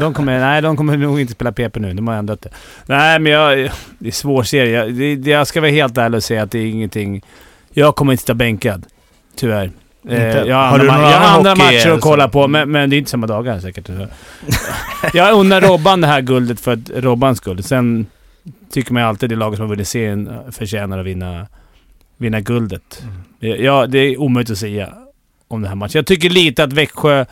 de 0.00 0.14
kommer, 0.14 0.40
nej, 0.40 0.62
de 0.62 0.76
kommer 0.76 0.96
nog 0.96 1.20
inte 1.20 1.32
spela 1.32 1.52
PP 1.52 1.76
nu. 1.76 1.94
De 1.94 2.08
har 2.08 2.14
ändrat 2.14 2.42
det. 2.42 2.48
Nej, 2.86 3.18
men 3.18 3.32
jag... 3.32 3.70
Det 3.98 4.08
är 4.08 4.12
svår 4.12 4.42
serie. 4.42 4.84
Jag, 4.84 4.94
det, 4.94 5.30
jag 5.30 5.46
ska 5.46 5.60
vara 5.60 5.70
helt 5.70 5.98
ärlig 5.98 6.16
och 6.16 6.24
säga 6.24 6.42
att 6.42 6.50
det 6.50 6.58
är 6.58 6.66
ingenting... 6.66 7.22
Jag 7.72 7.96
kommer 7.96 8.12
inte 8.12 8.20
sitta 8.20 8.34
bänkad. 8.34 8.86
Tyvärr. 9.36 9.70
Eh, 10.08 10.26
jag 10.26 10.56
har 10.56 10.64
Har 10.64 10.78
andra, 10.78 11.10
jag 11.10 11.18
har 11.18 11.38
andra 11.38 11.54
matcher 11.54 11.90
att 11.90 12.00
kolla 12.00 12.28
på, 12.28 12.48
men, 12.48 12.70
men 12.70 12.90
det 12.90 12.96
är 12.96 12.98
inte 12.98 13.10
samma 13.10 13.26
dagar 13.26 13.60
säkert. 13.60 13.88
Jag 15.14 15.34
unnar 15.34 15.60
Robban 15.60 16.00
det 16.00 16.06
här 16.06 16.20
guldet 16.20 16.60
för 16.60 16.72
att 16.72 16.90
Robbans 16.94 17.38
skull. 17.38 17.62
Sen 17.62 18.06
tycker 18.72 18.92
man 18.92 19.02
alltid 19.02 19.30
det 19.30 19.36
laget 19.36 19.56
som 19.56 19.66
har 19.66 19.74
vunnit 19.74 19.88
serien 19.88 20.30
förtjänar 20.52 20.98
att 20.98 21.06
vinna, 21.06 21.46
vinna 22.22 22.40
guldet. 22.40 23.04
Ja, 23.38 23.86
det 23.86 23.98
är 23.98 24.20
omöjligt 24.20 24.50
att 24.50 24.58
säga 24.58 24.94
om 25.48 25.62
den 25.62 25.68
här 25.68 25.76
matchen. 25.76 25.92
Jag 25.98 26.06
tycker 26.06 26.30
lite 26.30 26.64
att 26.64 26.72
Växjö... 26.72 27.24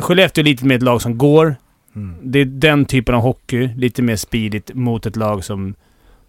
Skellefteå 0.00 0.42
är 0.42 0.44
lite 0.44 0.64
mer 0.64 0.76
ett 0.76 0.82
lag 0.82 1.02
som 1.02 1.18
går. 1.18 1.56
Mm. 1.96 2.16
Det 2.22 2.38
är 2.38 2.44
den 2.44 2.84
typen 2.84 3.14
av 3.14 3.20
hockey. 3.20 3.70
Lite 3.76 4.02
mer 4.02 4.16
speedigt 4.16 4.74
mot 4.74 5.06
ett 5.06 5.16
lag 5.16 5.44
som, 5.44 5.74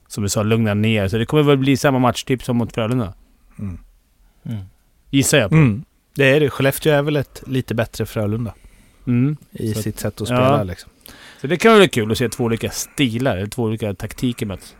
som 0.08 0.24
vi 0.24 0.30
sa, 0.30 0.44
lugnar 0.44 0.76
ner. 0.76 1.08
Så 1.08 1.18
det 1.18 1.26
kommer 1.26 1.44
väl 1.44 1.58
bli 1.58 1.78
samma 1.78 2.00
matchtyp 2.00 2.44
som 2.44 2.58
mot 2.58 2.74
Frölunda. 2.74 3.14
Mm. 3.60 3.78
Gissar 5.10 5.38
jag 5.38 5.50
på. 5.50 5.56
Mm. 5.56 5.84
Det 6.16 6.26
är 6.36 6.40
det. 6.40 6.50
Skellefteå 6.50 6.94
är 6.94 7.02
väl 7.02 7.16
ett 7.16 7.44
lite 7.48 7.76
bättre 7.76 8.06
Frölunda 8.06 8.54
Mm. 9.08 9.38
i 9.52 9.74
Så- 9.74 9.82
sitt 9.82 10.00
sätt 10.00 10.22
att 10.22 10.30
Ja. 10.30 10.36
spela. 10.36 10.64
Liksom. 10.64 10.90
Så 11.42 11.48
det 11.48 11.58
kan 11.58 11.72
väl 11.72 11.80
bli 11.82 11.88
kul 11.90 12.12
att 12.12 12.18
se 12.18 12.30
två 12.30 12.44
olika 12.44 12.70
stilar, 12.70 13.38
eller 13.38 13.48
två 13.48 13.64
olika 13.64 13.94
taktiker 13.94 14.46
mötas. 14.46 14.76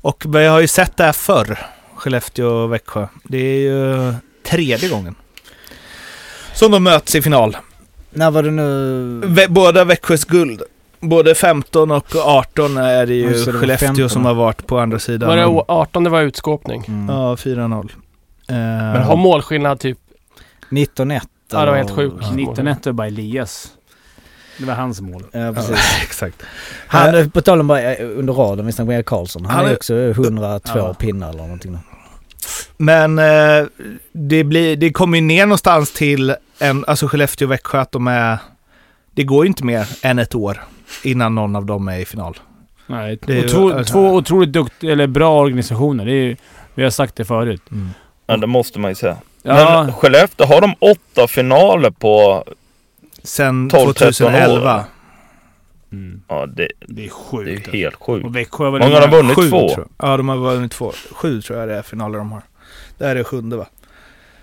Och 0.00 0.24
vi 0.36 0.46
har 0.46 0.60
ju 0.60 0.66
sett 0.68 0.96
det 0.96 1.04
här 1.04 1.12
förr, 1.12 1.58
Skellefteå 2.02 2.48
och 2.48 2.72
Växjö. 2.72 3.06
Det 3.24 3.38
är 3.38 3.58
ju 3.60 4.14
tredje 4.46 4.88
gången 4.88 5.14
som 6.54 6.70
de 6.72 6.82
möts 6.84 7.14
i 7.14 7.22
final. 7.22 7.56
när 8.10 8.30
var 8.30 8.42
det 8.42 8.50
nu? 8.50 9.46
Båda 9.48 9.84
Växjös 9.84 10.24
guld. 10.24 10.62
Både 11.00 11.34
15 11.34 11.90
och 11.90 12.16
18 12.16 12.76
är 12.76 13.06
det 13.06 13.14
ju 13.14 13.28
det 13.28 13.52
Skellefteå 13.52 13.88
15. 13.88 14.08
som 14.10 14.24
har 14.24 14.34
varit 14.34 14.66
på 14.66 14.78
andra 14.78 14.98
sidan. 14.98 15.28
Var 15.28 15.36
det 15.36 15.46
o- 15.46 15.64
18 15.68 16.04
det 16.04 16.10
var 16.10 16.22
utskåpning? 16.22 16.84
Mm. 16.88 17.08
Ja, 17.16 17.36
4-0. 17.36 17.90
Eh, 18.48 18.54
Men 18.56 19.02
har 19.02 19.16
målskillnad 19.16 19.80
typ... 19.80 19.98
19-1. 20.70 21.20
Ja, 21.52 21.60
det 21.64 21.70
var 21.70 21.76
helt 21.78 21.90
sjukt. 21.90 22.16
Ja. 22.20 22.26
19-1 22.28 22.76
var 22.86 22.92
bara 22.92 23.06
Elias. 23.06 23.68
Det 24.58 24.64
var 24.64 24.74
hans 24.74 25.00
mål. 25.00 25.22
Ja, 25.32 25.52
precis. 25.52 25.78
exakt. 26.02 26.42
Han, 26.86 27.14
eh, 27.14 27.28
på 27.28 27.40
tal 27.40 27.60
om 27.60 27.66
bara 27.66 27.94
eh, 27.94 28.06
under 28.18 28.32
raden, 28.32 28.66
vi 28.66 28.72
snackar 28.72 28.86
med 28.86 28.96
Erik 28.96 29.06
Karlsson. 29.06 29.44
Han, 29.44 29.54
Han 29.56 29.66
är 29.66 29.74
också 29.74 29.94
102 29.94 30.78
Ja. 30.78 30.94
pinnar 30.94 31.28
eller 31.28 31.42
någonting. 31.42 31.78
Men 32.76 33.18
eh, 33.18 33.64
det, 34.12 34.44
blir, 34.44 34.76
det 34.76 34.92
kommer 34.92 35.18
ju 35.18 35.24
ner 35.24 35.46
någonstans 35.46 35.92
till 35.92 36.34
en, 36.58 36.84
alltså 36.86 37.08
Skellefteå 37.08 37.46
och 37.48 37.52
Växjö 37.52 37.80
att 37.80 37.92
de 37.92 38.06
är... 38.06 38.38
Det 39.14 39.22
går 39.22 39.44
ju 39.44 39.48
inte 39.48 39.64
mer 39.64 39.88
än 40.02 40.18
ett 40.18 40.34
år 40.34 40.60
innan 41.02 41.34
någon 41.34 41.56
av 41.56 41.66
dem 41.66 41.88
är 41.88 41.98
i 41.98 42.04
final. 42.04 42.36
Nej, 42.86 43.18
Det 43.26 43.38
är 43.38 43.44
otro, 43.46 43.72
alltså- 43.72 43.92
två 43.92 44.14
otroligt 44.14 44.52
dukt, 44.52 44.84
eller 44.84 45.06
bra 45.06 45.40
organisationer. 45.40 46.06
Det 46.06 46.12
är, 46.12 46.36
vi 46.74 46.82
har 46.82 46.90
sagt 46.90 47.16
det 47.16 47.24
förut. 47.24 47.62
Ja, 48.26 48.36
det 48.36 48.46
måste 48.46 48.78
man 48.80 48.90
ju 48.90 48.94
säga. 48.94 49.16
Ja, 49.42 49.82
Men 49.84 49.92
Skellefteå, 49.92 50.46
har 50.46 50.60
de 50.60 50.74
åtta 50.78 51.28
finaler 51.28 51.90
på... 51.90 52.44
Sen 53.24 53.70
12, 53.70 53.92
13 53.92 54.26
år. 54.26 54.30
2011. 54.30 54.84
mm, 55.92 56.22
Ja, 56.28 56.46
det, 56.46 56.68
det 56.80 57.02
är 57.02 57.04
det 57.04 57.10
sjukt. 57.10 57.68
är 57.68 57.72
helt 57.72 57.94
sjukt. 58.00 58.26
Och 58.26 58.36
Växjö 58.36 58.70
var 58.70 58.78
Många 58.78 58.94
har 58.94 59.00
de 59.00 59.10
vunnit 59.10 59.36
Sju, 59.36 59.48
två. 59.50 59.70
Ja, 59.98 60.16
de 60.16 60.28
har 60.28 60.36
vunnit 60.36 60.72
två. 60.72 60.92
Sju 61.12 61.42
tror 61.42 61.58
jag 61.58 61.68
det 61.68 61.74
är 61.74 61.82
finaler 61.82 62.18
de 62.18 62.32
har. 62.32 62.42
Det 62.98 63.06
här 63.06 63.16
är 63.16 63.24
sjunde 63.24 63.56
va? 63.56 63.66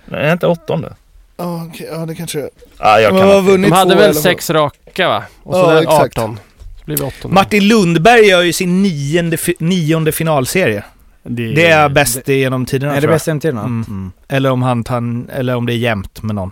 Nej, 0.05 0.21
är 0.27 0.31
inte 0.33 0.47
åttonde? 0.47 0.95
Ja, 1.37 1.65
okej, 1.69 1.87
ja 1.91 1.97
det 2.05 2.15
kanske 2.15 2.39
är. 2.39 2.49
Ja, 2.79 2.99
jag 2.99 3.13
De 3.13 3.19
kan 3.19 3.29
har 3.29 3.41
vunnit 3.41 3.69
De 3.69 3.75
hade 3.75 3.95
väl 3.95 4.15
sex 4.15 4.49
raka 4.49 5.07
va? 5.07 5.23
Och 5.43 5.53
så 5.55 5.59
Ja, 5.61 5.81
exakt. 5.81 6.17
18. 6.17 6.39
Så 6.79 6.85
blir 6.85 6.97
vi 6.97 7.03
åttonde. 7.03 7.35
Martin 7.35 7.67
Lundberg 7.67 8.21
gör 8.25 8.41
ju 8.41 8.53
sin 8.53 8.81
nionde, 8.83 9.37
nionde 9.59 10.11
finalserie. 10.11 10.83
Det 11.23 11.65
är 11.67 11.89
bäst 11.89 12.27
genom 12.27 12.65
tiderna 12.65 12.91
Är 12.91 12.95
det 12.95 13.01
tror 13.01 13.11
jag. 13.11 13.15
bästa 13.15 13.31
genom 13.31 13.39
tiderna? 13.41 13.61
Mm. 13.61 13.85
Mm. 13.87 14.11
Eller 14.27 14.51
om 14.51 14.61
han 14.61 14.83
tar, 14.83 15.23
eller 15.33 15.55
om 15.55 15.65
det 15.65 15.73
är 15.73 15.77
jämnt 15.77 16.23
med 16.23 16.35
någon. 16.35 16.51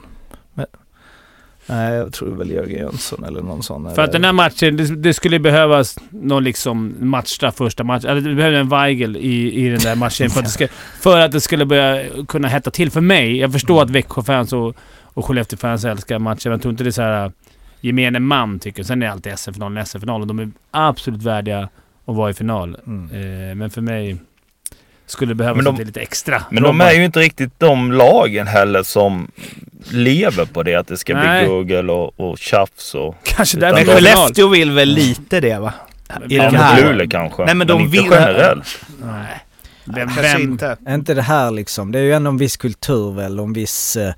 Nej, 1.69 1.93
jag 1.93 2.13
tror 2.13 2.35
väl 2.35 2.51
Jörgen 2.51 2.79
Jönsson 2.79 3.23
eller 3.23 3.41
någon 3.41 3.63
sån. 3.63 3.95
För 3.95 4.01
att 4.01 4.11
den 4.11 4.23
här 4.23 4.33
matchen, 4.33 4.77
det, 4.77 4.95
det 4.95 5.13
skulle 5.13 5.39
behövas 5.39 5.97
någon 6.09 6.43
liksom 6.43 6.95
matchstraff 6.99 7.55
första 7.55 7.83
matchen. 7.83 8.09
Eller 8.09 8.21
det 8.21 8.35
behövde 8.35 8.59
en 8.59 8.69
Weigel 8.69 9.17
i, 9.17 9.65
i 9.65 9.69
den 9.69 9.79
där 9.79 9.95
matchen 9.95 10.29
för 10.29 10.39
att, 10.39 10.45
det 10.45 10.51
ska, 10.51 10.67
för 10.99 11.19
att 11.19 11.31
det 11.31 11.41
skulle 11.41 11.65
börja 11.65 12.03
kunna 12.27 12.47
hetta 12.47 12.71
till 12.71 12.91
för 12.91 13.01
mig. 13.01 13.37
Jag 13.37 13.51
förstår 13.51 13.81
att 13.81 13.89
Växjö-fans 13.89 14.53
och, 14.53 14.75
och 15.03 15.25
Skellefteå-fans 15.25 15.85
älskar 15.85 16.19
matchen, 16.19 16.41
men 16.43 16.51
jag 16.51 16.61
tror 16.61 16.71
inte 16.71 16.83
det 16.83 16.89
är 16.89 16.91
så 16.91 17.01
här 17.01 17.25
äh, 17.25 17.31
gemene 17.81 18.19
man 18.19 18.59
tycker. 18.59 18.83
Sen 18.83 19.03
är 19.03 19.09
alltid 19.09 19.39
SM-finalen 19.39 19.85
SM-final 19.85 20.21
och 20.21 20.27
de 20.27 20.39
är 20.39 20.51
absolut 20.71 21.23
värdiga 21.23 21.69
att 22.05 22.15
vara 22.15 22.29
i 22.29 22.33
final. 22.33 22.77
Mm. 22.87 23.49
Eh, 23.49 23.55
men 23.55 23.69
för 23.69 23.81
mig 23.81 24.17
skulle 25.05 25.31
det 25.31 25.35
behövas 25.35 25.65
de- 25.65 25.75
lite 25.75 26.01
extra. 26.01 26.43
Men 26.51 26.63
de 26.63 26.81
är 26.81 26.91
ju 26.91 27.05
inte 27.05 27.19
riktigt 27.19 27.59
de 27.59 27.91
lagen 27.91 28.47
heller 28.47 28.83
som 28.83 29.31
lever 29.91 30.45
på 30.45 30.63
det. 30.63 30.75
Att 30.75 30.87
det 30.87 30.97
ska 30.97 31.13
Nej. 31.13 31.39
bli 31.45 31.53
guggel 31.53 31.89
och, 31.89 32.19
och 32.19 32.37
tjafs 32.37 32.95
och... 32.95 33.15
Kanske 33.23 33.57
Utan 33.57 33.73
där 33.73 33.85
Men 33.85 33.95
Skellefteå 33.95 34.47
vill 34.47 34.71
väl 34.71 34.89
lite 34.89 35.39
det 35.39 35.59
va? 35.59 35.73
I 36.29 36.35
Ja, 36.37 36.43
den 36.43 36.55
här. 36.55 36.81
Luleå 36.83 37.07
kanske. 37.09 37.45
Nej, 37.45 37.55
men 37.55 37.67
de 37.67 37.81
inte 37.81 37.91
vill- 37.91 38.07
generellt. 38.11 38.79
Nej. 39.01 39.41
Vem, 39.95 40.09
vem, 40.21 40.41
inte. 40.41 40.77
Är 40.85 40.95
inte 40.95 41.13
det 41.13 41.21
här 41.21 41.51
liksom, 41.51 41.91
det 41.91 41.99
är 41.99 42.03
ju 42.03 42.13
ändå 42.13 42.29
en 42.29 42.37
viss 42.37 42.57
kultur 42.57 43.11
väl 43.15 43.39
och 43.39 43.45
en 43.45 43.53
viss, 43.53 43.95
eh, 43.95 44.13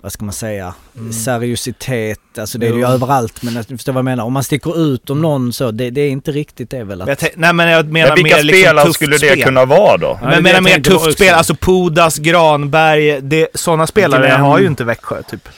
vad 0.00 0.12
ska 0.12 0.24
man 0.24 0.32
säga, 0.34 0.74
Mm. 0.96 1.12
seriositet. 1.12 2.18
Alltså 2.38 2.58
det 2.58 2.66
är 2.66 2.72
det 2.72 2.78
ju 2.78 2.86
överallt 2.86 3.42
men 3.42 3.54
jag 3.54 3.66
förstår 3.66 3.92
vad 3.92 3.98
jag 3.98 4.04
menar. 4.04 4.24
Om 4.24 4.32
man 4.32 4.44
sticker 4.44 4.82
ut 4.94 5.10
om 5.10 5.22
någon 5.22 5.52
så, 5.52 5.70
det, 5.70 5.90
det 5.90 6.00
är 6.00 6.10
inte 6.10 6.32
riktigt 6.32 6.70
det 6.70 6.84
väl 6.84 7.02
att... 7.02 7.22
nej 7.36 7.52
men 7.52 7.68
jag 7.70 7.86
menar 7.86 8.08
Men 8.08 8.16
vilka 8.24 8.36
mer 8.36 8.42
liksom 8.42 8.60
spelare 8.62 8.84
tufft 8.84 8.94
skulle 8.94 9.12
det 9.18 9.18
spel. 9.32 9.42
kunna 9.42 9.64
vara 9.64 9.96
då? 9.96 10.18
Ja, 10.22 10.28
Men 10.28 10.30
det 10.30 10.34
är 10.34 10.34
jag 10.34 10.38
det 10.38 10.42
menar 10.42 10.54
jag 10.70 10.78
mer 10.78 10.84
tufft 10.84 10.96
också. 11.06 11.12
spel, 11.12 11.34
alltså 11.34 11.54
Pudas, 11.54 12.18
Granberg, 12.18 13.20
det, 13.20 13.48
sådana 13.54 13.86
spelare 13.86 14.26
Glenn. 14.26 14.40
har 14.40 14.58
ju 14.58 14.66
inte 14.66 14.84
Växjö 14.84 15.22
typ. 15.22 15.48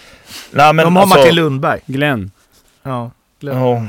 Nej, 0.51 0.73
men 0.73 0.85
De 0.85 0.97
har 0.97 1.03
alltså, 1.03 1.19
Martin 1.19 1.35
Lundberg. 1.35 1.81
Glenn. 1.87 2.31
Ja. 2.83 3.11
Ja, 3.41 3.87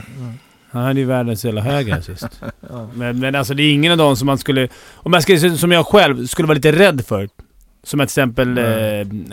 Han 0.76 0.84
hade 0.86 1.00
ju 1.00 1.06
världens 1.06 1.46
jävla 1.46 1.62
höger 1.62 2.02
sist. 2.02 2.42
men, 2.94 3.20
men 3.20 3.36
alltså 3.36 3.54
det 3.54 3.64
är 3.64 3.74
ingen 3.74 3.92
av 3.92 3.98
dem 3.98 4.16
som 4.16 4.26
man 4.26 4.38
skulle... 4.38 4.68
Om 4.96 5.14
jag 5.14 5.24
skulle, 5.24 5.58
som 5.58 5.72
jag 5.72 5.86
själv 5.86 6.28
skulle 6.28 6.48
vara 6.48 6.56
lite 6.56 6.72
rädd 6.72 7.06
för. 7.08 7.30
Som 7.84 8.00
till 8.00 8.04
exempel 8.04 8.58
eh, 8.58 8.64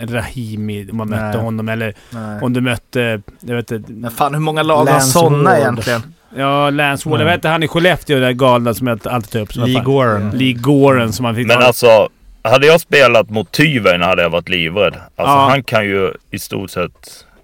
Rahimi, 0.07 0.89
om 0.91 0.97
man 0.97 1.09
mötte 1.09 1.23
Nej. 1.37 1.37
honom. 1.37 1.69
Eller 1.69 1.93
Nej. 2.09 2.41
om 2.41 2.53
du 2.53 2.61
mötte... 2.61 3.21
Jag 3.39 3.55
vet 3.55 3.71
inte... 3.71 3.91
Men 3.91 4.11
fan 4.11 4.33
hur 4.33 4.41
många 4.41 4.63
lag 4.63 4.85
har 4.85 4.99
sådana 4.99 5.57
egentligen? 5.57 6.01
Ja, 6.35 6.69
Lance 6.69 7.09
Wall. 7.09 7.19
Jag 7.19 7.25
vet 7.25 7.35
inte, 7.35 7.47
han 7.47 7.63
i 7.63 7.67
Skellefteå, 7.67 8.19
där 8.19 8.31
galna 8.31 8.73
som 8.73 8.87
jag 8.87 9.07
alltid 9.07 9.31
tar 9.31 9.39
upp. 9.39 9.53
som 9.53 9.63
Lee 9.63 9.75
fan- 9.75 9.83
Goren. 9.83 10.29
Lee 10.29 10.53
Goren 10.53 11.13
som 11.13 11.25
han 11.25 11.35
fick 11.35 11.47
Men 11.47 11.57
ta- 11.59 11.65
alltså, 11.65 12.09
hade 12.43 12.67
jag 12.67 12.81
spelat 12.81 13.29
mot 13.29 13.51
Tyven 13.51 14.01
hade 14.01 14.21
jag 14.21 14.29
varit 14.29 14.49
livrädd. 14.49 14.93
Alltså 14.95 15.35
Ja. 15.35 15.47
han 15.49 15.63
kan 15.63 15.85
ju 15.85 16.13
i 16.31 16.39
stort 16.39 16.71
sett... 16.71 16.91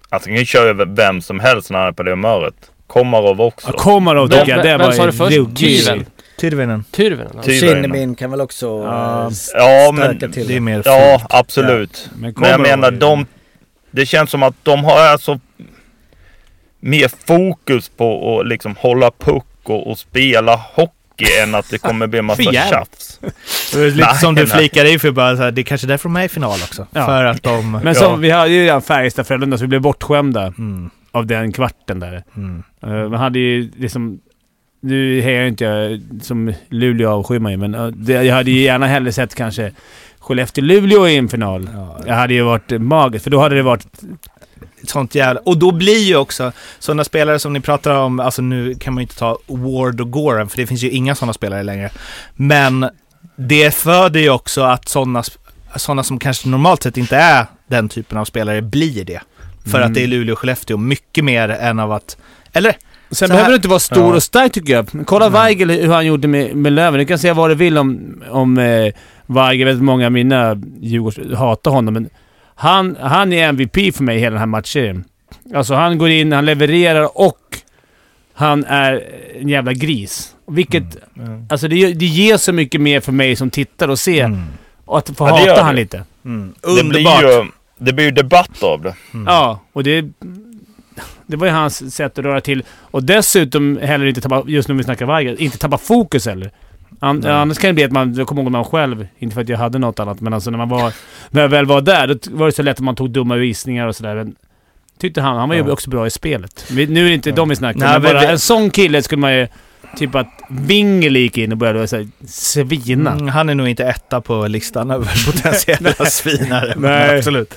Alltså 0.08 0.28
han 0.28 0.34
kan 0.34 0.36
ju 0.36 0.44
köra 0.44 0.68
över 0.70 0.86
vem 0.86 1.20
som 1.20 1.40
helst 1.40 1.70
när 1.70 1.78
han 1.78 1.88
är 1.88 1.92
på 1.92 2.02
det 2.02 2.10
humöret. 2.10 2.54
Komarov 2.90 3.40
också. 3.40 3.68
Ja, 3.68 3.78
Komarov 3.78 4.28
tycker 4.28 4.48
jag, 4.48 4.64
det 4.64 4.76
var 4.78 4.92
sa 4.92 5.06
du 5.06 5.12
först? 5.12 5.36
ruggig- 5.36 5.56
Tyrven? 5.84 6.06
Tyrväinen. 6.40 6.84
Tyrven? 6.90 7.26
alltså. 7.26 7.42
Tyven. 7.50 7.68
Kinnemin 7.74 8.14
kan 8.14 8.30
väl 8.30 8.40
också 8.40 8.66
Ja. 8.66 9.26
eh, 9.26 9.32
Ja, 9.54 9.92
men- 9.92 10.32
till 10.32 10.48
Det 10.48 10.56
är 10.56 10.60
mer 10.60 10.82
Ja, 10.84 11.18
fult. 11.18 11.32
absolut. 11.34 12.10
Men 12.18 12.34
Men 12.36 12.50
jag 12.50 12.60
menar 12.60 12.90
ju- 12.92 12.98
de... 12.98 13.26
Det 13.90 14.06
känns 14.06 14.30
som 14.30 14.42
att 14.42 14.54
de 14.62 14.84
har 14.84 14.98
alltså 15.00 15.40
mer 16.80 17.10
fokus 17.26 17.88
på 17.88 18.38
att 18.40 18.46
liksom 18.48 18.76
hålla 18.78 19.10
puck 19.10 19.44
och, 19.64 19.90
och 19.90 19.98
spela 19.98 20.56
hockey 20.74 21.26
än 21.42 21.54
att 21.54 21.70
det 21.70 21.78
kommer 21.78 22.06
bli 22.06 22.18
en 22.18 22.24
massa 22.24 22.42
tjafs. 22.52 23.20
Det 23.72 23.80
är 23.80 23.90
Lite 23.90 24.06
Nej, 24.06 24.16
som 24.18 24.34
du 24.34 24.46
flikade 24.46 24.90
i 24.90 24.98
för 24.98 25.10
bara 25.10 25.36
så 25.36 25.42
här, 25.42 25.50
det 25.50 25.60
är 25.60 25.62
kanske 25.62 25.86
därför 25.86 26.08
de 26.08 26.16
är 26.16 26.24
i 26.24 26.28
final 26.28 26.58
också. 26.64 26.86
Ja. 26.92 27.06
För 27.06 27.24
att 27.24 27.42
de... 27.42 27.70
Men 27.72 27.82
Ja. 27.86 27.94
som, 27.94 28.20
vi 28.20 28.30
hade 28.30 28.50
ju 28.50 28.62
redan 28.64 28.82
Färjestad-Frölunda, 28.82 29.56
så 29.58 29.64
vi 29.64 29.68
blev 29.68 29.80
bortskämda 29.80 30.42
Mm, 30.46 30.90
av 31.12 31.26
den 31.26 31.52
kvarten 31.52 32.00
där. 32.00 32.24
mm. 32.36 32.62
Uh, 32.84 33.08
man 33.08 33.20
hade 33.20 33.38
ju 33.38 33.70
liksom... 33.76 34.20
Nu 34.82 35.20
hejar 35.20 35.44
inte 35.44 35.64
jag 35.64 36.00
som 36.22 36.52
Luleå 36.68 37.10
avskyr 37.10 37.48
ju, 37.50 37.56
men 37.56 37.74
eh, 37.74 37.86
det, 37.86 38.12
jag 38.12 38.34
hade 38.34 38.50
ju 38.50 38.60
gärna 38.60 38.86
hellre 38.86 39.12
sett 39.12 39.34
kanske 39.34 39.72
Skellefteå-Luleå 40.18 41.08
i 41.08 41.16
en 41.16 41.28
final. 41.28 41.70
Ja, 41.74 42.00
Jag 42.06 42.14
hade 42.14 42.34
ju 42.34 42.42
varit 42.42 42.80
magiskt, 42.80 43.24
för 43.24 43.30
då 43.30 43.40
hade 43.40 43.54
det 43.54 43.62
varit... 43.62 43.86
sånt 44.82 45.14
jävla... 45.14 45.40
Och 45.40 45.58
då 45.58 45.72
blir 45.72 45.98
ju 45.98 46.16
också 46.16 46.52
sådana 46.78 47.04
spelare 47.04 47.38
som 47.38 47.52
ni 47.52 47.60
pratar 47.60 47.94
om, 47.94 48.20
alltså 48.20 48.42
nu 48.42 48.74
kan 48.74 48.94
man 48.94 49.00
ju 49.00 49.04
inte 49.04 49.16
ta 49.16 49.38
Ward 49.46 50.00
och 50.00 50.10
Goren, 50.10 50.48
för 50.48 50.56
det 50.56 50.66
finns 50.66 50.82
ju 50.82 50.90
inga 50.90 51.14
sådana 51.14 51.32
spelare 51.32 51.62
längre. 51.62 51.90
Men 52.34 52.88
det 53.36 53.74
föder 53.74 54.20
ju 54.20 54.30
också 54.30 54.62
att 54.62 54.88
sådana 54.88 55.22
såna 55.76 56.02
som 56.02 56.18
kanske 56.18 56.48
normalt 56.48 56.82
sett 56.82 56.96
inte 56.96 57.16
är 57.16 57.46
den 57.66 57.88
typen 57.88 58.18
av 58.18 58.24
spelare 58.24 58.62
blir 58.62 59.04
det. 59.04 59.20
För 59.70 59.78
Mm. 59.78 59.88
att 59.90 59.94
det 59.94 60.02
är 60.02 60.06
Luleå 60.06 60.32
och 60.32 60.38
Skellefteå 60.38 60.76
mycket 60.76 61.24
mer 61.24 61.48
än 61.48 61.78
av 61.78 61.92
att... 61.92 62.16
Eller? 62.52 62.72
Sen 63.10 63.28
Så 63.28 63.32
behöver 63.34 63.48
du 63.50 63.56
inte 63.56 63.68
vara 63.68 63.78
stor 63.80 64.08
Ja. 64.10 64.14
och 64.16 64.22
stark 64.22 64.52
tycker 64.52 64.72
jag. 64.72 64.86
Kolla 65.06 65.28
Weigel 65.28 65.70
hur 65.70 65.92
han 65.92 66.06
gjorde 66.06 66.28
med, 66.28 66.56
med 66.56 66.72
Löven. 66.72 66.98
Du 67.00 67.06
kan 67.06 67.18
säga 67.18 67.34
vad 67.34 67.50
du 67.50 67.54
vill 67.54 67.78
om, 67.78 68.22
om 68.30 68.58
eh, 68.58 68.92
Weigel. 69.26 69.58
Jag 69.60 69.66
vet 69.66 69.76
att 69.76 69.82
många 69.82 70.06
av 70.06 70.12
mina 70.12 70.56
Djurgårds 70.80 71.18
hatar 71.36 71.70
honom, 71.70 71.94
men 71.94 72.08
han, 72.54 72.96
han 73.00 73.32
är 73.32 73.48
MVP 73.48 73.94
för 73.96 74.02
mig 74.02 74.16
i 74.16 74.20
hela 74.20 74.30
den 74.30 74.38
här 74.38 74.46
matchen. 74.46 75.04
Alltså 75.54 75.74
han 75.74 75.98
går 75.98 76.08
in, 76.10 76.32
han 76.32 76.46
levererar 76.46 77.20
och 77.20 77.38
han 78.34 78.64
är 78.64 79.02
en 79.40 79.48
jävla 79.48 79.72
gris. 79.72 80.34
Vilket... 80.48 80.84
Alltså 81.50 81.68
det, 81.68 81.92
det 81.92 82.06
ger 82.06 82.36
så 82.36 82.52
mycket 82.52 82.80
mer 82.80 83.00
för 83.00 83.12
mig 83.12 83.36
som 83.36 83.50
tittare 83.50 83.92
att 83.92 83.98
se. 84.00 84.20
Mm. 84.20 84.40
Och 84.84 84.98
att 84.98 85.10
få 85.16 85.28
Ja, 85.28 85.32
hata 85.36 85.54
det. 85.54 85.60
han 85.62 85.76
lite. 85.76 86.04
Mm. 86.24 86.54
Det 86.62 86.68
blir, 86.68 86.80
Underbart! 86.84 87.22
ju, 87.22 87.46
det 87.80 87.92
blir 87.92 88.04
ju 88.04 88.10
debatt 88.10 88.62
av 88.62 88.82
det. 88.82 88.94
Ja, 89.26 89.60
och 89.72 89.82
det... 89.84 90.04
Det 91.26 91.36
var 91.36 91.46
ju 91.46 91.52
hans 91.52 91.94
sätt 91.94 92.18
att 92.18 92.24
röra 92.24 92.40
till. 92.40 92.62
Och 92.80 93.04
dessutom 93.04 93.78
heller 93.82 94.06
inte 94.06 94.20
tappa, 94.20 94.42
just 94.46 94.68
nu 94.68 94.74
vi 94.74 94.82
snackar 94.84 95.06
Weigel, 95.06 95.36
inte 95.38 95.58
tappa 95.58 95.78
fokus 95.78 96.26
heller. 96.26 96.50
An, 97.00 97.26
annars 97.26 97.58
kan 97.58 97.68
det 97.68 97.74
bli 97.74 97.84
att 97.84 97.92
man, 97.92 98.14
jag 98.14 98.26
kommer 98.26 98.42
ihåg 98.42 98.52
när 98.52 98.58
man 98.58 98.64
själv, 98.64 99.06
inte 99.18 99.34
för 99.34 99.40
att 99.42 99.48
jag 99.48 99.58
hade 99.58 99.78
något 99.78 100.00
annat, 100.00 100.20
men 100.20 100.32
alltså 100.34 100.50
när 100.50 100.58
man 100.58 100.68
var, 100.68 100.92
när 101.30 101.42
jag 101.42 101.48
väl 101.48 101.66
var 101.66 101.80
där, 101.80 102.06
då 102.06 102.14
var 102.36 102.46
det 102.46 102.52
så 102.52 102.62
lätt 102.62 102.76
att 102.76 102.84
man 102.84 102.94
tog 102.96 103.10
dumma 103.10 103.36
visningar 103.36 103.86
och 103.86 103.96
sådär. 103.96 104.14
Men 104.14 104.34
tyckte 104.98 105.20
han, 105.20 105.36
han 105.36 105.48
var 105.48 105.56
ju 105.56 105.62
Ja. 105.66 105.72
också 105.72 105.90
bra 105.90 106.06
i 106.06 106.10
spelet. 106.10 106.64
Nu 106.70 106.82
är 106.82 107.08
det 107.08 107.14
inte 107.14 107.30
de 107.32 107.48
vi 107.48 107.56
snackar 107.56 107.96
om, 107.96 108.02
Nej, 108.02 108.12
bara 108.12 108.20
vi- 108.20 108.26
en 108.26 108.38
sån 108.38 108.70
kille 108.70 109.02
skulle 109.02 109.20
man 109.20 109.34
ju... 109.34 109.48
Typ 109.96 110.14
att 110.14 110.26
Wingel 110.48 111.16
gick 111.16 111.38
in 111.38 111.52
och 111.52 111.58
började 111.58 111.88
så 111.88 111.96
här, 111.96 112.08
svina. 112.28 113.12
Mm, 113.12 113.28
han 113.28 113.48
är 113.48 113.54
nog 113.54 113.68
inte 113.68 113.84
etta 113.84 114.20
på 114.20 114.46
listan 114.46 114.90
över 114.90 115.26
potentiella 115.32 116.04
svinare. 116.10 116.74
Nej. 116.76 117.18
Absolut. 117.18 117.54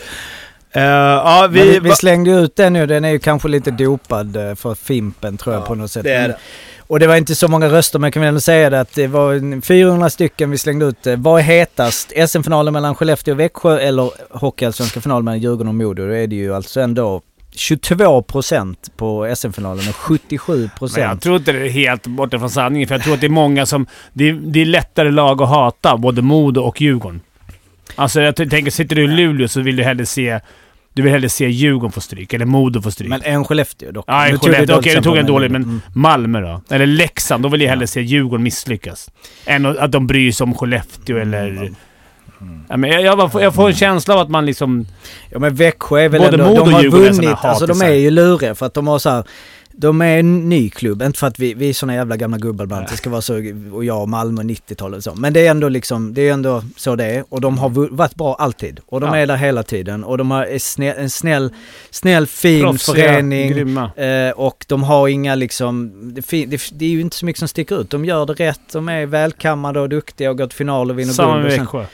Eh, 0.72 0.84
ja, 0.84 1.48
Vi, 1.52 1.62
vi... 1.72 1.80
vi 1.80 1.92
slängde 1.92 2.32
ut 2.32 2.56
den 2.56 2.74
nu. 2.74 2.86
Den 2.86 3.06
är 3.06 3.10
ju 3.10 3.20
kanske 3.20 3.48
lite 3.48 3.72
dopad 3.72 4.36
eh, 4.36 4.56
för 4.56 4.76
Fimpen 4.76 5.38
tror 5.38 5.56
jag 5.56 5.62
Ja, 5.62 5.66
på 5.68 5.76
något 5.76 5.92
sätt. 5.92 6.04
det 6.04 6.14
är 6.14 6.28
det. 6.28 6.38
Och 6.88 7.00
det 7.00 7.08
var 7.08 7.16
inte 7.16 7.36
så 7.36 7.48
många 7.48 7.68
röster 7.70 8.00
men 8.00 8.08
jag 8.08 8.14
kan 8.14 8.22
väl 8.22 8.28
ändå 8.28 8.42
säga 8.42 8.70
det 8.70 8.80
att 8.80 8.94
det 8.96 9.08
var 9.08 9.34
en 9.34 9.62
400 9.62 10.10
stycken 10.10 10.52
vi 10.52 10.58
slängde 10.58 10.86
ut. 10.86 11.08
Eh, 11.08 11.16
Vad 11.18 11.40
är 11.40 11.44
hetast? 11.44 12.12
SM-finalen 12.28 12.74
mellan 12.74 12.96
Skellefteå 12.96 13.34
och 13.34 13.40
Växjö 13.40 13.80
eller 13.80 14.12
Hockeyallsvenska 14.38 15.02
finalen 15.02 15.26
mellan 15.26 15.40
Djurgården 15.40 15.68
och 15.68 15.76
Modo? 15.76 16.08
Då 16.08 16.14
är 16.14 16.28
det 16.28 16.36
ju 16.36 16.56
alltså 16.56 16.82
ändå 16.82 17.22
22% 17.56 18.76
på 18.98 19.36
SM-finalen 19.36 19.90
och 19.90 19.96
77% 19.96 20.70
Men 20.96 21.04
jag 21.04 21.22
tror 21.22 21.36
inte 21.36 21.52
det 21.52 21.60
är 21.60 21.70
helt 21.70 22.08
borta 22.08 22.40
från 22.40 22.50
sanningen, 22.50 22.88
för 22.88 22.96
jag 22.96 23.04
tror 23.04 23.14
att 23.14 23.22
det 23.22 23.28
är 23.28 23.30
många 23.30 23.66
som... 23.66 23.88
Det 24.14 24.30
är, 24.30 24.34
det 24.34 24.62
är 24.62 24.66
lättare 24.66 25.12
lag 25.12 25.42
att 25.42 25.50
hata, 25.50 25.98
både 25.98 26.22
Modo 26.22 26.62
och 26.62 26.82
Djurgården. 26.82 27.22
Alltså 27.96 28.22
jag 28.22 28.36
tänker, 28.36 28.72
sitter 28.72 28.96
du 28.96 29.04
i 29.04 29.08
Luleå 29.08 29.48
så 29.48 29.62
vill 29.62 29.76
du 29.76 29.84
hellre 29.84 30.06
se... 30.06 30.40
Du 30.94 31.02
vill 31.02 31.12
hellre 31.12 31.30
se 31.30 31.48
Djurgården 31.48 31.92
få 31.92 32.02
stryk, 32.02 32.34
eller 32.34 32.46
Modo 32.46 32.82
få 32.82 32.92
stryk. 32.92 33.10
Men 33.10 33.22
en 33.24 33.46
Skellefteå 33.46 33.92
dock. 33.92 34.06
Ja, 34.08 34.28
vi 34.32 34.38
Skellefteå. 34.38 34.78
Okej, 34.78 34.96
nu 34.96 35.02
tog 35.02 35.18
en 35.18 35.26
dålig, 35.26 35.52
men 35.52 35.64
mm. 35.64 35.82
Malmö 35.94 36.42
då? 36.42 36.62
Eller 36.76 36.86
Leksand, 36.86 37.44
då 37.44 37.50
vill 37.50 37.62
jag 37.62 37.70
hellre 37.70 37.88
se 37.88 38.02
Djurgården 38.02 38.44
misslyckas. 38.44 39.12
Än 39.46 39.66
att 39.66 39.92
de 39.92 40.08
bryr 40.08 40.32
sig 40.32 40.44
om 40.44 40.54
Skellefteå 40.54 41.18
eller... 41.18 41.72
Ja, 42.70 42.78
men 42.78 42.90
jag, 42.90 43.02
jag, 43.02 43.32
får- 43.32 43.42
jag 43.42 43.54
får 43.56 43.68
en 43.70 43.76
känsla 43.76 44.14
av 44.14 44.20
att 44.20 44.30
man 44.30 44.46
liksom... 44.46 44.88
Ja 45.30 45.40
men 45.40 45.56
Växjö 45.56 46.00
är 46.00 46.10
väl 46.10 46.22
Både 46.22 46.34
ändå... 46.34 46.46
Modo 46.50 46.64
De 46.66 46.74
har 46.74 46.84
vunnit. 46.90 47.30
Alltså 47.42 47.66
de 47.68 47.82
är 47.82 47.94
ju 47.94 48.12
luriga 48.12 48.56
för 48.56 48.66
att 48.66 48.74
de 48.74 48.88
har 48.88 49.00
så 49.00 49.10
här, 49.10 49.24
De 49.72 50.02
är 50.02 50.20
en 50.20 50.50
ny 50.50 50.70
klubb. 50.70 51.02
Inte 51.02 51.20
för 51.20 51.28
att 51.28 51.40
vi, 51.40 51.54
vi 51.54 51.70
är 51.70 51.74
såna 51.74 51.96
jävla 51.96 52.18
gamla 52.18 52.38
gubbar 52.38 52.66
ibland. 52.66 52.86
Det 52.92 52.98
ska 52.98 53.10
vara 53.10 53.22
så... 53.22 53.34
Och 53.74 53.86
jag 53.86 54.02
och 54.02 54.10
Malmö 54.10 54.42
90-talet 54.42 54.98
och 54.98 55.04
så. 55.04 55.16
Men 55.16 55.34
det 55.34 55.48
är 55.48 55.52
ändå 55.52 55.70
liksom... 55.70 56.14
Det 56.14 56.22
är 56.30 56.34
ändå 56.34 56.64
så 56.78 56.96
det 56.96 57.06
är. 57.06 57.24
Och 57.30 57.42
de 57.42 57.58
har 57.58 57.70
varit 57.96 58.16
bra 58.16 58.36
alltid. 58.36 58.80
Och 58.86 59.02
de 59.02 59.10
Ja. 59.10 59.18
är 59.18 59.28
där 59.28 59.36
hela 59.38 59.64
tiden. 59.64 60.04
Och 60.04 60.18
de 60.18 60.32
har 60.32 60.46
en 60.98 61.10
snäll, 61.10 61.54
snäll 61.92 62.28
fin 62.28 62.62
Proffsiga, 62.64 62.96
förening. 62.96 63.52
grymma. 63.52 63.92
Eh, 63.96 64.32
och 64.32 64.66
de 64.68 64.84
har 64.84 65.08
inga 65.08 65.36
liksom... 65.36 65.92
Det, 66.14 66.46
det, 66.46 66.62
det 66.74 66.86
är 66.86 66.90
ju 66.90 67.02
inte 67.02 67.16
så 67.16 67.26
mycket 67.26 67.40
som 67.40 67.48
sticker 67.48 67.82
ut. 67.82 67.90
De 67.90 68.06
gör 68.06 68.26
det 68.26 68.34
rätt. 68.34 68.60
De 68.72 68.90
är 68.90 69.06
välkammade 69.06 69.80
och 69.80 69.90
duktiga 69.90 70.30
och 70.30 70.38
går 70.38 70.48
till 70.48 70.58
final 70.58 70.90
och 70.92 71.00
vinner 71.00 71.14
Samma 71.14 71.32
guld. 71.34 71.44
med 71.44 71.52
och 71.52 71.56
sen- 71.56 71.80
Växjö. 71.82 71.86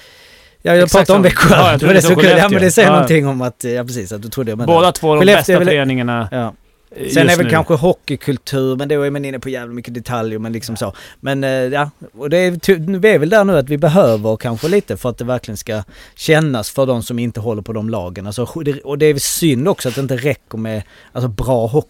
Ja, 0.61 0.75
jag 0.75 0.83
Exakt 0.83 1.07
pratar 1.07 1.15
om. 1.15 1.21
Växjö. 1.23 1.55
Ja, 1.55 1.71
jag 1.71 1.79
det 1.79 1.85
var 1.85 1.93
det 1.93 2.09
var 2.15 2.15
kul. 2.23 2.37
Ja, 2.37 2.49
men 2.49 2.61
det 2.61 2.71
säger 2.71 2.87
Ja. 2.87 2.93
någonting 2.93 3.27
om 3.27 3.41
att... 3.41 3.63
Ja, 3.63 3.83
precis. 3.83 4.11
Att 4.11 4.21
du 4.21 4.29
trodde 4.29 4.51
jag 4.51 4.57
menade 4.57 4.75
Båda 4.77 4.91
två 4.91 5.13
de 5.15 5.19
Skellefteå 5.19 5.59
bästa 5.59 5.65
föreningarna 5.71 6.27
Ja. 6.31 6.53
just 6.97 7.13
Sen 7.13 7.29
är 7.29 7.35
väl 7.35 7.45
nu. 7.45 7.51
kanske 7.51 7.73
hockeykultur, 7.73 8.75
men 8.75 8.87
då 8.87 9.01
är 9.01 9.09
man 9.09 9.25
inne 9.25 9.39
på 9.39 9.49
jävligt 9.49 9.75
mycket 9.75 9.93
detaljer, 9.93 10.39
men 10.39 10.53
liksom 10.53 10.75
så. 10.75 10.93
Men 11.19 11.43
eh, 11.43 11.49
ja, 11.49 11.89
och 12.17 12.29
det 12.29 12.37
är, 12.37 12.97
vi 12.99 13.09
är 13.09 13.19
väl 13.19 13.29
där 13.29 13.43
nu 13.43 13.57
att 13.57 13.69
vi 13.69 13.77
behöver 13.77 14.37
kanske 14.37 14.67
lite 14.67 14.97
för 14.97 15.09
att 15.09 15.17
det 15.17 15.25
verkligen 15.25 15.57
ska 15.57 15.83
kännas 16.15 16.69
för 16.69 16.85
de 16.85 17.03
som 17.03 17.19
inte 17.19 17.39
håller 17.39 17.61
på 17.61 17.73
de 17.73 17.89
lagen. 17.89 18.27
Alltså, 18.27 18.45
det- 18.65 18.81
och 18.81 18.97
det 18.97 19.05
är 19.05 19.15
synd 19.15 19.67
också 19.67 19.89
att 19.89 19.95
det 19.95 20.01
inte 20.01 20.17
räcker 20.17 20.57
med 20.57 20.81
alltså, 21.11 21.27
bra 21.27 21.67
hockey. 21.67 21.89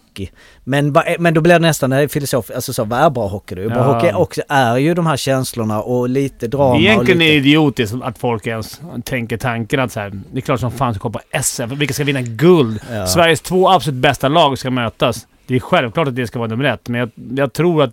Men, 0.64 0.92
vad 0.92 1.06
är- 1.06 1.18
men 1.18 1.34
då 1.34 1.40
blir 1.40 1.52
det 1.52 1.58
nästan 1.58 1.90
det 1.90 1.96
här 1.96 2.08
filosof, 2.08 2.50
alltså 2.54 2.72
så, 2.72 2.84
vad 2.84 3.00
är 3.00 3.10
bra 3.10 3.26
hockey 3.28 3.54
då? 3.54 3.68
Bra 3.68 3.76
Ja. 3.78 3.82
hockey 3.94 4.12
också 4.12 4.42
är 4.48 4.76
ju 4.76 4.94
de 4.94 5.06
här 5.06 5.16
känslorna 5.16 5.82
och 5.82 6.08
lite 6.08 6.46
drama 6.48 6.78
Egentligen 6.78 7.18
och 7.18 7.24
är 7.24 7.28
det 7.28 7.34
lite... 7.34 7.48
idiotiskt 7.48 7.94
att 8.02 8.18
folk 8.18 8.46
ens 8.46 8.80
tänker 9.04 9.36
tanken 9.36 9.80
att 9.80 9.92
så 9.92 10.00
här, 10.00 10.10
det 10.32 10.38
är 10.38 10.42
klart 10.42 10.60
som 10.60 10.72
fan 10.72 10.94
ska 10.94 11.00
komma 11.02 11.12
på 11.32 11.38
för 11.42 11.66
vilka 11.76 11.94
ska 11.94 12.04
vinna 12.04 12.22
guld? 12.22 12.80
Ja. 12.92 13.06
Sveriges 13.06 13.40
två 13.40 13.68
absolut 13.70 14.00
bästa 14.00 14.28
lag 14.28 14.58
ska 14.58 14.70
mötas. 14.70 15.26
Det 15.46 15.56
är 15.56 15.60
självklart 15.60 16.08
att 16.08 16.16
det 16.16 16.26
ska 16.26 16.38
vara 16.38 16.48
nummer 16.48 16.64
ett, 16.64 16.88
men 16.88 17.00
jag, 17.00 17.10
jag 17.36 17.52
tror 17.52 17.82
att... 17.82 17.92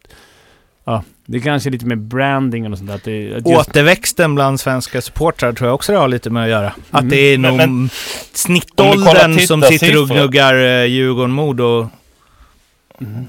Ja, 0.86 1.04
det 1.26 1.40
kanske 1.40 1.70
är 1.70 1.72
lite 1.72 1.86
med 1.86 1.98
branding 1.98 2.72
och 2.72 2.78
sånt 2.78 2.90
där. 2.90 2.96
Att 2.96 3.04
det, 3.04 3.36
att 3.36 3.48
just, 3.50 3.70
Återväxten 3.70 4.36
bland 4.36 4.60
svenska 4.60 5.02
supportrar 5.02 5.54
tror 5.54 5.68
jag 5.68 5.76
också 5.76 5.92
det 5.92 5.98
har 5.98 6.08
lite 6.08 6.30
med 6.30 6.44
att 6.44 6.50
göra. 6.50 6.74
Att 6.92 7.00
Mm. 7.02 7.10
det 7.10 7.18
är 7.18 7.38
nog 7.38 7.52
Men- 7.52 7.58
men- 7.58 7.70
Om 7.70 7.84
du 7.84 7.90
snittåldern 8.38 9.40
som 9.40 9.62
sitter 9.62 10.02
och 10.02 10.10
gnuggar 10.10 10.56
eh, 10.82 10.86
Djurgården, 10.86 11.32
Modo. 11.32 11.90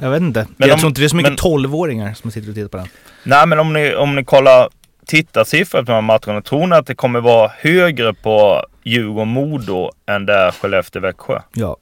Jag 0.00 0.10
vet 0.10 0.20
inte. 0.22 0.46
Men 0.56 0.68
jag 0.68 0.74
om- 0.74 0.80
tror 0.80 0.88
inte 0.88 1.00
det 1.00 1.04
är 1.04 1.08
så 1.08 1.16
mycket 1.16 1.30
men- 1.30 1.36
12-åringar 1.38 2.14
som 2.14 2.30
sitter 2.30 2.48
och 2.48 2.54
tittar 2.54 2.68
på 2.68 2.76
den. 2.76 2.86
Nej 3.22 3.46
men 3.46 3.58
om 3.58 3.72
ni, 3.72 3.94
om 3.94 4.14
ni 4.16 4.24
kollar 4.24 4.68
tittarsiffror 5.06 5.78
på 5.78 5.84
de 5.84 5.92
här 5.92 6.00
matcherna. 6.00 6.42
Tror 6.42 6.66
ni 6.66 6.76
att 6.76 6.86
det 6.86 6.94
kommer 6.94 7.20
vara 7.20 7.50
högre 7.58 8.14
på 8.14 8.64
Djurgården-Modo 8.84 9.90
än 10.06 10.26
där 10.26 10.50
Skellefteå-Växjö? 10.50 11.40
Ja. 11.54 11.76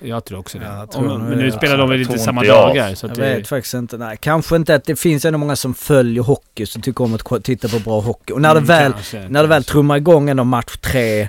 Jag 0.00 0.24
tror 0.24 0.38
också 0.38 0.58
det. 0.58 0.64
Ja, 0.64 0.86
tror 0.86 1.10
Om, 1.10 1.22
men 1.22 1.38
nu 1.38 1.46
det. 1.46 1.52
spelar 1.52 1.78
de 1.78 1.88
väl 1.90 2.00
inte 2.00 2.18
samma 2.18 2.40
inte 2.40 2.54
dagar. 2.54 2.94
Så 2.94 3.06
att 3.06 3.18
Jag 3.18 3.28
det, 3.28 3.34
vet 3.36 3.48
faktiskt 3.48 3.74
inte. 3.74 3.98
Nej, 3.98 4.16
kanske 4.20 4.56
inte 4.56 4.74
att 4.74 4.84
det 4.84 4.96
finns 4.96 5.24
ändå 5.24 5.38
många 5.38 5.56
som 5.56 5.74
följer 5.74 6.22
hockey 6.22 6.66
som 6.66 6.82
tycker 6.82 7.04
om 7.04 7.14
att 7.14 7.44
titta 7.44 7.68
på 7.68 7.78
bra 7.78 8.00
hockey. 8.00 8.32
Och 8.32 8.40
när 8.40 8.48
det 8.48 8.58
Mm, 8.60 8.66
väl, 8.66 8.92
kanske, 8.92 9.28
när 9.28 9.42
det 9.42 9.48
väl 9.48 9.64
trummar 9.64 9.96
igång 9.96 10.30
ändå 10.30 10.44
match 10.44 10.76
tre, 10.76 11.28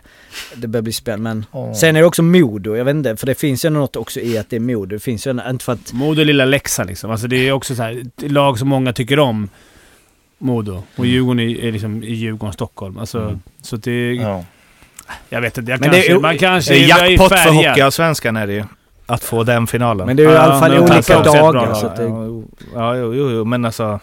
det 0.55 0.67
börjar 0.67 0.81
bli 0.81 0.93
spännande. 0.93 1.45
Men 1.53 1.75
sen 1.75 1.95
är 1.95 1.99
det 2.01 2.07
också 2.07 2.23
Modo, 2.23 2.75
jag 2.75 2.85
vet 2.85 2.95
inte, 2.95 3.15
för 3.17 3.27
det 3.27 3.35
finns 3.35 3.65
ju 3.65 3.69
något 3.69 3.95
också 3.95 4.19
i 4.19 4.37
att 4.37 4.49
det 4.49 4.55
är 4.55 4.59
Modo. 4.59 4.85
Det 4.95 4.99
finns 4.99 5.27
ju 5.27 5.29
ändå, 5.29 5.43
inte 5.49 5.65
för 5.65 5.73
att... 5.73 5.93
Modo 5.93 6.23
lilla 6.23 6.45
Leksand 6.45 6.89
liksom. 6.89 7.11
Alltså 7.11 7.27
det 7.27 7.47
är 7.47 7.51
också 7.51 7.75
så 7.75 7.83
här, 7.83 8.03
ett 8.17 8.31
lag 8.31 8.59
som 8.59 8.67
många 8.67 8.93
tycker 8.93 9.19
om. 9.19 9.49
Modo. 10.37 10.83
Och 10.95 11.05
Djurgården 11.05 11.39
är, 11.39 11.63
är 11.65 11.71
liksom 11.71 12.03
i 12.03 12.13
Djurgården, 12.13 12.53
Stockholm. 12.53 12.97
Alltså, 12.97 13.39
så 13.61 13.75
det... 13.77 14.13
Ja. 14.13 14.43
Jag 15.29 15.41
vet 15.41 15.57
inte, 15.57 15.71
jag 15.71 15.79
Men 15.79 15.89
kanske... 15.89 16.09
det 16.09 16.15
är- 16.15 16.19
man 16.19 16.37
kanske... 16.37 16.75
Jag 16.77 16.99
är 16.99 17.09
Jackpot 17.09 17.39
för. 17.39 17.51
Hockeyallsvenskan 17.51 18.37
är 18.37 18.47
det 18.47 18.53
ju. 18.53 18.63
att 19.05 19.23
få 19.23 19.43
den 19.43 19.67
finalen. 19.67 20.07
Men 20.07 20.17
det 20.17 20.23
är 20.23 20.27
ju 20.27 20.33
i 20.33 20.37
alla 20.37 20.59
fall 20.59 20.79
olika 20.79 21.19
dagar. 21.19 21.73
Så 21.73 21.85
att 21.87 21.95
det, 21.95 22.03
Ja, 22.75 22.95
jo, 22.95 23.13
jo, 23.13 23.31
jo, 23.31 23.45
men 23.45 23.65
alltså... 23.65 23.99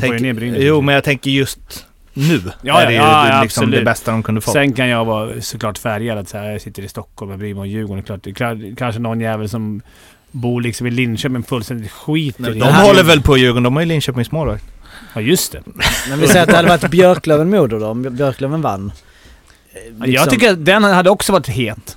Tänk, 0.00 0.20
jo, 0.40 0.80
men 0.80 0.94
jag 0.94 1.04
tänker 1.04 1.30
just 1.30 1.86
nu 2.14 2.40
Ja, 2.62 2.80
är 2.80 2.86
det 2.86 2.92
ju 2.92 2.98
ja, 2.98 3.28
ja, 3.28 3.42
liksom 3.42 3.60
det 3.62 3.66
absolut. 3.66 3.84
bästa 3.84 4.10
de 4.10 4.22
kunde 4.22 4.40
få. 4.40 4.50
Sen 4.50 4.72
kan 4.72 4.88
jag 4.88 5.04
vara 5.04 5.40
såklart 5.40 5.78
färgad 5.78 6.18
att 6.18 6.28
så 6.28 6.38
här, 6.38 6.50
jag 6.50 6.60
sitter 6.60 6.82
i 6.82 6.88
Stockholm 6.88 7.32
och 7.32 7.38
bryr 7.38 7.54
mig 7.54 7.60
om 7.60 7.68
Djurgården. 7.68 8.02
Klart, 8.02 8.20
det 8.22 8.74
kanske 8.76 9.00
någon 9.00 9.20
jävel 9.20 9.48
som 9.48 9.82
bor 10.30 10.60
liksom 10.60 10.86
i 10.86 10.90
Linköping 10.90 11.42
fullständigt 11.42 11.90
skiter 11.92 12.56
i 12.56 12.58
de 12.58 12.74
håller 12.74 13.02
väl 13.02 13.22
på 13.22 13.36
Djurgården, 13.36 13.62
de 13.62 13.74
har 13.74 13.82
ju 13.82 13.88
Linköpings 13.88 14.32
målvakt. 14.32 14.64
Ja, 15.14 15.20
just 15.20 15.52
det. 15.52 15.62
men 16.08 16.20
vi 16.20 16.26
säger 16.28 16.42
att 16.42 16.48
det 16.48 16.56
hade 16.56 16.68
varit 16.68 16.84
Björklöven-Modo 16.90 17.78
då, 17.78 17.86
om 17.86 18.02
Björklöven 18.02 18.62
vann. 18.62 18.92
Eh, 19.74 19.80
Jag 19.98 20.08
liksom- 20.08 20.28
tycker 20.28 20.52
att 20.52 20.64
den 20.64 20.84
hade 20.84 21.10
också 21.10 21.32
varit 21.32 21.48
het. 21.48 21.96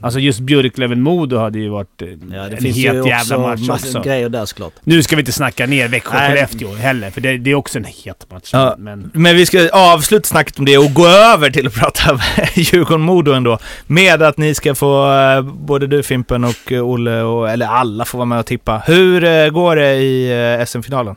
Alltså 0.00 0.20
just 0.20 0.40
Björklöven-Modo 0.40 1.38
hade 1.38 1.58
ju 1.58 1.68
varit 1.68 2.02
eh, 2.02 2.08
Ja, 2.08 2.14
det 2.30 2.36
en 2.38 2.56
finns 2.62 2.76
het 2.76 2.94
ju 2.94 3.06
jävla 3.08 3.12
också 3.12 3.38
match 3.38 3.68
också. 3.84 4.02
grejer 4.02 4.28
där 4.28 4.44
såklart. 4.44 4.72
Nu 4.84 5.02
ska 5.02 5.16
vi 5.16 5.20
inte 5.20 5.32
snacka 5.32 5.66
ner. 5.66 5.88
Växjö-Skellefteå 5.88 6.74
heller, 6.74 7.10
för 7.10 7.20
det, 7.20 7.38
det 7.38 7.50
är 7.50 7.54
också 7.54 7.78
en 7.78 7.84
het 7.84 8.26
match. 8.30 8.50
Ja. 8.52 8.74
Men 8.78 9.10
Men 9.14 9.36
vi 9.36 9.46
ska 9.46 9.68
avsluta 9.72 10.26
snacket 10.28 10.58
om 10.58 10.64
det 10.64 10.78
och 10.78 10.92
gå 10.94 11.06
över 11.06 11.50
till 11.50 11.66
att 11.66 11.74
prata 11.74 12.20
Djurgården-Modo 12.54 13.32
ändå. 13.32 13.58
Med 13.86 14.22
att 14.22 14.38
ni 14.38 14.54
ska 14.54 14.74
få, 14.74 15.12
eh, 15.12 15.42
både 15.42 15.86
du 15.86 16.02
Fimpen 16.02 16.44
och 16.44 16.72
Olle, 16.72 17.20
och, 17.22 17.50
eller 17.50 17.66
alla 17.66 18.04
får 18.04 18.18
vara 18.18 18.26
med 18.26 18.38
och 18.38 18.46
tippa. 18.46 18.82
Hur 18.86 19.50
går 19.50 19.76
det 19.76 19.94
i 19.94 20.64
SM-finalen? 20.66 21.16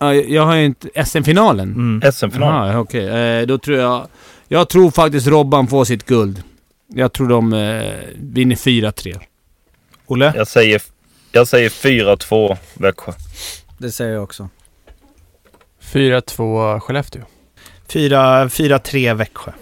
Ja, 0.00 0.14
jag 0.14 0.46
har 0.46 0.54
ju 0.54 0.64
inte... 0.64 1.04
SM-finalen? 1.04 1.72
Mm. 1.72 2.12
SM-final. 2.12 2.68
Jaha, 2.68 2.78
okej. 2.78 3.08
Eh, 3.40 3.46
då 3.46 3.58
tror 3.58 3.78
jag... 3.78 4.06
Jag 4.52 4.68
tror 4.68 4.90
faktiskt 4.90 5.26
Robban 5.26 5.66
får 5.68 5.84
sitt 5.84 6.06
guld. 6.06 6.42
Jag 6.94 7.12
tror 7.12 7.28
de 7.28 7.52
eh, 7.52 7.92
vinner 8.16 8.56
4-3. 8.56 9.20
Olle? 10.06 10.32
Jag 10.36 10.48
säger, 10.48 10.82
jag 11.32 11.48
säger 11.48 11.68
4-2 11.68 12.56
Växjö. 12.74 13.12
Det 13.78 13.90
säger 13.92 14.12
jag 14.12 14.22
också. 14.22 14.48
4-2 15.92 16.80
Skellefteå. 16.80 17.22
4-3 17.88 19.14
Växjö. 19.14 19.52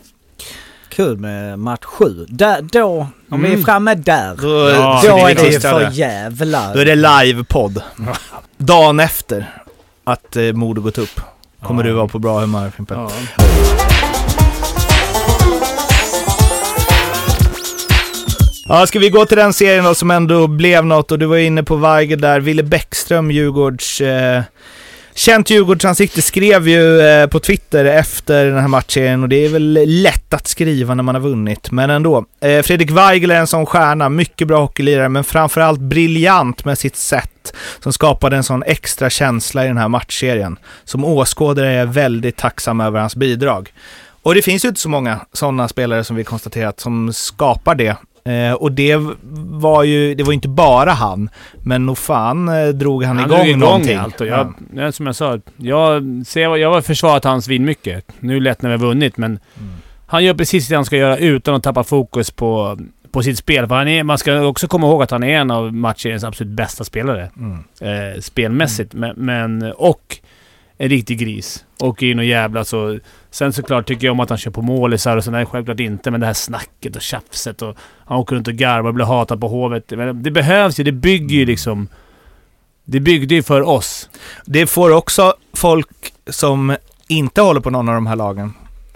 Kul 0.88 1.16
med 1.18 1.58
match 1.58 1.84
7. 1.84 2.26
Där, 2.28 2.62
då, 2.62 3.06
om 3.30 3.42
vi 3.42 3.48
är 3.48 3.52
Mm. 3.52 3.64
framme 3.64 3.94
där, 3.94 4.36
Då, 4.36 4.70
Ja, 4.70 5.00
då 5.04 5.16
är 5.26 5.34
det 5.34 5.60
för 5.60 5.90
jävlar. 5.90 6.74
Då 6.74 6.80
är 6.80 6.84
det 6.84 6.94
live-podd. 6.94 7.82
Dagen 8.56 9.00
efter 9.00 9.62
att 10.04 10.36
eh, 10.36 10.52
Modo 10.52 10.82
gått 10.82 10.98
upp. 10.98 11.20
Kommer 11.62 11.82
Ja. 11.84 11.88
du 11.88 11.94
vara 11.94 12.08
på 12.08 12.18
bra 12.18 12.40
humör 12.40 12.70
Fimpen? 12.70 13.08
Ja. 18.72 18.86
Ska 18.86 18.98
vi 18.98 19.10
gå 19.10 19.26
till 19.26 19.36
den 19.36 19.52
serien 19.52 19.84
då 19.84 19.94
som 19.94 20.10
ändå 20.10 20.46
blev 20.46 20.84
något 20.84 21.12
och 21.12 21.18
du 21.18 21.26
var 21.26 21.36
inne 21.36 21.62
på 21.62 21.76
Weigel 21.76 22.20
där. 22.20 22.40
Ville 22.40 22.62
Bäckström, 22.62 23.30
Djurgårds... 23.30 24.00
Eh, 24.00 24.42
känt 25.14 25.50
Djurgårdsansikte, 25.50 26.22
skrev 26.22 26.68
ju 26.68 27.00
eh, 27.00 27.26
på 27.26 27.40
Twitter 27.40 27.84
efter 27.84 28.44
den 28.44 28.58
här 28.58 28.68
matchen 28.68 29.22
och 29.22 29.28
det 29.28 29.44
är 29.44 29.48
väl 29.48 29.78
lätt 29.86 30.34
att 30.34 30.48
skriva 30.48 30.94
när 30.94 31.02
man 31.02 31.14
har 31.14 31.22
vunnit, 31.22 31.70
men 31.70 31.90
ändå. 31.90 32.24
Eh, 32.40 32.62
Fredrik 32.62 32.90
Weigel 32.90 33.30
är 33.30 33.40
en 33.40 33.46
sån 33.46 33.66
stjärna, 33.66 34.08
mycket 34.08 34.48
bra 34.48 34.60
hockeylirare, 34.60 35.08
men 35.08 35.24
framförallt 35.24 35.80
briljant 35.80 36.64
med 36.64 36.78
sitt 36.78 36.96
sätt 36.96 37.56
som 37.80 37.92
skapade 37.92 38.36
en 38.36 38.44
sån 38.44 38.62
extra 38.62 39.10
känsla 39.10 39.64
i 39.64 39.68
den 39.68 39.78
här 39.78 39.88
matchserien. 39.88 40.56
Som 40.84 41.04
åskådare 41.04 41.68
är 41.68 41.78
jag 41.78 41.86
väldigt 41.86 42.36
tacksam 42.36 42.80
över 42.80 43.00
hans 43.00 43.16
bidrag. 43.16 43.72
Och 44.22 44.34
det 44.34 44.42
finns 44.42 44.64
ju 44.64 44.68
inte 44.68 44.80
så 44.80 44.88
många 44.88 45.20
sådana 45.32 45.68
spelare 45.68 46.04
som 46.04 46.16
vi 46.16 46.24
konstaterat 46.24 46.80
som 46.80 47.12
skapar 47.12 47.74
det. 47.74 47.96
Eh, 48.24 48.52
och 48.52 48.72
det 48.72 48.96
var 49.50 49.82
ju, 49.82 50.14
det 50.14 50.22
var 50.22 50.32
inte 50.32 50.48
bara 50.48 50.90
han, 50.90 51.30
men 51.62 51.86
nog 51.86 51.98
fan 51.98 52.48
eh, 52.48 52.68
drog 52.68 53.04
han, 53.04 53.16
Han 53.16 53.26
igång, 53.26 53.38
drog 53.38 53.48
igång 53.48 53.60
någonting. 53.60 53.96
allt 53.98 54.20
och 54.20 54.26
jag, 54.26 54.54
ja. 54.76 54.92
Som 54.92 55.06
jag 55.06 55.14
sa, 55.16 55.38
jag, 55.56 56.02
ser, 56.26 56.56
jag 56.56 56.72
har 56.72 56.80
försvarat 56.80 57.24
hans 57.24 57.48
vin 57.48 57.64
mycket. 57.64 58.04
Nu 58.20 58.32
är 58.36 58.40
det 58.40 58.44
lätt 58.44 58.62
när 58.62 58.70
vi 58.70 58.76
har 58.76 58.86
vunnit, 58.86 59.16
men 59.16 59.38
han 60.06 60.24
gör 60.24 60.34
precis 60.34 60.68
det 60.68 60.74
han 60.74 60.84
ska 60.84 60.96
göra 60.96 61.16
utan 61.16 61.54
att 61.54 61.62
tappa 61.62 61.84
fokus 61.84 62.30
på, 62.30 62.78
på 63.12 63.22
sitt 63.22 63.38
spel. 63.38 63.66
För 63.68 63.74
han 63.74 63.88
är, 63.88 64.02
man 64.04 64.18
ska 64.18 64.42
också 64.42 64.68
komma 64.68 64.86
ihåg 64.86 65.02
att 65.02 65.10
han 65.10 65.22
är 65.22 65.38
en 65.40 65.50
av 65.50 65.74
matchens 65.74 66.24
absolut 66.24 66.52
bästa 66.52 66.84
spelare. 66.84 67.30
Mm. 67.36 67.58
Eh, 67.80 68.20
spelmässigt, 68.20 68.94
men, 68.94 69.14
men... 69.16 69.72
Och 69.76 70.18
en 70.82 70.88
riktig 70.88 71.18
gris. 71.18 71.64
Och 71.80 72.02
in 72.02 72.18
och 72.18 72.24
jävla 72.24 72.64
så... 72.64 72.98
Sen 73.30 73.52
såklart 73.52 73.86
tycker 73.86 74.06
jag 74.06 74.12
om 74.12 74.20
att 74.20 74.28
han 74.28 74.38
kör 74.38 74.50
på 74.50 74.62
målisar 74.62 75.16
och 75.16 75.24
sådär. 75.24 75.44
Självklart 75.44 75.80
inte. 75.80 76.10
Men 76.10 76.20
det 76.20 76.26
här 76.26 76.32
snacket 76.34 76.96
och 76.96 77.02
tjafset 77.02 77.62
och... 77.62 77.76
Han 78.06 78.18
åker 78.18 78.36
runt 78.36 78.48
och 78.48 78.54
garvar 78.54 78.88
och 78.88 78.94
blir 78.94 79.04
hatad 79.04 79.40
på 79.40 79.48
Hovet. 79.48 79.90
Men 79.90 80.22
det 80.22 80.30
behövs 80.30 80.80
ju. 80.80 80.84
Det 80.84 80.92
bygger 80.92 81.36
ju 81.36 81.46
liksom... 81.46 81.88
Det 82.84 83.00
byggde 83.00 83.34
ju 83.34 83.42
för 83.42 83.60
oss. 83.68 84.10
Det 84.46 84.66
får 84.66 84.90
också 84.90 85.34
folk 85.52 85.88
som 86.30 86.76
inte 87.08 87.40
håller 87.40 87.60
på 87.60 87.70
någon 87.70 87.88
av 87.88 87.94
de 87.94 88.06
här 88.06 88.16
lagen 88.16 88.52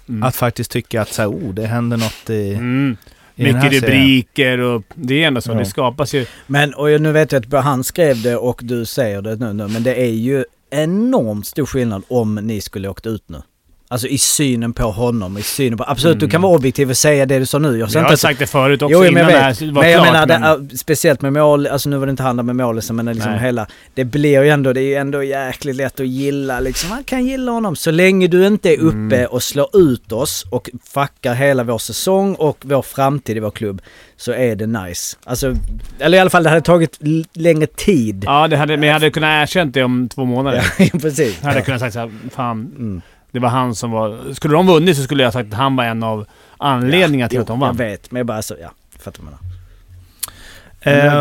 Mm. 0.09 0.23
att 0.23 0.37
faktiskt 0.37 0.71
tycka 0.71 1.03
att 1.03 1.13
så 1.13 1.23
här, 1.23 1.29
oh, 1.29 1.55
det 1.55 1.67
händer 1.67 1.97
något 1.97 2.31
i, 2.31 2.55
Mm. 2.55 2.97
i 3.35 3.43
Mycket 3.45 3.63
serien. 3.63 3.83
rubriker 3.83 4.59
och... 4.59 4.83
Det 4.95 5.23
är 5.23 5.27
ändå 5.27 5.41
så. 5.41 5.51
Ja. 5.53 5.55
Det 5.55 5.65
skapas 5.65 6.15
ju... 6.15 6.27
Men, 6.47 6.75
och 6.75 7.01
nu 7.01 7.13
vet 7.13 7.33
jag 7.33 7.55
att 7.55 7.65
han 7.65 7.85
skrev 7.85 8.23
det 8.23 8.37
och 8.37 8.61
du 8.65 8.85
säger 8.85 9.23
det 9.23 9.37
nu, 9.37 9.53
nu 9.53 9.69
men 9.69 9.83
det 9.83 9.95
är 9.95 10.11
ju 10.11 10.45
enormt 10.75 11.47
stor 11.47 11.67
skillnad 11.67 12.03
om 12.09 12.35
ni 12.35 12.61
skulle 12.61 12.89
åkt 12.89 13.07
ut 13.07 13.29
nu. 13.29 13.43
Alltså 13.89 14.07
i 14.09 14.19
synen 14.19 14.73
på 14.73 14.83
honom, 14.91 15.39
i 15.39 15.43
synen 15.43 15.79
på... 15.79 15.85
Absolut, 15.87 16.21
du 16.21 16.29
kan 16.29 16.43
vara 16.43 16.57
objektiv 16.57 16.91
och 16.91 16.97
säga 16.97 17.27
det 17.27 17.39
du 17.39 17.47
sa 17.47 17.59
nu. 17.59 17.79
Jag, 17.79 17.89
Jag 17.91 18.01
har 18.01 18.09
inte 18.09 18.17
sagt 18.17 18.39
det 18.39 18.47
förut 18.47 18.83
också 18.83 18.93
Jo, 18.93 18.99
men 19.01 19.09
innan 19.09 19.23
jag 19.23 19.29
det 19.31 19.35
vet. 19.49 19.61
här 19.61 19.73
var 19.73 19.83
men 19.83 19.91
jag 19.91 20.03
klart. 20.03 20.29
menar, 20.29 20.57
men... 20.59 20.69
det, 20.69 20.79
speciellt 20.79 21.23
med 21.23 21.33
mål, 21.33 21.67
alltså 21.67 21.89
nu 21.89 21.97
var 21.97 22.07
det 22.07 22.11
inte 22.11 22.23
han 22.23 22.47
med 22.47 22.57
målisen 22.57 22.97
men 22.97 23.07
liksom 23.07 23.31
Nej. 23.33 23.41
hela... 23.41 23.67
Det 23.95 24.05
blir 24.05 24.43
ju 24.43 24.49
ändå, 24.51 24.73
det 24.73 24.81
är 24.81 24.85
ju 24.85 24.95
ändå 24.95 25.23
jäkligt 25.23 25.77
lätt 25.77 26.01
att 26.01 26.07
gilla 26.07 26.61
liksom. 26.61 26.89
Man 26.91 27.05
kan 27.05 27.27
gilla 27.27 27.53
honom 27.53 27.77
så 27.77 27.91
länge 27.91 28.27
du 28.29 28.47
inte 28.47 28.71
är 28.71 28.79
uppe 28.79 28.95
Mm. 28.95 29.27
och 29.27 29.43
slår 29.43 29.69
ut 29.77 30.13
oss 30.13 30.45
och 30.51 30.71
fuckar 30.87 31.35
hela 31.35 31.65
vår 31.65 31.79
säsong 31.79 32.35
och 32.35 32.59
vår 32.63 32.83
framtid 32.83 33.37
i 33.37 33.41
vår 33.41 33.51
klubb. 33.51 33.83
Så 34.17 34.33
är 34.33 34.57
det 34.57 34.67
nice. 34.67 35.17
Alltså, 35.25 35.55
eller 35.99 36.19
i 36.19 36.21
alla 36.21 36.31
fall 36.31 36.43
det 36.43 36.49
hade 36.51 36.63
tagit 36.63 36.99
längre 37.33 37.67
tid. 37.67 38.25
Ja, 38.27 38.49
det 38.49 38.57
hade, 38.57 38.77
men 38.77 38.87
jag 38.87 38.93
hade 38.95 39.11
kunnat 39.11 39.43
erkänt 39.43 39.75
det 39.75 39.83
om 39.85 40.09
två 40.09 40.25
månader. 40.25 40.65
Ja, 40.79 40.99
precis. 41.01 41.39
Jag 41.41 41.49
hade 41.49 41.63
kunnat 41.63 41.81
sagt 41.81 41.93
såhär, 41.95 42.11
fan, 42.35 42.71
Mm. 42.79 43.03
Det 43.35 43.41
var 43.41 43.49
han 43.49 43.75
som 43.75 43.91
var... 43.91 44.35
Skulle 44.35 44.55
de 44.55 44.67
vunnit 44.67 44.97
så 44.97 45.03
skulle 45.03 45.23
jag 45.23 45.33
sagt 45.33 45.53
att 45.53 45.59
han 45.59 45.77
var 45.77 45.85
en 45.85 46.03
av 46.03 46.27
anledningarna 46.57 47.29
till 47.29 47.37
Jo, 47.37 47.43
att 47.43 47.49
de 47.49 47.61
Jag 47.61 47.67
vann. 47.67 47.77
vet, 47.77 48.11
men 48.11 48.21
jag 48.21 48.27
bara 48.27 48.43
så, 48.43 48.55
ja. 48.61 48.71
Fattar 48.99 49.23
jag 49.23 49.25
menar. 49.25 49.39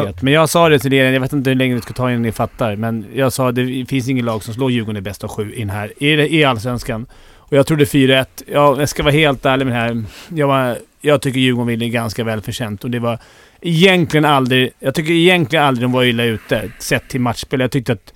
Eh, 0.05 0.09
men 0.21 0.33
jag 0.33 0.49
sa 0.49 0.69
det 0.69 0.79
till 0.79 0.93
er, 0.93 1.11
jag 1.11 1.19
vet 1.21 1.33
inte 1.33 1.49
hur 1.49 1.55
länge 1.55 1.75
vi 1.75 1.81
ska 1.81 1.93
ta 1.93 2.09
innan 2.09 2.21
ni 2.21 2.31
fattar, 2.31 2.75
men 2.75 3.05
jag 3.15 3.33
sa 3.33 3.49
att 3.49 3.55
det 3.55 3.85
finns 3.89 4.09
ingen 4.09 4.25
lag 4.25 4.43
som 4.43 4.53
slår 4.53 4.71
Djurgården 4.71 4.97
i 4.97 5.01
bäst 5.01 5.23
av 5.23 5.29
sju 5.29 5.53
in 5.53 5.69
här, 5.69 6.03
i, 6.03 6.39
i 6.39 6.43
Allsvenskan. 6.43 7.05
Och 7.35 7.57
jag 7.57 7.67
trodde 7.67 7.85
4-1. 7.85 8.25
Ja, 8.47 8.79
jag 8.79 8.89
ska 8.89 9.03
vara 9.03 9.13
helt 9.13 9.45
ärlig 9.45 9.65
med 9.65 9.75
det 9.75 9.79
här. 9.79 10.03
Jag, 10.29 10.47
var, 10.47 10.77
jag 11.01 11.21
tycker 11.21 11.39
Djurgården 11.39 11.67
vinner 11.67 11.87
ganska 11.87 12.23
välförtjänt 12.23 12.83
och 12.83 12.91
det 12.91 12.99
var 12.99 13.19
egentligen 13.61 14.25
aldrig... 14.25 14.71
Jag 14.79 14.95
tycker 14.95 15.13
egentligen 15.13 15.65
aldrig 15.65 15.83
de 15.85 15.91
var 15.91 16.03
illa 16.03 16.23
ute, 16.23 16.69
sett 16.79 17.07
till 17.09 17.21
matchspel. 17.21 17.59
Jag 17.59 17.71
tyckte 17.71 17.93
att 17.93 18.13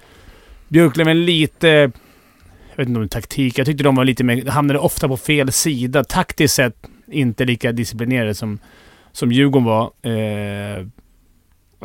Björklöven 0.67 1.25
lite... 1.25 1.91
Jag 2.77 2.81
vet 2.81 2.89
inte 2.89 2.97
om 2.97 3.03
det 3.03 3.09
taktik. 3.09 3.57
Jag 3.57 3.65
tyckte 3.65 3.83
de 3.83 3.95
var 3.95 4.05
lite 4.05 4.23
mer... 4.23 4.45
Hamnade 4.45 4.79
ofta 4.79 5.07
på 5.07 5.17
fel 5.17 5.51
sida. 5.51 6.03
Taktiskt 6.03 6.55
sett 6.55 6.75
inte 7.11 7.45
lika 7.45 7.71
disciplinerade 7.71 8.35
som, 8.35 8.59
som 9.11 9.31
Djurgården 9.31 9.65
var. 9.65 9.91
Eh, 10.01 10.85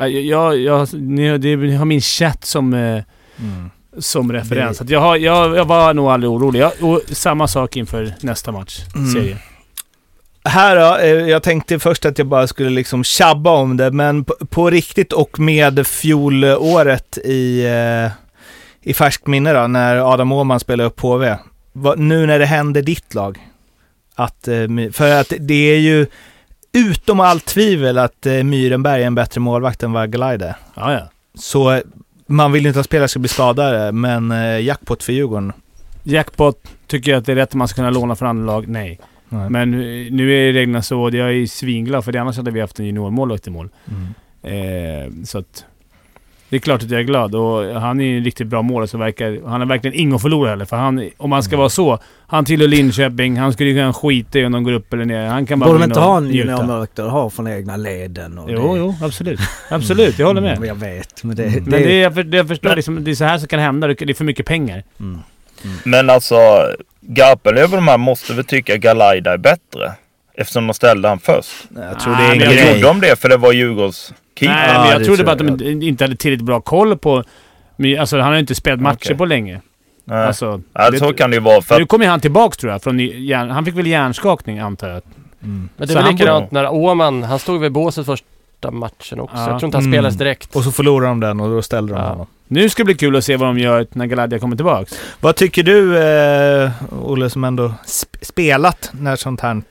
jag, 0.07 0.59
jag, 0.59 0.93
ni, 0.93 1.37
det, 1.37 1.55
ni 1.55 1.75
har 1.75 1.85
min 1.85 2.01
chatt 2.01 2.45
som, 2.45 2.73
eh, 2.73 2.79
mm. 2.79 3.69
som 3.97 4.31
referens. 4.31 4.81
Att 4.81 4.89
jag, 4.89 4.99
har, 4.99 5.17
jag, 5.17 5.57
jag 5.57 5.65
var 5.65 5.93
nog 5.93 6.07
aldrig 6.07 6.31
orolig. 6.31 6.59
Jag, 6.59 6.71
och 6.81 7.01
samma 7.07 7.47
sak 7.47 7.77
inför 7.77 8.13
nästa 8.21 8.51
match. 8.51 8.79
Mm. 8.95 9.11
Serie. 9.11 9.37
Här 10.45 10.75
då, 10.75 10.97
eh, 10.97 11.29
jag 11.29 11.43
tänkte 11.43 11.79
först 11.79 12.05
att 12.05 12.17
jag 12.17 12.27
bara 12.27 12.47
skulle 12.47 12.69
liksom 12.69 13.03
tjabba 13.03 13.51
om 13.51 13.77
det, 13.77 13.91
men 13.91 14.23
på, 14.23 14.33
på 14.49 14.69
riktigt 14.69 15.13
och 15.13 15.39
med 15.39 15.87
fjolåret 15.87 17.17
i, 17.17 17.65
eh, 17.65 18.22
i 18.83 18.93
färskt 18.93 19.27
minne 19.27 19.53
då, 19.53 19.67
när 19.67 20.13
Adam 20.13 20.31
Åhman 20.31 20.59
spelade 20.59 20.87
upp 20.87 20.99
HV. 20.99 21.37
Nu 21.97 22.25
när 22.25 22.39
det 22.39 22.45
händer 22.45 22.81
ditt 22.81 23.13
lag. 23.13 23.49
Att, 24.15 24.47
eh, 24.47 24.67
för 24.91 25.19
att 25.21 25.33
det 25.39 25.73
är 25.73 25.79
ju 25.79 26.05
utom 26.73 27.19
allt 27.19 27.45
tvivel 27.45 27.97
att 27.97 28.25
eh, 28.25 28.43
Myrenberg 28.43 29.03
är 29.03 29.07
en 29.07 29.15
bättre 29.15 29.41
målvakt 29.41 29.83
än 29.83 29.91
vad 29.91 30.11
Galaide 30.11 30.41
är. 30.41 30.55
Ja, 30.75 30.93
ja. 30.93 31.09
Så 31.35 31.71
eh, 31.71 31.81
man 32.27 32.51
vill 32.51 32.63
ju 32.63 32.67
inte 32.67 32.79
att 32.79 32.85
spelare 32.85 33.07
ska 33.07 33.19
bli 33.19 33.29
skadade, 33.29 33.91
men 33.91 34.31
jackpot 34.63 35.03
för 35.03 35.13
Djurgården. 35.13 35.53
Jackpot. 36.03 36.57
Tycker 36.87 37.11
jag 37.11 37.19
att 37.19 37.25
det 37.25 37.31
är 37.31 37.35
rätt 37.35 37.49
att 37.49 37.53
man 37.53 37.67
ska 37.67 37.75
kunna 37.75 37.89
låna 37.89 38.15
från 38.15 38.29
andra 38.29 38.45
lag? 38.45 38.67
Nej. 38.67 38.99
Nej. 39.29 39.49
Men 39.49 39.71
nu 40.11 40.33
är 40.33 40.53
reglerna 40.53 40.81
så 40.81 41.01
och 41.01 41.13
jag 41.13 41.33
är 41.33 41.45
svinglad 41.45 42.05
för 42.05 42.11
det 42.11 42.21
annars 42.21 42.37
hade 42.37 42.51
vi 42.51 42.61
haft 42.61 42.79
en 42.79 42.85
juniormålvakt 42.85 43.47
i 43.47 43.49
mål. 43.49 43.69
Mm. 43.87 44.13
Eh, 44.43 45.23
så 45.23 45.37
att... 45.37 45.65
Det 46.53 46.57
är 46.57 46.59
klart 46.59 46.83
att 46.83 46.91
jag 46.91 46.99
är 46.99 47.03
glad 47.03 47.35
och 47.35 47.81
han 47.81 47.99
är 48.01 48.05
ju 48.05 48.17
en 48.17 48.23
riktigt 48.23 48.47
bra 48.47 48.61
målare 48.61 48.87
så 48.87 48.97
verkar... 48.97 49.47
Han 49.49 49.61
har 49.61 49.67
verkligen 49.67 49.99
inget 49.99 50.15
att 50.15 50.21
förlora 50.21 50.49
heller. 50.49 50.65
För 50.65 50.77
han, 50.77 51.09
om 51.17 51.31
han 51.31 51.43
ska 51.43 51.57
vara 51.57 51.69
så. 51.69 51.99
Han 52.27 52.45
tillhör 52.45 52.67
Linköping. 52.67 53.37
Han 53.37 53.53
skulle 53.53 53.69
ju 53.69 53.75
kunna 53.75 53.93
skita 53.93 54.39
i 54.39 54.45
om 54.45 54.51
de 54.51 54.63
går 54.63 54.71
upp 54.71 54.93
eller 54.93 55.05
ner. 55.05 55.25
Han 55.25 55.45
kan 55.45 55.59
bara 55.59 55.65
Borde 55.65 55.79
de 55.79 55.83
in 55.83 55.89
inte 55.89 55.99
och 55.99 56.05
ha 56.05 56.17
en 56.17 56.29
juniormålvakt 56.33 56.99
att 56.99 57.11
ha 57.11 57.29
från 57.29 57.47
egna 57.47 57.77
leden? 57.77 58.37
Och 58.37 58.51
Jo, 58.51 58.73
det, 58.73 58.79
jo, 58.79 58.95
absolut. 59.01 59.39
Absolut, 59.69 60.19
jag 60.19 60.27
håller 60.27 60.41
med. 60.41 60.57
Mm, 60.57 60.67
Jag 60.67 60.75
vet, 60.75 61.23
men 61.23 61.35
det... 61.35 61.43
Men 61.43 61.63
det, 61.71 61.77
det, 61.79 61.99
jag, 61.99 62.13
för, 62.15 62.23
det 62.23 62.37
jag 62.37 62.47
förstår, 62.47 62.75
liksom, 62.75 63.03
det 63.03 63.11
är 63.11 63.15
så 63.15 63.25
här 63.25 63.37
som 63.37 63.47
kan 63.47 63.59
hända. 63.59 63.87
Det 63.87 64.01
är 64.01 64.13
för 64.13 64.25
mycket 64.25 64.45
pengar. 64.45 64.83
mm. 64.99 65.19
Men 65.83 66.09
alltså, 66.09 66.35
Garpenlöv 67.01 67.63
och 67.63 67.75
de 67.77 67.87
här 67.87 67.97
måste 67.97 68.33
väl 68.33 68.45
tycka 68.45 68.77
Galaida 68.77 69.33
är 69.33 69.37
bättre? 69.37 69.91
Eftersom 70.37 70.67
de 70.67 70.73
ställde 70.73 71.07
han 71.07 71.19
först. 71.19 71.51
Jag 71.75 71.99
tror 71.99 72.13
Ah, 72.13 72.17
det 72.17 72.23
är 72.23 72.31
en 72.31 72.37
men 72.37 72.47
Jag 72.47 72.53
grej. 72.55 72.67
gjorde 72.67 72.87
de 72.87 73.01
det 73.01 73.19
för 73.19 73.29
det 73.29 73.37
var 73.37 73.51
Djurgårds 73.53 74.13
keeper? 74.39 74.55
Nej, 74.55 74.69
Ja, 74.73 74.79
men 74.81 74.89
jag 74.91 75.01
det 75.01 75.05
trodde 75.05 75.17
tror 75.17 75.25
bara 75.25 75.51
att 75.53 75.61
jag. 75.61 75.79
de 75.79 75.87
inte 75.87 76.03
hade 76.03 76.15
tillräckligt 76.15 76.45
bra 76.45 76.61
koll 76.61 76.97
på... 76.97 77.23
men 77.75 77.99
Alltså 77.99 78.17
han 78.17 78.25
har 78.25 78.33
ju 78.33 78.39
inte 78.39 78.55
spelat 78.55 78.81
matcher 78.81 79.05
Okej. 79.05 79.17
på 79.17 79.25
länge. 79.25 79.61
Nej. 80.05 80.25
Alltså, 80.27 80.61
ja, 80.73 80.89
det- 80.91 80.99
så 80.99 81.13
kan 81.13 81.29
det 81.29 81.35
ju 81.35 81.39
vara. 81.41 81.61
För 81.61 81.79
nu 81.79 81.85
kommer 81.85 82.07
han 82.07 82.19
tillbaks 82.19 82.57
tror 82.57 82.71
jag. 82.71 82.83
Från 82.83 82.99
hjärn, 82.99 83.49
han 83.49 83.65
fick 83.65 83.75
väl 83.75 83.87
hjärnskakning 83.87 84.59
antar 84.59 84.89
jag. 84.89 85.01
Mm. 85.43 85.69
Men 85.77 85.87
det 85.87 85.99
han 85.99 86.11
likadant 86.11 86.51
när 86.51 86.73
Åman, 86.73 87.23
han 87.23 87.39
stod 87.39 87.61
vid 87.61 87.71
båset 87.71 88.05
första 88.05 88.71
matchen 88.71 89.19
också. 89.19 89.35
Ja. 89.37 89.49
Jag 89.49 89.59
tror 89.59 89.65
inte 89.65 89.77
han 89.77 89.83
Mm. 89.83 89.93
spelades 89.93 90.17
direkt. 90.17 90.55
Och 90.55 90.63
så 90.63 90.71
förlorar 90.71 91.07
de 91.07 91.19
den 91.19 91.39
och 91.39 91.49
då 91.49 91.61
ställer 91.61 91.93
de 91.93 91.99
Ja. 92.01 92.09
honom. 92.09 92.25
Nu 92.47 92.69
ska 92.69 92.81
det 92.83 92.85
bli 92.85 92.93
kul 92.93 93.15
att 93.15 93.23
se 93.23 93.37
vad 93.37 93.47
de 93.49 93.59
gör 93.59 93.87
när 93.93 94.05
Galadia 94.05 94.39
kommer 94.39 94.55
tillbaks. 94.55 94.99
Vad 95.19 95.35
tycker 95.35 95.63
du, 95.63 95.97
eh, 95.97 96.71
Olle, 97.03 97.29
som 97.29 97.43
ändå 97.43 97.67
sp- 97.85 98.17
spelat 98.21 98.89
när 98.93 99.15
sånt 99.15 99.41
här... 99.41 99.61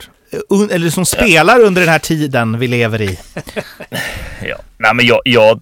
Un, 0.48 0.70
eller 0.70 0.90
som 0.90 1.06
spelar 1.06 1.60
under 1.60 1.80
den 1.80 1.90
här 1.90 1.98
tiden 1.98 2.58
vi 2.58 2.68
lever 2.68 3.02
i? 3.02 3.18
ja. 4.42 4.56
Nej 4.78 4.94
men 4.94 5.06
jag, 5.06 5.20
jag... 5.24 5.60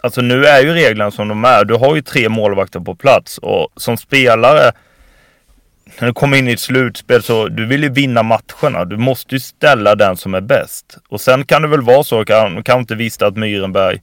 Alltså 0.00 0.20
nu 0.20 0.46
är 0.46 0.62
ju 0.62 0.72
reglerna 0.72 1.10
som 1.10 1.28
de 1.28 1.44
är. 1.44 1.64
Du 1.64 1.74
har 1.74 1.94
ju 1.94 2.02
tre 2.02 2.28
målvakter 2.28 2.80
på 2.80 2.94
plats 2.94 3.38
och 3.38 3.68
som 3.76 3.96
spelare 3.96 4.72
när 6.00 6.06
du 6.08 6.14
kommer 6.14 6.36
in 6.36 6.48
i 6.48 6.52
ett 6.52 6.60
slutspel 6.60 7.22
så 7.22 7.48
du 7.48 7.66
vill 7.66 7.82
ju 7.82 7.88
vinna 7.88 8.22
matcherna. 8.22 8.84
Du 8.84 8.96
måste 8.96 9.34
ju 9.34 9.40
ställa 9.40 9.94
den 9.94 10.16
som 10.16 10.34
är 10.34 10.40
bäst. 10.40 10.98
Och 11.08 11.20
sen 11.20 11.44
kan 11.44 11.62
det 11.62 11.68
väl 11.68 11.82
vara 11.82 12.04
så, 12.04 12.24
kan, 12.24 12.62
kan 12.62 12.78
inte 12.78 12.94
visste 12.94 13.26
att 13.26 13.36
Myrenberg 13.36 14.02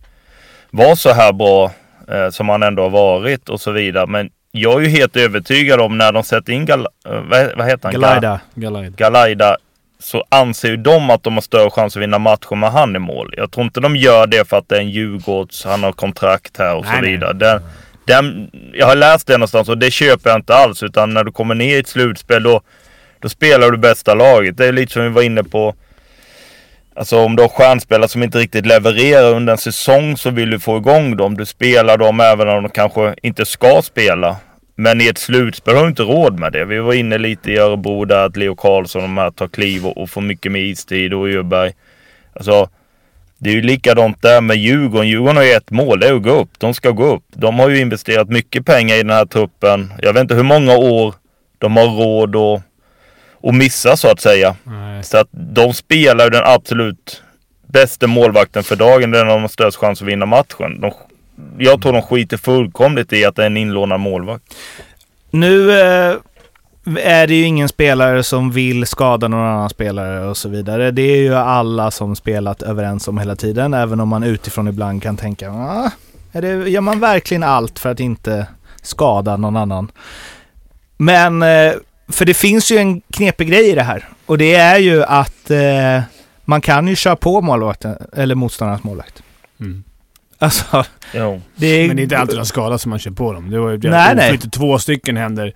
var 0.69 0.95
så 0.95 1.13
här 1.13 1.33
bra 1.33 1.71
eh, 2.07 2.29
som 2.29 2.49
han 2.49 2.63
ändå 2.63 2.83
har 2.83 2.89
varit 2.89 3.49
och 3.49 3.61
så 3.61 3.71
vidare. 3.71 4.07
Men 4.07 4.29
jag 4.51 4.75
är 4.75 4.79
ju 4.79 4.89
helt 4.89 5.17
övertygad 5.17 5.79
om 5.79 5.97
när 5.97 6.11
de 6.11 6.23
sätter 6.23 6.53
in 6.53 6.65
Gal, 6.65 6.79
eh, 6.79 6.85
vad, 7.05 7.57
vad 7.57 7.67
heter 7.67 7.83
han? 7.83 7.93
Galaida. 7.93 8.39
Galadia. 8.55 8.89
Galaida 8.97 9.57
så 9.99 10.25
anser 10.29 10.69
ju 10.69 10.77
de 10.77 11.09
att 11.09 11.23
de 11.23 11.33
har 11.33 11.41
större 11.41 11.69
chans 11.69 11.95
att 11.95 12.01
vinna 12.01 12.19
matcher 12.19 12.55
med 12.55 12.71
han 12.71 12.95
i 12.95 12.99
mål. 12.99 13.33
Jag 13.37 13.51
tror 13.51 13.65
inte 13.65 13.79
de 13.79 13.95
gör 13.95 14.27
det 14.27 14.49
för 14.49 14.57
att 14.57 14.69
det 14.69 14.75
är 14.75 14.79
en 14.79 14.89
Djurgårds, 14.89 15.65
han 15.65 15.83
har 15.83 15.91
kontrakt 15.91 16.57
här 16.57 16.75
och 16.75 16.85
Nej, 16.85 16.99
så 16.99 17.05
vidare. 17.05 17.33
Den, 17.33 17.61
den, 18.05 18.49
jag 18.73 18.87
har 18.87 18.95
läst 18.95 19.27
det 19.27 19.33
någonstans 19.37 19.69
och 19.69 19.77
det 19.77 19.91
köper 19.91 20.29
jag 20.29 20.39
inte 20.39 20.55
alls. 20.55 20.83
Utan 20.83 21.13
när 21.13 21.23
du 21.23 21.31
kommer 21.31 21.55
ner 21.55 21.75
i 21.75 21.79
ett 21.79 21.87
slutspel 21.87 22.43
då, 22.43 22.61
då 23.19 23.29
spelar 23.29 23.71
du 23.71 23.77
bästa 23.77 24.13
laget. 24.13 24.57
Det 24.57 24.65
är 24.65 24.71
lite 24.71 24.93
som 24.93 25.03
vi 25.03 25.09
var 25.09 25.21
inne 25.21 25.43
på. 25.43 25.75
Alltså 26.95 27.19
om 27.19 27.35
du 27.35 27.43
har 27.43 27.49
stjärnspelare 27.49 28.09
som 28.09 28.23
inte 28.23 28.37
riktigt 28.37 28.65
levererar 28.65 29.33
under 29.33 29.53
en 29.53 29.57
säsong 29.57 30.17
så 30.17 30.29
vill 30.29 30.49
du 30.49 30.59
få 30.59 30.77
igång 30.77 31.17
dem. 31.17 31.37
Du 31.37 31.45
spelar 31.45 31.97
dem 31.97 32.19
även 32.19 32.49
om 32.49 32.63
de 32.63 32.69
kanske 32.69 33.15
inte 33.23 33.45
ska 33.45 33.81
spela. 33.81 34.37
Men 34.79 35.01
i 35.01 35.07
ett 35.07 35.17
slutspel 35.17 35.75
har 35.75 35.83
du 35.83 35.89
inte 35.89 36.03
råd 36.03 36.39
med 36.39 36.51
det. 36.51 36.65
Vi 36.65 36.79
var 36.79 36.93
inne 36.93 37.17
lite 37.17 37.51
i 37.51 37.57
Örebro 37.57 38.05
där 38.05 38.25
att 38.25 38.37
Leo 38.37 38.55
Karlsson 38.55 39.01
och 39.01 39.07
de 39.07 39.17
här 39.17 39.31
tar 39.31 39.47
kliv 39.47 39.85
och, 39.85 39.97
och 39.97 40.09
får 40.09 40.21
mycket 40.21 40.51
mer 40.51 40.61
istid 40.61 41.13
och 41.13 41.29
Öberg. 41.29 41.73
Alltså, 42.33 42.69
det 43.37 43.49
är 43.49 43.53
ju 43.53 43.61
likadant 43.61 44.21
där 44.21 44.41
med 44.41 44.57
Djurgården. 44.57 45.07
Djurgården 45.07 45.35
har 45.35 45.43
ju 45.43 45.51
ett 45.51 45.71
mål, 45.71 45.99
det 45.99 46.07
är 46.07 46.13
att 46.13 46.23
gå 46.23 46.29
upp. 46.29 46.49
De 46.57 46.73
ska 46.73 46.91
gå 46.91 47.05
upp. 47.05 47.23
De 47.29 47.59
har 47.59 47.69
ju 47.69 47.79
investerat 47.79 48.29
mycket 48.29 48.65
pengar 48.65 48.95
i 48.95 48.97
den 48.97 49.09
här 49.09 49.25
truppen. 49.25 49.93
Jag 50.01 50.13
vet 50.13 50.21
inte 50.21 50.35
hur 50.35 50.43
många 50.43 50.77
år 50.77 51.15
de 51.57 51.77
har 51.77 51.87
råd 51.87 52.35
att, 52.35 52.61
att 53.43 53.55
missa 53.55 53.97
så 53.97 54.11
att 54.11 54.19
säga. 54.19 54.55
Nej. 54.63 55.03
Så 55.03 55.17
att 55.17 55.27
de 55.31 55.73
spelar 55.73 56.23
ju 56.23 56.29
den 56.29 56.43
absolut 56.45 57.23
bästa 57.67 58.07
målvakten 58.07 58.63
för 58.63 58.75
dagen. 58.75 59.11
Den 59.11 59.27
har 59.27 59.39
de 59.39 59.49
störst 59.49 59.77
chans 59.77 60.01
att 60.01 60.07
vinna 60.07 60.25
matchen. 60.25 60.81
De, 60.81 60.93
jag 61.57 61.81
tror 61.81 61.93
de 61.93 62.01
skiter 62.01 62.37
fullkomligt 62.37 63.13
i 63.13 63.25
att 63.25 63.35
det 63.35 63.41
är 63.41 63.45
en 63.45 63.57
inlånad 63.57 63.99
målvakt. 63.99 64.43
Nu 65.31 65.71
eh, 65.71 66.15
är 66.97 67.27
det 67.27 67.35
ju 67.35 67.43
ingen 67.43 67.69
spelare 67.69 68.23
som 68.23 68.51
vill 68.51 68.85
skada 68.85 69.27
någon 69.27 69.45
annan 69.45 69.69
spelare 69.69 70.27
och 70.27 70.37
så 70.37 70.49
vidare. 70.49 70.91
Det 70.91 71.01
är 71.01 71.17
ju 71.17 71.35
alla 71.35 71.91
som 71.91 72.15
spelat 72.15 72.61
överens 72.61 73.07
om 73.07 73.17
hela 73.17 73.35
tiden, 73.35 73.73
även 73.73 73.99
om 73.99 74.09
man 74.09 74.23
utifrån 74.23 74.67
ibland 74.67 75.03
kan 75.03 75.17
tänka 75.17 75.51
ah, 75.51 75.91
är 76.31 76.41
det, 76.41 76.69
gör 76.69 76.81
man 76.81 76.99
verkligen 76.99 77.43
allt 77.43 77.79
för 77.79 77.89
att 77.89 77.99
inte 77.99 78.47
skada 78.81 79.37
någon 79.37 79.57
annan? 79.57 79.91
Men, 80.97 81.41
eh, 81.41 81.73
för 82.07 82.25
det 82.25 82.33
finns 82.33 82.71
ju 82.71 82.77
en 82.77 83.01
knepig 83.01 83.47
grej 83.47 83.69
i 83.69 83.75
det 83.75 83.83
här 83.83 84.07
och 84.25 84.37
det 84.37 84.55
är 84.55 84.77
ju 84.77 85.03
att 85.03 85.51
eh, 85.51 86.01
man 86.45 86.61
kan 86.61 86.87
ju 86.87 86.95
köra 86.95 87.15
på 87.15 87.41
målvakten, 87.41 87.95
eller 88.13 88.35
motståndarens 88.35 88.83
målvakt. 88.83 89.23
Mm. 89.59 89.83
Alltså, 90.39 90.83
Jo. 91.13 91.41
det 91.55 91.67
är... 91.67 91.87
Men 91.87 91.95
det 91.95 92.01
är 92.01 92.03
inte 92.03 92.17
alltid 92.17 92.37
de 92.37 92.45
skadas 92.45 92.81
som 92.81 92.89
man 92.89 92.99
kör 92.99 93.11
på 93.11 93.33
dem. 93.33 93.49
Det 93.51 93.59
var 93.59 93.69
ju 93.69 93.77
Nej, 93.89 94.15
nej. 94.15 94.31
oflyt- 94.37 94.51
Två 94.51 94.79
stycken 94.79 95.17
händer. 95.17 95.53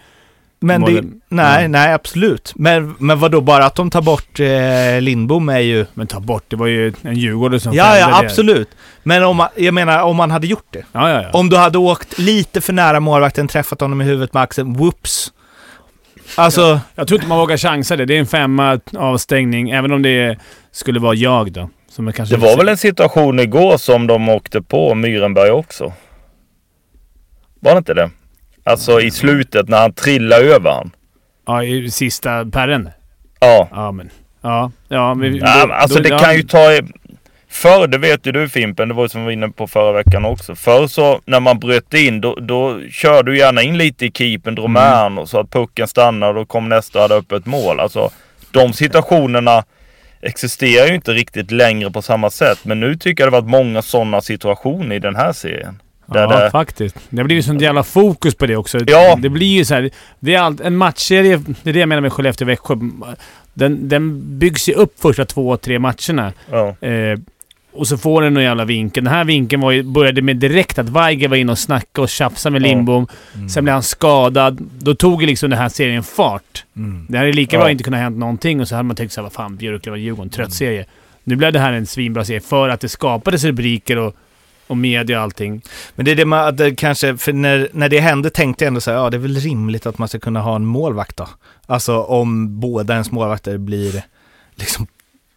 Men 0.60 0.82
det, 0.82 1.02
det- 1.02 1.08
nej, 1.30 1.62
Ja. 1.62 1.68
nej 1.68 1.94
absolut. 1.94 2.54
Men, 2.56 2.96
men 3.00 3.20
vad 3.20 3.32
då 3.32 3.42
bara 3.42 3.66
att 3.66 3.76
de 3.76 3.90
tar 3.90 4.02
bort 4.02 4.40
eh, 4.40 5.02
Lindbom 5.02 5.50
är 5.50 5.60
ju... 5.60 5.86
Men 5.94 6.08
ta 6.08 6.20
bort, 6.20 6.44
det 6.48 6.56
var 6.56 6.68
ju 6.68 6.94
en 7.02 7.16
djurgårdare 7.16 7.60
som 7.60 7.74
Ja, 7.74 7.98
ja, 7.98 8.08
det. 8.08 8.16
absolut. 8.16 8.70
Men 9.04 9.24
om 9.24 9.36
man, 9.38 9.48
jag 9.56 9.74
menar 9.74 10.02
om 10.04 10.16
man 10.16 10.32
hade 10.32 10.48
gjort 10.48 10.68
det. 10.70 10.84
Ja, 10.92 11.10
ja, 11.10 11.22
ja. 11.24 11.30
Om 11.34 11.50
du 11.50 11.58
hade 11.58 11.78
åkt 11.78 12.20
lite 12.20 12.62
för 12.62 12.74
nära 12.74 13.00
målvakten, 13.00 13.48
träffat 13.48 13.82
honom 13.82 14.02
i 14.02 14.06
huvudet 14.06 14.34
med 14.34 14.44
axeln, 14.44 14.74
whoops. 14.74 15.32
Alltså, 16.36 16.80
Jag 16.96 17.08
tror 17.08 17.16
inte 17.18 17.28
man 17.28 17.38
vågar 17.38 17.58
chansa 17.58 17.96
det. 17.96 18.06
Det 18.06 18.16
är 18.16 18.20
en 18.20 18.26
femma 18.28 18.80
avstängning, 18.98 19.70
även 19.70 19.92
om 19.92 20.02
det 20.02 20.38
skulle 20.72 21.00
vara 21.00 21.16
jag 21.16 21.52
då. 21.52 21.70
Som 21.94 22.08
är 22.08 22.12
kanske 22.12 22.36
Det 22.36 22.42
var 22.42 22.58
väl 22.58 22.70
en 22.70 22.78
situation 22.78 23.40
igår 23.40 23.78
som 23.78 24.08
de 24.08 24.30
åkte 24.30 24.62
på 24.62 24.96
Myrenberg 24.96 25.52
också? 25.52 25.94
Var 27.60 27.72
det 27.72 27.78
inte 27.78 27.94
det? 27.94 28.10
Alltså 28.64 29.02
i 29.02 29.12
slutet 29.12 29.70
när 29.70 29.82
han 29.82 29.94
trillade 29.94 30.46
över 30.46 30.72
han. 30.72 30.92
Ja, 31.48 31.64
i 31.64 31.92
sista 31.92 32.46
pärren. 32.46 32.90
Ja. 33.40 33.68
Ja, 33.72 33.92
men... 33.92 34.10
Ja, 34.42 34.72
ja 34.88 35.14
men... 35.14 35.36
ja 35.36 35.74
alltså 35.74 36.00
det 36.00 36.10
kan 36.10 36.36
ju 36.36 36.44
ta... 36.44 36.58
Förr, 37.48 37.88
det 37.88 37.98
vet 37.98 38.28
ju 38.28 38.32
du 38.32 38.50
Fimpen, 38.50 38.88
det 38.88 38.94
var 38.94 39.04
ju 39.04 39.10
som 39.10 39.22
vi 39.22 39.26
var 39.26 39.32
inne 39.32 39.50
på 39.50 39.68
förra 39.68 39.92
veckan 39.92 40.26
också. 40.26 40.56
Förr 40.56 40.88
så 40.88 41.22
när 41.26 41.40
man 41.40 41.60
bröt 41.60 41.94
in 41.94 42.22
då, 42.22 42.36
då 42.36 42.82
körde 42.90 43.32
du 43.32 43.38
gärna 43.38 43.62
in 43.62 43.78
lite 43.78 44.06
i 44.06 44.12
keepern, 44.12 44.56
drog 44.56 44.70
med 44.70 44.98
han 44.98 45.18
och 45.18 45.30
så 45.30 45.40
att 45.40 45.50
pucken 45.50 45.88
stannade 45.88 46.30
och 46.30 46.36
då 46.36 46.46
kom 46.46 46.70
nästa 46.70 47.00
och 47.00 47.02
hade 47.02 47.16
upp 47.16 47.32
ett 47.32 47.46
mål. 47.46 47.80
Alltså 47.80 48.10
de 48.52 48.74
situationerna 48.74 49.64
existerar 50.24 50.88
ju 50.88 50.96
inte 50.96 51.12
riktigt 51.12 51.52
längre 51.52 51.92
på 51.92 52.02
samma 52.02 52.30
sätt. 52.30 52.60
Men 52.64 52.80
nu 52.80 52.96
tycker 52.96 53.24
jag 53.24 53.34
det 53.34 53.42
varit 53.42 53.50
många 53.50 53.82
sådana 53.82 54.22
situationer 54.22 54.96
i 54.96 55.00
den 55.00 55.16
här 55.16 55.34
serien. 55.34 55.82
Där 56.06 56.22
Ja, 56.22 56.40
det, 56.40 56.52
faktiskt. 56.52 56.96
Det 57.10 57.18
har 57.18 57.24
blivit 57.24 57.46
sånt 57.46 57.62
jävla 57.62 57.84
fokus 57.84 58.36
på 58.36 58.46
det 58.46 58.56
också. 58.56 58.80
Ja. 58.88 59.16
Det 59.22 59.30
blir 59.30 59.48
ju 59.58 59.66
så 59.66 59.74
här, 59.74 59.90
Det 60.20 60.36
är 60.36 60.40
allt, 60.40 60.62
en 60.62 60.78
matchserie, 60.78 61.42
det 61.64 61.70
är 61.70 61.74
det 61.74 61.80
jag 61.80 61.90
menar 61.90 62.02
med 62.02 62.12
Skellefteå-Växjö. 62.12 62.76
Den, 63.54 63.90
den 63.90 64.22
byggs 64.40 64.70
ju 64.70 64.74
upp 64.74 65.02
första 65.02 65.26
två, 65.26 65.58
tre 65.58 65.80
matcherna. 65.80 66.34
ja. 66.52 66.88
Eh, 66.88 67.20
och 67.74 67.88
så 67.88 67.98
får 67.98 68.22
den 68.22 68.34
någon 68.34 68.44
jävla 68.44 68.66
vinkel. 68.66 69.04
Den 69.04 69.14
här 69.14 69.24
vinkeln 69.24 69.62
var 69.62 69.72
ju, 69.72 69.84
började 69.84 70.22
med 70.22 70.38
direkt 70.38 70.80
att 70.80 70.90
Weiger 70.90 71.28
var 71.28 71.38
inne 71.38 71.52
och 71.52 71.60
snackade 71.60 72.04
och 72.04 72.10
tjafsade 72.10 72.54
med 72.54 72.62
Ja. 72.62 72.68
Lindbom. 72.68 73.08
Sen 73.54 73.64
blev 73.64 73.74
han 73.74 73.84
skadad. 73.84 74.70
Då 74.80 74.96
tog 74.96 75.22
ju 75.22 75.28
liksom 75.28 75.50
den 75.50 75.60
här 75.60 75.70
serien 75.70 76.04
fart. 76.04 76.66
mm. 76.76 77.06
Det 77.10 77.18
hade 77.18 77.32
lika 77.32 77.56
Ja. 77.56 77.60
bra 77.60 77.72
inte 77.72 77.84
kunnat 77.84 78.00
hänt 78.00 78.18
någonting 78.18 78.62
och 78.62 78.68
så 78.68 78.76
hade 78.76 78.88
man 78.88 78.96
tänkt 78.96 79.12
såhär, 79.12 79.24
vad 79.24 79.34
fan, 79.34 79.58
Björklöven-Djurgården, 79.58 80.30
trött 80.30 80.54
serie. 80.54 80.86
Nu 81.24 81.36
blev 81.36 81.54
det 81.54 81.60
här 81.60 81.74
en 81.74 81.86
svinbra 81.86 82.26
serie 82.26 82.40
för 82.42 82.70
att 82.70 82.80
det 82.80 82.90
skapades 82.90 83.44
rubriker 83.44 83.98
och, 83.98 84.16
och 84.68 84.78
media 84.78 85.18
och 85.18 85.24
allting. 85.24 85.62
Men 85.96 86.06
det 86.06 86.12
är 86.12 86.16
det 86.16 86.26
man, 86.26 86.48
att 86.48 86.58
det 86.58 86.76
kanske, 86.76 87.18
för 87.18 87.34
när, 87.34 87.70
när 87.74 87.90
det 87.90 88.00
hände 88.00 88.30
tänkte 88.30 88.64
jag 88.66 88.68
ändå 88.68 88.82
så 88.82 88.92
här, 88.92 88.98
ja 88.98 89.10
det 89.10 89.18
är 89.18 89.20
väl 89.20 89.36
rimligt 89.36 89.86
att 89.86 89.98
man 89.98 90.08
ska 90.08 90.20
kunna 90.20 90.42
ha 90.42 90.56
en 90.56 90.66
målvakt 90.66 91.18
då. 91.18 91.28
Alltså 91.66 91.98
om 92.04 92.60
båda 92.60 92.94
ens 92.94 93.12
målvakter 93.12 93.58
blir 93.58 94.04
liksom 94.56 94.88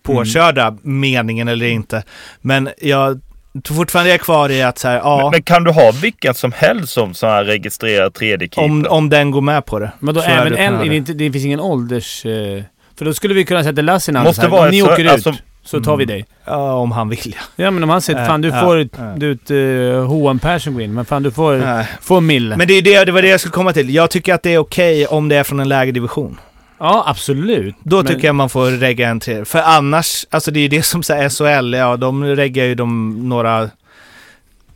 påkörda, 0.06 0.76
meningen 0.82 1.48
eller 1.48 1.66
inte. 1.66 2.02
Men 2.40 2.68
jag 2.80 3.20
fortfarande 3.68 4.12
är 4.12 4.18
kvar 4.18 4.50
i 4.50 4.62
att 4.62 4.78
så 4.78 4.88
här, 4.88 4.96
ja, 4.96 5.16
Men, 5.22 5.30
men 5.30 5.42
kan 5.42 5.64
du 5.64 5.70
ha 5.70 5.92
vilken 6.02 6.34
som 6.34 6.52
helst 6.52 6.92
som 6.92 7.14
sån 7.14 7.30
här 7.30 7.44
registrerad 7.44 8.14
tredje 8.14 8.48
keeper? 8.48 8.62
om, 8.64 8.86
om 8.88 9.08
den 9.08 9.30
går 9.30 9.40
med 9.40 9.66
på 9.66 9.78
det. 9.78 9.90
Men 9.98 10.14
då 10.14 10.20
så 10.22 10.28
är 10.30 10.38
även 10.38 10.52
det 10.52 10.58
en, 10.58 10.78
det, 10.78 10.88
det. 10.88 10.96
inte, 10.96 11.12
det 11.12 11.32
finns 11.32 11.44
ingen 11.44 11.60
ålders... 11.60 12.26
Eh, 12.26 12.62
för 12.98 13.04
då 13.04 13.14
skulle 13.14 13.34
vi 13.34 13.44
kunna 13.44 13.64
sätta 13.64 13.82
Lassinantti 13.82 14.34
så 14.34 14.40
här, 14.42 14.48
vara 14.48 14.64
om 14.64 14.70
ni 14.70 14.80
så- 14.80 14.92
åker 14.92 15.04
ut 15.04 15.10
alltså- 15.10 15.34
så 15.64 15.80
tar 15.80 15.96
vi 15.96 16.04
dig. 16.04 16.26
Ja, 16.44 16.72
om 16.72 16.92
han 16.92 17.08
vill 17.08 17.18
ja. 17.24 17.64
Ja 17.64 17.70
men 17.70 17.82
om 17.82 17.90
han 17.90 18.00
säger 18.02 18.20
Äh, 18.20 18.26
fan 18.26 18.40
du 18.40 18.48
ja, 18.48 18.60
får 18.60 18.88
du 19.18 19.32
ett 19.32 19.50
uh, 19.50 20.04
H&M 20.06 20.38
Persson 20.38 20.74
gå 20.74 20.80
in, 20.80 20.94
men 20.94 21.04
fan 21.04 21.22
du 21.22 21.30
får, 21.30 21.56
Nej. 21.56 21.86
får 22.00 22.20
mille. 22.20 22.56
Men 22.56 22.68
det, 22.68 22.74
är 22.74 22.82
det, 22.82 23.04
det 23.04 23.12
var 23.12 23.22
det 23.22 23.28
jag 23.28 23.40
skulle 23.40 23.52
komma 23.52 23.72
till. 23.72 23.94
Jag 23.94 24.10
tycker 24.10 24.34
att 24.34 24.42
det 24.42 24.54
är 24.54 24.58
okej 24.58 25.06
om 25.06 25.28
det 25.28 25.36
är 25.36 25.44
från 25.44 25.60
en 25.60 25.68
lägre 25.68 25.92
division. 25.92 26.38
Ja 26.78 27.04
absolut. 27.06 27.76
Då 27.82 27.96
Men- 27.96 28.06
tycker 28.06 28.28
jag 28.28 28.34
man 28.34 28.48
får 28.48 28.70
regga 28.70 29.08
en 29.08 29.20
tredje. 29.20 29.44
För 29.44 29.58
annars, 29.58 30.26
alltså 30.30 30.50
det 30.50 30.58
är 30.58 30.62
ju 30.62 30.68
det 30.68 30.82
som 30.82 31.02
säger 31.02 31.28
SHL, 31.28 31.74
ja 31.74 31.96
de 31.96 32.24
reggar 32.24 32.64
ju 32.64 32.74
de 32.74 33.18
några 33.28 33.70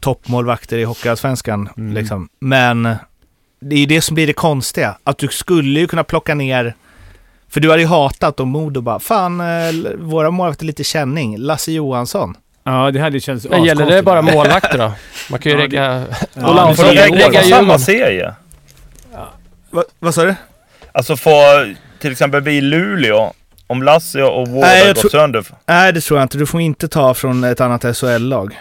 toppmålvakter 0.00 0.78
i 0.78 0.84
Hockeyallsvenskan. 0.84 1.68
Mm. 1.76 1.94
Liksom. 1.94 2.28
Men 2.38 2.82
det 3.60 3.76
är 3.76 3.80
ju 3.80 3.86
det 3.86 4.00
som 4.00 4.14
blir 4.14 4.26
det 4.26 4.32
konstiga. 4.32 4.96
Att 5.04 5.18
du 5.18 5.28
skulle 5.28 5.80
ju 5.80 5.86
kunna 5.86 6.04
plocka 6.04 6.34
ner... 6.34 6.74
För 7.48 7.60
du 7.60 7.70
hade 7.70 7.82
ju 7.82 7.88
hatat 7.88 8.40
om 8.40 8.48
Modo 8.48 8.80
bara, 8.80 9.00
fan, 9.00 9.40
eh, 9.40 9.46
våra 9.98 10.30
målvakter 10.30 10.64
är 10.64 10.66
lite 10.66 10.84
känning. 10.84 11.38
Lasse 11.38 11.72
Johansson. 11.72 12.36
Ja, 12.64 12.90
det 12.90 13.00
hade 13.00 13.20
känts 13.20 13.46
Men 13.50 13.64
gäller 13.64 13.86
det 13.86 14.02
bara 14.02 14.22
målvakter 14.34 14.78
då? 14.78 14.92
Man 15.30 15.40
kan 15.40 15.52
ju 15.52 15.58
Ja, 15.58 15.64
regga... 15.64 16.06
Ja, 16.34 16.50
Ola, 16.50 16.66
men 16.66 16.76
Får 16.76 16.84
regga 16.84 17.42
samma 17.42 17.78
serie? 17.78 18.34
Va, 19.70 19.84
vad 19.98 20.14
sa 20.14 20.24
du? 20.24 20.34
Alltså 20.92 21.16
får 21.16 21.76
till 22.00 22.12
exempel 22.12 22.40
vi 22.42 22.52
i 22.52 22.60
Luleå, 22.60 23.32
om 23.66 23.82
Lasse 23.82 24.22
och 24.22 24.48
jag 24.48 24.54
går 24.54 24.94
tror- 24.94 25.10
sönder. 25.10 25.44
Nej, 25.66 25.92
det 25.92 26.00
tror 26.00 26.18
jag 26.18 26.24
inte. 26.24 26.38
Du 26.38 26.46
får 26.46 26.60
inte 26.60 26.88
ta 26.88 27.14
från 27.14 27.44
ett 27.44 27.60
annat 27.60 27.96
SHL-lag. 27.96 28.58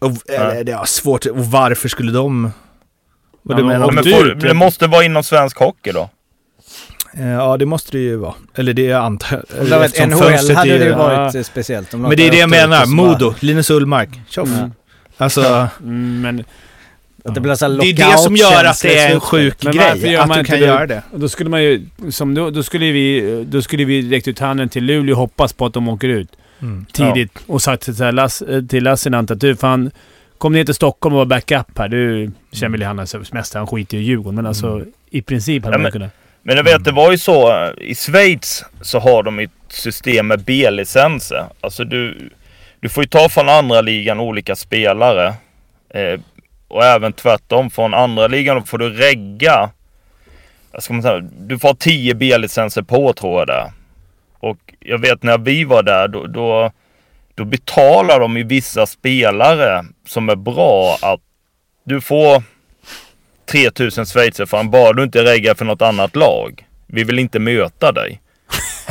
Och, 0.00 0.30
eller, 0.30 0.64
det 0.64 0.72
är 0.72 0.84
svårt. 0.84 1.26
Och 1.26 1.46
varför 1.46 1.88
skulle 1.88 2.12
de... 2.12 2.52
Vad 3.42 3.56
du 3.56 3.62
Ja, 3.62 3.66
menar? 3.68 3.86
om 3.88 3.94
Men 3.94 4.04
du- 4.04 4.34
det 4.34 4.54
måste 4.54 4.86
vara 4.86 5.04
inom 5.04 5.22
svensk 5.24 5.58
hockey 5.58 5.92
då? 5.92 6.10
Eh, 7.18 7.28
Ja, 7.28 7.56
det 7.56 7.66
måste 7.66 7.92
det 7.92 7.98
ju 7.98 8.16
vara. 8.16 8.34
Eller 8.54 8.72
det 8.72 8.92
antar 8.92 9.42
jag. 9.60 9.84
Ett 9.84 9.94
Eftersom 9.98 10.10
NHL 10.10 10.56
hade 10.56 10.78
det 10.78 10.84
ju 10.84 10.92
varit 10.94 11.34
eh, 11.34 11.42
speciellt. 11.42 11.94
Om 11.94 12.00
Men 12.02 12.10
det 12.16 12.26
är 12.26 12.30
det 12.30 12.36
jag 12.36 12.48
hade 12.48 12.68
menar. 12.68 12.86
Modo, 12.86 13.34
Linus 13.40 13.70
Ullmark. 13.70 14.08
Tjoff. 14.28 14.48
Mm. 14.48 14.72
Alltså, 15.16 15.68
Mm, 15.80 16.20
men 16.20 16.44
Att 17.24 17.34
det 17.34 17.40
blir 17.40 17.54
så 17.54 17.68
det 17.68 17.86
är 17.90 18.12
det 18.12 18.18
som 18.18 18.36
gör 18.36 18.64
att 18.64 18.82
det 18.82 18.98
är 18.98 19.14
en 19.14 19.20
sjuk 19.20 19.56
Men 19.64 19.72
grej. 19.72 20.12
gör 20.12 20.20
Att 20.22 20.28
man 20.28 20.38
du 20.38 20.44
kan 20.44 20.58
göra 20.60 20.86
det. 20.86 21.02
då 21.14 21.28
skulle 21.28 21.50
man 21.50 21.62
ju... 21.62 21.86
Som 22.10 22.34
då, 22.34 22.50
då 22.50 22.62
skulle 22.62 22.92
vi... 22.92 23.44
Då 23.48 23.62
skulle 23.62 23.84
vi 23.84 24.10
räckt 24.10 24.28
ut 24.28 24.38
handen 24.38 24.68
till 24.68 24.84
Luleå 24.84 25.14
och 25.14 25.20
hoppas 25.20 25.52
på 25.52 25.66
att 25.66 25.74
de 25.74 25.88
åker 25.88 26.08
ut 26.08 26.28
Mm. 26.62 26.86
tidigt. 26.92 27.38
Och 27.46 27.62
sagt 27.62 27.82
till, 27.82 27.96
så 27.96 28.04
här, 28.04 28.12
Lass, 28.12 28.42
eh, 28.42 28.62
till 28.62 28.84
Lassinant 28.84 29.30
att 29.30 29.40
du 29.40 29.56
fan... 29.56 29.90
Kom 30.38 30.52
ner 30.52 30.64
till 30.64 30.74
Stockholm 30.74 31.14
och 31.14 31.18
var 31.18 31.26
backup 31.26 31.78
här. 31.78 31.88
Du 31.88 32.30
känner 32.52 32.78
väl 32.78 32.82
han 32.86 33.06
mest 33.32 33.54
han 33.54 33.66
skiter 33.66 33.96
ju 33.96 34.02
i 34.02 34.06
Djurgården. 34.06 34.34
Men 34.34 34.46
alltså 34.46 34.82
i 35.10 35.22
princip 35.22 35.64
hade 35.64 35.74
Ja, 35.74 35.78
man 35.78 35.82
men- 35.82 35.92
kunnat... 35.92 36.10
Men 36.42 36.56
jag 36.56 36.64
vet, 36.64 36.84
det 36.84 36.92
var 36.92 37.10
ju 37.12 37.18
så. 37.18 37.50
eh, 37.50 37.70
I 37.78 37.94
Schweiz 37.94 38.64
så 38.82 38.98
har 38.98 39.22
de 39.22 39.38
ett 39.38 39.50
system 39.68 40.26
med 40.26 40.40
B-licenser. 40.44 41.44
Alltså 41.60 41.84
du, 41.84 42.30
du 42.80 42.88
får 42.88 43.04
ju 43.04 43.08
ta 43.08 43.28
från 43.28 43.48
andra 43.48 43.80
ligan 43.80 44.20
olika 44.20 44.56
spelare. 44.56 45.26
Eh, 45.94 46.20
och 46.72 46.84
även 46.84 47.12
tvärtom. 47.12 47.70
Från 47.70 47.94
andra 47.94 48.26
ligan 48.26 48.66
får 48.66 48.78
du 48.78 48.90
regga. 48.90 49.70
Ska 50.78 50.92
man 50.92 51.02
säga? 51.02 51.20
Du 51.20 51.58
får 51.58 51.68
ha 51.68 51.74
10 51.74 52.14
B-licenser 52.14 52.82
på 52.82 53.12
tror 53.12 53.38
jag 53.38 53.46
det. 53.46 53.72
Och 54.38 54.58
jag 54.80 54.98
vet 54.98 55.22
när 55.22 55.38
vi 55.38 55.64
var 55.64 55.82
där 55.82 56.08
då, 56.08 56.26
då, 56.26 56.70
då 57.34 57.44
betalar 57.44 58.20
de 58.20 58.36
ju 58.36 58.44
vissa 58.44 58.86
spelare 58.86 59.84
som 60.06 60.28
är 60.28 60.36
bra 60.36 60.98
att 61.02 61.20
du 61.84 62.00
får 62.00 62.42
3000 63.46 64.06
schweizer 64.06 64.46
för 64.46 64.64
bara 64.64 64.92
du 64.92 65.02
inte 65.02 65.24
reggar 65.24 65.54
för 65.54 65.64
något 65.64 65.82
annat 65.82 66.16
lag. 66.16 66.66
Vi 66.86 67.04
vill 67.04 67.18
inte 67.18 67.38
möta 67.38 67.92
dig. 67.92 68.21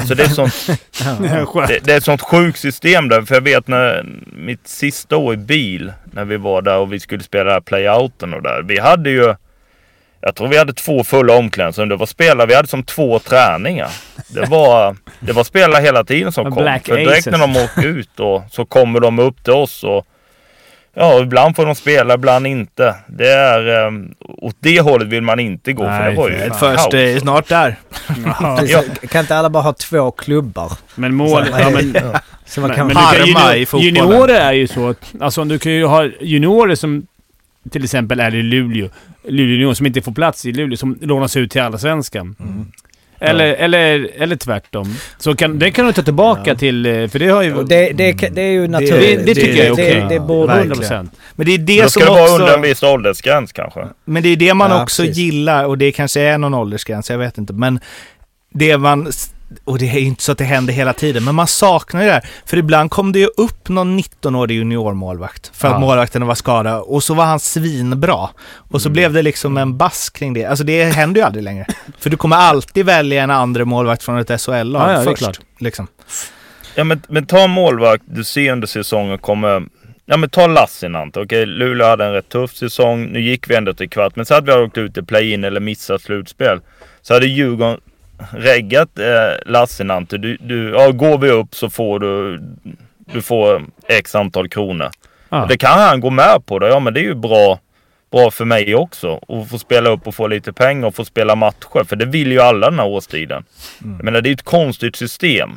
Så 0.07 0.13
det 0.13 0.23
är 0.23 0.27
sånt, 0.27 0.67
det, 1.67 1.79
det 1.83 1.93
är 1.93 1.97
ett 1.97 2.03
sånt 2.03 2.21
sjukt 2.21 2.59
system 2.59 3.09
där. 3.09 3.21
För 3.21 3.35
jag 3.35 3.41
vet 3.41 3.67
när 3.67 4.05
mitt 4.33 4.67
sista 4.67 5.17
år 5.17 5.33
i 5.33 5.37
bil, 5.37 5.93
när 6.11 6.25
vi 6.25 6.37
var 6.37 6.61
där 6.61 6.77
och 6.77 6.93
vi 6.93 6.99
skulle 6.99 7.23
spela 7.23 7.61
playouten 7.61 8.33
och 8.33 8.41
där. 8.41 8.61
Vi 8.63 8.79
hade 8.79 9.09
ju, 9.09 9.35
jag 10.21 10.35
tror 10.35 10.47
vi 10.47 10.57
hade 10.57 10.73
två 10.73 11.03
fulla 11.03 11.33
omklädningsrum. 11.37 11.89
Det 11.89 11.95
var 11.95 12.05
spelare, 12.05 12.47
vi 12.47 12.53
hade 12.55 12.67
som 12.67 12.83
två 12.83 13.19
träningar. 13.19 13.89
Det 14.27 14.45
var, 14.45 14.95
det 15.19 15.33
var 15.33 15.43
spelare 15.43 15.81
hela 15.81 16.03
tiden 16.03 16.31
som 16.31 16.45
kom. 16.51 16.63
Black 16.63 16.85
För 16.87 16.97
direkt 16.97 17.27
Aces. 17.27 17.31
när 17.31 17.39
de 17.39 17.57
åker 17.57 17.87
ut 17.87 18.19
och 18.19 18.43
så 18.51 18.65
kommer 18.65 18.99
de 18.99 19.19
upp 19.19 19.43
till 19.43 19.53
oss 19.53 19.83
och 19.83 20.07
Ja, 20.93 21.19
ibland 21.21 21.55
får 21.55 21.65
de 21.65 21.75
spela, 21.75 22.13
ibland 22.13 22.47
inte. 22.47 22.95
Det 23.07 23.27
är... 23.31 23.85
Um, 23.87 24.13
åt 24.21 24.55
det 24.59 24.79
hållet 24.81 25.07
vill 25.07 25.21
man 25.21 25.39
inte 25.39 25.73
gå 25.73 25.83
för 25.83 25.89
Nej, 25.89 26.11
det 26.11 26.17
var 26.17 26.29
ju 26.29 26.37
för 26.37 26.47
Ett 26.47 26.59
först 26.59 26.93
är 26.93 27.19
snart 27.19 27.47
där. 27.47 27.75
Ja. 28.67 28.83
Kan 29.09 29.21
inte 29.21 29.35
alla 29.35 29.49
bara 29.49 29.63
ha 29.63 29.73
två 29.73 30.11
klubbar? 30.11 30.71
Men 30.95 31.13
mål... 31.15 31.45
Så- 31.45 31.59
Ja, 31.59 31.69
men, 31.69 31.95
Så 32.45 32.61
man 32.61 32.67
men, 32.67 32.77
kan... 32.77 32.87
men 32.87 32.95
kan, 32.95 33.05
harma 33.05 33.55
i 33.55 33.57
junior, 33.59 33.65
fotbollen. 33.65 33.95
juniorer 33.95 34.39
är 34.41 34.51
ju 34.53 34.67
så 34.67 34.89
att... 34.89 35.13
Alltså 35.19 35.43
du 35.43 35.59
kan 35.59 35.71
ju 35.71 35.85
ha 35.85 36.09
juniorer 36.21 36.75
som 36.75 37.07
till 37.69 37.83
exempel 37.83 38.19
är 38.19 38.35
i 38.35 38.43
Luleå. 38.43 38.89
Luleå 39.27 39.45
junior 39.55 39.73
som 39.73 39.85
inte 39.85 40.01
får 40.01 40.11
plats 40.11 40.45
i 40.45 40.51
Luleå, 40.51 40.77
som 40.77 40.97
lånas 41.01 41.37
ut 41.37 41.51
till 41.51 41.61
Allsvenskan. 41.61 42.35
Eller, 43.23 43.53
eller, 43.53 44.09
eller 44.17 44.35
tvärtom. 44.35 44.95
Så 45.17 45.35
kan, 45.35 45.59
det 45.59 45.71
kan 45.71 45.85
du 45.85 45.93
ta 45.93 46.01
tillbaka 46.01 46.55
till... 46.55 46.85
eh, 46.85 47.07
För 47.07 47.19
det 47.19 47.27
har 47.27 47.41
ju... 47.43 47.63
Det, 47.63 47.91
det, 47.91 48.13
det 48.13 48.41
är 48.41 48.51
ju 48.51 48.61
det, 48.61 48.67
naturligt. 48.67 49.25
det 49.25 49.35
tycker 49.35 49.55
jag 49.57 49.65
är 49.65 49.71
okej. 49.73 49.95
Det, 50.09 50.13
det 50.15 50.19
borde... 50.19 50.53
Verkligen. 50.53 51.05
100%. 51.05 51.09
Men 51.35 51.45
det 51.45 51.53
är 51.53 51.57
Då 51.57 51.65
det 51.65 51.89
ska 51.89 51.99
som 51.99 52.15
det 52.15 52.21
vara 52.21 52.31
under 52.31 52.47
en 52.47 52.53
också... 52.53 52.61
viss 52.69 52.83
åldersgräns 52.83 53.51
kanske. 53.51 53.87
Men 54.05 54.23
det 54.23 54.29
är 54.29 54.35
det 54.35 54.53
man 54.53 54.71
Ja, 54.71 54.83
också 54.83 55.01
precis. 55.01 55.17
gillar 55.17 55.65
och 55.65 55.77
det 55.77 55.91
kanske 55.91 56.21
är 56.21 56.37
någon 56.37 56.53
åldersgräns, 56.53 57.09
jag 57.09 57.17
vet 57.17 57.37
inte. 57.37 57.53
Men 57.53 57.79
det 58.53 58.77
man... 58.77 59.11
Och 59.63 59.79
det 59.79 59.89
är 59.89 59.99
ju 59.99 60.05
inte 60.05 60.23
så 60.23 60.31
att 60.31 60.37
det 60.37 60.43
händer 60.43 60.73
hela 60.73 60.93
tiden, 60.93 61.23
men 61.23 61.35
man 61.35 61.47
saknar 61.47 62.01
ju 62.01 62.07
det 62.07 62.13
här. 62.13 62.27
För 62.45 62.57
ibland 62.57 62.91
kom 62.91 63.11
det 63.11 63.19
ju 63.19 63.27
upp 63.37 63.69
någon 63.69 63.99
19-årig 63.99 64.55
juniormålvakt 64.57 65.51
för 65.53 65.67
att 65.67 65.73
Ja. 65.73 65.79
målvakten 65.79 66.27
var 66.27 66.35
skadad 66.35 66.81
och 66.81 67.03
så 67.03 67.13
var 67.13 67.25
han 67.25 67.39
svinbra. 67.39 68.29
Och 68.71 68.81
så 68.81 68.87
Mm. 68.87 68.93
blev 68.93 69.13
det 69.13 69.21
liksom 69.21 69.57
en 69.57 69.77
bass 69.77 70.09
kring 70.09 70.33
det. 70.33 70.45
Alltså 70.45 70.63
det 70.63 70.83
händer 70.83 71.21
ju 71.21 71.25
aldrig 71.27 71.43
längre. 71.43 71.65
För 71.99 72.09
du 72.09 72.17
kommer 72.17 72.35
alltid 72.35 72.85
välja 72.85 73.23
en 73.23 73.31
andra 73.31 73.65
målvakt 73.65 74.03
från 74.03 74.17
ett 74.17 74.41
SHL-lag 74.41 74.89
Ja, 74.89 74.93
ja, 74.93 75.03
först. 75.03 75.17
klart. 75.17 75.39
Liksom. 75.59 75.87
Ja 76.75 76.83
men, 76.83 77.01
men 77.07 77.25
ta 77.25 77.39
en 77.39 77.49
målvakt 77.51 78.03
du 78.07 78.23
ser 78.23 78.51
under 78.51 78.67
säsongen 78.67 79.17
kommer... 79.17 79.63
Ja 80.05 80.17
men 80.17 80.29
ta 80.29 80.47
Lassinant. 80.47 81.17
Okej, 81.17 81.45
Luleå 81.45 81.87
hade 81.87 82.05
en 82.05 82.13
rätt 82.13 82.29
tuff 82.29 82.55
säsong. 82.55 83.05
Nu 83.05 83.21
gick 83.21 83.49
vi 83.49 83.55
ändå 83.55 83.73
till 83.73 83.89
kvart. 83.89 84.15
Men 84.15 84.25
så 84.25 84.33
hade 84.33 84.55
vi 84.57 84.63
åkt 84.63 84.77
ut 84.77 84.97
i 84.97 85.01
play-in 85.03 85.43
eller 85.43 85.59
missat 85.59 86.01
slutspel. 86.01 86.59
Så 87.01 87.13
hade 87.13 87.25
Djurgården 87.27 87.79
reggat 88.31 88.99
eh, 88.99 89.05
Lassinant. 89.51 90.09
Du, 90.09 90.37
du, 90.37 90.69
ja, 90.69 90.91
går 90.91 91.17
vi 91.17 91.29
upp 91.31 91.55
så 91.55 91.69
får 91.69 91.99
du... 91.99 92.41
Du 93.13 93.21
får 93.21 93.63
x 93.87 94.15
antal 94.15 94.49
kronor. 94.49 94.89
Och 95.29 95.47
Det 95.47 95.57
kan 95.57 95.79
han 95.79 95.99
gå 95.99 96.09
med 96.09 96.45
på. 96.45 96.59
Då. 96.59 96.67
Ja 96.67 96.79
men 96.79 96.93
det 96.93 96.99
är 96.99 97.03
ju 97.03 97.15
bra, 97.15 97.59
bra 98.11 98.31
för 98.31 98.45
mig 98.45 98.75
också. 98.75 99.19
Att 99.27 99.49
få 99.49 99.59
spela 99.59 99.89
upp 99.89 100.07
och 100.07 100.15
få 100.15 100.27
lite 100.27 100.53
pengar 100.53 100.87
och 100.87 100.95
få 100.95 101.05
spela 101.05 101.35
matcher. 101.35 101.83
För 101.83 101.95
det 101.95 102.05
vill 102.05 102.31
ju 102.31 102.39
alla 102.41 102.69
den 102.69 102.79
här 102.79 102.87
årstiden. 102.87 103.43
Jag 103.79 104.03
menar 104.03 104.21
det 104.21 104.27
är 104.27 104.31
ju 104.31 104.33
ett 104.33 104.41
konstigt 104.43 104.95
system. 104.95 105.49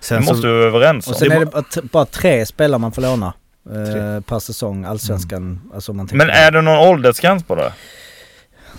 Sen 0.00 0.20
Det 0.20 0.26
så- 0.26 0.32
måste 0.32 0.46
vi 0.46 0.52
vara 0.52 0.64
överens 0.64 1.06
om. 1.06 1.12
Och 1.12 1.18
sen 1.18 1.32
är 1.32 1.40
det 1.40 1.82
bara, 1.92 2.04
tre 2.06 2.46
spelare 2.46 2.78
man 2.78 2.92
får 2.92 3.02
låna. 3.02 3.32
Eh, 3.70 4.20
per 4.20 4.38
säsong, 4.38 4.84
allsvenskan. 4.84 5.60
Alltså 5.74 5.92
om 5.92 5.96
man 5.96 6.08
Men 6.12 6.30
är 6.30 6.50
det 6.50 6.60
någon 6.62 6.88
åldersgräns 6.88 7.44
på 7.44 7.54
det? 7.54 7.72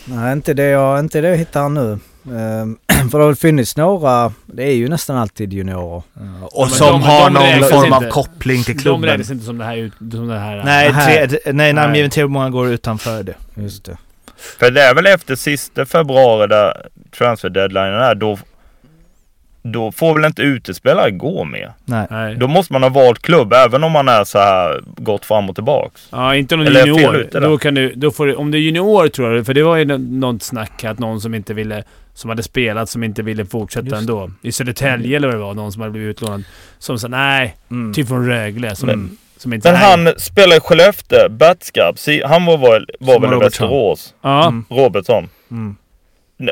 Nej, 0.06 0.34
inte 0.34 0.54
det 0.54 0.64
jag, 0.64 1.00
inte 1.00 1.22
det 1.22 1.30
jag 1.30 1.38
hittar 1.38 1.70
nu. 1.70 2.00
Ehm, 2.34 2.78
för 3.12 3.18
det 3.18 3.24
har 3.24 3.28
väl 3.28 3.36
funnits 3.36 3.78
några, 3.78 4.32
det 4.46 4.64
är 4.64 4.74
ju 4.76 4.88
nästan 4.90 5.18
alltid 5.18 5.54
juniorer. 5.54 6.04
och 6.42 6.68
men 6.68 6.70
som 6.70 6.88
de- 6.88 7.02
har 7.02 7.24
de 7.30 7.34
någon 7.34 7.44
räknas 7.44 7.70
form 7.70 7.94
av 7.94 8.04
inte. 8.04 8.14
koppling 8.14 8.64
till 8.64 8.76
De 8.76 8.82
klubben. 8.82 9.10
räknas 9.10 9.32
inte 9.32 9.46
som 9.46 9.58
det 9.58 9.66
här... 9.66 9.76
ut- 9.78 9.94
Som 10.12 10.28
det 10.28 10.40
här 10.40 10.62
Nej, 10.66 10.92
Nähä. 10.94 11.28
tre, 11.28 11.40
nej, 11.54 11.74
namngiven 11.74 12.32
månader 12.32 12.52
går 12.52 12.68
utanför 12.70 13.24
det. 13.24 13.36
Just 13.56 13.86
det. 13.86 13.98
För 14.60 14.72
det 14.72 14.82
är 14.82 14.96
väl 14.96 15.06
efter 15.06 15.36
sista 15.36 15.86
februari 15.86 16.48
där 16.48 16.88
transfer 17.18 17.50
deadline 17.50 17.94
är. 17.94 18.16
Då, 18.16 18.38
då 19.74 19.92
får 19.92 20.14
väl 20.16 20.26
inte 20.26 20.42
utespelare 20.42 21.12
gå 21.12 21.44
med. 21.44 21.72
Nej. 21.86 22.08
Nej. 22.10 22.36
Då 22.36 22.48
måste 22.48 22.74
man 22.74 22.84
ha 22.84 22.90
valt 22.90 23.22
klubb 23.22 23.54
även 23.54 23.84
om 23.84 23.92
man 23.92 24.08
är 24.10 24.24
så 24.24 24.40
här 24.40 24.82
gått 24.98 25.26
fram 25.26 25.50
och 25.50 25.56
tillbaks. 25.56 26.08
Ja, 26.12 26.36
inte 26.36 26.56
någon 26.56 26.68
Eller 26.68 26.82
är 26.82 26.86
junior. 26.86 27.28
där? 27.32 27.42
Då 27.42 27.58
kan 27.58 27.74
du, 27.76 27.94
då 27.96 28.12
får 28.12 28.26
du, 28.26 28.36
om 28.36 28.52
det 28.52 28.58
är 28.58 28.60
junior 28.60 29.08
tror 29.08 29.36
jag, 29.36 29.46
för 29.46 29.54
det 29.54 29.64
var 29.64 29.76
ju 29.76 29.86
nå- 29.86 29.98
något 29.98 30.44
snack 30.44 30.84
att 30.84 31.00
någon 31.00 31.22
som 31.22 31.36
inte 31.36 31.54
ville, 31.54 31.84
som 32.14 32.30
hade 32.30 32.44
spelat 32.44 32.90
som 32.90 33.04
inte 33.04 33.22
ville 33.24 33.46
fortsätta 33.46 33.86
Just 33.86 33.98
ändå. 33.98 34.32
I 34.42 34.52
Södertälje 34.52 35.18
eller 35.18 35.28
vad 35.28 35.36
det 35.36 35.42
var, 35.44 35.54
någon 35.54 35.72
som 35.72 35.82
hade 35.82 35.92
blivit 35.92 36.10
utlånad. 36.18 36.44
Som 36.80 37.00
sa 37.00 37.08
nej, 37.08 37.56
Mm. 37.72 37.94
typ 37.94 38.08
från 38.08 38.28
Rögle. 38.28 38.76
Som, 38.76 38.88
Men- 38.88 39.18
som 39.38 39.54
inte... 39.54 39.72
Men 39.72 39.80
nej. 39.82 40.06
han 40.08 40.20
spelar 40.20 40.58
i 40.58 40.60
Skellefteå, 40.60 41.30
Batskarp. 41.30 42.00
Si- 42.00 42.24
Han 42.26 42.46
var, 42.46 42.58
var, 42.58 42.86
var 43.00 43.20
väl 43.20 43.34
i. 43.34 43.40
Västerås. 43.40 44.14
Ja. 44.22 44.48
Mm. 44.48 44.66
Robertsson. 44.70 45.30
Mm. 45.52 45.76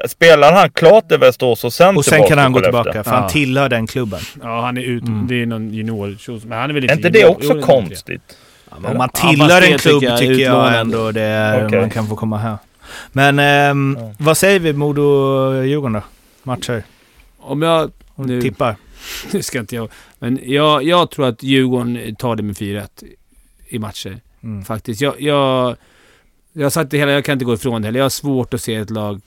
Spelar 0.08 0.54
han 0.54 0.70
klart 0.72 1.12
i 1.12 1.18
Västerås 1.18 1.64
och 1.64 1.74
sen 1.74 1.98
Och 1.98 2.06
sen 2.06 2.12
tillbaka 2.14 2.30
kan 2.30 2.38
han 2.38 2.52
gå 2.52 2.60
tillbaka, 2.62 3.04
för 3.04 3.12
Ja. 3.12 3.18
han 3.18 3.30
tillhör 3.30 3.70
den 3.70 3.88
klubben. 3.88 4.20
ja, 4.42 4.62
han 4.62 4.78
är 4.78 4.82
ut... 4.82 5.04
Mm. 5.04 5.28
Det 5.28 5.42
är 5.42 5.46
någon 5.46 5.74
junior 5.74 6.18
Men 6.48 6.58
han 6.60 6.70
är 6.70 6.74
väl 6.74 6.84
Är 6.84 6.94
inte 6.94 7.08
inte 7.08 7.20
det 7.20 7.26
också 7.26 7.48
Jo, 7.50 7.56
inte 7.56 7.66
konstigt? 7.68 8.38
Om 8.70 8.82
man 8.98 9.10
Ja, 9.14 9.30
tillhör 9.30 9.62
en 9.62 9.78
klubb 9.78 9.94
tycker 10.02 10.08
jag 10.12 10.20
tycker 10.20 10.44
jag 10.44 10.80
ändå 10.80 11.12
det 11.12 11.22
är, 11.22 11.68
Okej. 11.68 11.80
man 11.80 11.90
kan 11.90 12.08
få 12.08 12.16
komma 12.16 12.38
här. 12.38 12.58
Men 13.12 13.40
ehm, 13.40 13.98
Ja. 14.00 14.14
vad 14.18 14.38
säger 14.38 14.60
vi 14.60 14.74
Modo-Djurgården 14.74 15.94
då? 15.94 16.02
Matcher? 16.44 16.84
Om 17.40 17.62
jag... 17.62 17.92
Om 18.16 18.26
Nu- 18.26 18.36
du 18.36 18.42
tippar? 18.42 18.76
Nu 19.32 19.42
ska 19.42 19.60
inte 19.60 19.76
jag... 19.76 19.90
Men 20.20 20.40
jag, 20.44 20.84
jag 20.84 21.12
tror 21.12 21.28
att 21.28 21.44
Djurgården 21.44 22.16
tar 22.16 22.36
det 22.36 22.44
med 22.44 22.56
4-1 22.56 22.88
i 23.68 23.80
matcher. 23.80 24.18
Mm. 24.44 24.66
Faktiskt. 24.66 25.02
Jag, 25.02 25.22
jag, 25.22 25.76
jag 26.54 26.66
har 26.66 26.70
sagt 26.70 26.92
det 26.92 26.98
hela, 26.98 27.12
jag 27.12 27.26
kan 27.26 27.34
inte 27.34 27.46
gå 27.46 27.54
ifrån 27.54 27.82
det 27.82 27.88
heller. 27.88 28.00
Jag 28.00 28.06
har 28.06 28.10
svårt 28.10 28.54
att 28.54 28.62
se 28.62 28.76
ett 28.76 28.90
lag 28.90 29.22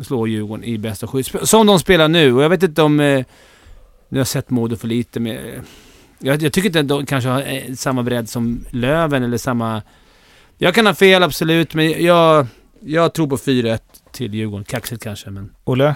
slå 0.00 0.26
Djurgården 0.26 0.64
i 0.64 0.78
bästa 0.78 1.06
skydd. 1.06 1.26
Som 1.42 1.66
de 1.66 1.78
spelar 1.78 2.08
nu. 2.08 2.34
Och 2.34 2.42
jag 2.42 2.48
vet 2.48 2.62
inte 2.62 2.82
om... 2.82 3.00
Eh, 3.00 3.24
nu 4.08 4.18
har 4.18 4.20
jag 4.20 4.26
sett 4.26 4.50
Modo 4.50 4.76
för 4.76 4.88
lite, 4.88 5.20
men... 5.20 5.38
Jag, 6.18 6.42
jag 6.42 6.52
tycker 6.52 6.68
inte 6.68 6.80
att 6.80 6.88
de 6.88 7.06
kanske 7.06 7.30
har 7.30 7.40
eh, 7.40 7.74
samma 7.74 8.02
bredd 8.02 8.28
som 8.28 8.64
Löven 8.70 9.22
eller 9.22 9.38
samma... 9.38 9.82
Jag 10.58 10.74
kan 10.74 10.86
ha 10.86 10.94
fel 10.94 11.22
absolut, 11.22 11.74
men 11.74 12.04
jag, 12.04 12.46
jag 12.80 13.14
tror 13.14 13.26
på 13.26 13.36
4-1 13.36 13.78
till 14.12 14.34
Djurgården. 14.34 14.64
Kaxigt 14.64 15.02
kanske, 15.02 15.30
men... 15.30 15.50
Olle? 15.64 15.94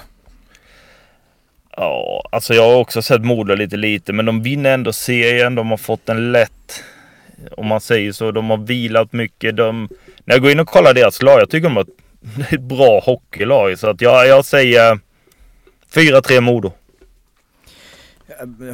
Ja, 1.77 2.29
alltså 2.33 2.55
jag 2.55 2.63
har 2.63 2.77
också 2.77 3.03
sett 3.03 3.25
Modo 3.25 3.55
lite 3.55 3.77
lite, 3.77 4.13
men 4.13 4.27
de 4.27 4.43
vinner 4.43 4.75
ändå 4.75 4.93
serien. 4.93 5.55
De 5.55 5.71
har 5.71 5.77
fått 5.77 6.09
en 6.09 6.33
lätt, 6.33 6.83
om 7.57 7.67
man 7.67 7.81
säger 7.81 8.13
så. 8.13 8.31
De 8.31 8.51
har 8.51 8.57
vilat 8.57 9.13
mycket. 9.13 9.57
De, 9.57 9.89
när 10.25 10.35
jag 10.35 10.43
går 10.43 10.51
in 10.51 10.61
och 10.61 10.69
kollar 10.69 10.95
deras 10.95 11.23
lag, 11.23 11.41
jag 11.41 11.51
tycker 11.51 11.69
de 11.69 11.77
har 11.77 11.87
ett, 12.51 12.61
bra 12.61 13.01
hockeylag. 13.01 13.79
Så 13.79 13.91
att 13.91 14.01
jag, 14.01 14.27
jag 14.29 14.45
säger 14.45 14.99
4-3 15.95 16.41
Modo. 16.41 16.73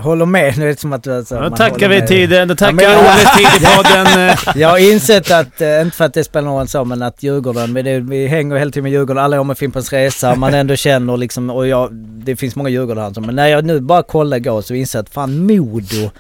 Håller 0.01 0.27
med. 0.27 0.55
Det 0.57 0.65
är 0.69 0.75
som 0.75 0.93
att 0.93 1.03
du... 1.03 1.17
Alltså, 1.17 1.35
Då 1.35 1.41
man 1.41 1.55
tackar 1.55 1.89
vi 1.89 1.99
med. 1.99 2.09
tiden. 2.09 2.49
Då 2.49 2.55
tackar 2.55 2.83
Ja, 2.83 2.89
vi 2.91 2.97
Olles 2.99 3.37
tid 3.37 3.63
i 3.63 3.77
podden. 3.77 4.29
eh. 4.29 4.39
Jag 4.55 4.69
har 4.69 4.79
insett 4.79 5.31
att, 5.31 5.61
eh, 5.61 5.81
inte 5.83 5.97
för 5.97 6.05
att 6.05 6.15
det 6.15 6.25
spelar 6.25 6.49
någon 6.49 6.59
roll 6.59 6.69
så, 6.69 6.85
men 6.85 7.03
att 7.03 7.23
Djurgården, 7.23 7.73
men 7.73 7.85
det, 7.85 8.01
vi 8.01 8.27
hänger 8.27 8.57
hela 8.57 8.71
tiden 8.71 8.83
med 8.83 8.93
Djurgården, 8.93 9.23
alla 9.25 9.41
år 9.41 9.45
med 9.45 9.59
Fimpens 9.59 9.93
Resa, 9.93 10.35
man 10.37 10.55
ändå 10.55 10.77
känner 10.77 11.17
liksom, 11.17 11.51
och 11.51 11.69
jag, 11.69 11.93
det 11.95 12.37
finns 12.37 12.57
många 12.57 12.69
Djurgårdare 12.69 13.21
men 13.21 13.35
när 13.35 13.47
jag 13.47 13.65
nu 13.65 13.81
bara 13.81 14.03
kollar 14.03 14.37
igår 14.37 14.63
så 14.63 14.75
inser 14.75 14.99
jag 14.99 15.03
att 15.03 15.11
fan 15.13 15.47
Modo, 15.47 16.11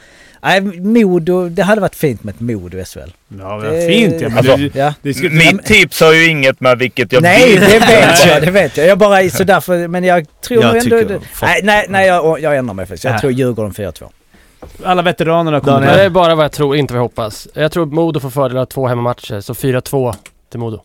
nej 0.42 0.60
Modo, 0.80 1.48
det 1.48 1.62
hade 1.62 1.80
varit 1.80 1.94
fint 1.94 2.24
med 2.24 2.34
ett 2.34 2.40
Modo 2.40 2.78
i 2.78 2.84
SHL. 2.84 2.98
Ja, 3.38 3.56
vad 3.56 3.86
fint 3.86 4.14
ja. 4.20 4.28
Men 4.28 4.38
Alltså, 4.38 4.56
du, 4.56 4.70
Ja. 4.74 4.94
det 5.02 5.14
skulle, 5.14 5.30
Mitt 5.30 5.64
tips 5.64 6.00
har 6.00 6.12
ju 6.12 6.26
inget 6.28 6.60
med 6.60 6.78
vilket 6.78 7.12
jag 7.12 7.22
Nej, 7.22 7.48
vill. 7.50 7.60
det 7.60 7.66
vet 7.78 8.26
jag, 8.26 8.42
det 8.42 8.50
vet 8.50 8.76
jag. 8.76 8.86
Jag 8.86 8.98
bara 8.98 9.30
så 9.30 9.44
därför, 9.44 9.88
men 9.88 10.04
jag 10.04 10.26
tror 10.40 10.62
Jag 10.62 10.76
ändå... 10.76 10.96
det- 10.96 11.20
nej, 11.42 11.60
nej, 11.62 11.86
nej 11.88 12.06
jag, 12.06 12.40
jag 12.40 12.56
ändrar 12.56 12.74
mig 12.74 12.86
faktiskt. 12.86 13.04
Jag 13.04 13.10
Nej. 13.12 13.20
tror 13.20 13.32
Djurgården 13.32 13.72
4-2. 13.72 14.04
alla 14.84 15.02
veteranerna 15.02 15.60
Daniel. 15.60 15.84
kommer. 15.88 15.96
Det 15.98 16.04
är 16.04 16.10
bara 16.10 16.34
vad 16.34 16.44
jag 16.44 16.52
tror, 16.52 16.76
inte 16.76 16.94
vad 16.94 16.98
jag 16.98 17.02
hoppas. 17.04 17.48
Jag 17.54 17.72
tror 17.72 17.86
Modo 17.86 18.20
får 18.20 18.30
fördel 18.30 18.58
av 18.58 18.64
två 18.66 18.86
hemmamatcher, 18.88 19.40
så 19.40 19.54
4-2 19.54 20.14
till 20.50 20.60
Modo. 20.60 20.82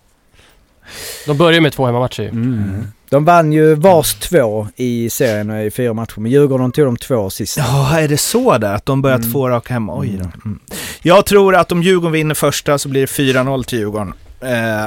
De 1.26 1.38
börjar 1.38 1.62
med 1.62 1.74
två 1.74 1.86
hemmamatcher 1.86 2.24
ju. 2.24 2.30
Mm. 2.30 2.88
De 3.10 3.26
vann 3.26 3.54
ju 3.54 3.76
vars 3.76 4.14
två 4.14 4.68
i 4.76 5.10
serien 5.10 5.52
i 5.62 5.72
fyra 5.72 5.94
matcher, 5.94 6.20
men 6.20 6.32
Djurgården 6.32 6.72
tog 6.72 6.86
de 6.86 6.98
två 6.98 7.30
sist. 7.30 7.58
Ja, 7.58 8.00
är 8.00 8.08
det 8.08 8.18
så 8.18 8.58
där? 8.58 8.74
Att 8.74 8.86
de 8.86 9.02
börjat 9.02 9.20
Mm. 9.22 9.32
två 9.32 9.50
raka 9.50 9.74
hemma? 9.74 10.00
Oj 10.00 10.20
då. 10.24 10.30
Mm. 10.46 10.60
Jag 11.02 11.26
tror 11.26 11.56
att 11.56 11.72
om 11.72 11.84
Djurgården 11.84 12.12
vinner 12.12 12.36
första 12.36 12.78
så 12.78 12.90
blir 12.90 13.02
det 13.02 13.08
4-0 13.08 13.64
till 13.64 13.80
Djurgården. 13.80 14.14
Eh, 14.42 14.86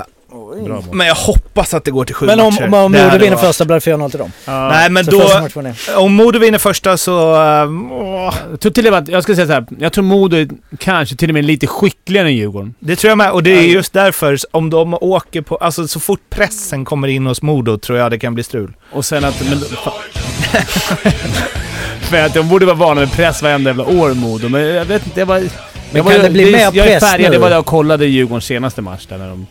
men 0.92 1.06
jag 1.06 1.14
hoppas 1.14 1.74
att 1.74 1.84
det 1.84 1.90
går 1.90 2.04
till 2.04 2.14
sju 2.14 2.26
Men 2.26 2.40
om, 2.40 2.54
matcher. 2.54 2.64
om, 2.66 2.74
om 2.74 2.92
Det 2.92 3.04
Modo 3.04 3.18
vinner 3.18 3.30
varit- 3.36 3.40
första 3.46 3.64
blir 3.64 3.74
det 3.74 3.80
4-0 3.96 4.10
till 4.10 4.18
dem. 4.18 4.32
Ja. 4.44 4.68
Nej, 4.68 4.90
men 4.90 5.04
då... 5.06 5.22
Om 5.96 6.14
Modo 6.14 6.38
vinner 6.38 6.58
första 6.58 6.96
så... 6.96 7.16
åh, 7.90 8.34
Jag 8.50 8.60
tror 8.60 8.72
till 8.72 8.86
och 8.86 8.92
med 8.92 9.08
jag 9.08 9.22
ska 9.22 9.34
säga 9.34 9.46
så 9.46 9.52
här. 9.52 9.66
jag 9.78 9.92
tror 9.92 10.04
Modo 10.04 10.36
är 10.36 10.48
kanske 10.78 11.16
till 11.16 11.30
och 11.30 11.34
med 11.34 11.44
lite 11.44 11.66
skickligare 11.66 12.28
än 12.28 12.34
Djurgården. 12.36 12.74
det 12.80 12.96
tror 12.96 13.08
jag 13.08 13.18
med. 13.18 13.30
Och 13.30 13.42
det 13.42 13.50
är 13.50 13.62
just 13.62 13.92
därför, 13.92 14.38
om 14.50 14.70
de 14.70 14.94
åker 14.94 15.40
på... 15.42 15.56
Alltså 15.56 15.88
så 15.88 16.00
fort 16.00 16.20
pressen 16.30 16.84
kommer 16.84 17.08
in 17.08 17.26
hos 17.26 17.42
Modo 17.42 17.78
tror 17.78 17.98
jag 17.98 18.10
det 18.10 18.18
kan 18.18 18.34
bli 18.34 18.42
strul. 18.44 18.72
Och 18.92 19.04
sen 19.04 19.24
att... 19.24 19.42
Men, 19.48 19.58
för 22.00 22.16
att 22.26 22.34
de 22.34 22.48
borde 22.48 22.66
vara 22.66 22.76
vana 22.76 23.00
med 23.00 23.12
press 23.12 23.42
varenda 23.42 23.70
jävla 23.70 23.84
år, 23.84 24.14
Modo. 24.14 24.48
Men 24.48 24.62
jag 24.62 24.84
vet 24.84 25.06
inte, 25.06 25.20
jag 25.20 25.28
bara... 25.28 25.40
jag 25.40 25.50
kan 25.92 26.04
var- 26.04 26.12
det 26.18 26.30
bli 26.30 26.52
mer 26.52 26.58
Jag 26.60 26.76
är 26.76 26.84
press 26.84 27.10
färgad, 27.10 27.30
nu? 27.30 27.34
jag 27.36 27.40
var 27.40 27.50
där 27.50 27.58
och 27.58 27.66
kollade 27.66 28.06
Djurgårdens 28.06 28.44
senaste 28.44 28.82
match 28.82 29.06
där 29.08 29.18
när 29.18 29.28
de... 29.28 29.46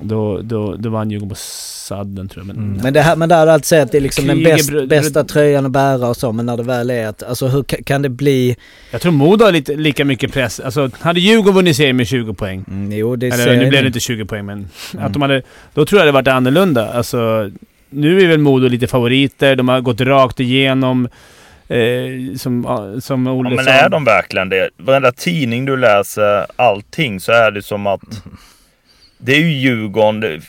Då, 0.00 0.40
då, 0.42 0.76
då 0.76 0.90
vann 0.90 1.10
Djurgården 1.10 1.28
på 1.28 1.34
sadden 1.38 2.28
tror 2.28 2.46
jag. 2.46 2.56
Men, 2.56 2.80
Men 2.82 2.92
det 2.94 3.00
här, 3.00 3.16
men 3.16 3.28
där 3.28 3.46
är 3.46 3.50
alltså 3.50 3.76
att 3.76 3.92
det 3.92 3.98
är 3.98 4.02
liksom 4.02 4.26
den 4.26 4.36
Kriger 4.36 4.54
bäst, 4.56 4.70
br- 4.70 4.86
bästa 4.86 5.24
tröjan 5.24 5.66
att 5.66 5.72
bära 5.72 6.08
och 6.08 6.16
så, 6.16 6.32
men 6.32 6.46
när 6.46 6.56
det 6.56 6.62
väl 6.62 6.90
är 6.90 7.06
att, 7.06 7.22
alltså 7.22 7.46
hur 7.46 7.62
ka- 7.62 7.82
kan 7.84 8.02
det 8.02 8.08
bli... 8.08 8.56
Jag 8.90 9.00
tror 9.00 9.12
Modo 9.12 9.44
har 9.44 9.52
lite, 9.52 9.76
lika 9.76 10.04
mycket 10.04 10.32
press. 10.32 10.60
Alltså, 10.60 10.90
hade 11.00 11.20
Djurgården 11.20 11.54
vunnit 11.54 11.76
serien 11.76 11.96
med 11.96 12.06
20 12.06 12.34
poäng. 12.34 12.64
Mm, 12.68 12.92
jo, 12.92 13.16
det 13.16 13.26
Eller 13.26 13.46
nu 13.52 13.58
blev 13.58 13.70
det 13.70 13.76
inte. 13.76 13.86
inte 13.86 14.00
20 14.00 14.24
poäng, 14.24 14.46
men 14.46 14.68
Mm. 14.94 15.06
att 15.06 15.12
de 15.12 15.22
hade... 15.22 15.42
Då 15.74 15.84
tror 15.86 16.00
jag 16.00 16.08
det 16.08 16.12
varit 16.12 16.28
annorlunda. 16.28 16.92
Alltså, 16.92 17.50
nu 17.90 18.20
är 18.22 18.26
väl 18.28 18.38
Modo 18.38 18.68
lite 18.68 18.86
favoriter. 18.86 19.56
De 19.56 19.68
har 19.68 19.80
gått 19.80 20.00
rakt 20.00 20.40
igenom. 20.40 21.08
Eh, 21.68 22.36
som, 22.38 22.64
ja, 22.68 23.00
som 23.00 23.26
Ja, 23.26 23.32
Olle 23.32 23.50
men 23.56 23.64
sa. 23.64 23.70
är 23.70 23.88
de 23.88 24.04
verkligen 24.04 24.48
det? 24.48 24.70
Varenda 24.76 25.12
tidning 25.12 25.64
du 25.64 25.76
läser, 25.76 26.46
allting, 26.56 27.20
så 27.20 27.32
är 27.32 27.50
det 27.50 27.62
som 27.62 27.86
att 27.86 28.00
det 29.24 29.32
är 29.32 29.40
ju 29.40 29.52
Djurgården. 29.52 30.42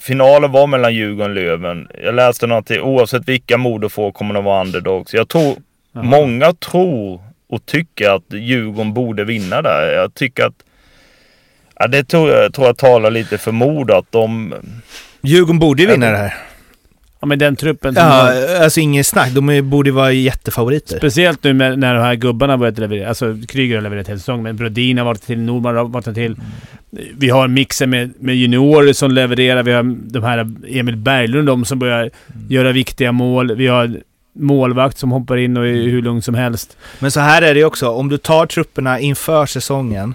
Finalen 0.00 0.52
var 0.52 0.66
mellan 0.66 0.94
Djurgården 0.94 1.30
och 1.30 1.34
Löven. 1.36 1.88
Jag 2.04 2.14
läste 2.14 2.46
någonting, 2.46 2.80
oavsett 2.80 3.28
vilka 3.28 3.58
Modo 3.58 3.88
får 3.88 4.12
kommer 4.12 4.34
de 4.34 4.44
vara 4.44 4.60
underdogs. 4.64 5.14
Jag 5.14 5.28
tror, 5.28 5.56
Ja. 5.92 6.02
många 6.02 6.52
tror 6.52 7.20
och 7.48 7.66
tycker 7.66 8.10
att 8.10 8.32
Djurgården 8.32 8.94
borde 8.94 9.24
vinna 9.24 9.62
där. 9.62 9.92
Jag 9.92 10.14
tycker 10.14 10.44
att, 10.44 10.54
ja, 11.78 11.86
det 11.86 12.04
tror 12.04 12.30
jag, 12.30 12.54
tror 12.54 12.66
jag 12.66 12.76
talar 12.78 13.10
lite 13.10 13.38
för 13.38 13.52
Modo 13.52 13.94
att 13.94 14.12
de, 14.12 14.54
Djurgården 15.22 15.58
borde 15.58 15.82
ju 15.82 15.88
vinna 15.88 16.10
det 16.10 16.16
här. 16.16 16.34
Ja, 17.24 17.28
men 17.28 17.38
den 17.38 17.56
truppen 17.56 17.94
Ja, 17.94 18.02
har, 18.02 18.62
alltså 18.62 18.80
inget 18.80 19.06
snack. 19.06 19.30
De 19.30 19.70
borde 19.70 19.92
vara 19.92 20.12
jättefavoriter. 20.12 20.98
Speciellt 20.98 21.44
nu 21.44 21.52
med, 21.52 21.78
när 21.78 21.94
de 21.94 22.00
här 22.00 22.14
gubbarna 22.14 22.58
börjat 22.58 22.78
leverera. 22.78 23.08
Alltså 23.08 23.36
Kryger 23.48 23.74
har 23.74 23.82
levererat 23.82 24.08
hela 24.08 24.18
säsongen, 24.18 24.42
men 24.42 24.56
Brodin 24.56 24.98
har 24.98 25.04
varit 25.04 25.22
till, 25.22 25.38
Nordman 25.38 25.76
har 25.76 25.84
varit 25.84 26.14
till. 26.14 26.36
Vi 27.16 27.28
har 27.28 27.48
mixen 27.48 27.90
med, 27.90 28.12
med 28.18 28.36
juniorer 28.36 28.92
som 28.92 29.10
levererar. 29.10 29.62
Vi 29.62 29.72
har 29.72 29.82
de 30.12 30.22
här 30.22 30.38
Emil 30.68 30.96
Berglund, 30.96 31.46
de 31.46 31.64
som 31.64 31.78
börjar 31.78 32.10
göra 32.48 32.72
viktiga 32.72 33.12
mål. 33.12 33.54
Vi 33.54 33.66
har 33.66 34.00
målvakt 34.38 34.98
som 34.98 35.12
hoppar 35.12 35.36
in 35.36 35.56
och 35.56 35.66
är 35.66 35.72
hur 35.72 36.02
lugn 36.02 36.22
som 36.22 36.34
helst. 36.34 36.76
Men 36.98 37.10
så 37.10 37.20
här 37.20 37.42
är 37.42 37.54
det 37.54 37.64
också, 37.64 37.88
om 37.88 38.08
du 38.08 38.18
tar 38.18 38.46
trupperna 38.46 39.00
inför 39.00 39.46
säsongen, 39.46 40.14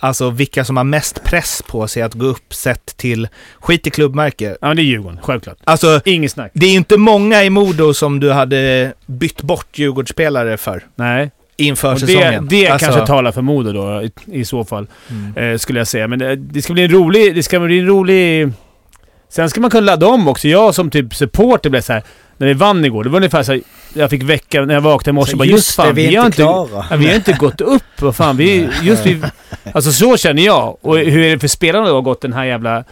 alltså 0.00 0.30
vilka 0.30 0.64
som 0.64 0.76
har 0.76 0.84
mest 0.84 1.24
press 1.24 1.62
på 1.66 1.88
sig 1.88 2.02
att 2.02 2.14
gå 2.14 2.26
upp 2.26 2.54
sett 2.54 2.96
till, 2.96 3.28
skit 3.60 3.86
i 3.86 3.90
klubbmärke. 3.90 4.56
Ja, 4.60 4.74
det 4.74 4.82
är 4.82 4.84
Djurgården. 4.84 5.18
Självklart. 5.22 5.56
Alltså, 5.64 6.00
Inget 6.04 6.32
snack. 6.32 6.50
det 6.54 6.66
är 6.66 6.72
inte 6.72 6.96
många 6.96 7.44
i 7.44 7.50
Modo 7.50 7.94
som 7.94 8.20
du 8.20 8.32
hade 8.32 8.92
bytt 9.06 9.42
bort 9.42 9.78
Djurgårdsspelare 9.78 10.56
för 10.56 10.84
Nej. 10.96 11.30
inför 11.56 11.88
Och 11.94 12.00
det, 12.00 12.06
säsongen. 12.06 12.48
det 12.50 12.68
alltså, 12.68 12.86
kanske 12.86 13.06
talar 13.06 13.32
för 13.32 13.42
Modo 13.42 13.72
då, 13.72 14.02
i, 14.02 14.12
i 14.40 14.44
så 14.44 14.64
fall. 14.64 14.86
Mm. 15.10 15.52
Eh, 15.52 15.58
skulle 15.58 15.80
jag 15.80 15.88
säga. 15.88 16.08
Men 16.08 16.18
det, 16.18 16.36
det 16.36 16.62
ska 16.62 16.72
bli 16.72 16.82
en 16.84 16.90
rolig... 16.90 17.34
Det 17.34 17.42
ska 17.42 17.60
bli 17.60 17.78
en 17.78 17.86
rolig... 17.86 18.48
Sen 19.28 19.50
ska 19.50 19.60
man 19.60 19.70
kunna 19.70 19.86
ladda 19.86 20.06
om 20.06 20.28
också. 20.28 20.48
Jag 20.48 20.74
som 20.74 20.90
typ 20.90 21.14
supporter 21.14 21.70
blev 21.70 21.80
så 21.80 21.92
här. 21.92 22.02
När 22.40 22.46
vi 22.46 22.52
vann 22.54 22.84
igår, 22.84 23.04
det 23.04 23.10
var 23.10 23.16
ungefär 23.16 23.42
så 23.42 23.52
här, 23.52 23.60
Jag 23.94 24.10
fick 24.10 24.22
väcka 24.22 24.64
när 24.64 24.74
jag 24.74 24.80
vaknade 24.80 25.10
i 25.10 25.12
morse. 25.12 25.36
Bara, 25.36 25.44
just 25.44 25.74
fan, 25.74 25.86
det, 25.86 25.92
vi 25.92 26.14
är 26.14 26.18
har 26.18 26.26
inte 26.26 26.36
klara. 26.36 26.84
Ja, 26.90 26.96
vi 26.96 27.06
har 27.08 27.14
inte 27.14 27.32
gått 27.32 27.60
upp. 27.60 27.82
Vad 28.00 28.16
fan, 28.16 28.36
vi... 28.36 28.68
Just 28.82 29.06
vi... 29.06 29.22
Alltså 29.74 29.92
så 29.92 30.16
känner 30.16 30.42
jag. 30.42 30.76
Och 30.80 30.98
hur 30.98 31.18
är 31.22 31.30
det 31.30 31.38
för 31.38 31.48
spelarna 31.48 31.88
då 31.88 31.94
har 31.94 32.02
gått 32.02 32.20
den 32.20 32.32
här 32.32 32.44
jävla 32.44 32.84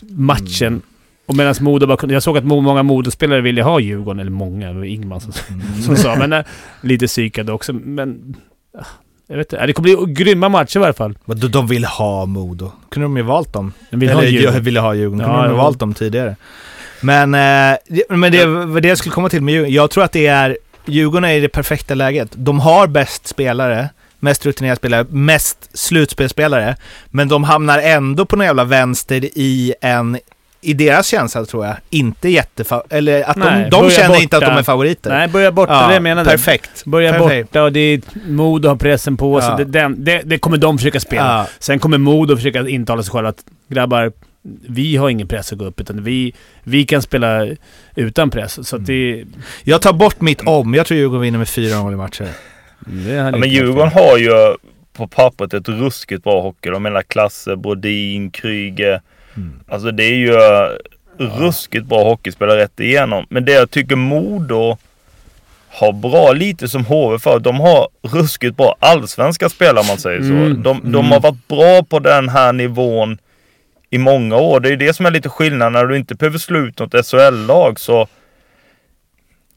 matchen? 0.00 0.66
Mm. 0.66 0.82
Och 1.26 1.36
medan 1.36 1.54
Modo 1.60 1.86
bara. 1.86 2.12
Jag 2.12 2.22
såg 2.22 2.38
att 2.38 2.44
många 2.44 2.82
Modospelare 2.82 3.40
ville 3.40 3.62
ha 3.62 3.80
Djurgården, 3.80 4.20
eller 4.20 4.30
många, 4.30 4.68
det 4.68 4.74
var 4.78 4.84
Ingman 4.84 5.20
som, 5.20 5.32
Mm. 5.48 5.82
som 5.82 5.96
sa. 5.96 6.16
Men 6.16 6.32
eh, 6.32 6.44
lite 6.80 7.06
psykade 7.06 7.52
också. 7.52 7.72
Men... 7.72 8.36
ah, 8.78 8.84
Jag 9.26 9.36
vet 9.36 9.52
inte. 9.52 9.66
Det 9.66 9.72
kommer 9.72 9.96
bli 10.04 10.14
grymma 10.14 10.48
matcher 10.48 10.76
i 10.76 10.80
varje 10.80 10.92
fall. 10.92 11.18
Men 11.24 11.40
de- 11.40 11.48
de 11.48 11.66
vill 11.66 11.84
ha 11.84 12.26
Modo. 12.26 12.72
Kunde 12.90 13.04
de 13.04 13.16
ju 13.16 13.22
valt 13.22 13.52
dem. 13.52 13.72
De 13.90 13.96
vill 14.00 14.08
Eller 14.08 14.20
ha 14.20 14.24
Djurgården. 14.28 14.54
jag 14.54 14.60
ville 14.62 14.80
ha 14.80 14.94
Djurgården. 14.94 15.20
Kunde 15.26 15.34
Ja, 15.36 15.42
de 15.42 15.50
ju 15.50 15.56
ja. 15.56 15.62
valt 15.62 15.78
dem 15.78 15.94
tidigare. 15.94 16.36
Men, 17.00 17.34
eh, 17.34 17.76
men 18.08 18.32
det 18.32 18.46
var 18.46 18.80
det 18.80 18.88
jag 18.88 18.98
skulle 18.98 19.12
komma 19.12 19.28
till 19.28 19.42
med 19.42 19.54
Djurgården. 19.54 19.74
Jag 19.74 19.90
tror 19.90 20.04
att 20.04 20.12
det 20.12 20.26
är, 20.26 20.58
Djurgården 20.86 21.24
är 21.30 21.34
i 21.34 21.40
det 21.40 21.48
perfekta 21.48 21.94
läget. 21.94 22.28
De 22.32 22.60
har 22.60 22.86
bäst 22.86 23.26
spelare, 23.26 23.88
mest 24.18 24.46
rutinerade 24.46 24.76
spelare, 24.76 25.06
mest 25.10 25.78
slutspelspelare. 25.78 26.76
Men 27.06 27.28
de 27.28 27.44
hamnar 27.44 27.78
ändå 27.78 28.24
på 28.26 28.36
någon 28.36 28.46
jävla 28.46 28.64
vänster 28.64 29.24
i 29.34 29.74
en, 29.80 30.18
i 30.60 30.72
deras 30.74 31.06
känsla 31.06 31.44
tror 31.44 31.66
jag, 31.66 31.76
inte 31.90 32.28
jättefa... 32.28 32.82
Eller 32.90 33.22
att 33.22 33.36
Nej, 33.36 33.68
de, 33.70 33.70
de 33.70 33.90
känner 33.90 34.22
inte 34.22 34.36
att 34.36 34.42
borta. 34.42 34.52
de 34.54 34.58
är 34.58 34.62
favoriter. 34.62 35.10
Nej, 35.10 35.28
börja 35.28 35.52
borta. 35.52 35.72
Ja, 35.72 35.88
det 35.88 35.94
jag 35.94 36.02
menade. 36.02 36.30
Perfekt. 36.30 36.84
Börja 36.84 37.12
Perfekt. 37.12 37.50
borta 37.50 37.62
och 37.62 37.72
det 37.72 37.80
är 37.80 38.00
Modo 38.28 38.68
har 38.68 38.76
pressen 38.76 39.16
på 39.16 39.40
sig. 39.40 39.50
Ja. 39.58 39.64
Det, 39.64 39.94
det, 39.96 40.22
det 40.24 40.38
kommer 40.38 40.56
de 40.56 40.78
försöka 40.78 41.00
spela. 41.00 41.38
Ja. 41.38 41.46
Sen 41.58 41.78
kommer 41.78 41.98
Modo 41.98 42.36
försöka 42.36 42.68
intala 42.68 43.02
sig 43.02 43.12
själva 43.12 43.28
att 43.28 43.44
grabbar, 43.68 44.12
vi 44.68 44.96
har 44.96 45.08
ingen 45.08 45.28
press 45.28 45.52
att 45.52 45.58
gå 45.58 45.64
upp 45.64 45.80
utan 45.80 46.04
vi, 46.04 46.34
vi 46.62 46.84
kan 46.84 47.02
spela 47.02 47.46
utan 47.94 48.30
press. 48.30 48.68
Så 48.68 48.76
att 48.76 48.86
det... 48.86 49.24
Jag 49.62 49.82
tar 49.82 49.92
bort 49.92 50.20
mitt 50.20 50.40
om. 50.40 50.74
Jag 50.74 50.86
tror 50.86 50.98
Djurgården 50.98 51.22
vinner 51.22 51.38
med 51.38 51.46
4-0 51.46 51.92
i 51.92 51.96
matcher. 51.96 52.28
Ja, 53.08 53.30
men 53.30 53.50
Djurgården 53.50 53.92
har 53.92 54.18
ju 54.18 54.56
på 54.92 55.08
pappret 55.08 55.54
ett 55.54 55.68
ruskigt 55.68 56.24
bra 56.24 56.40
hockey. 56.42 56.70
De 56.70 56.82
menar 56.82 57.02
Klasse, 57.02 57.56
Brodin, 57.56 58.30
Kryger. 58.30 59.00
Alltså 59.68 59.90
det 59.90 60.04
är 60.04 60.14
ju 60.14 60.36
ruskigt 61.18 61.86
bra 61.86 62.04
hockeyspelare 62.04 62.60
rätt 62.60 62.80
igenom. 62.80 63.26
Men 63.30 63.44
det 63.44 63.52
jag 63.52 63.70
tycker 63.70 63.96
Modo 63.96 64.76
har 65.68 65.92
bra, 65.92 66.32
lite 66.32 66.68
som 66.68 66.84
HV 66.84 67.18
för 67.18 67.38
de 67.38 67.60
har 67.60 67.88
ruskigt 68.02 68.56
bra 68.56 68.76
allsvenska 68.78 69.48
spelare 69.48 69.80
om 69.80 69.86
man 69.86 69.98
säger 69.98 70.20
så. 70.20 70.26
Mm, 70.26 70.62
De, 70.62 70.80
de 70.82 70.88
mm. 70.88 71.10
har 71.10 71.20
varit 71.20 71.48
bra 71.48 71.82
på 71.82 71.98
den 71.98 72.28
här 72.28 72.52
nivån 72.52 73.18
i 73.94 73.98
många 73.98 74.36
år. 74.36 74.60
Det 74.60 74.68
är 74.72 74.76
det 74.76 74.94
som 74.94 75.06
är 75.06 75.10
lite 75.10 75.28
skillnad 75.28 75.72
när 75.72 75.86
du 75.86 75.96
inte 75.96 76.14
behöver 76.14 76.38
slå 76.38 76.58
ut 76.58 76.78
något 76.78 77.06
SHL-lag 77.06 77.80
så 77.80 78.08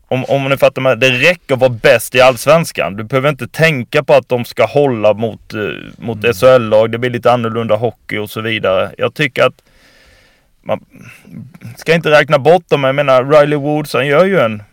om, 0.07 0.25
om 0.25 0.49
ni 0.49 0.57
fattar 0.57 0.81
mig, 0.81 0.97
det 0.97 1.09
räcker 1.09 1.53
att 1.53 1.59
vara 1.59 1.69
bäst 1.69 2.15
i 2.15 2.21
Allsvenskan. 2.21 2.95
Du 2.95 3.03
behöver 3.03 3.29
inte 3.29 3.47
tänka 3.47 4.03
på 4.03 4.13
att 4.13 4.29
de 4.29 4.45
ska 4.45 4.65
hålla 4.65 5.13
mot, 5.13 5.53
eh, 5.53 5.59
mot 5.97 6.23
Mm. 6.23 6.33
SHL-lag. 6.33 6.91
Det 6.91 6.97
blir 6.97 7.09
lite 7.09 7.31
annorlunda 7.31 7.75
hockey 7.75 8.17
och 8.17 8.29
så 8.29 8.41
vidare. 8.41 8.91
Jag 8.97 9.13
tycker 9.13 9.43
att 9.43 9.61
man 10.61 10.85
ska 11.77 11.93
inte 11.93 12.11
räkna 12.11 12.39
bort 12.39 12.69
dem. 12.69 12.83
Jag 12.83 12.95
menar, 12.95 13.25
Riley 13.25 13.59
Woods 13.59 13.93
han 13.93 14.07
gör 14.07 14.25
ju 14.25 14.39
en 14.39 14.63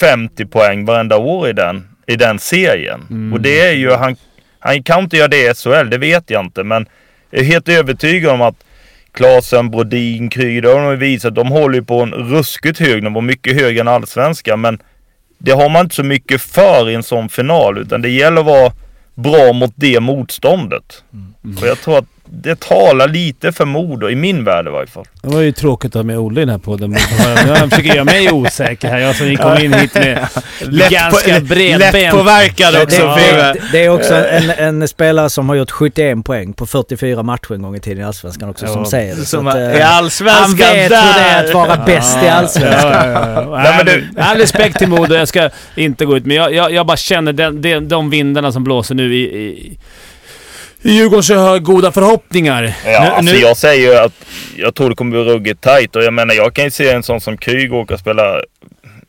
50 0.00 0.46
poäng 0.46 0.84
varenda 0.84 1.16
år 1.16 1.48
i 1.48 1.52
den, 1.52 1.88
i 2.06 2.16
den 2.16 2.38
serien. 2.38 3.06
Mm. 3.10 3.32
Och 3.32 3.40
det 3.40 3.60
är 3.60 3.72
ju, 3.72 3.90
han, 3.90 4.16
han 4.58 4.82
kan 4.82 5.00
inte 5.00 5.16
göra 5.16 5.28
det 5.28 5.50
i 5.50 5.54
SHL, 5.54 5.90
det 5.90 5.98
vet 5.98 6.30
jag 6.30 6.44
inte. 6.44 6.64
Men 6.64 6.86
jag 7.30 7.40
är 7.40 7.44
helt 7.44 7.68
övertygad 7.68 8.32
om 8.32 8.42
att 8.42 8.64
Klasen, 9.18 9.70
Brodin, 9.70 10.30
Kryger, 10.30 10.62
det 10.62 10.68
har 10.68 10.90
de 10.90 10.96
visat. 10.96 11.34
De 11.34 11.48
håller 11.48 11.80
på 11.80 12.00
en 12.00 12.12
ruskigt 12.12 12.78
hög 12.78 13.02
nivå, 13.02 13.20
mycket 13.20 13.60
högre 13.60 13.80
än 13.80 13.88
allsvenskan. 13.88 14.60
Men 14.60 14.78
det 15.38 15.52
har 15.52 15.68
man 15.68 15.84
inte 15.84 15.94
så 15.94 16.02
mycket 16.02 16.42
för 16.42 16.90
i 16.90 16.94
en 16.94 17.02
sån 17.02 17.28
final. 17.28 17.78
Utan 17.78 18.02
det 18.02 18.08
gäller 18.08 18.40
att 18.40 18.46
vara 18.46 18.72
bra 19.14 19.52
mot 19.52 19.72
det 19.74 20.00
motståndet. 20.00 21.04
Och 21.60 21.66
jag 21.66 21.80
tror 21.80 21.98
att 21.98 22.04
det 22.30 22.60
talar 22.60 23.08
lite 23.08 23.52
för 23.52 23.64
Modo, 23.64 24.08
i 24.10 24.14
min 24.16 24.44
värld 24.44 24.66
i 24.66 24.70
varje 24.70 24.86
fall. 24.86 25.04
Det 25.22 25.28
var 25.28 25.40
ju 25.40 25.52
tråkigt 25.52 25.88
att 25.90 25.94
ha 25.94 26.02
med 26.02 26.18
Olle 26.18 26.40
i 26.40 26.44
den 26.44 26.48
här 26.52 26.58
podden. 26.58 26.96
Han 27.58 27.70
försöker 27.70 27.94
göra 27.94 28.04
mig 28.04 28.32
osäker 28.32 28.88
här. 28.88 28.98
Jag 28.98 29.16
som 29.16 29.36
kom 29.36 29.58
in 29.58 29.72
hit 29.72 29.94
med 29.94 30.26
ganska 30.90 31.40
bredbent. 31.40 31.92
Lättpåverkad 31.94 32.74
Det, 32.74 32.82
också. 32.82 33.06
det, 33.06 33.32
det, 33.36 33.54
det 33.72 33.84
är 33.84 33.88
också 33.88 34.14
en, 34.14 34.50
en 34.50 34.88
spelare 34.88 35.30
som 35.30 35.48
har 35.48 35.56
gjort 35.56 35.70
71 35.70 36.24
poäng 36.24 36.52
på 36.52 36.66
44 36.66 37.22
matcher 37.22 37.54
en 37.54 37.62
gång 37.62 37.76
i 37.76 37.80
tiden 37.80 38.02
i 38.02 38.04
Allsvenskan 38.06 38.48
också, 38.50 38.66
som 38.66 38.82
Ja. 38.82 38.90
säger 38.90 39.16
det. 39.16 39.24
Som 39.24 39.46
att, 39.46 39.54
eh, 39.54 39.60
i 39.76 39.80
han 39.80 40.04
allsvenskan 40.04 40.56
vet 40.56 40.84
hur 40.84 40.88
det 40.88 40.96
är 40.96 41.40
att 41.40 41.46
där. 41.46 41.54
vara 41.54 41.76
bäst 41.86 42.18
i 42.24 42.28
Allsvenskan. 42.28 42.92
Ja, 42.92 43.06
ja, 43.10 43.30
ja. 43.34 43.62
Nej, 43.62 43.74
men 43.76 43.86
Nej, 43.86 44.04
du- 44.14 44.20
All 44.22 44.36
respekt 44.36 44.78
till 44.78 44.88
Modo. 44.88 45.14
Jag 45.14 45.28
ska 45.28 45.50
inte 45.74 46.04
gå 46.04 46.16
ut, 46.16 46.26
men 46.26 46.36
jag, 46.36 46.54
jag, 46.54 46.72
jag 46.72 46.86
bara 46.86 46.96
känner 46.96 47.32
den, 47.32 47.62
den, 47.62 47.88
de 47.88 48.10
vindarna 48.10 48.52
som 48.52 48.64
blåser 48.64 48.94
nu 48.94 49.14
i, 49.16 49.20
i 49.22 49.78
Djurgården 50.82 51.22
så 51.22 51.34
har 51.34 51.58
goda 51.58 51.92
förhoppningar. 51.92 52.62
Ja, 52.84 52.90
Nu- 52.90 52.96
alltså 53.08 53.34
nu- 53.34 53.40
jag 53.40 53.56
säger 53.56 53.90
ju 53.92 53.98
att 53.98 54.12
jag 54.56 54.74
tror 54.74 54.88
det 54.90 54.94
kommer 54.96 55.10
bli 55.10 55.20
ruggigt 55.34 55.60
tajt 55.60 55.96
och 55.96 56.02
jag 56.02 56.12
menar 56.14 56.34
jag 56.34 56.54
kan 56.54 56.64
ju 56.64 56.70
se 56.70 56.90
en 56.90 57.02
sån 57.02 57.20
som 57.20 57.36
Kryg 57.38 57.72
åka 57.74 57.98
spela. 57.98 58.40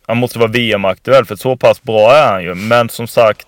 Han 0.08 0.18
måste 0.18 0.40
vara 0.40 0.52
VM-aktuell 0.52 1.26
för 1.26 1.36
så 1.36 1.58
pass 1.58 1.84
bra 1.84 2.16
är 2.16 2.32
han 2.32 2.44
ju. 2.44 2.56
Men 2.56 2.90
som 2.90 3.08
sagt. 3.08 3.46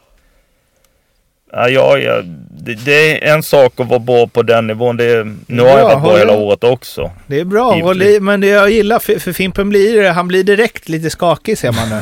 Ja, 1.53 1.97
ja, 1.97 2.21
det, 2.63 2.73
det 2.73 3.27
är 3.27 3.33
en 3.33 3.43
sak 3.43 3.79
att 3.79 3.87
vara 3.87 3.99
bra 3.99 4.27
på 4.27 4.41
den 4.43 4.67
nivån. 4.67 4.97
Det 4.97 5.27
nu 5.47 5.61
har 5.61 5.69
jag 5.69 5.79
Ja, 5.79 5.83
varit 5.87 6.03
bra 6.03 6.17
hela 6.17 6.33
året 6.33 6.63
också. 6.63 7.11
Det 7.27 7.39
är 7.39 7.45
bra, 7.45 7.93
li- 7.93 8.19
men 8.19 8.41
det 8.41 8.47
jag 8.47 8.69
gillar, 8.71 8.99
för, 8.99 9.19
för 9.19 9.33
Fimpen 9.33 9.69
blir, 9.69 10.09
han 10.09 10.27
blir 10.27 10.43
direkt 10.43 10.89
lite 10.89 11.09
skakig 11.09 11.57
ser 11.57 11.71
man 11.71 11.89
nu. 11.89 11.95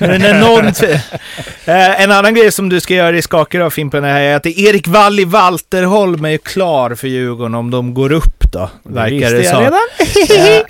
När 0.18 0.40
någon, 0.40 0.66
eh, 1.64 2.02
en 2.02 2.10
annan 2.12 2.34
grej 2.34 2.52
som 2.52 2.68
du 2.68 2.80
ska 2.80 2.94
göra 2.94 3.16
i 3.16 3.22
skakig 3.22 3.60
av 3.60 3.70
Fimpen 3.70 4.04
är 4.04 4.36
att 4.36 4.46
Erik 4.46 4.88
Walli 4.88 5.24
Walterholm 5.24 6.24
är 6.24 6.36
klar 6.36 6.94
för 6.94 7.08
Djurgården 7.08 7.54
om 7.54 7.70
de 7.70 7.94
går 7.94 8.12
upp 8.12 8.41
då, 8.52 8.70
verkar 8.82 9.30
det 9.30 9.44
som. 9.44 9.60
redan. 9.62 9.80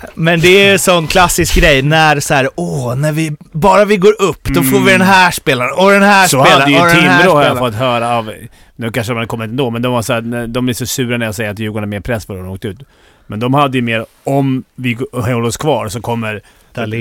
Men 0.13 0.39
det 0.39 0.47
är 0.47 0.73
en 0.73 0.79
sån 0.79 1.07
klassisk 1.07 1.55
grej 1.55 1.81
när 1.81 2.19
så 2.19 2.33
här, 2.33 2.49
åh, 2.55 2.95
när 2.95 3.11
vi, 3.11 3.35
bara 3.51 3.85
vi 3.85 3.97
går 3.97 4.21
upp, 4.21 4.43
då 4.43 4.63
får 4.63 4.79
vi 4.79 4.91
den 4.91 5.01
här 5.01 5.31
spelaren 5.31 5.73
och 5.77 5.91
den 5.91 6.03
här 6.03 6.27
Så 6.27 6.43
spelaren 6.45 6.61
hade 6.61 6.71
ju 6.71 6.79
och 6.81 6.89
Timrå 6.89 7.35
har 7.35 7.43
jag 7.43 7.57
fått 7.57 7.75
höra 7.75 8.17
av... 8.17 8.33
Nu 8.75 8.91
kanske 8.91 9.13
de 9.13 9.15
hade 9.17 9.27
kommit 9.27 9.49
ändå, 9.49 9.69
men 9.69 9.81
de 9.81 9.93
var 9.93 10.01
så 10.01 10.13
här, 10.13 10.47
de 10.47 10.69
är 10.69 10.73
så 10.73 10.85
sura 10.85 11.17
när 11.17 11.25
jag 11.25 11.35
säger 11.35 11.49
att 11.51 11.59
Djurgården 11.59 11.83
har 11.83 11.89
mer 11.89 11.99
press 11.99 12.25
för 12.25 12.33
dem 12.33 12.43
de 12.45 12.51
åkte 12.53 12.67
ut. 12.67 12.79
Men 13.27 13.39
de 13.39 13.53
hade 13.53 13.77
ju 13.77 13.81
mer, 13.81 14.05
om 14.23 14.63
vi 14.75 14.97
håller 15.11 15.43
oss 15.43 15.57
kvar 15.57 15.89
så 15.89 16.01
kommer. 16.01 16.41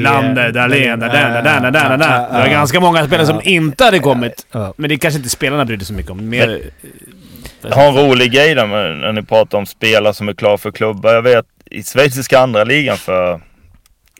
Lander, 0.03 0.53
Dahlén, 0.53 1.01
Dahlén, 1.01 1.33
Dahlén. 1.33 2.03
Ja, 2.03 2.29
Det 2.33 2.39
var 2.39 2.49
ganska 2.49 2.81
många 2.81 3.07
spelare 3.07 3.27
som 3.27 3.41
inte 3.45 3.85
hade 3.85 3.99
kommit. 3.99 4.47
Men 4.77 4.89
det 4.89 4.97
kanske 4.99 5.19
inte 5.19 5.29
spelarna 5.31 5.65
brydde 5.65 5.85
sig 5.85 5.87
så 5.87 5.97
mycket 5.97 6.11
om. 6.13 6.29
Mer... 6.29 6.61
Jag 7.63 7.77
har 7.77 7.89
en 7.89 7.95
rolig 7.97 8.33
grej 8.33 8.55
där 8.55 8.67
med, 8.67 8.97
när 8.97 9.13
ni 9.13 9.23
pratar 9.23 9.59
om 9.59 9.67
spelare 9.67 10.15
som 10.15 10.29
är 10.29 10.33
klara 10.33 10.59
för 10.59 10.71
klubbar. 10.71 11.15
Jag 11.15 11.23
vet 11.23 11.47
i 11.71 11.83
schweiziska 11.83 12.39
andra 12.41 12.65
ligan 12.65 12.97
för, 12.97 13.41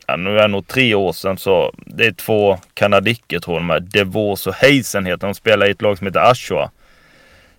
ja, 0.07 0.15
nu 0.15 0.37
är 0.37 0.41
det 0.41 0.47
nog 0.47 0.67
tre 0.67 0.95
år 0.95 1.13
sedan 1.13 1.37
så, 1.37 1.73
det 1.77 2.05
är 2.05 2.11
två 2.11 2.59
kanadicker 2.73 3.39
tror 3.39 3.55
jag 3.55 3.61
de 3.61 3.69
är. 3.69 3.79
Devos 3.79 4.47
och 4.47 4.53
Heisen 4.53 5.05
heter 5.05 5.27
de. 5.27 5.33
spelar 5.33 5.67
i 5.67 5.71
ett 5.71 5.81
lag 5.81 5.97
som 5.97 6.07
heter 6.07 6.31
Ashua. 6.31 6.69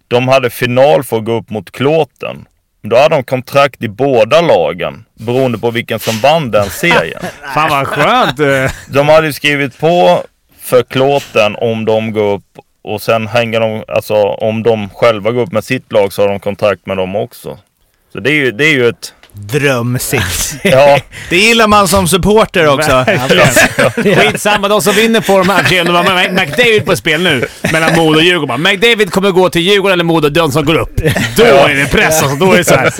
De 0.09 0.29
hade 0.29 0.51
final 0.51 1.05
för 1.05 1.17
att 1.17 1.25
gå 1.25 1.33
upp 1.33 1.51
mot 1.51 1.71
Klåten. 1.71 2.47
Då 2.83 2.97
hade 2.97 3.15
de 3.17 3.25
kontrakt 3.25 3.83
i 3.83 3.89
båda 3.89 4.41
lagen 4.41 5.05
beroende 5.15 5.59
på 5.59 5.71
vilken 5.71 5.99
som 5.99 6.15
vann 6.23 6.51
den 6.51 6.71
serien. 6.71 7.23
Fan 7.55 7.71
vad 7.71 7.87
skönt! 7.87 8.41
eh. 8.41 8.71
De 8.89 9.09
hade 9.09 9.27
ju 9.27 9.33
skrivit 9.33 9.79
på 9.79 10.23
för 10.59 10.83
Klåten 10.83 11.57
om 11.57 11.85
de 11.85 12.13
går 12.13 12.33
upp 12.35 12.59
och 12.85 13.03
sen 13.03 13.27
hänger 13.27 13.61
de, 13.61 13.85
alltså 13.89 14.15
om 14.23 14.63
de 14.63 14.89
själva 14.89 15.31
går 15.31 15.43
upp 15.43 15.53
med 15.53 15.65
sitt 15.65 15.93
lag 15.93 16.13
så 16.13 16.23
har 16.23 16.29
de 16.29 16.41
kontrakt 16.41 16.87
med 16.87 16.97
dem 16.97 17.17
också. 17.17 17.59
Så 18.13 18.21
det 18.21 18.31
är 18.31 18.35
ju, 18.35 18.53
det 18.53 18.65
är 18.65 18.73
ju 18.73 18.89
ett, 18.89 19.15
Drömsits. 19.37 20.55
ja, 20.65 20.99
Det 21.31 21.37
gillar 21.37 21.69
man 21.69 21.89
som 21.89 22.09
supporter 22.09 22.67
också. 22.67 23.05
Skitsamma, 24.03 24.69
de 24.69 24.83
som 24.83 24.95
vinner 24.95 25.21
får 25.21 25.39
de 25.39 25.49
här. 25.49 25.85
De 25.85 25.95
har 25.97 26.31
McDavid 26.31 26.87
på 26.87 26.97
spel 26.97 27.23
nu. 27.23 27.47
Mellan 27.73 27.95
Modo 27.95 28.19
och 28.19 28.25
Djurgården. 28.25 28.63
Bara, 28.63 28.73
McDavid 28.73 29.11
kommer 29.11 29.31
gå 29.31 29.51
till 29.51 29.63
Djurgården 29.63 29.93
eller 29.93 30.05
Modo, 30.05 30.29
den 30.29 30.53
som 30.53 30.65
går 30.65 30.75
upp. 30.75 30.97
Då 31.37 31.45
är 31.45 31.75
det 31.75 31.91
press 31.91 32.23
alltså. 32.23 32.37
Då 32.37 32.53
är 32.53 32.57
det 32.57 32.65
så 32.65 32.75
här. 32.75 32.93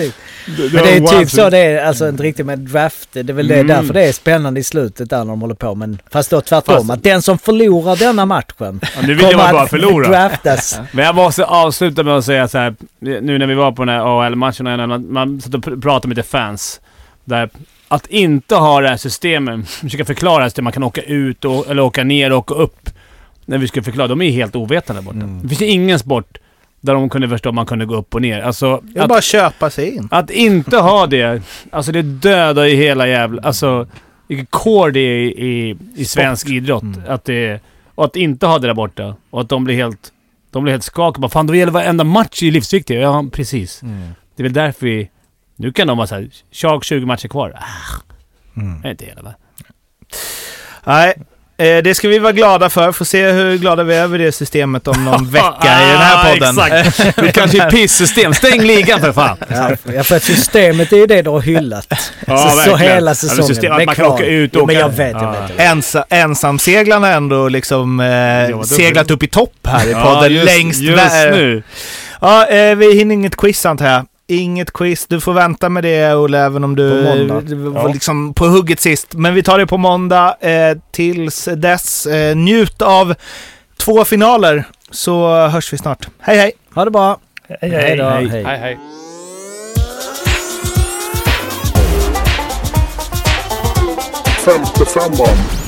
Precis. 0.47 0.73
Men 0.73 0.83
det 0.83 0.91
är 0.97 1.19
typ 1.21 1.31
så 1.31 1.51
det 1.51 1.59
är, 1.59 1.85
alltså 1.87 2.09
inte 2.09 2.23
riktigt 2.23 2.47
med 2.47 2.59
draft. 2.59 3.09
Det 3.13 3.21
är 3.21 3.33
väl 3.33 3.49
det, 3.49 3.55
Mm. 3.55 3.67
därför 3.67 3.95
det 3.95 4.03
är 4.09 4.13
spännande 4.13 4.61
i 4.61 4.65
slutet 4.65 5.11
där 5.11 5.19
när 5.19 5.25
de 5.27 5.41
håller 5.41 5.55
på. 5.55 5.75
Men 5.75 5.99
fast 6.11 6.31
då 6.31 6.41
tvärtom. 6.41 6.75
Fast- 6.77 6.91
att 6.91 7.03
den 7.03 7.23
som 7.23 7.39
förlorar 7.39 7.97
denna 7.97 8.27
matchen 8.27 8.81
Ja, 8.83 8.89
nu 9.03 9.15
vill 9.15 9.23
jag 9.23 9.33
kommer 9.33 9.53
bara 9.53 9.63
att 9.63 9.71
förlora. 9.71 10.09
draftas. 10.09 10.79
Men 10.93 11.05
jag 11.05 11.15
måste 11.15 11.45
avsluta 11.45 12.03
med 12.03 12.15
att 12.17 12.25
säga 12.25 12.49
så 12.49 12.59
här. 12.59 12.75
Nu 12.99 13.39
när 13.39 13.47
vi 13.47 13.55
var 13.55 13.73
på 13.73 13.85
den 13.85 13.95
här 13.95 14.01
AHL-matchen, 14.23 14.67
och 14.67 14.89
man, 14.89 15.13
man 15.13 15.41
satt 15.41 15.55
och 15.55 15.61
pr- 15.61 15.83
pratade 15.83 16.09
med 16.09 16.17
lite 16.17 16.29
fans. 16.29 16.81
Där 17.25 17.51
att 17.89 18.07
inte 18.07 18.55
ha 18.55 18.81
det 18.81 18.89
här 18.89 18.97
systemet, 18.97 19.69
försöka 19.81 20.05
förklara 20.05 20.45
att 20.45 20.61
man 20.61 20.73
kan 20.73 20.83
åka 20.83 21.03
ut 21.03 21.45
och, 21.45 21.71
eller 21.71 21.83
åka 21.83 22.05
ner 22.05 22.33
och 22.33 22.39
åka 22.39 22.55
upp. 22.55 22.91
När 23.47 23.59
vi 23.59 23.69
skulle 23.69 23.83
förklara, 23.83 24.09
de 24.09 24.23
är 24.23 24.31
helt 24.31 24.57
ovetande 24.57 25.03
borta. 25.03 25.19
Det 25.43 25.49
finns 25.49 25.61
ju 25.63 25.67
ingen 25.67 25.99
sport 25.99 26.39
där 26.85 26.95
de 26.95 27.09
kunde 27.09 27.29
förstå 27.29 27.49
att 27.49 27.55
man 27.55 27.67
kunde 27.67 27.87
gå 27.87 27.97
upp 27.97 28.15
och 28.15 28.23
ner. 28.23 28.41
Alltså, 28.43 28.81
Det 28.83 28.99
är 28.99 29.03
att, 29.03 29.09
bara 29.09 29.19
att 29.19 29.25
köpa 29.25 29.71
sig 29.71 29.95
in. 29.95 30.09
att 30.11 30.31
inte 30.31 30.77
ha 30.77 31.07
det, 31.07 31.43
alltså 31.71 31.93
det 31.93 32.03
dödar 32.03 32.65
ju 32.65 32.77
hela 32.77 33.09
jävla... 33.09 33.43
Alltså, 33.43 33.87
vilket 34.29 34.51
core 34.51 34.91
det 34.91 35.01
är 35.01 35.19
i, 35.19 35.27
i, 35.71 35.77
i 35.97 36.05
svensk 36.05 36.49
idrott. 36.49 36.85
Att 37.07 37.25
det, 37.25 37.61
och 37.95 38.05
att 38.05 38.17
inte 38.17 38.47
ha 38.47 38.59
det 38.59 38.67
där 38.67 38.75
borta. 38.75 39.17
Och 39.31 39.41
att 39.41 39.49
de 39.49 39.65
blir 39.65 39.75
helt... 39.75 40.13
De 40.51 40.63
blir 40.63 40.73
helt 40.73 40.85
skakade. 40.85 41.21
Bara, 41.21 41.29
Fan, 41.29 41.47
då 41.47 41.55
gäller 41.55 41.73
varenda 41.73 42.05
match 42.05 42.43
i 42.43 42.51
livsviktig. 42.51 43.01
Ja, 43.01 43.25
precis. 43.33 43.81
Det 44.37 44.43
är 44.43 44.43
väl 44.43 44.53
därför 44.53 44.87
vi... 44.87 45.11
Nu 45.57 45.73
kan 45.73 45.87
de 45.87 45.97
vara 45.97 46.07
såhär, 46.07 46.29
tjag 46.51 46.85
20 46.85 47.07
matcher 47.07 47.29
kvar. 47.29 47.53
Ah, 47.57 48.01
det 48.83 48.89
är 48.89 48.91
inte 48.91 49.05
hela 49.05 49.23
va? 49.23 49.35
Nej, 50.85 51.15
det 51.57 51.97
ska 51.97 52.09
vi 52.09 52.19
vara 52.19 52.33
glada 52.33 52.71
för. 52.71 52.93
Får 52.93 53.05
se 53.05 53.31
hur 53.33 53.57
glada 53.59 53.83
vi 53.83 53.95
är 53.95 54.03
över 54.03 54.19
det 54.19 54.33
systemet 54.33 54.89
om 54.89 55.05
någon 55.05 55.31
vecka 55.31 55.49
i 55.63 55.91
den 55.91 56.01
här 56.01 56.33
podden. 56.33 56.59
Exakt. 56.59 57.17
Det 57.21 57.33
kanske 57.33 57.63
är 57.63 57.71
pissystem. 57.71 58.35
Stäng 58.35 58.63
ligan 58.63 59.01
för 59.01 59.13
fan! 59.13 59.37
Ja, 59.95 60.05
för 60.05 60.17
att 60.17 60.23
systemet 60.23 60.93
är 60.93 60.97
ju 60.97 61.07
det 61.07 61.23
du 61.23 61.31
har 61.31 61.41
hyllat. 61.41 61.87
Ja, 62.27 62.37
så, 62.39 62.49
så 62.51 62.57
verkligen. 62.57 62.79
hela 62.95 63.11
Ja, 63.11 63.15
säsongen. 63.15 63.45
system- 63.47 63.73
att 63.73 63.85
man 63.87 63.95
kan 63.95 64.07
åka 64.07 64.25
ut 64.27 64.57
och 64.57 64.61
jo, 64.61 64.67
men 64.67 64.77
åka- 64.77 64.81
jag 64.85 64.89
vet, 64.89 65.13
jag 65.13 65.23
Ja. 65.23 65.31
vet. 65.57 65.61
Ensa, 65.67 66.05
ensamseglarna 66.09 67.13
ändå 67.13 67.49
liksom 67.49 68.01
eh, 68.01 68.61
seglat 68.63 69.11
upp 69.11 69.23
i 69.23 69.27
topp 69.27 69.53
här 69.67 69.87
i 69.87 69.91
Ja, 69.91 70.03
podden. 70.15 70.33
just, 70.33 70.45
längst 70.47 70.81
just 70.81 71.15
nu. 71.15 71.63
Ja, 72.21 72.47
eh, 72.47 72.75
vi 72.77 72.95
hinner 72.99 73.15
inget 73.15 73.37
quiz 73.37 73.67
antar 73.67 73.87
jag. 73.87 74.07
Inget 74.27 74.73
quiz. 74.73 75.07
Du 75.07 75.21
får 75.21 75.33
vänta 75.33 75.69
med 75.69 75.85
det 75.85 76.15
Olle, 76.15 76.39
även 76.39 76.65
om 76.65 76.77
du 76.77 77.05
På 77.05 77.71
var 77.71 77.93
liksom 77.93 78.35
på 78.35 78.47
hugget 78.47 78.81
sist. 78.81 79.15
Men 79.15 79.35
vi 79.35 79.43
tar 79.43 79.59
det 79.59 79.67
på 79.67 79.77
måndag. 79.77 80.37
Eh, 80.41 80.77
tills 80.93 81.49
dess, 81.57 82.07
eh, 82.07 82.37
njut 82.37 82.83
av 82.83 83.15
två 83.77 84.05
finaler 84.05 84.65
så 84.91 85.47
hörs 85.47 85.73
vi 85.73 85.79
snart. 85.79 86.09
Hej 86.21 86.37
hej! 86.37 86.53
Ha 86.75 86.85
det 86.85 86.91
bra. 86.91 87.19
hej, 87.49 87.59
Hej 87.61 87.71
hej. 87.71 87.97
då. 87.97 88.05
Hej. 88.05 88.29
Hej. 88.29 88.45
Hej, 88.45 88.59
hej. 88.59 88.79
Femte 94.45 94.85
femman. 94.85 95.64